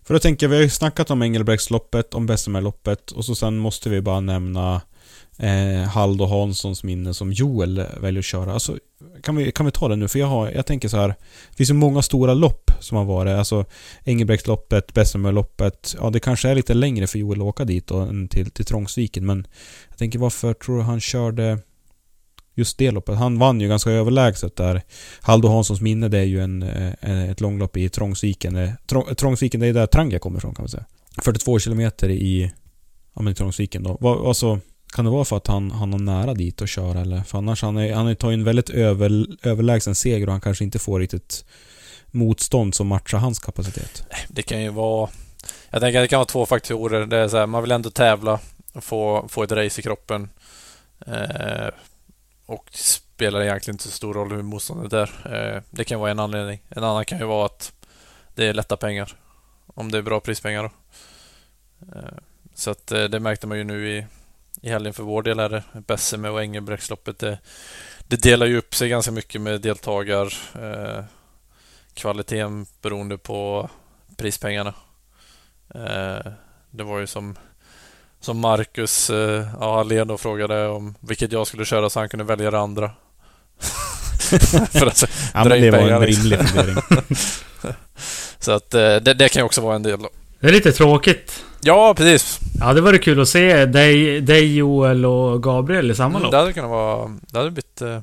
För 0.10 0.14
då 0.14 0.20
tänker 0.20 0.46
jag, 0.46 0.50
vi 0.50 0.56
har 0.56 0.64
ju 0.64 0.70
snackat 0.70 1.12
om 1.12 1.22
Engelbrektsloppet, 1.22 2.14
om 2.14 2.26
Bessemerloppet 2.26 3.12
och 3.12 3.26
så 3.26 3.36
sen 3.36 3.58
måste 3.58 3.90
vi 3.90 4.02
bara 4.02 4.20
nämna 4.20 4.82
eh, 5.38 5.90
Haldo 5.90 6.26
Hanssons 6.26 6.84
minne 6.84 7.14
som 7.14 7.34
Joel 7.34 7.84
väljer 8.02 8.20
att 8.20 8.26
köra. 8.26 8.54
Alltså, 8.54 8.78
kan 9.24 9.36
vi, 9.36 9.52
kan 9.52 9.66
vi 9.66 9.72
ta 9.72 9.88
det 9.88 9.96
nu? 9.96 10.08
För 10.08 10.20
jag, 10.20 10.28
har, 10.28 10.52
jag 10.52 10.66
tänker 10.66 10.88
så 10.88 10.98
här. 10.98 11.08
Det 11.50 11.56
finns 11.58 11.70
ju 11.70 11.74
många 11.74 12.02
stora 12.02 12.34
lopp 12.34 12.72
som 12.80 12.98
har 12.98 13.06
varit. 13.06 13.38
Alltså 13.38 13.66
Engelbrektsloppet, 14.04 14.94
Bessemerloppet. 14.94 15.96
Ja, 16.02 16.10
det 16.10 16.20
kanske 16.20 16.50
är 16.50 16.56
lite 16.56 16.74
längre 16.74 17.08
för 17.08 17.20
Joel 17.20 17.42
att 17.42 17.46
åka 17.48 17.66
dit 17.66 17.88
då, 17.88 17.98
än 17.98 18.28
till, 18.28 18.52
till 18.52 18.66
Trångsviken. 18.66 19.26
Men 19.26 19.48
jag 19.90 19.98
tänker 19.98 20.20
varför 20.20 20.54
tror 20.54 20.78
du 20.78 20.84
han 20.84 21.00
körde 21.00 21.60
just 22.60 22.78
det 22.78 22.92
loppet. 22.92 23.18
Han 23.18 23.40
vann 23.40 23.62
ju 23.62 23.68
ganska 23.68 23.92
överlägset 23.92 24.56
där. 24.56 24.82
Haldo 25.22 25.48
Hanssons 25.48 25.82
minne 25.82 26.08
det 26.08 26.18
är 26.18 26.24
ju 26.24 26.44
en, 26.44 26.64
eh, 26.64 27.30
ett 27.30 27.42
långlopp 27.42 27.78
i 27.78 27.90
Trångsviken. 27.90 28.56
Eh, 28.56 28.70
Trång, 28.88 29.16
Trångsviken 29.16 29.60
det 29.60 29.68
är 29.68 29.74
där 29.74 29.88
Trangia 29.88 30.20
kommer 30.20 30.38
ifrån 30.38 30.56
kan 30.56 30.64
man 30.64 30.70
säga. 30.70 30.86
42 31.22 31.60
kilometer 31.60 32.10
i 32.10 32.52
ja, 33.16 33.22
men 33.22 33.36
Trångsviken 33.36 33.84
då. 33.84 33.98
Va, 34.00 34.28
alltså, 34.28 34.60
kan 34.94 35.06
det 35.06 35.12
vara 35.12 35.26
för 35.26 35.38
att 35.38 35.48
han, 35.48 35.72
han 35.72 35.92
har 35.92 36.00
nära 36.00 36.34
dit 36.34 36.62
att 36.62 36.70
köra 36.70 37.02
eller? 37.02 37.22
För 37.22 37.38
annars 37.38 37.62
han 37.62 37.78
är, 37.78 37.94
han 37.94 38.16
tar 38.16 38.30
ju 38.30 38.34
en 38.34 38.44
väldigt 38.44 38.70
över, 38.70 39.26
överlägsen 39.44 39.96
seger 39.96 40.28
och 40.28 40.32
han 40.32 40.42
kanske 40.42 40.64
inte 40.64 40.80
får 40.80 41.00
riktigt 41.00 41.46
motstånd 42.12 42.76
som 42.76 42.88
matchar 42.88 43.18
hans 43.18 43.40
kapacitet. 43.40 44.04
Det 44.28 44.42
kan 44.42 44.62
ju 44.62 44.70
vara... 44.70 45.10
Jag 45.70 45.82
tänker 45.82 46.00
att 46.00 46.04
det 46.04 46.08
kan 46.08 46.18
vara 46.18 46.26
två 46.26 46.46
faktorer. 46.46 47.06
Det 47.06 47.18
är 47.18 47.28
så 47.28 47.38
här, 47.38 47.46
man 47.46 47.62
vill 47.62 47.72
ändå 47.72 47.90
tävla 47.90 48.40
och 48.74 48.84
få, 48.84 49.26
få 49.30 49.44
ett 49.44 49.52
race 49.52 49.82
i 49.82 49.84
kroppen. 49.84 50.30
Eh, 51.06 51.68
och 52.50 52.70
det 52.72 52.78
spelar 52.78 53.42
egentligen 53.42 53.76
inte 53.76 53.84
så 53.84 53.92
stor 53.92 54.14
roll 54.14 54.32
hur 54.32 54.42
motståndet 54.42 54.94
är. 54.94 55.34
Eh, 55.34 55.62
det 55.70 55.84
kan 55.84 56.00
vara 56.00 56.12
en 56.12 56.20
anledning. 56.20 56.62
En 56.70 56.84
annan 56.84 57.06
kan 57.06 57.20
ju 57.20 57.26
vara 57.26 57.46
att 57.46 57.74
det 58.36 58.46
är 58.46 58.54
lätta 58.54 58.78
pengar. 58.78 59.16
Om 59.66 59.92
det 59.92 59.98
är 59.98 60.02
bra 60.02 60.20
prispengar 60.20 60.64
då. 60.64 60.70
Eh, 61.96 62.18
så 62.54 62.72
att 62.72 62.92
eh, 62.92 63.04
det 63.04 63.20
märkte 63.20 63.48
man 63.48 63.58
ju 63.58 63.64
nu 63.64 63.98
i, 63.98 64.06
i 64.62 64.70
helgen 64.70 64.94
för 64.94 65.04
vår 65.04 65.24
del 65.24 65.40
här. 65.40 65.64
Besseme 65.88 66.30
och 66.30 66.42
Engelbrektsloppet. 66.42 67.20
Det, 67.20 67.40
det 68.08 68.24
delar 68.24 68.46
ju 68.46 68.58
upp 68.58 68.76
sig 68.76 68.90
ganska 68.90 69.12
mycket 69.12 69.42
med 69.42 69.62
deltagar 69.62 70.34
kvaliteten 71.94 72.66
beroende 72.82 73.18
på 73.18 73.70
prispengarna. 74.18 74.74
Det 76.72 76.84
var 76.84 77.00
ju 77.00 77.08
som 77.08 77.38
som 78.22 78.40
Marcus 78.40 79.10
eh, 79.10 79.48
ja, 79.60 79.84
led 79.84 80.12
och 80.12 80.22
frågade 80.22 80.68
om 80.68 80.96
vilket 81.00 81.32
jag 81.32 81.48
skulle 81.48 81.66
köra 81.66 81.90
så 81.90 82.00
han 82.00 82.10
kunde 82.10 82.26
välja 82.26 82.52
det 82.52 82.60
andra. 82.60 82.92
För 84.72 84.88
att 84.88 85.04
ja, 85.34 85.44
men 85.46 85.62
det 85.62 85.72
var 85.72 85.80
en 85.80 86.02
liksom. 86.02 86.24
rimlig 86.24 86.50
fundering. 86.50 86.84
så 88.40 88.52
att 88.52 88.74
eh, 88.74 88.96
det, 88.96 89.14
det, 89.14 89.30
kan 89.30 89.40
ju 89.40 89.46
också 89.46 89.62
vara 89.62 89.76
en 89.76 89.84
del 89.84 90.00
då. 90.00 90.10
Det 90.40 90.48
är 90.48 90.52
lite 90.52 90.72
tråkigt. 90.72 91.44
Ja, 91.62 91.94
precis. 91.94 92.40
Ja, 92.60 92.74
det 92.74 92.82
var 92.82 92.92
det 92.92 93.00
kul 93.00 93.22
att 93.22 93.30
se 93.30 93.66
dig, 93.66 94.22
dig 94.22 94.56
Joel 94.56 95.06
och 95.06 95.44
Gabriel 95.44 95.92
i 95.92 95.96
samma 95.96 96.10
mm, 96.10 96.22
lopp. 96.22 96.32
Det 96.32 96.38
hade 96.38 96.54
kunnat 96.54 96.70
vara... 96.70 97.18
Det 97.22 97.38
hade 97.38 97.52
blivit, 97.52 97.82
eh, 97.82 98.00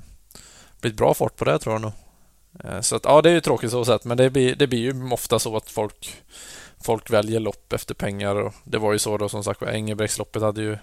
blivit 0.80 0.98
bra 0.98 1.14
fart 1.14 1.36
på 1.36 1.44
det 1.44 1.58
tror 1.58 1.74
jag 1.74 1.82
nog. 1.82 1.92
Eh, 2.64 2.80
så 2.80 2.96
att, 2.96 3.04
ja, 3.04 3.22
det 3.22 3.30
är 3.30 3.34
ju 3.34 3.40
tråkigt 3.40 3.70
så 3.70 3.84
sett, 3.84 4.04
men 4.04 4.16
det 4.16 4.30
blir, 4.30 4.54
det 4.54 4.66
blir 4.66 4.78
ju 4.78 5.10
ofta 5.12 5.38
så 5.38 5.56
att 5.56 5.70
folk 5.70 6.14
folk 6.86 7.10
väljer 7.10 7.40
lopp 7.40 7.72
efter 7.72 7.94
pengar. 7.94 8.34
Och 8.34 8.54
det 8.64 8.78
var 8.78 8.92
ju 8.92 8.98
så 8.98 9.18
då 9.18 9.28
som 9.28 9.44
sagt 9.44 9.62
Engelbrektsloppet 9.62 10.42
hade 10.42 10.62
ju 10.62 10.78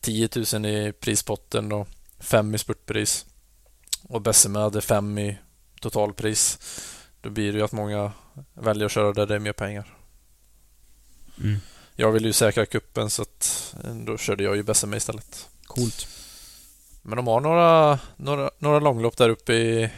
10 0.00 0.28
000 0.54 0.66
i 0.66 0.92
prispotten 0.92 1.72
och 1.72 1.88
5 2.18 2.54
i 2.54 2.58
spurtpris. 2.58 3.26
Och 4.08 4.20
Besseme 4.20 4.58
hade 4.58 4.80
5 4.80 5.18
i 5.18 5.38
totalpris. 5.80 6.58
Då 7.20 7.30
blir 7.30 7.52
det 7.52 7.58
ju 7.58 7.64
att 7.64 7.72
många 7.72 8.12
väljer 8.54 8.86
att 8.86 8.92
köra 8.92 9.12
där 9.12 9.26
det 9.26 9.34
är 9.34 9.38
mer 9.38 9.52
pengar. 9.52 9.96
Mm. 11.40 11.60
Jag 11.96 12.12
vill 12.12 12.24
ju 12.24 12.32
säkra 12.32 12.66
kuppen 12.66 13.10
så 13.10 13.22
att 13.22 13.74
eh, 13.84 13.94
då 13.94 14.18
körde 14.18 14.44
jag 14.44 14.56
ju 14.56 14.62
Besseme 14.62 14.96
istället. 14.96 15.48
Coolt. 15.64 16.06
Men 17.02 17.16
de 17.16 17.26
har 17.26 17.40
några, 17.40 17.98
några, 18.16 18.50
några 18.58 18.78
långlopp 18.78 19.16
där 19.16 19.28
uppe 19.28 19.52
i, 19.52 19.90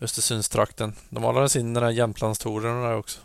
Östersundstrakten. 0.00 0.94
De 1.10 1.22
har 1.22 1.30
alldeles 1.30 1.56
in 1.56 1.74
den 1.74 1.82
där 1.82 1.90
Jämtlandstouren 1.90 2.82
där 2.82 2.96
också. 2.96 3.20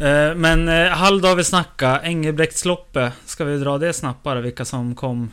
Eh, 0.00 0.34
Men 0.34 0.68
eh, 0.68 0.88
halvdag 0.88 1.28
har 1.28 1.36
vi 1.36 1.44
snackat. 1.44 2.04
Engelbrektsloppet. 2.04 3.12
Ska 3.26 3.44
vi 3.44 3.58
dra 3.58 3.78
det 3.78 3.92
snabbare? 3.92 4.40
Vilka 4.40 4.64
som 4.64 4.94
kom? 4.94 5.30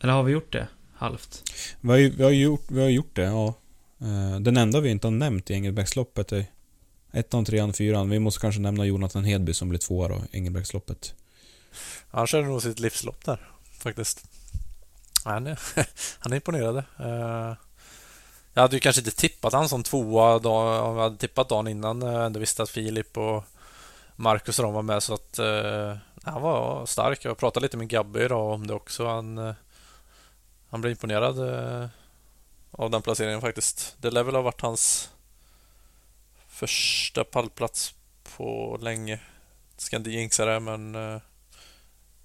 Eller 0.00 0.12
har 0.12 0.22
vi 0.22 0.32
gjort 0.32 0.52
det? 0.52 0.68
Halvt? 0.94 1.42
Vi 1.80 1.88
har, 1.90 2.16
vi, 2.16 2.24
har 2.24 2.30
gjort, 2.30 2.64
vi 2.68 2.80
har 2.82 2.88
gjort 2.88 3.16
det, 3.16 3.22
ja. 3.22 3.54
Eh, 4.00 4.40
Den 4.40 4.56
enda 4.56 4.80
vi 4.80 4.90
inte 4.90 5.06
har 5.06 5.12
nämnt 5.12 5.50
i 5.50 5.54
Engelbrektsloppet 5.54 6.32
är 6.32 6.44
ettan, 7.12 7.44
trean, 7.44 7.72
fyran. 7.72 8.10
Vi 8.10 8.18
måste 8.18 8.40
kanske 8.40 8.60
nämna 8.60 8.84
Jonathan 8.84 9.24
Hedby 9.24 9.54
som 9.54 9.68
blir 9.68 9.78
tvåa 9.78 10.08
då, 10.08 10.22
i 10.32 10.36
Engelbrektsloppet. 10.36 11.14
Han 12.10 12.26
körde 12.26 12.46
nog 12.46 12.62
sitt 12.62 12.80
livslopp 12.80 13.24
där, 13.24 13.50
faktiskt. 13.78 14.24
Han 15.24 15.46
är, 15.46 15.58
han 16.18 16.32
är 16.32 16.36
imponerande. 16.36 16.84
Jag 18.54 18.62
hade 18.62 18.76
ju 18.76 18.80
kanske 18.80 19.00
inte 19.00 19.16
tippat 19.16 19.52
han 19.52 19.68
som 19.68 19.82
tvåa 19.82 20.36
om 20.36 20.96
jag 20.96 21.02
hade 21.02 21.16
tippat 21.16 21.48
dagen 21.48 21.68
innan 21.68 22.02
jag 22.02 22.26
ändå 22.26 22.40
visste 22.40 22.62
att 22.62 22.70
Filip 22.70 23.16
och 23.16 23.44
Marcus 24.20 24.58
och 24.58 24.64
de 24.64 24.74
var 24.74 24.82
med 24.82 25.02
så 25.02 25.14
att 25.14 25.38
eh, 25.38 25.96
han 26.22 26.42
var 26.42 26.86
stark. 26.86 27.24
Jag 27.24 27.38
pratade 27.38 27.64
lite 27.64 27.76
med 27.76 27.88
Gabby 27.88 28.20
idag 28.20 28.52
om 28.52 28.66
det 28.66 28.74
också. 28.74 29.06
Han, 29.06 29.38
eh, 29.38 29.54
han 30.68 30.80
blev 30.80 30.90
imponerad 30.90 31.38
eh, 31.38 31.88
av 32.70 32.90
den 32.90 33.02
placeringen 33.02 33.40
faktiskt. 33.40 33.96
Det 34.00 34.10
lär 34.10 34.22
väl 34.22 34.34
ha 34.34 34.42
varit 34.42 34.60
hans 34.60 35.10
första 36.48 37.24
pallplats 37.24 37.94
på 38.36 38.78
länge. 38.80 39.20
Ska 39.76 39.96
inte 39.96 40.10
jinxa 40.10 40.44
det 40.44 40.60
men 40.60 40.94
eh, 40.94 41.20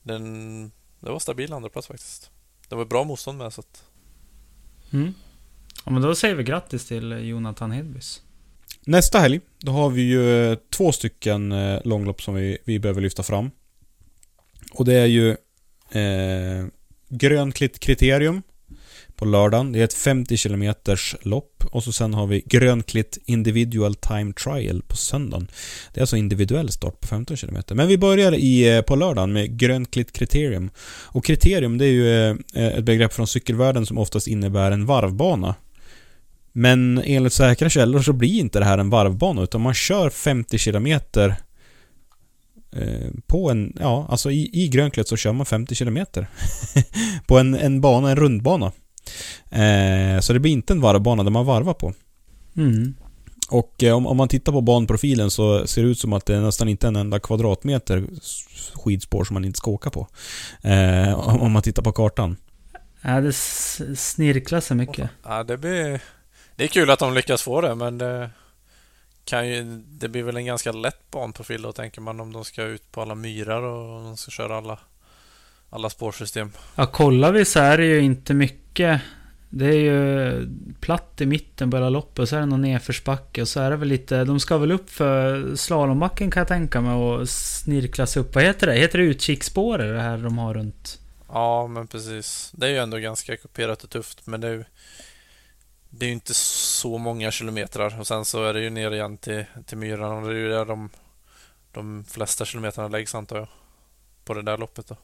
den, 0.01 0.71
det 0.99 1.09
var 1.11 1.19
stabil 1.19 1.53
andraplats 1.53 1.87
faktiskt. 1.87 2.31
Det 2.69 2.75
var 2.75 2.85
bra 2.85 3.03
motstånd 3.03 3.37
med 3.37 3.53
så 3.53 3.61
att 3.61 3.83
Mm. 4.93 5.13
Ja, 5.85 5.91
men 5.91 6.01
då 6.01 6.15
säger 6.15 6.35
vi 6.35 6.43
grattis 6.43 6.87
till 6.87 7.11
Jonathan 7.11 7.71
Hedbys. 7.71 8.21
Nästa 8.87 9.19
helg, 9.19 9.39
då 9.59 9.71
har 9.71 9.89
vi 9.89 10.01
ju 10.01 10.51
eh, 10.51 10.57
två 10.75 10.91
stycken 10.91 11.51
eh, 11.51 11.79
långlopp 11.83 12.21
som 12.21 12.35
vi, 12.35 12.57
vi 12.65 12.79
behöver 12.79 13.01
lyfta 13.01 13.23
fram. 13.23 13.51
Och 14.73 14.85
det 14.85 14.93
är 14.93 15.05
ju 15.05 15.29
eh, 15.91 16.65
Grönklitt 17.09 17.79
kriterium 17.79 18.41
på 19.15 19.25
lördagen. 19.25 19.71
Det 19.71 19.79
är 19.79 19.83
ett 19.83 19.93
50 19.93 20.37
km 20.37 20.73
lopp. 21.21 21.63
Och 21.71 21.83
så 21.83 21.91
sen 21.91 22.13
har 22.13 22.27
vi 22.27 22.43
Grönklitt 22.45 23.17
Individual 23.25 23.95
Time 23.95 24.33
Trial 24.33 24.81
på 24.87 24.95
söndagen. 24.95 25.47
Det 25.93 25.99
är 25.99 26.03
alltså 26.03 26.17
individuell 26.17 26.71
start 26.71 26.99
på 26.99 27.07
15 27.07 27.37
km. 27.37 27.57
Men 27.69 27.87
vi 27.87 27.97
börjar 27.97 28.35
i, 28.35 28.75
eh, 28.75 28.81
på 28.81 28.95
lördagen 28.95 29.33
med 29.33 29.59
Grönklitt 29.59 30.11
kriterium. 30.11 30.69
Och 30.87 31.25
kriterium 31.25 31.77
det 31.77 31.85
är 31.85 31.91
ju 31.91 32.29
ett 32.55 32.83
begrepp 32.83 33.13
från 33.13 33.27
cykelvärlden 33.27 33.85
som 33.85 33.97
oftast 33.97 34.27
innebär 34.27 34.71
en 34.71 34.85
varvbana. 34.85 35.55
Men 36.57 37.01
enligt 37.05 37.33
säkra 37.33 37.69
källor 37.69 38.01
så 38.01 38.13
blir 38.13 38.39
inte 38.39 38.59
det 38.59 38.65
här 38.65 38.77
en 38.77 38.89
varvbana 38.89 39.41
utan 39.41 39.61
man 39.61 39.73
kör 39.73 40.09
50 40.09 40.57
kilometer 40.57 41.35
eh, 42.75 43.11
på 43.27 43.51
en, 43.51 43.77
ja 43.79 44.07
alltså 44.09 44.31
i, 44.31 44.49
i 44.53 44.67
Grönklitt 44.67 45.07
så 45.07 45.17
kör 45.17 45.33
man 45.33 45.45
50 45.45 45.75
kilometer 45.75 46.27
på 47.27 47.39
en, 47.39 47.55
en 47.55 47.81
bana, 47.81 48.09
en 48.09 48.15
rundbana. 48.15 48.71
Eh, 49.49 50.19
så 50.19 50.33
det 50.33 50.39
blir 50.39 50.51
inte 50.51 50.73
en 50.73 50.81
varvbana 50.81 51.23
där 51.23 51.31
man 51.31 51.45
varvar 51.45 51.73
på. 51.73 51.93
Mm. 52.57 52.95
Och 53.49 53.83
eh, 53.83 53.95
om, 53.95 54.07
om 54.07 54.17
man 54.17 54.27
tittar 54.27 54.51
på 54.51 54.61
banprofilen 54.61 55.31
så 55.31 55.67
ser 55.67 55.83
det 55.83 55.89
ut 55.89 55.99
som 55.99 56.13
att 56.13 56.25
det 56.25 56.35
är 56.35 56.41
nästan 56.41 56.69
inte 56.69 56.87
en 56.87 56.95
enda 56.95 57.19
kvadratmeter 57.19 58.03
skidspår 58.73 59.23
som 59.23 59.33
man 59.33 59.45
inte 59.45 59.57
ska 59.57 59.71
åka 59.71 59.89
på. 59.89 60.07
Eh, 60.61 61.13
om 61.13 61.41
om 61.41 61.51
man 61.51 61.61
tittar 61.61 61.83
på 61.83 61.91
kartan. 61.91 62.37
Ja, 63.01 63.21
det 63.21 63.33
snirklar 63.95 64.59
sig 64.59 64.77
mycket. 64.77 65.09
Ja, 65.23 65.43
det 65.43 65.57
blir... 65.57 66.01
Det 66.55 66.63
är 66.63 66.67
kul 66.67 66.89
att 66.89 66.99
de 66.99 67.13
lyckas 67.13 67.41
få 67.41 67.61
det, 67.61 67.75
men 67.75 67.97
det 67.97 68.29
kan 69.25 69.47
ju... 69.47 69.63
Det 69.87 70.09
blir 70.09 70.23
väl 70.23 70.37
en 70.37 70.45
ganska 70.45 70.71
lätt 70.71 71.11
banprofil 71.11 71.61
då, 71.61 71.71
tänker 71.71 72.01
man, 72.01 72.19
om 72.19 72.33
de 72.33 72.45
ska 72.45 72.63
ut 72.63 72.91
på 72.91 73.01
alla 73.01 73.15
myrar 73.15 73.61
och 73.61 74.03
de 74.03 74.17
ska 74.17 74.31
köra 74.31 74.57
alla, 74.57 74.79
alla 75.69 75.89
spårsystem. 75.89 76.51
Ja, 76.75 76.85
kollar 76.85 77.31
vi 77.31 77.45
så 77.45 77.59
är 77.59 77.77
det 77.77 77.85
ju 77.85 78.01
inte 78.01 78.33
mycket. 78.33 79.01
Det 79.49 79.65
är 79.65 79.79
ju 79.79 80.49
platt 80.79 81.21
i 81.21 81.25
mitten 81.25 81.71
på 81.71 81.77
hela 81.77 81.89
loppet 81.89 82.19
och 82.19 82.29
så 82.29 82.35
är 82.35 82.39
det 82.39 82.45
någon 82.45 82.61
nedförsbacke 82.61 83.41
och 83.41 83.47
så 83.47 83.59
är 83.59 83.69
det 83.69 83.77
väl 83.77 83.87
lite... 83.87 84.23
De 84.23 84.39
ska 84.39 84.57
väl 84.57 84.71
upp 84.71 84.89
för 84.89 85.55
slalombacken 85.55 86.31
kan 86.31 86.41
jag 86.41 86.47
tänka 86.47 86.81
mig 86.81 86.93
och 86.93 87.29
snirkla 87.29 88.05
sig 88.05 88.21
upp. 88.21 88.35
Vad 88.35 88.43
heter 88.43 88.67
det? 88.67 88.73
Heter 88.73 88.97
det 88.97 89.05
utkiksspåret 89.05 89.95
det 89.95 90.01
här 90.01 90.17
de 90.17 90.37
har 90.37 90.53
runt? 90.53 90.99
Ja, 91.27 91.67
men 91.67 91.87
precis. 91.87 92.51
Det 92.55 92.65
är 92.65 92.69
ju 92.69 92.77
ändå 92.77 92.97
ganska 92.97 93.37
kuperat 93.37 93.83
och 93.83 93.89
tufft, 93.89 94.27
men 94.27 94.41
det 94.41 94.47
är 94.47 94.51
ju... 94.51 94.63
Det 95.97 96.05
är 96.05 96.07
ju 96.07 96.13
inte 96.13 96.33
så 96.33 96.97
många 96.97 97.31
kilometrar 97.31 97.99
och 97.99 98.07
sen 98.07 98.25
så 98.25 98.43
är 98.43 98.53
det 98.53 98.61
ju 98.61 98.69
ner 98.69 98.91
igen 98.91 99.17
till, 99.17 99.45
till 99.65 99.77
myrarna 99.77 100.15
och 100.15 100.27
det 100.27 100.35
är 100.35 100.39
ju 100.39 100.49
där 100.49 100.65
de, 100.65 100.89
de 101.71 102.05
flesta 102.09 102.45
kilometrarna 102.45 102.87
läggs 102.87 103.15
antar 103.15 103.37
jag. 103.37 103.47
På 104.25 104.33
det 104.33 104.41
där 104.41 104.57
loppet 104.57 104.87
då. 104.87 104.95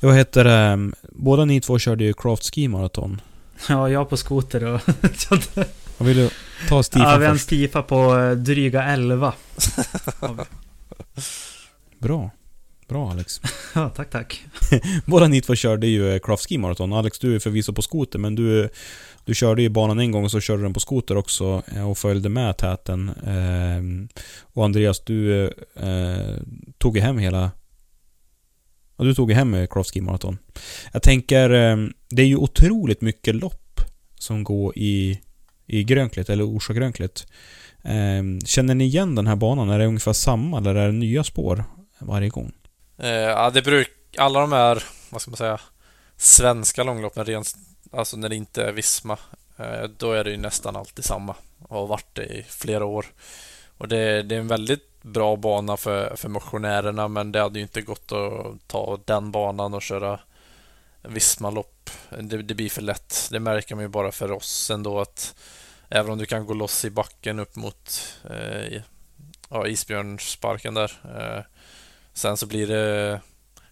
Ja, 0.00 0.08
Vad 0.08 0.16
heter 0.16 0.44
det? 0.44 0.92
Båda 1.02 1.44
ni 1.44 1.60
två 1.60 1.78
körde 1.78 2.04
ju 2.04 2.12
Craft 2.12 2.54
Ski 2.54 2.68
Marathon. 2.68 3.20
Ja, 3.68 3.88
jag 3.88 4.08
på 4.08 4.16
skoter 4.16 4.64
och... 4.64 4.80
Vad 5.98 6.08
vill 6.08 6.16
du 6.16 6.30
ta 6.68 6.76
ja, 6.76 6.82
Stifa 6.82 7.18
vi 7.18 7.24
har 7.24 7.32
en 7.32 7.38
stifa 7.38 7.82
på 7.82 8.18
eh, 8.18 8.30
dryga 8.30 8.84
11. 8.84 9.34
Har 10.20 10.34
vi. 10.34 10.42
Bra. 11.98 12.30
Bra 12.88 13.10
Alex. 13.10 13.40
Ja, 13.74 13.88
tack 13.88 14.10
tack. 14.10 14.44
Båda 15.06 15.28
ni 15.28 15.40
två 15.40 15.54
körde 15.54 15.86
ju 15.86 16.14
eh, 16.14 16.18
Craft 16.18 16.48
Ski 16.48 16.58
Marathon. 16.58 16.92
Alex, 16.92 17.18
du 17.18 17.34
är 17.34 17.38
förvisso 17.38 17.72
på 17.72 17.82
skoter, 17.82 18.18
men 18.18 18.34
du, 18.34 18.68
du 19.30 19.34
körde 19.34 19.62
ju 19.62 19.68
banan 19.68 20.00
en 20.00 20.10
gång 20.10 20.24
och 20.24 20.30
så 20.30 20.40
körde 20.40 20.58
du 20.58 20.62
den 20.62 20.72
på 20.72 20.80
skoter 20.80 21.16
också 21.16 21.62
eh, 21.74 21.90
och 21.90 21.98
följde 21.98 22.28
med 22.28 22.56
täten. 22.56 23.10
Ehm, 23.26 24.08
och 24.42 24.64
Andreas, 24.64 25.00
du 25.04 25.46
eh, 25.76 26.36
tog 26.78 26.96
ju 26.96 27.02
hem 27.02 27.18
hela... 27.18 27.50
Ja, 28.96 29.04
du 29.04 29.14
tog 29.14 29.30
ju 29.30 29.36
hem 29.36 29.54
eh, 29.54 29.68
Marathon. 30.00 30.38
Jag 30.92 31.02
tänker, 31.02 31.50
eh, 31.50 31.76
det 32.08 32.22
är 32.22 32.26
ju 32.26 32.36
otroligt 32.36 33.00
mycket 33.00 33.34
lopp 33.34 33.80
som 34.14 34.44
går 34.44 34.78
i, 34.78 35.20
i 35.66 35.84
Grönklitt, 35.84 36.28
eller 36.28 36.44
Orsa 36.44 36.72
Grönklitt. 36.72 37.26
Ehm, 37.84 38.40
känner 38.40 38.74
ni 38.74 38.84
igen 38.84 39.14
den 39.14 39.26
här 39.26 39.36
banan? 39.36 39.70
Är 39.70 39.78
det 39.78 39.86
ungefär 39.86 40.12
samma, 40.12 40.58
eller 40.58 40.74
är 40.74 40.86
det 40.86 40.92
nya 40.92 41.24
spår 41.24 41.64
varje 41.98 42.28
gång? 42.28 42.52
Eh, 42.98 43.10
ja, 43.10 43.50
det 43.50 43.62
brukar... 43.62 43.92
alla 44.18 44.40
de 44.40 44.52
här, 44.52 44.82
vad 45.10 45.22
ska 45.22 45.30
man 45.30 45.38
säga, 45.38 45.60
svenska 46.16 46.82
långloppen, 46.82 47.24
rent, 47.24 47.54
alltså 47.90 48.16
när 48.16 48.28
det 48.28 48.36
inte 48.36 48.64
är 48.64 48.72
Visma, 48.72 49.18
eh, 49.56 49.82
då 49.82 50.12
är 50.12 50.24
det 50.24 50.30
ju 50.30 50.36
nästan 50.36 50.76
alltid 50.76 51.04
samma 51.04 51.34
och 51.58 51.78
har 51.78 51.86
varit 51.86 52.14
det 52.14 52.24
i 52.24 52.42
flera 52.42 52.84
år. 52.84 53.06
Och 53.78 53.88
det, 53.88 54.22
det 54.22 54.34
är 54.34 54.40
en 54.40 54.48
väldigt 54.48 55.02
bra 55.02 55.36
bana 55.36 55.76
för, 55.76 56.16
för 56.16 56.28
motionärerna, 56.28 57.08
men 57.08 57.32
det 57.32 57.40
hade 57.40 57.58
ju 57.58 57.62
inte 57.62 57.82
gått 57.82 58.12
att 58.12 58.68
ta 58.68 59.00
den 59.04 59.30
banan 59.30 59.74
och 59.74 59.82
köra 59.82 60.20
Visma-lopp. 61.02 61.90
Det, 62.20 62.42
det 62.42 62.54
blir 62.54 62.70
för 62.70 62.82
lätt. 62.82 63.28
Det 63.30 63.40
märker 63.40 63.74
man 63.74 63.84
ju 63.84 63.88
bara 63.88 64.12
för 64.12 64.32
oss 64.32 64.70
ändå 64.70 65.00
att 65.00 65.34
även 65.88 66.12
om 66.12 66.18
du 66.18 66.26
kan 66.26 66.46
gå 66.46 66.54
loss 66.54 66.84
i 66.84 66.90
backen 66.90 67.38
upp 67.38 67.56
mot 67.56 68.16
eh, 68.30 68.82
ja, 69.48 69.66
Isbjörnsparken 69.66 70.74
där 70.74 70.92
eh, 71.18 71.44
Sen 72.12 72.36
så 72.36 72.46
blir 72.46 72.66
det 72.66 73.20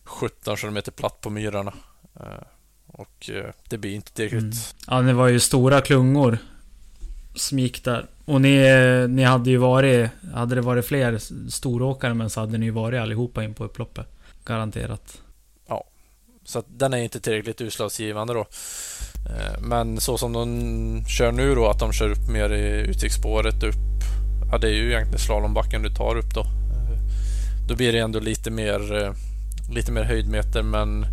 17 0.04 0.56
km 0.56 0.78
platt 0.96 1.20
på 1.20 1.30
myrarna. 1.30 1.74
Eh, 2.20 2.46
och 2.88 3.30
eh, 3.30 3.52
det 3.68 3.78
blir 3.78 3.94
inte 3.94 4.12
tillräckligt. 4.12 4.42
Mm. 4.42 4.54
Ja, 4.86 5.00
det 5.00 5.12
var 5.12 5.28
ju 5.28 5.40
stora 5.40 5.80
klungor 5.80 6.38
som 7.34 7.58
gick 7.58 7.84
där. 7.84 8.06
Och 8.24 8.40
ni, 8.40 8.56
eh, 8.56 9.08
ni 9.08 9.22
hade 9.22 9.50
ju 9.50 9.56
varit... 9.56 10.10
Hade 10.34 10.54
det 10.54 10.60
varit 10.60 10.86
fler 10.86 11.18
storåkare 11.50 12.14
men 12.14 12.30
så 12.30 12.40
hade 12.40 12.58
ni 12.58 12.66
ju 12.66 12.72
varit 12.72 13.00
allihopa 13.00 13.44
in 13.44 13.54
på 13.54 13.64
upploppet. 13.64 14.06
Garanterat. 14.44 15.18
Så 16.48 16.58
att 16.58 16.66
den 16.68 16.94
är 16.94 16.98
inte 16.98 17.20
tillräckligt 17.20 17.60
utslagsgivande 17.60 18.34
då. 18.34 18.40
Eh, 19.30 19.60
Men 19.60 20.00
så 20.00 20.18
som 20.18 20.32
de 20.32 21.04
kör 21.08 21.32
nu 21.32 21.54
då, 21.54 21.68
att 21.68 21.78
de 21.78 21.92
kör 21.92 22.10
upp 22.10 22.28
mer 22.28 22.52
i 22.52 22.80
utkiksspåret 22.90 23.62
upp. 23.62 23.74
Ja, 24.50 24.58
det 24.58 24.68
är 24.68 24.72
ju 24.72 24.90
egentligen 24.90 25.18
slalombacken 25.18 25.82
du 25.82 25.90
tar 25.94 26.16
upp 26.16 26.34
då. 26.34 26.44
Då 27.68 27.76
blir 27.76 27.92
det 27.92 27.98
ändå 27.98 28.20
lite 28.20 28.50
mer, 28.50 29.12
lite 29.74 29.92
mer 29.92 30.02
höjdmeter 30.02 30.62
men 30.62 31.06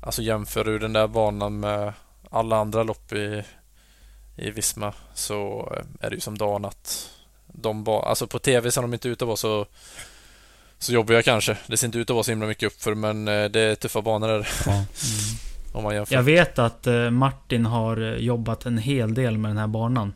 alltså 0.00 0.22
jämför 0.22 0.64
du 0.64 0.78
den 0.78 0.92
där 0.92 1.06
banan 1.08 1.60
med 1.60 1.92
alla 2.30 2.56
andra 2.56 2.82
lopp 2.82 3.12
i, 3.12 3.42
i 4.36 4.50
Visma 4.50 4.92
så 5.14 5.72
eh, 5.76 6.06
är 6.06 6.10
det 6.10 6.14
ju 6.16 6.20
som 6.20 6.38
dagen 6.38 6.64
att 6.64 7.10
de 7.46 7.84
ba- 7.84 8.02
alltså 8.02 8.26
på 8.26 8.38
TV 8.38 8.70
ser 8.70 8.82
de 8.82 8.92
inte 8.94 9.08
ut 9.08 9.22
att 9.22 9.26
vara 9.28 9.36
så 9.36 9.66
så 10.78 10.92
jobbiga 10.92 11.22
kanske. 11.22 11.56
Det 11.66 11.76
ser 11.76 11.86
inte 11.86 11.98
ut 11.98 12.10
att 12.10 12.14
vara 12.14 12.24
så 12.24 12.30
himla 12.30 12.46
mycket 12.46 12.66
uppför 12.72 12.94
men 12.94 13.28
eh, 13.28 13.44
det 13.44 13.60
är 13.60 13.74
tuffa 13.74 14.02
banor 14.02 14.28
där 14.28 14.48
Ja. 14.66 14.84
om 15.72 15.82
man 15.84 15.94
jämför. 15.94 16.14
Jag 16.14 16.22
vet 16.22 16.58
att 16.58 16.86
eh, 16.86 17.10
Martin 17.10 17.66
har 17.66 17.96
jobbat 18.16 18.66
en 18.66 18.78
hel 18.78 19.14
del 19.14 19.38
med 19.38 19.50
den 19.50 19.58
här 19.58 19.66
banan. 19.66 20.12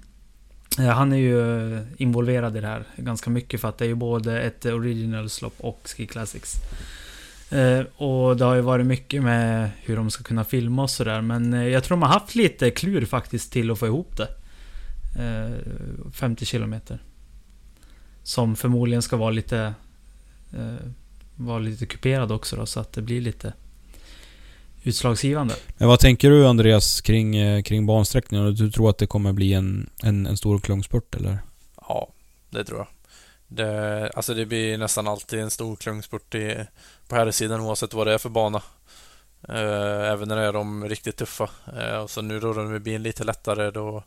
Han 0.78 1.12
är 1.12 1.16
ju 1.16 1.86
involverad 1.96 2.56
i 2.56 2.60
det 2.60 2.66
här 2.66 2.84
ganska 2.96 3.30
mycket 3.30 3.60
för 3.60 3.68
att 3.68 3.78
det 3.78 3.84
är 3.84 3.88
ju 3.88 3.94
både 3.94 4.40
ett 4.40 4.64
Originals-lopp 4.64 5.54
och 5.60 5.80
Ski 5.84 6.06
Classics. 6.06 6.54
Eh, 7.50 7.80
och 7.96 8.36
det 8.36 8.44
har 8.44 8.54
ju 8.54 8.60
varit 8.60 8.86
mycket 8.86 9.22
med 9.22 9.70
hur 9.82 9.96
de 9.96 10.10
ska 10.10 10.24
kunna 10.24 10.44
filma 10.44 10.82
och 10.82 10.90
sådär. 10.90 11.20
Men 11.20 11.54
eh, 11.54 11.68
jag 11.68 11.84
tror 11.84 11.96
de 11.96 12.02
har 12.02 12.08
haft 12.08 12.34
lite 12.34 12.70
klur 12.70 13.04
faktiskt 13.04 13.52
till 13.52 13.70
att 13.70 13.78
få 13.78 13.86
ihop 13.86 14.16
det. 14.16 14.28
Eh, 15.18 16.12
50 16.12 16.44
kilometer. 16.44 16.98
Som 18.22 18.56
förmodligen 18.56 19.02
ska 19.02 19.16
vara 19.16 19.30
lite... 19.30 19.74
Eh, 20.52 20.86
vara 21.36 21.58
lite 21.58 21.86
kuperad 21.86 22.32
också 22.32 22.56
då, 22.56 22.66
så 22.66 22.80
att 22.80 22.92
det 22.92 23.02
blir 23.02 23.20
lite 23.20 23.52
utslagsgivande. 24.82 25.54
Men 25.78 25.88
vad 25.88 26.00
tänker 26.00 26.30
du 26.30 26.46
Andreas 26.46 27.00
kring, 27.00 27.36
eh, 27.36 27.62
kring 27.62 27.86
bansträckningen? 27.86 28.54
Du 28.54 28.70
tror 28.70 28.90
att 28.90 28.98
det 28.98 29.06
kommer 29.06 29.32
bli 29.32 29.52
en, 29.52 29.90
en, 30.02 30.26
en 30.26 30.36
stor 30.36 30.58
klungspurt 30.58 31.14
eller? 31.14 31.38
Ja, 31.80 32.12
det 32.50 32.64
tror 32.64 32.78
jag. 32.78 32.86
Det, 33.54 34.10
alltså 34.14 34.34
det 34.34 34.46
blir 34.46 34.78
nästan 34.78 35.08
alltid 35.08 35.40
en 35.40 35.50
stor 35.50 35.76
klungspurt 35.76 36.34
i, 36.34 36.66
på 37.08 37.16
här 37.16 37.30
sidan 37.30 37.60
oavsett 37.60 37.94
vad 37.94 38.06
det 38.06 38.14
är 38.14 38.18
för 38.18 38.28
bana. 38.28 38.62
Eh, 39.48 40.10
även 40.12 40.28
när 40.28 40.36
det 40.36 40.42
är 40.42 40.52
de 40.52 40.88
riktigt 40.88 41.16
tuffa. 41.16 41.50
Eh, 41.76 41.96
och 41.96 42.10
så 42.10 42.22
nu 42.22 42.40
då 42.40 42.48
när 42.52 42.72
det 42.72 42.80
blir 42.80 42.98
lite 42.98 43.24
lättare 43.24 43.70
då, 43.70 44.04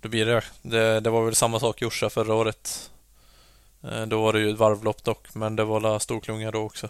då 0.00 0.08
blir 0.08 0.26
det, 0.26 0.44
det. 0.62 1.00
Det 1.00 1.10
var 1.10 1.24
väl 1.24 1.34
samma 1.34 1.60
sak 1.60 1.82
i 1.82 1.84
Orsa 1.84 2.10
förra 2.10 2.34
året. 2.34 2.90
Eh, 3.82 4.06
då 4.06 4.22
var 4.22 4.32
det 4.32 4.40
ju 4.40 4.50
ett 4.50 4.58
varvlopp 4.58 5.04
dock, 5.04 5.34
men 5.34 5.56
det 5.56 5.64
var 5.64 5.98
storklunga 5.98 6.50
då 6.50 6.62
också. 6.62 6.88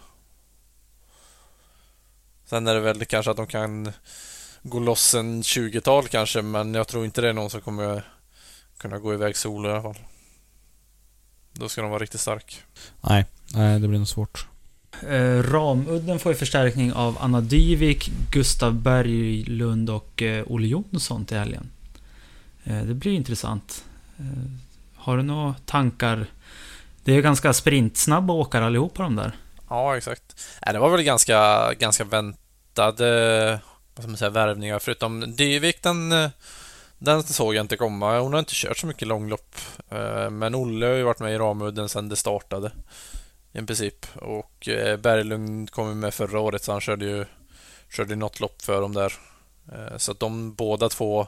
Sen 2.45 2.67
är 2.67 2.73
det 2.73 2.79
väl 2.79 3.05
kanske 3.05 3.31
att 3.31 3.37
de 3.37 3.47
kan 3.47 3.91
gå 4.61 4.79
loss 4.79 5.15
en 5.15 5.41
20-tal 5.41 6.07
kanske, 6.07 6.41
men 6.41 6.73
jag 6.73 6.87
tror 6.87 7.05
inte 7.05 7.21
det 7.21 7.29
är 7.29 7.33
någon 7.33 7.49
som 7.49 7.61
kommer 7.61 8.03
kunna 8.77 8.99
gå 8.99 9.13
iväg 9.13 9.37
solo 9.37 9.69
i 9.69 9.71
alla 9.71 9.81
fall. 9.81 9.97
Då 11.59 11.69
ska 11.69 11.81
de 11.81 11.89
vara 11.89 12.03
riktigt 12.03 12.21
stark. 12.21 12.63
Nej, 13.01 13.25
nej 13.53 13.79
det 13.79 13.87
blir 13.87 13.99
nog 13.99 14.07
svårt. 14.07 14.47
Eh, 15.09 15.43
Ramudden 15.43 16.19
får 16.19 16.31
ju 16.31 16.37
förstärkning 16.37 16.93
av 16.93 17.17
Anna 17.19 17.41
Dyvik, 17.41 18.11
Gustav 18.31 18.73
Berglund 18.73 19.89
och 19.89 20.21
eh, 20.21 20.43
Olle 20.47 20.67
Jonsson 20.67 21.25
till 21.25 21.37
helgen. 21.37 21.69
Eh, 22.63 22.81
det 22.81 22.93
blir 22.93 23.11
intressant. 23.11 23.83
Eh, 24.19 24.25
har 24.95 25.17
du 25.17 25.23
några 25.23 25.55
tankar? 25.65 26.25
Det 27.03 27.11
är 27.11 27.15
ju 27.15 27.21
ganska 27.21 27.53
sprintsnabba 27.53 28.33
åkare 28.33 28.65
allihopa 28.65 29.03
de 29.03 29.15
där. 29.15 29.31
Ja, 29.69 29.97
exakt. 29.97 30.35
Nej, 30.65 30.73
det 30.73 30.79
var 30.79 30.89
väl 30.89 31.03
ganska, 31.03 31.73
ganska 31.73 32.03
väntade 32.03 33.59
vad 33.95 34.03
ska 34.03 34.07
man 34.07 34.17
säga, 34.17 34.29
värvningar. 34.29 34.79
Förutom 34.79 35.35
Dyvik, 35.35 35.83
den, 35.83 36.13
den 36.99 37.23
såg 37.23 37.55
jag 37.55 37.63
inte 37.63 37.77
komma. 37.77 38.19
Hon 38.19 38.33
har 38.33 38.39
inte 38.39 38.51
kört 38.55 38.77
så 38.77 38.87
mycket 38.87 39.07
långlopp. 39.07 39.55
Eh, 39.89 40.29
men 40.29 40.55
Olle 40.55 40.85
har 40.85 40.93
ju 40.93 41.03
varit 41.03 41.19
med 41.19 41.33
i 41.33 41.37
Ramudden 41.37 41.89
sedan 41.89 42.09
det 42.09 42.15
startade. 42.15 42.71
I 43.53 43.61
princip. 43.61 44.05
Och 44.15 44.67
eh, 44.67 44.97
Berglund 44.97 45.71
kom 45.71 45.89
ju 45.89 45.95
med 45.95 46.13
förra 46.13 46.39
året 46.39 46.63
så 46.63 46.71
han 46.71 46.81
körde 46.81 47.05
ju 47.05 47.25
körde 47.89 48.15
något 48.15 48.39
lopp 48.39 48.61
för 48.61 48.81
dem 48.81 48.93
där. 48.93 49.13
Eh, 49.71 49.97
så 49.97 50.11
att 50.11 50.19
de 50.19 50.53
båda 50.53 50.89
två 50.89 51.27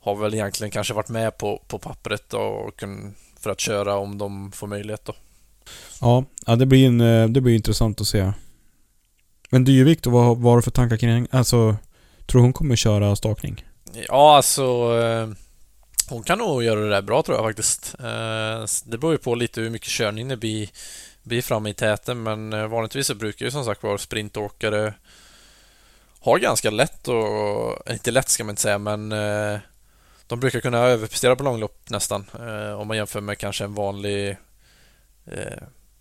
har 0.00 0.16
väl 0.16 0.34
egentligen 0.34 0.70
kanske 0.70 0.94
varit 0.94 1.08
med 1.08 1.38
på, 1.38 1.62
på 1.68 1.78
pappret 1.78 2.34
och 2.34 2.82
för 3.40 3.50
att 3.50 3.60
köra 3.60 3.96
om 3.96 4.18
de 4.18 4.52
får 4.52 4.66
möjlighet 4.66 5.04
då. 5.04 5.14
Ja, 6.00 6.24
ja 6.46 6.56
det, 6.56 6.66
blir 6.66 6.86
en, 6.86 7.32
det 7.32 7.40
blir 7.40 7.54
intressant 7.54 8.00
att 8.00 8.06
se. 8.06 8.32
Men 9.50 9.64
Dyvik 9.64 10.02
då, 10.02 10.10
vad, 10.10 10.38
vad 10.38 10.52
har 10.52 10.56
du 10.56 10.62
för 10.62 10.70
tankar 10.70 10.96
kring 10.96 11.26
Alltså, 11.30 11.76
tror 12.26 12.42
hon 12.42 12.52
kommer 12.52 12.76
köra 12.76 13.16
stakning? 13.16 13.64
Ja, 13.92 14.36
alltså... 14.36 14.62
Eh, 14.98 15.28
hon 16.08 16.22
kan 16.22 16.38
nog 16.38 16.62
göra 16.64 16.80
det 16.80 16.90
där 16.90 17.02
bra 17.02 17.22
tror 17.22 17.36
jag 17.36 17.46
faktiskt. 17.46 17.94
Eh, 17.98 18.64
det 18.84 18.98
beror 18.98 19.12
ju 19.12 19.18
på 19.18 19.34
lite 19.34 19.60
hur 19.60 19.70
mycket 19.70 19.88
körning 19.88 20.28
det 20.28 20.36
blir, 20.36 20.68
blir 21.22 21.42
framme 21.42 21.70
i 21.70 21.74
täten, 21.74 22.22
men 22.22 22.52
eh, 22.52 22.66
vanligtvis 22.66 23.06
så 23.06 23.14
brukar 23.14 23.44
ju 23.44 23.50
som 23.50 23.64
sagt 23.64 23.82
vara 23.82 23.98
sprintåkare 23.98 24.94
ha 26.20 26.36
ganska 26.36 26.70
lätt 26.70 27.08
och... 27.08 27.90
Inte 27.90 28.10
lätt 28.10 28.28
ska 28.28 28.44
man 28.44 28.52
inte 28.52 28.62
säga, 28.62 28.78
men 28.78 29.08
de 30.26 30.40
brukar 30.40 30.60
kunna 30.60 30.78
överprestera 30.78 31.36
på 31.36 31.44
långlopp 31.44 31.90
nästan. 31.90 32.24
Om 32.76 32.88
man 32.88 32.96
jämför 32.96 33.20
med 33.20 33.38
kanske 33.38 33.64
en 33.64 33.74
vanlig 33.74 34.36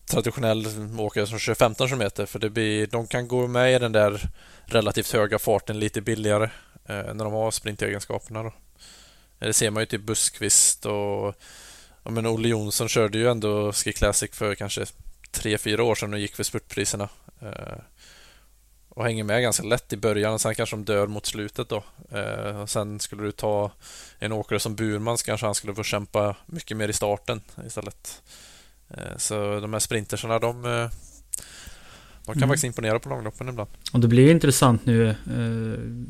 traditionell 0.10 0.66
åkare 0.98 1.28
som 1.28 1.40
kör 1.40 1.54
15 1.54 1.88
km 1.88 2.28
för 2.28 2.40
det 2.40 2.50
blir, 2.50 2.88
de 2.88 3.08
kan 3.08 3.28
gå 3.28 3.48
med 3.48 3.76
i 3.76 3.80
den 3.80 3.92
där 3.92 4.30
relativt 4.66 5.12
höga 5.12 5.40
farten 5.40 5.80
lite 5.80 6.02
billigare 6.02 6.50
Eh, 6.90 7.14
när 7.14 7.24
de 7.24 7.34
har 7.34 7.52
sprintegenskaperna. 7.52 8.44
Då. 8.44 8.50
Eh, 9.40 9.48
det 9.48 9.54
ser 9.54 9.70
man 9.70 9.82
ju 9.82 9.86
typ 9.86 10.02
Buskvist 10.02 10.86
och 10.86 11.36
ja, 12.04 12.12
men 12.12 12.28
Olle 12.28 12.48
Jonsson 12.48 12.90
körde 12.90 13.18
ju 13.18 13.30
ändå 13.30 13.74
Ski 13.74 13.94
Classic 13.94 14.32
för 14.34 14.56
kanske 14.56 14.86
3-4 15.32 15.80
år 15.80 15.96
sedan 15.96 16.14
och 16.14 16.20
gick 16.20 16.36
för 16.36 16.44
spurtpriserna. 16.44 17.10
Eh, 17.42 17.80
och 18.90 19.06
hänger 19.06 19.24
med 19.24 19.42
ganska 19.42 19.64
lätt 19.64 19.94
i 19.94 19.98
början 19.98 20.34
och 20.34 20.42
sen 20.42 20.56
kanske 20.56 20.76
de 20.76 20.86
dör 20.86 21.08
mot 21.08 21.26
slutet 21.26 21.70
då. 21.70 21.84
Eh, 22.12 22.62
och 22.62 22.70
sen 22.70 23.00
skulle 23.00 23.24
du 23.24 23.32
ta 23.32 23.72
en 24.20 24.32
åkare 24.32 24.60
som 24.60 24.76
Burman 24.76 25.18
så 25.18 25.26
kanske 25.26 25.46
han 25.46 25.56
skulle 25.56 25.76
få 25.76 25.84
kämpa 25.84 26.36
mycket 26.46 26.78
mer 26.78 26.88
i 26.88 26.94
starten 26.94 27.42
istället. 27.66 28.22
Eh, 28.90 29.18
så 29.18 29.60
de 29.60 29.74
här 29.74 29.80
sprintersarna, 29.80 30.40
de, 30.40 30.66
eh, 30.66 30.90
de 32.34 32.40
kan 32.40 32.44
mm. 32.44 32.50
faktiskt 32.50 32.66
imponera 32.66 33.00
på 33.00 33.10
långloppen 33.10 33.50
ibland. 33.50 33.70
Och 33.92 34.00
det 34.00 34.08
blir 34.08 34.32
intressant 34.32 34.86
nu 34.86 35.10
eh, 35.10 35.16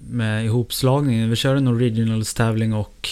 med 0.10 0.46
ihopslagningen. 0.46 1.30
Vi 1.30 1.36
kör 1.36 1.56
en 1.56 1.68
Originals 1.68 2.34
tävling 2.34 2.74
och 2.74 3.10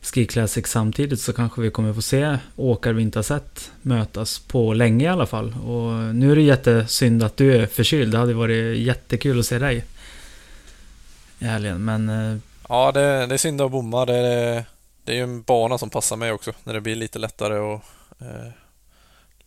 Ski 0.00 0.26
Classic 0.26 0.66
samtidigt 0.66 1.20
så 1.20 1.32
kanske 1.32 1.60
vi 1.60 1.70
kommer 1.70 1.92
få 1.92 2.02
se 2.02 2.38
åkare 2.56 2.92
vi 2.92 3.02
inte 3.02 3.18
har 3.18 3.22
sett 3.22 3.70
mötas 3.82 4.38
på 4.38 4.74
länge 4.74 5.04
i 5.04 5.08
alla 5.08 5.26
fall. 5.26 5.54
Och 5.66 6.14
nu 6.14 6.32
är 6.32 6.36
det 6.36 6.42
jättesynd 6.42 7.22
att 7.22 7.36
du 7.36 7.56
är 7.56 7.66
förkyld. 7.66 8.12
Det 8.12 8.18
hade 8.18 8.34
varit 8.34 8.78
jättekul 8.78 9.38
att 9.38 9.46
se 9.46 9.58
dig 9.58 9.84
i 11.38 11.44
helgen, 11.44 11.84
men... 11.84 12.42
Ja, 12.68 12.92
det, 12.92 13.26
det 13.26 13.34
är 13.34 13.38
synd 13.38 13.60
att 13.60 13.70
bomma. 13.70 14.06
Det, 14.06 14.22
det, 14.22 14.64
det 15.04 15.12
är 15.12 15.16
ju 15.16 15.22
en 15.22 15.42
bana 15.42 15.78
som 15.78 15.90
passar 15.90 16.16
mig 16.16 16.32
också, 16.32 16.52
när 16.64 16.74
det 16.74 16.80
blir 16.80 16.96
lite 16.96 17.18
lättare 17.18 17.58
och 17.58 17.80
eh, 18.20 18.50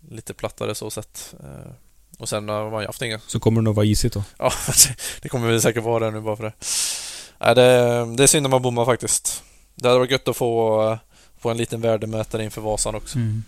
lite 0.09 0.33
plattare 0.33 0.75
så 0.75 0.89
sett. 0.89 1.35
Eh, 1.39 1.71
och 2.17 2.29
sen 2.29 2.49
har 2.49 2.71
man 2.71 2.81
ju 2.81 2.88
haft 2.88 3.01
inga. 3.01 3.19
Så 3.27 3.39
kommer 3.39 3.61
det 3.61 3.65
nog 3.65 3.75
vara 3.75 3.85
isigt 3.85 4.13
då? 4.13 4.23
Ja, 4.38 4.51
det 5.21 5.29
kommer 5.29 5.47
väl 5.47 5.61
säkert 5.61 5.84
vara 5.84 6.05
det 6.05 6.11
nu 6.11 6.21
bara 6.21 6.35
för 6.35 6.43
det. 6.43 6.53
Nej, 7.39 7.55
det, 7.55 8.15
det 8.15 8.23
är 8.23 8.27
synd 8.27 8.45
om 8.45 8.51
man 8.51 8.61
bommar 8.61 8.85
faktiskt. 8.85 9.43
Det 9.75 9.88
hade 9.88 9.99
varit 9.99 10.11
gött 10.11 10.27
att 10.27 10.38
få, 10.38 10.97
få 11.39 11.49
en 11.49 11.57
liten 11.57 11.81
värdemätare 11.81 12.43
inför 12.43 12.61
Vasan 12.61 12.95
också. 12.95 13.17
Mm. 13.17 13.43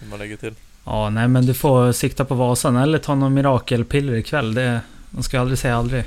Hur 0.00 0.08
man 0.08 0.18
lägger 0.18 0.36
till. 0.36 0.54
Ja, 0.84 1.10
nej 1.10 1.28
men 1.28 1.46
du 1.46 1.54
får 1.54 1.92
sikta 1.92 2.24
på 2.24 2.34
Vasan 2.34 2.76
eller 2.76 2.98
ta 2.98 3.14
någon 3.14 3.34
mirakelpiller 3.34 4.14
ikväll. 4.14 4.54
Det, 4.54 4.80
man 5.10 5.22
ska 5.22 5.40
aldrig 5.40 5.58
säga 5.58 5.76
aldrig. 5.76 6.04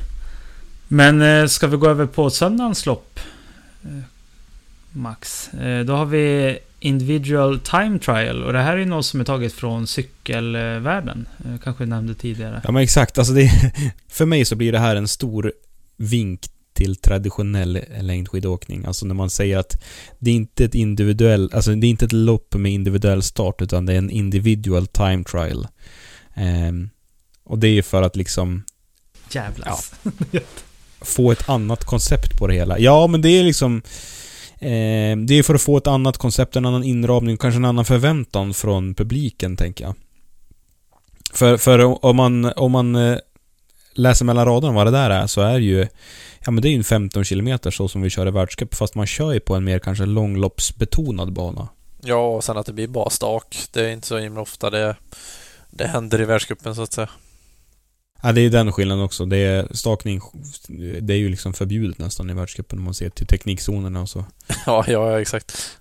Men 0.87 1.21
eh, 1.21 1.47
ska 1.47 1.67
vi 1.67 1.77
gå 1.77 1.89
över 1.89 2.05
på 2.05 2.29
söndagens 2.29 2.85
lopp? 2.85 3.19
Eh, 3.83 3.89
Max. 4.91 5.49
Då 5.85 5.93
har 5.93 6.05
vi 6.05 6.57
Individual 6.83 7.59
Time 7.59 7.99
Trial. 7.99 8.43
Och 8.43 8.53
det 8.53 8.59
här 8.59 8.77
är 8.77 8.85
något 8.85 9.05
som 9.05 9.19
är 9.19 9.23
taget 9.23 9.53
från 9.53 9.87
cykelvärlden. 9.87 11.27
Eh, 11.45 11.59
kanske 11.63 11.85
nämnde 11.85 12.13
tidigare. 12.13 12.61
Ja 12.63 12.71
men 12.71 12.83
exakt. 12.83 13.17
Alltså 13.17 13.33
det, 13.33 13.73
för 14.07 14.25
mig 14.25 14.45
så 14.45 14.55
blir 14.55 14.71
det 14.71 14.79
här 14.79 14.95
en 14.95 15.07
stor 15.07 15.53
vink 15.97 16.41
till 16.73 16.95
traditionell 16.95 17.79
längdskidåkning. 18.01 18.85
Alltså 18.85 19.05
när 19.05 19.15
man 19.15 19.29
säger 19.29 19.57
att 19.57 19.83
det 20.19 20.31
är 20.31 20.35
inte 20.35 20.65
ett 20.65 20.75
individuell, 20.75 21.49
alltså 21.53 21.75
det 21.75 21.87
är 21.87 21.89
inte 21.89 22.05
ett 22.05 22.11
lopp 22.11 22.53
med 22.55 22.71
individuell 22.71 23.23
start 23.23 23.61
utan 23.61 23.85
det 23.85 23.93
är 23.93 23.97
en 23.97 24.09
individual 24.09 24.87
time 24.87 25.23
trial. 25.23 25.67
Um, 26.37 26.89
och 27.43 27.59
det 27.59 27.67
är 27.67 27.81
för 27.81 28.01
att 28.01 28.15
liksom... 28.15 28.63
Jävlas. 29.31 29.93
Ja, 30.31 30.39
få 31.01 31.31
ett 31.31 31.49
annat 31.49 31.83
koncept 31.83 32.37
på 32.37 32.47
det 32.47 32.53
hela. 32.53 32.79
Ja, 32.79 33.07
men 33.07 33.21
det 33.21 33.29
är 33.29 33.43
liksom... 33.43 33.81
Eh, 34.61 35.17
det 35.17 35.33
är 35.33 35.43
för 35.43 35.55
att 35.55 35.61
få 35.61 35.77
ett 35.77 35.87
annat 35.87 36.17
koncept, 36.17 36.55
en 36.55 36.65
annan 36.65 36.83
inramning, 36.83 37.37
kanske 37.37 37.57
en 37.57 37.65
annan 37.65 37.85
förväntan 37.85 38.53
från 38.53 38.95
publiken, 38.95 39.57
tänker 39.57 39.83
jag. 39.83 39.93
För, 41.33 41.57
för 41.57 42.05
om 42.05 42.15
man, 42.15 42.45
om 42.45 42.71
man 42.71 42.95
eh, 42.95 43.17
läser 43.93 44.25
mellan 44.25 44.45
raderna 44.45 44.73
vad 44.73 44.87
det 44.87 44.91
där 44.91 45.09
är, 45.09 45.27
så 45.27 45.41
är 45.41 45.53
det 45.53 45.65
ju... 45.65 45.87
Ja 46.45 46.51
men 46.51 46.61
det 46.61 46.67
är 46.67 46.71
ju 46.71 46.77
en 46.77 46.83
15 46.83 47.23
km 47.23 47.59
så 47.71 47.87
som 47.87 48.01
vi 48.01 48.09
kör 48.09 48.27
i 48.27 48.31
världscup, 48.31 48.75
fast 48.75 48.95
man 48.95 49.07
kör 49.07 49.33
ju 49.33 49.39
på 49.39 49.55
en 49.55 49.63
mer 49.63 49.79
kanske 49.79 50.05
långloppsbetonad 50.05 51.33
bana. 51.33 51.67
Ja, 52.01 52.35
och 52.35 52.43
sen 52.43 52.57
att 52.57 52.65
det 52.65 52.73
blir 52.73 52.87
bara 52.87 53.09
stak. 53.09 53.57
Det 53.71 53.81
är 53.81 53.89
inte 53.89 54.07
så 54.07 54.17
himla 54.17 54.41
ofta 54.41 54.69
det, 54.69 54.95
det 55.69 55.87
händer 55.87 56.21
i 56.21 56.25
världscupen 56.25 56.75
så 56.75 56.81
att 56.81 56.93
säga. 56.93 57.09
Ja, 58.23 58.31
det 58.31 58.41
är 58.41 58.49
den 58.49 58.71
skillnaden 58.71 59.03
också. 59.03 59.25
Det 59.25 59.37
är 59.37 59.67
stakning, 59.71 60.21
det 61.01 61.13
är 61.13 61.17
ju 61.17 61.29
liksom 61.29 61.53
förbjudet 61.53 61.97
nästan 61.97 62.29
i 62.29 62.33
världscupen 62.33 62.79
om 62.79 62.85
man 62.85 62.93
ser 62.93 63.09
till 63.09 63.27
teknikzonerna 63.27 64.01
och 64.01 64.09
så. 64.09 64.25
ja, 64.65 64.85
ja, 64.87 65.21
exakt. 65.21 65.77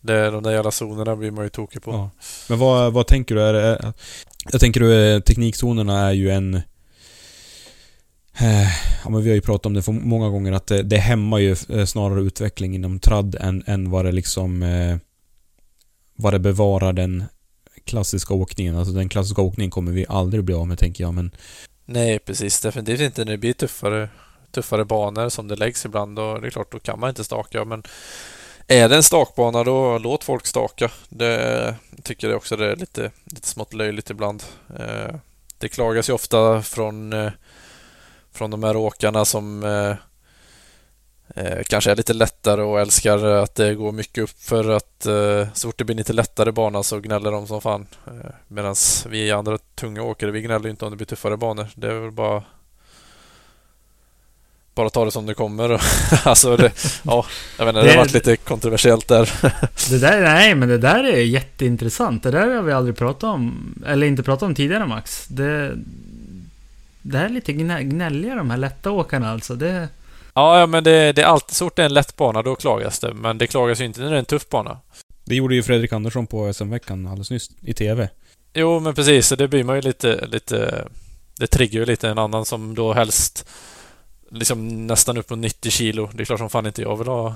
Det, 0.00 0.30
de 0.30 0.42
där 0.42 0.52
jävla 0.52 0.70
zonerna 0.70 1.16
blir 1.16 1.30
man 1.30 1.44
ju 1.44 1.50
tokig 1.50 1.82
på. 1.82 1.90
Ja. 1.90 2.10
Men 2.48 2.58
vad, 2.58 2.92
vad 2.92 3.06
tänker 3.06 3.34
du? 3.34 3.42
Är 3.42 3.52
det, 3.52 3.92
jag 4.52 4.60
tänker 4.60 4.80
du, 4.80 5.14
eh, 5.14 5.20
teknikzonerna 5.20 6.08
är 6.08 6.12
ju 6.12 6.30
en... 6.30 6.54
Eh, 8.38 8.68
ja, 9.04 9.10
men 9.10 9.22
vi 9.22 9.28
har 9.28 9.34
ju 9.34 9.40
pratat 9.40 9.66
om 9.66 9.74
det 9.74 9.82
för 9.82 9.92
många 9.92 10.28
gånger 10.28 10.52
att 10.52 10.66
det, 10.66 10.82
det 10.82 10.98
hämmar 10.98 11.38
ju 11.38 11.56
eh, 11.68 11.84
snarare 11.84 12.20
utveckling 12.20 12.74
inom 12.74 12.98
tradd 12.98 13.36
än, 13.40 13.62
än 13.66 13.90
vad 13.90 14.04
det 14.04 14.12
liksom... 14.12 14.64
Vad 16.18 16.32
det 16.32 16.38
bevarar 16.38 16.92
den 16.92 17.24
klassiska 17.86 18.34
åkningen. 18.34 18.76
Alltså 18.76 18.94
den 18.94 19.08
klassiska 19.08 19.42
åkningen 19.42 19.70
kommer 19.70 19.92
vi 19.92 20.06
aldrig 20.08 20.44
bli 20.44 20.54
av 20.54 20.66
med 20.68 20.78
tänker 20.78 21.04
jag, 21.04 21.14
men... 21.14 21.30
Nej, 21.84 22.18
precis. 22.18 22.60
Definitivt 22.60 23.00
inte 23.00 23.24
när 23.24 23.32
det 23.32 23.38
blir 23.38 23.52
tuffare, 23.52 24.08
tuffare 24.50 24.84
banor 24.84 25.28
som 25.28 25.48
det 25.48 25.56
läggs 25.56 25.84
ibland. 25.84 26.16
Då, 26.16 26.38
det 26.38 26.46
är 26.46 26.50
klart, 26.50 26.72
då 26.72 26.78
kan 26.78 27.00
man 27.00 27.08
inte 27.08 27.24
staka. 27.24 27.64
Men 27.64 27.82
är 28.66 28.88
det 28.88 28.96
en 28.96 29.02
stakbana, 29.02 29.64
då 29.64 29.98
låt 29.98 30.24
folk 30.24 30.46
staka. 30.46 30.90
Det 31.08 31.74
tycker 32.02 32.28
jag 32.28 32.36
också 32.36 32.56
det 32.56 32.72
är 32.72 32.76
lite, 32.76 33.10
lite 33.24 33.48
smått 33.48 33.74
löjligt 33.74 34.10
ibland. 34.10 34.42
Eh, 34.78 35.14
det 35.58 35.68
klagas 35.68 36.08
ju 36.08 36.12
ofta 36.12 36.62
från, 36.62 37.12
eh, 37.12 37.32
från 38.32 38.50
de 38.50 38.62
här 38.62 38.76
åkarna 38.76 39.24
som 39.24 39.64
eh, 39.64 39.94
eh, 41.34 41.62
kanske 41.66 41.90
är 41.90 41.96
lite 41.96 42.12
lättare 42.12 42.62
och 42.62 42.80
älskar 42.80 43.24
att 43.24 43.54
det 43.54 43.74
går 43.74 43.92
mycket 43.92 44.24
upp 44.24 44.42
för 44.42 44.70
att 44.70 45.06
eh, 45.06 45.48
så 45.54 45.68
fort 45.68 45.78
det 45.78 45.84
blir 45.84 45.96
lite 45.96 46.12
lättare 46.12 46.52
bana 46.52 46.82
så 46.82 47.00
gnäller 47.00 47.32
de 47.32 47.46
som 47.46 47.60
fan. 47.60 47.86
Eh, 48.06 48.30
Medan 48.48 48.74
vi 49.08 49.30
andra 49.30 49.58
tunga 49.58 50.02
åkare, 50.02 50.30
vi 50.30 50.42
gnäller 50.42 50.68
inte 50.68 50.84
om 50.84 50.90
det 50.90 50.96
blir 50.96 51.06
tuffare 51.06 51.36
banor. 51.36 51.66
Det 51.74 51.86
är 51.86 52.00
väl 52.00 52.10
bara 52.10 52.42
bara 54.76 54.90
ta 54.90 55.04
det 55.04 55.10
som 55.10 55.26
det 55.26 55.34
kommer. 55.34 55.82
alltså 56.24 56.56
det, 56.56 56.72
ja, 57.02 57.26
jag 57.58 57.66
vet 57.66 57.74
inte, 57.74 57.86
det, 57.86 57.90
har 57.90 57.96
varit 57.96 58.12
lite 58.12 58.36
kontroversiellt 58.36 59.08
där. 59.08 59.32
det 59.90 59.98
där. 59.98 60.20
Nej, 60.20 60.54
men 60.54 60.68
det 60.68 60.78
där 60.78 61.04
är 61.04 61.20
jätteintressant. 61.20 62.22
Det 62.22 62.30
där 62.30 62.54
har 62.54 62.62
vi 62.62 62.72
aldrig 62.72 62.96
pratat 62.96 63.24
om. 63.24 63.74
Eller 63.86 64.06
inte 64.06 64.22
pratat 64.22 64.42
om 64.42 64.54
tidigare 64.54 64.86
Max. 64.86 65.26
Det, 65.28 65.72
det 67.02 67.18
här 67.18 67.24
är 67.24 67.28
lite 67.28 67.52
gnälliga 67.52 68.34
de 68.34 68.50
här 68.50 68.56
lätta 68.56 68.90
åkarna 68.90 69.30
alltså. 69.30 69.54
Det, 69.54 69.88
Ja, 70.36 70.60
ja 70.60 70.66
men 70.66 70.84
det, 70.84 71.12
det 71.12 71.22
är 71.22 71.26
alltid 71.26 71.56
så 71.56 71.64
fort 71.64 71.76
det 71.76 71.82
är 71.82 71.86
en 71.86 71.94
lätt 71.94 72.16
bana, 72.16 72.42
då 72.42 72.54
klagas 72.54 72.98
det. 72.98 73.14
Men 73.14 73.38
det 73.38 73.46
klagas 73.46 73.80
ju 73.80 73.84
inte 73.84 74.00
när 74.00 74.10
det 74.10 74.16
är 74.16 74.18
en 74.18 74.24
tuff 74.24 74.48
bana. 74.48 74.78
Det 75.24 75.34
gjorde 75.34 75.54
ju 75.54 75.62
Fredrik 75.62 75.92
Andersson 75.92 76.26
på 76.26 76.52
SM-veckan 76.52 77.06
alldeles 77.06 77.30
nyss, 77.30 77.50
i 77.60 77.74
TV. 77.74 78.08
Jo, 78.54 78.80
men 78.80 78.94
precis. 78.94 79.28
Det 79.28 79.48
blir 79.48 79.64
man 79.64 79.76
ju 79.76 79.82
lite, 79.82 80.26
lite... 80.26 80.88
Det 81.38 81.46
triggar 81.46 81.80
ju 81.80 81.86
lite 81.86 82.08
en 82.08 82.18
annan 82.18 82.44
som 82.44 82.74
då 82.74 82.92
helst 82.92 83.48
liksom 84.30 84.86
nästan 84.86 85.18
upp 85.18 85.28
på 85.28 85.36
90 85.36 85.70
kilo. 85.70 86.10
Det 86.14 86.22
är 86.22 86.24
klart 86.24 86.38
som 86.38 86.50
fan 86.50 86.66
inte 86.66 86.82
jag 86.82 86.96
vill 86.96 87.08
ha 87.08 87.34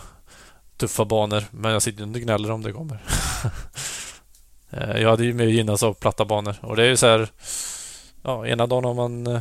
tuffa 0.77 1.05
banor, 1.05 1.45
men 1.51 1.73
jag 1.73 1.83
sitter 1.83 2.03
inte 2.03 2.19
och 2.19 2.23
gnäller 2.23 2.51
om 2.51 2.63
det 2.63 2.73
kommer. 2.73 2.99
Eh, 4.73 5.03
jag 5.03 5.11
hade 5.11 5.25
ju 5.25 5.35
mer 5.35 5.47
gynnats 5.47 5.83
av 5.83 5.95
platta 5.95 6.25
banor 6.25 6.57
och 6.61 6.77
det 6.77 6.83
är 6.83 6.89
ju 6.89 6.97
så 6.97 7.07
här... 7.07 7.29
Ja, 8.23 8.47
ena 8.47 8.67
dagen 8.67 8.85
har 8.85 8.95
man 8.95 9.27
eh, 9.27 9.41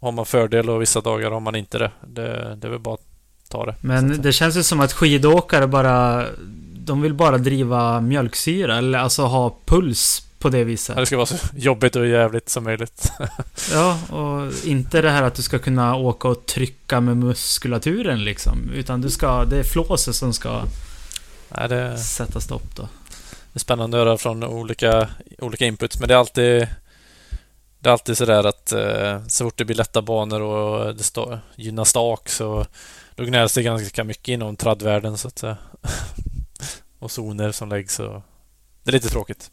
har 0.00 0.12
man 0.12 0.26
fördel 0.26 0.70
och 0.70 0.82
vissa 0.82 1.00
dagar 1.00 1.30
har 1.30 1.40
man 1.40 1.56
inte 1.56 1.78
det. 1.78 1.90
Det, 2.06 2.56
det 2.56 2.66
är 2.66 2.70
väl 2.70 2.80
bara 2.80 2.94
att 2.94 3.06
ta 3.48 3.66
det. 3.66 3.74
Men 3.80 4.22
det 4.22 4.32
känns 4.32 4.56
ju 4.56 4.62
som 4.62 4.80
att 4.80 4.92
skidåkare 4.92 5.66
bara... 5.66 6.26
De 6.86 7.02
vill 7.02 7.14
bara 7.14 7.38
driva 7.38 8.00
mjölksyra 8.00 8.78
eller 8.78 8.98
alltså 8.98 9.22
ha 9.22 9.56
puls 9.64 10.26
på 10.38 10.48
det 10.48 10.64
viset. 10.64 10.96
Det 10.96 11.06
ska 11.06 11.16
vara 11.16 11.26
så 11.26 11.36
jobbigt 11.56 11.96
och 11.96 12.06
jävligt 12.06 12.48
som 12.48 12.64
möjligt. 12.64 13.12
ja, 13.72 13.98
och 14.08 14.52
inte 14.64 15.02
det 15.02 15.10
här 15.10 15.22
att 15.22 15.34
du 15.34 15.42
ska 15.42 15.58
kunna 15.58 15.96
åka 15.96 16.28
och 16.28 16.46
trycka 16.46 17.00
med 17.00 17.16
muskulaturen 17.16 18.24
liksom. 18.24 18.70
Utan 18.74 19.00
du 19.00 19.10
ska... 19.10 19.44
Det 19.44 19.58
är 19.58 19.62
flåset 19.62 20.14
som 20.14 20.32
ska 20.32 20.62
Nej, 21.48 21.68
det... 21.68 21.98
sätta 21.98 22.40
stopp 22.40 22.76
då. 22.76 22.82
Det 23.52 23.56
är 23.56 23.60
spännande 23.60 24.00
att 24.00 24.06
höra 24.06 24.18
från 24.18 24.44
olika, 24.44 25.08
olika 25.38 25.64
inputs, 25.64 25.98
men 25.98 26.08
det 26.08 26.14
är 26.14 26.18
alltid 26.18 26.68
det 27.84 27.90
är 27.90 27.92
alltid 27.92 28.16
sådär 28.16 28.44
att 28.46 28.72
eh, 28.72 29.26
så 29.26 29.44
fort 29.44 29.56
det 29.56 29.64
blir 29.64 29.76
lätta 29.76 30.02
banor 30.02 30.40
och 30.40 30.96
det 30.96 31.40
gynnar 31.56 31.84
stak 31.84 32.28
så 32.28 32.66
då 33.14 33.24
gnälls 33.24 33.54
det 33.54 33.62
ganska 33.62 34.04
mycket 34.04 34.28
inom 34.28 34.56
traddvärlden 34.56 35.18
så 35.18 35.28
att 35.28 35.38
säga. 35.38 35.56
och 36.98 37.10
zoner 37.10 37.52
som 37.52 37.68
läggs 37.68 38.00
och 38.00 38.22
det 38.82 38.90
är 38.90 38.92
lite 38.92 39.08
tråkigt. 39.08 39.50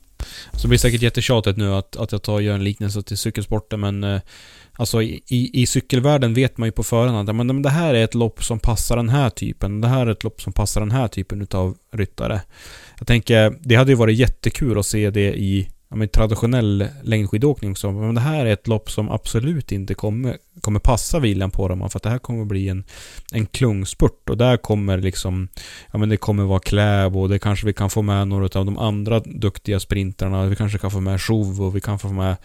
Så 0.53 0.61
det 0.61 0.67
blir 0.67 0.79
säkert 0.79 1.01
jättetjatigt 1.01 1.57
nu 1.57 1.73
att, 1.73 1.95
att 1.95 2.11
jag 2.11 2.21
tar 2.21 2.33
och 2.33 2.41
gör 2.41 2.55
en 2.55 2.63
liknelse 2.63 3.03
till 3.03 3.17
cykelsporten 3.17 3.79
men 3.79 4.03
eh, 4.03 4.21
Alltså 4.73 5.01
i, 5.01 5.21
i, 5.53 5.67
cykelvärlden 5.67 6.33
vet 6.33 6.57
man 6.57 6.67
ju 6.67 6.71
på 6.71 6.83
förhand 6.83 7.29
att 7.29 7.35
men, 7.35 7.61
det 7.61 7.69
här 7.69 7.93
är 7.93 8.03
ett 8.03 8.15
lopp 8.15 8.43
som 8.43 8.59
passar 8.59 8.97
den 8.97 9.09
här 9.09 9.29
typen. 9.29 9.81
Det 9.81 9.87
här 9.87 10.07
är 10.07 10.11
ett 10.11 10.23
lopp 10.23 10.41
som 10.41 10.53
passar 10.53 10.81
den 10.81 10.91
här 10.91 11.07
typen 11.07 11.41
utav 11.41 11.77
ryttare. 11.91 12.41
Jag 12.97 13.07
tänker, 13.07 13.57
det 13.59 13.75
hade 13.75 13.91
ju 13.91 13.95
varit 13.95 14.17
jättekul 14.17 14.79
att 14.79 14.85
se 14.85 15.09
det 15.09 15.33
i 15.33 15.69
ja, 15.91 15.97
men 15.97 16.09
traditionell 16.09 16.87
längdskidåkning 17.03 17.71
också. 17.71 17.91
men 17.91 18.15
det 18.15 18.21
här 18.21 18.45
är 18.45 18.53
ett 18.53 18.67
lopp 18.67 18.91
som 18.91 19.09
absolut 19.11 19.71
inte 19.71 19.93
kommer, 19.93 20.37
kommer 20.61 20.79
passa 20.79 21.19
William 21.19 21.51
Poromaa 21.51 21.89
för 21.89 21.99
att 21.99 22.03
det 22.03 22.09
här 22.09 22.17
kommer 22.17 22.45
bli 22.45 22.69
en, 22.69 22.83
en 23.31 23.45
klungspurt 23.45 24.29
och 24.29 24.37
där 24.37 24.57
kommer 24.57 24.97
liksom, 24.97 25.47
ja 25.91 25.99
men 25.99 26.09
det 26.09 26.17
kommer 26.17 26.43
vara 26.43 26.59
Kläb 26.59 27.17
och 27.17 27.29
det 27.29 27.39
kanske 27.39 27.65
vi 27.65 27.73
kan 27.73 27.89
få 27.89 28.01
med 28.01 28.27
några 28.27 28.59
av 28.59 28.65
de 28.65 28.77
andra 28.77 29.19
duktiga 29.19 29.79
sprintrarna, 29.79 30.45
vi 30.45 30.55
kanske 30.55 30.77
kan 30.77 30.91
få 30.91 30.99
med 30.99 31.21
Chauve 31.21 31.63
och 31.63 31.75
vi 31.75 31.81
kan 31.81 31.99
få 31.99 32.09
med, 32.09 32.35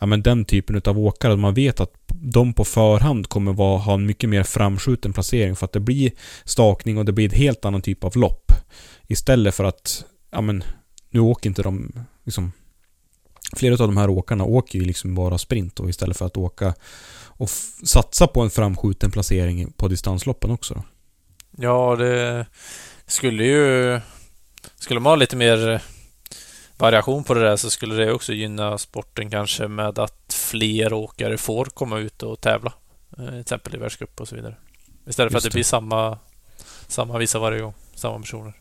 ja 0.00 0.06
men 0.06 0.22
den 0.22 0.44
typen 0.44 0.82
av 0.84 0.98
åkare, 0.98 1.36
man 1.36 1.54
vet 1.54 1.80
att 1.80 1.92
de 2.06 2.52
på 2.52 2.64
förhand 2.64 3.28
kommer 3.28 3.52
vara, 3.52 3.78
ha 3.78 3.94
en 3.94 4.06
mycket 4.06 4.30
mer 4.30 4.42
framskjuten 4.42 5.12
placering 5.12 5.56
för 5.56 5.64
att 5.64 5.72
det 5.72 5.80
blir 5.80 6.12
stakning 6.44 6.98
och 6.98 7.04
det 7.04 7.12
blir 7.12 7.24
en 7.24 7.38
helt 7.38 7.64
annan 7.64 7.82
typ 7.82 8.04
av 8.04 8.16
lopp. 8.16 8.52
Istället 9.06 9.54
för 9.54 9.64
att, 9.64 10.04
ja 10.30 10.40
men, 10.40 10.64
nu 11.10 11.20
åker 11.20 11.50
inte 11.50 11.62
de 11.62 11.92
liksom 12.24 12.52
flera 13.52 13.72
av 13.72 13.88
de 13.88 13.96
här 13.96 14.10
åkarna 14.10 14.44
åker 14.44 14.78
ju 14.78 14.84
liksom 14.84 15.14
bara 15.14 15.38
sprint 15.38 15.80
och 15.80 15.88
istället 15.88 16.16
för 16.16 16.26
att 16.26 16.36
åka 16.36 16.74
och 17.26 17.50
satsa 17.84 18.26
på 18.26 18.40
en 18.40 18.50
framskjuten 18.50 19.10
placering 19.10 19.72
på 19.72 19.88
distansloppen 19.88 20.50
också. 20.50 20.74
Då. 20.74 20.82
Ja, 21.56 21.96
det 21.96 22.46
skulle 23.06 23.44
ju... 23.44 24.00
Skulle 24.78 25.00
man 25.00 25.10
ha 25.10 25.16
lite 25.16 25.36
mer 25.36 25.82
variation 26.76 27.24
på 27.24 27.34
det 27.34 27.40
där 27.40 27.56
så 27.56 27.70
skulle 27.70 27.94
det 27.94 28.12
också 28.12 28.32
gynna 28.32 28.78
sporten 28.78 29.30
kanske 29.30 29.68
med 29.68 29.98
att 29.98 30.34
fler 30.34 30.92
åkare 30.92 31.36
får 31.36 31.64
komma 31.64 31.98
ut 31.98 32.22
och 32.22 32.40
tävla. 32.40 32.72
Eh, 33.18 33.28
till 33.28 33.40
exempel 33.40 33.74
i 33.74 33.78
världscup 33.78 34.20
och 34.20 34.28
så 34.28 34.36
vidare. 34.36 34.56
Istället 35.06 35.32
för 35.32 35.36
Just 35.36 35.36
att 35.36 35.42
det, 35.42 35.48
det 35.48 35.54
blir 35.54 35.64
samma, 35.64 36.18
samma 36.88 37.18
vissa 37.18 37.38
varje 37.38 37.60
gång. 37.60 37.74
Samma 37.94 38.18
personer. 38.18 38.52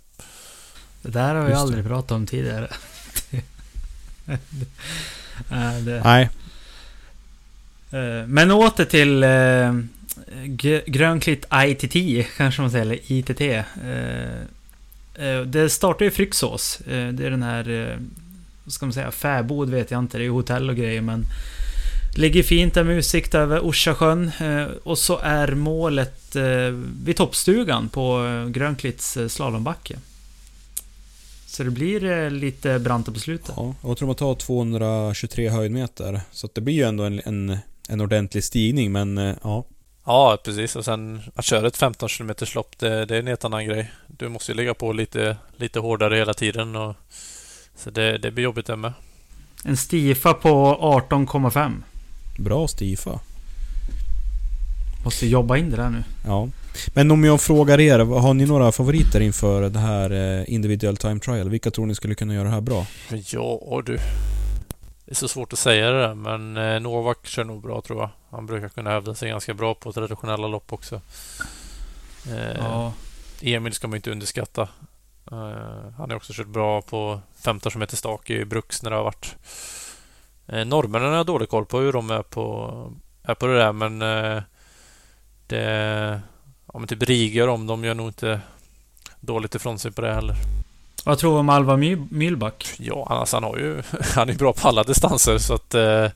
Det 1.01 1.11
där 1.11 1.35
har 1.35 1.47
vi 1.47 1.53
aldrig 1.53 1.85
pratat 1.85 2.11
om 2.11 2.25
tidigare. 2.25 2.69
det... 5.85 6.01
Nej. 6.03 6.29
Eh, 7.91 8.27
men 8.27 8.51
åter 8.51 8.85
till 8.85 9.23
eh, 9.23 9.73
Grönklitt 10.85 11.45
ITT, 11.53 12.27
kanske 12.37 12.61
man 12.61 12.71
säger, 12.71 12.85
eller 12.85 12.99
ITT. 13.11 13.41
Eh, 13.41 13.57
eh, 15.27 15.41
det 15.41 15.69
startar 15.69 16.05
i 16.05 16.11
Fryxås. 16.11 16.79
Det 16.85 17.25
är 17.25 17.29
den 17.29 17.43
här, 17.43 17.97
vad 18.63 18.73
ska 18.73 18.85
man 18.85 18.93
säga, 18.93 19.11
fäbod 19.11 19.69
vet 19.69 19.91
jag 19.91 19.99
inte, 19.99 20.17
det 20.17 20.25
är 20.25 20.29
hotell 20.29 20.69
och 20.69 20.75
grejer 20.75 21.01
men 21.01 21.25
Ligger 22.17 22.43
fint 22.43 22.73
där 22.73 22.83
med 22.83 22.97
utsikt 22.97 23.35
över 23.35 23.59
Orsasjön. 23.59 24.31
Och 24.83 24.97
så 24.97 25.19
är 25.23 25.47
målet 25.47 26.35
vid 27.03 27.15
toppstugan 27.15 27.89
på 27.89 28.23
Grönklitts 28.49 29.17
slalombacke. 29.27 29.95
Så 31.55 31.63
det 31.63 31.71
blir 31.71 32.05
eh, 32.05 32.31
lite 32.31 32.79
branta 32.79 33.11
på 33.11 33.19
slutet. 33.19 33.53
Ja, 33.57 33.75
jag 33.83 33.97
tror 33.97 34.07
man 34.07 34.15
tar 34.15 34.35
223 34.35 35.49
höjdmeter. 35.49 36.21
Så 36.31 36.49
det 36.53 36.61
blir 36.61 36.73
ju 36.73 36.83
ändå 36.83 37.03
en, 37.03 37.21
en, 37.25 37.57
en 37.89 38.01
ordentlig 38.01 38.43
stigning, 38.43 38.91
men 38.91 39.17
eh, 39.17 39.35
ja. 39.43 39.65
Ja, 40.05 40.37
precis. 40.43 40.75
Och 40.75 40.85
sen 40.85 41.21
att 41.35 41.45
köra 41.45 41.67
ett 41.67 41.77
15 41.77 42.09
km 42.09 42.31
lopp, 42.55 42.79
det, 42.79 43.05
det, 43.05 43.15
är 43.15 43.19
en 43.19 43.27
helt 43.27 43.45
annan 43.45 43.65
grej. 43.65 43.91
Du 44.07 44.29
måste 44.29 44.51
ju 44.51 44.57
ligga 44.57 44.73
på 44.73 44.93
lite, 44.93 45.37
lite 45.57 45.79
hårdare 45.79 46.15
hela 46.15 46.33
tiden. 46.33 46.75
Och, 46.75 46.95
så 47.75 47.89
det, 47.89 48.17
det 48.17 48.31
blir 48.31 48.43
jobbigt 48.43 48.65
det 48.65 48.75
med. 48.75 48.93
En 49.65 49.77
Stifa 49.77 50.33
på 50.33 50.77
18,5. 51.09 51.71
Bra 52.37 52.67
Stifa. 52.67 53.19
Måste 55.05 55.27
jobba 55.27 55.57
in 55.57 55.69
det 55.69 55.77
där 55.77 55.89
nu. 55.89 56.03
Ja. 56.25 56.49
Men 56.93 57.11
om 57.11 57.23
jag 57.23 57.41
frågar 57.41 57.79
er, 57.79 57.99
har 57.99 58.33
ni 58.33 58.45
några 58.45 58.71
favoriter 58.71 59.21
inför 59.21 59.69
det 59.69 59.79
här 59.79 60.11
eh, 60.11 60.53
individuell 60.53 60.97
time 60.97 61.19
trial? 61.19 61.49
Vilka 61.49 61.71
tror 61.71 61.85
ni 61.85 61.95
skulle 61.95 62.15
kunna 62.15 62.33
göra 62.33 62.43
det 62.43 62.49
här 62.53 62.61
bra? 62.61 62.85
Ja 63.09 63.81
du. 63.85 63.97
Det 65.05 65.11
är 65.11 65.15
så 65.15 65.27
svårt 65.27 65.53
att 65.53 65.59
säga 65.59 65.91
det 65.91 66.01
där, 66.01 66.13
men 66.13 66.57
eh, 66.57 66.79
Novak 66.79 67.27
kör 67.27 67.43
nog 67.43 67.61
bra 67.61 67.81
tror 67.81 67.99
jag. 67.99 68.09
Han 68.29 68.45
brukar 68.45 68.69
kunna 68.69 68.89
hävda 68.89 69.15
sig 69.15 69.29
ganska 69.29 69.53
bra 69.53 69.75
på 69.75 69.93
traditionella 69.93 70.47
lopp 70.47 70.73
också. 70.73 71.01
Eh, 72.27 72.57
ja. 72.57 72.93
Emil 73.41 73.73
ska 73.73 73.87
man 73.87 73.95
inte 73.95 74.11
underskatta. 74.11 74.69
Han 75.97 76.09
har 76.09 76.15
också 76.15 76.33
kört 76.33 76.47
bra 76.47 76.81
på 76.81 77.19
15 77.35 77.71
km 77.71 77.87
stak 77.87 78.29
i 78.29 78.45
Bruks 78.45 78.83
när 78.83 78.89
det 78.89 78.95
har 78.95 79.03
varit. 79.03 79.35
Norrmännen 80.45 81.09
har 81.09 81.15
jag 81.15 81.25
dålig 81.25 81.49
koll 81.49 81.65
på 81.65 81.79
hur 81.79 81.93
de 81.93 82.11
är 82.11 82.21
på, 82.21 82.93
är 83.23 83.35
på 83.35 83.47
det 83.47 83.57
där, 83.57 83.73
men 83.73 83.99
det 85.47 86.21
ja, 86.75 86.79
men 86.79 86.87
typ 86.87 87.03
Riga 87.03 87.51
om 87.51 87.67
de 87.67 87.83
gör 87.83 87.93
nog 87.93 88.09
inte 88.09 88.39
dåligt 89.19 89.55
ifrån 89.55 89.79
sig 89.79 89.91
på 89.91 90.01
det 90.01 90.13
heller. 90.13 90.35
Vad 91.05 91.17
tror 91.17 91.33
du 91.33 91.39
om 91.39 91.49
Alva 91.49 91.77
Mühlback? 91.77 92.75
Ja, 92.79 93.07
alltså 93.09 93.35
han 93.35 93.43
har 93.43 93.57
ju... 93.57 93.81
Han 94.15 94.29
är 94.29 94.33
bra 94.33 94.53
på 94.53 94.67
alla 94.67 94.83
distanser 94.83 95.37
så 95.37 95.53
att... 95.53 95.73
Eh, 95.73 96.11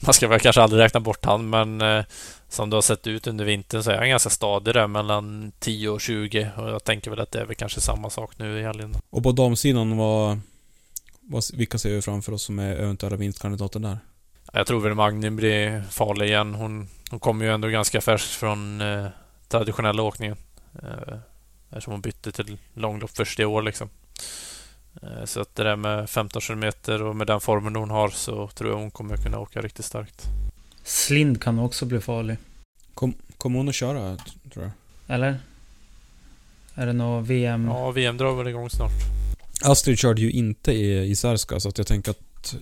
man 0.00 0.14
ska 0.14 0.28
väl 0.28 0.40
kanske 0.40 0.62
aldrig 0.62 0.82
räkna 0.82 1.00
bort 1.00 1.24
han 1.24 1.50
men 1.50 1.80
eh, 1.80 2.04
som 2.48 2.70
det 2.70 2.76
har 2.76 2.82
sett 2.82 3.06
ut 3.06 3.26
under 3.26 3.44
vintern 3.44 3.82
så 3.82 3.90
är 3.90 3.96
han 3.98 4.08
ganska 4.08 4.30
stadig 4.30 4.74
där 4.74 4.86
mellan 4.86 5.52
10 5.58 5.88
och 5.88 6.00
20 6.00 6.50
och 6.56 6.68
jag 6.68 6.84
tänker 6.84 7.10
väl 7.10 7.20
att 7.20 7.30
det 7.30 7.40
är 7.40 7.44
väl 7.44 7.56
kanske 7.56 7.80
samma 7.80 8.10
sak 8.10 8.30
nu 8.36 8.58
i 8.60 8.62
helgen. 8.62 8.94
Och 9.10 9.22
på 9.22 9.32
damsidan, 9.32 9.96
vad, 9.96 10.40
Vad- 11.20 11.54
Vilka 11.54 11.78
ser 11.78 11.90
vi 11.90 12.02
framför 12.02 12.32
oss 12.32 12.42
som 12.42 12.58
är 12.58 12.76
eventuella 12.76 13.16
vinstkandidater 13.16 13.80
där? 13.80 13.98
Jag 14.52 14.66
tror 14.66 14.80
väl 14.80 14.94
Magni 14.94 15.30
blir 15.30 15.82
farlig 15.90 16.26
igen. 16.26 16.54
Hon, 16.54 16.88
hon 17.10 17.20
kommer 17.20 17.44
ju 17.44 17.52
ändå 17.52 17.68
ganska 17.68 18.00
färskt 18.00 18.30
från 18.30 18.80
eh, 18.80 19.06
traditionella 19.48 20.02
åkningen. 20.02 20.36
Eh, 20.82 21.18
eftersom 21.70 21.92
hon 21.92 22.00
bytte 22.00 22.32
till 22.32 22.58
långlopp 22.74 23.10
först 23.10 23.40
i 23.40 23.44
år 23.44 23.62
liksom. 23.62 23.88
Eh, 25.02 25.24
så 25.24 25.40
att 25.40 25.54
det 25.54 25.64
där 25.64 25.76
med 25.76 26.10
15 26.10 26.42
km 26.42 26.64
och 27.06 27.16
med 27.16 27.26
den 27.26 27.40
formen 27.40 27.76
hon 27.76 27.90
har 27.90 28.08
så 28.08 28.48
tror 28.48 28.70
jag 28.70 28.78
hon 28.78 28.90
kommer 28.90 29.16
kunna 29.16 29.38
åka 29.38 29.60
riktigt 29.60 29.84
starkt. 29.84 30.24
Slind 30.84 31.42
kan 31.42 31.58
också 31.58 31.86
bli 31.86 32.00
farlig. 32.00 32.36
Kom, 32.94 33.14
kommer 33.38 33.58
hon 33.58 33.68
att 33.68 33.74
köra, 33.74 34.16
tror 34.52 34.64
jag? 34.64 34.70
Eller? 35.14 35.38
Är 36.74 36.86
det 36.86 36.92
något 36.92 37.26
VM? 37.26 37.68
Ja, 37.68 37.90
VM 37.90 38.16
drar 38.16 38.36
väl 38.36 38.48
igång 38.48 38.70
snart. 38.70 38.92
Astrid 39.62 39.98
körde 39.98 40.20
ju 40.20 40.30
inte 40.30 40.72
i, 40.72 41.10
i 41.10 41.16
Särska, 41.16 41.60
så 41.60 41.68
att 41.68 41.78
jag 41.78 41.86
tänker 41.86 42.10
att... 42.10 42.56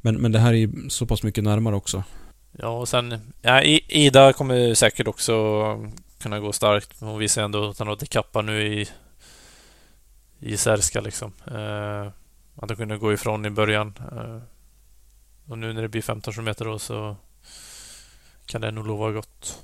Men, 0.00 0.16
men 0.16 0.32
det 0.32 0.38
här 0.38 0.52
är 0.52 0.56
ju 0.56 0.70
så 0.88 1.06
pass 1.06 1.22
mycket 1.22 1.44
närmare 1.44 1.76
också. 1.76 2.04
Ja, 2.52 2.68
och 2.68 2.88
sen... 2.88 3.32
Ja, 3.42 3.62
Ida 3.62 4.32
kommer 4.32 4.74
säkert 4.74 5.06
också 5.06 5.34
kunna 6.18 6.40
gå 6.40 6.52
starkt. 6.52 7.00
Hon 7.00 7.18
visar 7.18 7.42
ändå 7.42 7.68
att 7.68 7.78
hon 7.78 7.88
har 7.88 7.96
kappa 7.96 8.42
nu 8.42 8.62
i... 8.62 8.88
I 10.40 10.56
Särska 10.56 11.00
liksom. 11.00 11.32
Eh, 11.46 12.06
att 12.56 12.68
hon 12.68 12.76
kunde 12.76 12.96
gå 12.96 13.12
ifrån 13.12 13.46
i 13.46 13.50
början. 13.50 13.94
Eh, 14.12 14.38
och 15.50 15.58
nu 15.58 15.72
när 15.72 15.82
det 15.82 15.88
blir 15.88 16.02
15 16.02 16.34
km 16.34 16.54
då 16.58 16.78
så 16.78 17.16
kan 18.46 18.60
det 18.60 18.70
nog 18.70 18.86
lova 18.86 19.10
gott. 19.10 19.62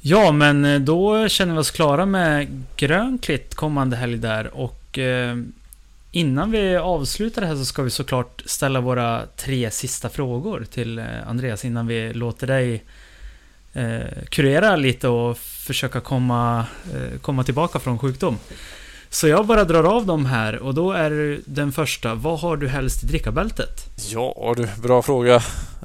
Ja, 0.00 0.32
men 0.32 0.64
eh, 0.64 0.80
då 0.80 1.28
känner 1.28 1.52
vi 1.52 1.58
oss 1.58 1.70
klara 1.70 2.06
med 2.06 2.64
Grönklitt 2.76 3.54
kommande 3.54 3.96
helg 3.96 4.18
där 4.18 4.54
och 4.54 4.98
eh, 4.98 5.36
innan 6.12 6.50
vi 6.50 6.76
avslutar 6.76 7.42
det 7.42 7.48
här 7.48 7.56
så 7.56 7.64
ska 7.64 7.82
vi 7.82 7.90
såklart 7.90 8.42
ställa 8.46 8.80
våra 8.80 9.22
tre 9.36 9.70
sista 9.70 10.08
frågor 10.08 10.66
till 10.72 10.98
eh, 10.98 11.04
Andreas 11.26 11.64
innan 11.64 11.86
vi 11.86 12.12
låter 12.12 12.46
dig 12.46 12.84
eh, 13.72 14.24
kurera 14.28 14.76
lite 14.76 15.08
och 15.08 15.38
försöka 15.38 16.00
komma, 16.00 16.66
eh, 16.94 17.18
komma 17.20 17.44
tillbaka 17.44 17.78
från 17.78 17.98
sjukdom. 17.98 18.38
Så 19.10 19.28
jag 19.28 19.46
bara 19.46 19.64
drar 19.64 19.84
av 19.84 20.06
dem 20.06 20.26
här 20.26 20.58
och 20.58 20.74
då 20.74 20.92
är 20.92 21.40
den 21.44 21.72
första, 21.72 22.14
vad 22.14 22.40
har 22.40 22.56
du 22.56 22.68
helst 22.68 23.04
i 23.04 23.06
drickabältet? 23.06 23.70
Ja 24.10 24.54
du, 24.56 24.68
bra 24.82 25.02
fråga. 25.02 25.34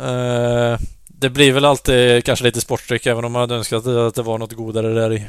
Eh, 0.01 0.79
det 1.07 1.29
blir 1.29 1.53
väl 1.53 1.65
alltid 1.65 2.25
kanske 2.25 2.45
lite 2.45 2.61
sportdryck 2.61 3.05
även 3.05 3.25
om 3.25 3.31
man 3.31 3.39
hade 3.39 3.55
önskat 3.55 3.87
att 3.87 4.15
det 4.15 4.21
var 4.21 4.37
något 4.37 4.53
godare 4.53 4.93
där 4.93 5.13
i. 5.13 5.27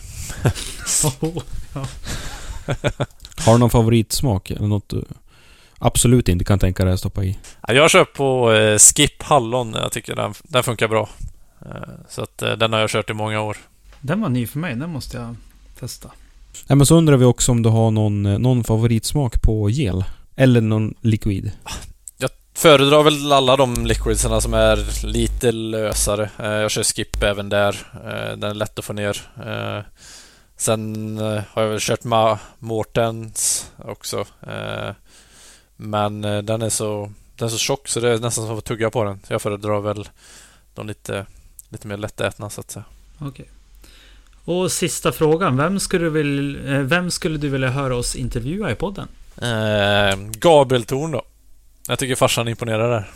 Har 3.47 3.53
du 3.53 3.59
någon 3.59 3.71
favoritsmak? 3.71 4.51
Eller 4.51 4.67
något 4.67 4.89
du 4.89 5.05
absolut 5.79 6.29
inte 6.29 6.45
kan 6.45 6.59
tänka 6.59 6.85
dig 6.85 6.95
att 6.95 7.01
stoppa 7.01 7.25
i? 7.25 7.39
Ja, 7.69 7.75
Jag 7.75 7.91
kör 7.91 8.05
på 8.05 8.53
eh, 8.53 8.79
Skip 8.79 9.23
Hallon. 9.23 9.75
Jag 9.75 9.93
tycker 9.93 10.17
den, 10.17 10.35
den 10.43 10.63
funkar 10.63 10.89
bra. 10.89 11.09
Eh, 11.67 11.71
så 12.09 12.23
att 12.23 12.43
eh, 12.43 12.53
den 12.53 12.73
har 12.73 12.81
jag 12.81 12.91
kört 12.91 13.11
i 13.11 13.13
många 13.13 13.41
år. 13.41 13.57
Den 14.01 14.21
var 14.21 14.29
ny 14.29 14.47
för 14.47 14.59
mig, 14.59 14.75
den 14.77 14.91
måste 14.91 15.17
jag 15.17 15.37
testa. 15.81 16.11
Nej 16.67 16.77
men 16.77 16.87
så 16.87 16.97
undrar 16.97 17.17
vi 17.17 17.25
också 17.25 17.53
om 17.53 17.63
du 17.63 17.69
har 17.69 17.91
någon, 17.91 18.23
någon 18.23 18.65
favoritsmak 18.65 19.43
på 19.43 19.71
gel? 19.71 20.05
Eller 20.37 20.61
någon 20.61 20.95
liquid? 21.01 21.53
Föredrar 22.55 23.03
väl 23.03 23.33
alla 23.33 23.57
de 23.57 23.87
liquidsarna 23.87 24.41
som 24.41 24.55
är 24.55 25.07
lite 25.07 25.53
lösare. 25.53 26.31
Jag 26.39 26.71
kör 26.71 26.83
skip 26.83 27.23
även 27.23 27.49
där. 27.49 27.77
Den 28.37 28.43
är 28.51 28.55
lätt 28.55 28.79
att 28.79 28.85
få 28.85 28.93
ner. 28.93 29.23
Sen 30.59 31.19
eh, 31.19 31.43
har 31.51 31.63
jag 31.63 31.69
väl 31.69 31.81
kört 31.81 32.05
Ma 32.05 32.39
Mortens 32.59 33.71
också. 33.77 34.27
Eh, 34.47 34.91
Men 35.77 36.25
eh, 36.25 36.39
den 36.43 36.63
är 36.63 36.69
så 36.71 37.13
den 37.37 37.47
är 37.47 37.51
så 37.51 37.59
tjock 37.59 37.89
så 37.89 38.01
det 38.01 38.09
är 38.13 38.19
nästan 38.19 38.47
som 38.47 38.59
att 38.59 38.65
tugga 38.65 38.91
på 38.91 39.05
den. 39.05 39.21
Jag 39.29 39.43
föredrar 39.43 39.81
väl 39.81 40.09
de 40.75 40.87
lite, 40.87 41.27
lite 41.69 41.87
mer 41.89 41.97
lättätna 41.97 42.51
så 42.51 42.61
att 42.61 42.71
säga. 42.71 42.85
Okej. 43.19 43.49
Och 44.45 44.73
sista 44.73 45.13
frågan. 45.13 45.57
Vem 45.57 45.81
skulle, 45.81 46.05
du 46.05 46.11
vill, 46.11 46.69
eh, 46.69 46.79
vem 46.81 47.11
skulle 47.11 47.39
du 47.39 47.49
vilja 47.49 47.71
höra 47.71 47.97
oss 47.97 48.17
intervjua 48.17 48.71
i 48.71 48.75
podden? 48.75 49.09
Eh, 49.37 50.17
Gabriel 50.31 50.85
Thorn 50.85 51.11
då. 51.11 51.23
Jag 51.89 51.99
tycker 51.99 52.15
farsan 52.15 52.49
imponerar 52.49 52.91
där. 52.91 53.11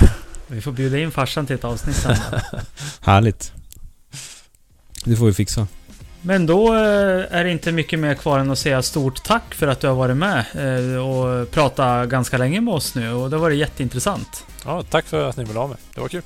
Vi 0.46 0.60
får 0.60 0.72
bjuda 0.72 0.98
in 0.98 1.10
farsan 1.10 1.46
till 1.46 1.54
ett 1.56 1.64
avsnitt 1.64 1.96
sen. 1.96 2.16
Härligt. 3.00 3.52
Det 5.04 5.16
får 5.16 5.26
vi 5.26 5.32
fixa. 5.34 5.66
Men 6.22 6.46
då 6.46 6.74
eh, 6.74 7.24
är 7.30 7.44
det 7.44 7.50
inte 7.50 7.72
mycket 7.72 7.98
mer 7.98 8.14
kvar 8.14 8.38
än 8.38 8.50
att 8.50 8.58
säga 8.58 8.82
stort 8.82 9.22
tack 9.22 9.54
för 9.54 9.66
att 9.66 9.80
du 9.80 9.86
har 9.86 9.94
varit 9.94 10.16
med 10.16 10.44
eh, 10.54 11.06
och 11.06 11.50
pratat 11.50 12.08
ganska 12.08 12.38
länge 12.38 12.60
med 12.60 12.74
oss 12.74 12.94
nu. 12.94 13.12
Och 13.12 13.30
det 13.30 13.36
har 13.36 13.40
varit 13.40 13.58
jätteintressant. 13.58 14.44
Ja, 14.64 14.82
tack 14.82 15.06
för 15.06 15.28
att 15.28 15.36
ni 15.36 15.44
ville 15.44 15.58
ha 15.58 15.66
mig. 15.66 15.76
Det 15.94 16.00
var 16.00 16.08
kul. 16.08 16.22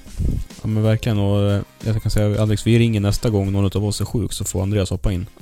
Ja 0.62 0.69
men 0.69 0.82
verkligen 0.82 1.19
och 1.19 1.51
eh, 1.51 1.62
jag 1.81 2.02
kan 2.02 2.10
säga 2.10 2.43
Alex, 2.43 2.66
vi 2.66 2.78
ringer 2.78 3.01
nästa 3.01 3.31
gång 3.31 3.52
någon 3.52 3.77
av 3.77 3.85
oss 3.85 4.01
är 4.01 4.05
sjuk 4.05 4.32
så 4.32 4.44
får 4.44 4.62
Andreas 4.62 4.90
hoppa 4.90 5.12
in. 5.12 5.27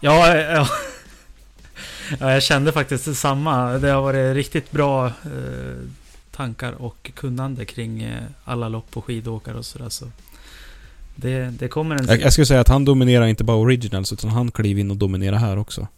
Ja, 0.00 0.36
ja. 0.36 0.68
ja 2.20 2.32
jag 2.32 2.42
kände 2.42 2.72
faktiskt 2.72 3.04
detsamma. 3.04 3.72
Det 3.78 3.90
har 3.90 4.02
varit 4.02 4.34
riktigt 4.34 4.70
bra 4.70 5.12
tankar 6.36 6.72
och 6.72 7.10
kunnande 7.14 7.64
kring 7.64 8.12
alla 8.44 8.68
lopp 8.68 8.96
och 8.96 9.04
skidåkare 9.04 9.58
och 9.58 9.64
sådär. 9.64 9.88
Så 9.88 10.06
det, 11.16 11.50
det 11.58 11.68
kommer 11.68 11.96
en... 11.96 12.06
Jag, 12.06 12.20
jag 12.20 12.32
skulle 12.32 12.46
säga 12.46 12.60
att 12.60 12.68
han 12.68 12.84
dominerar 12.84 13.26
inte 13.26 13.44
bara 13.44 13.56
originals 13.56 14.12
utan 14.12 14.30
han 14.30 14.50
kliver 14.50 14.80
in 14.80 14.90
och 14.90 14.96
dominerar 14.96 15.36
här 15.36 15.58
också. 15.58 15.88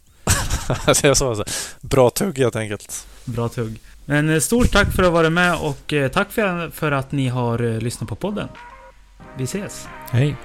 Alltså, 0.68 1.06
jag 1.06 1.16
sa 1.16 1.34
så. 1.34 1.44
Bra 1.80 2.10
tugg 2.10 2.38
helt 2.38 2.56
enkelt. 2.56 3.06
Bra 3.24 3.48
tugg. 3.48 3.78
Men 4.04 4.30
eh, 4.30 4.40
stort 4.40 4.72
tack 4.72 4.92
för 4.92 5.02
att 5.02 5.08
ha 5.08 5.14
varit 5.14 5.32
med 5.32 5.56
och 5.56 5.92
eh, 5.92 6.08
tack 6.08 6.32
för, 6.32 6.70
för 6.70 6.92
att 6.92 7.12
ni 7.12 7.28
har 7.28 7.62
eh, 7.62 7.78
lyssnat 7.78 8.08
på 8.08 8.14
podden. 8.14 8.48
Vi 9.38 9.44
ses! 9.44 9.88
Hej! 10.10 10.36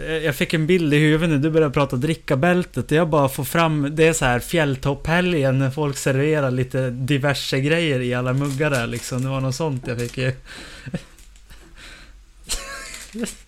Eh, 0.00 0.12
jag 0.12 0.34
fick 0.34 0.54
en 0.54 0.66
bild 0.66 0.94
i 0.94 0.98
huvudet 0.98 1.30
när 1.30 1.38
du 1.38 1.50
började 1.50 1.74
prata 1.74 1.96
drickabältet. 1.96 2.90
Jag 2.90 3.08
bara 3.08 3.28
får 3.28 3.44
fram, 3.44 3.88
det 3.92 4.06
är 4.06 4.12
så 4.12 4.24
här 4.24 4.40
fjälltopphelgen 4.40 5.58
när 5.58 5.70
folk 5.70 5.96
serverar 5.96 6.50
lite 6.50 6.90
diverse 6.90 7.60
grejer 7.60 8.00
i 8.00 8.14
alla 8.14 8.32
muggar 8.32 8.70
där 8.70 8.86
liksom. 8.86 9.22
Det 9.22 9.28
var 9.28 9.40
något 9.40 9.54
sånt 9.54 9.86
jag 9.86 9.98
fick. 9.98 10.18
ju. 10.18 10.32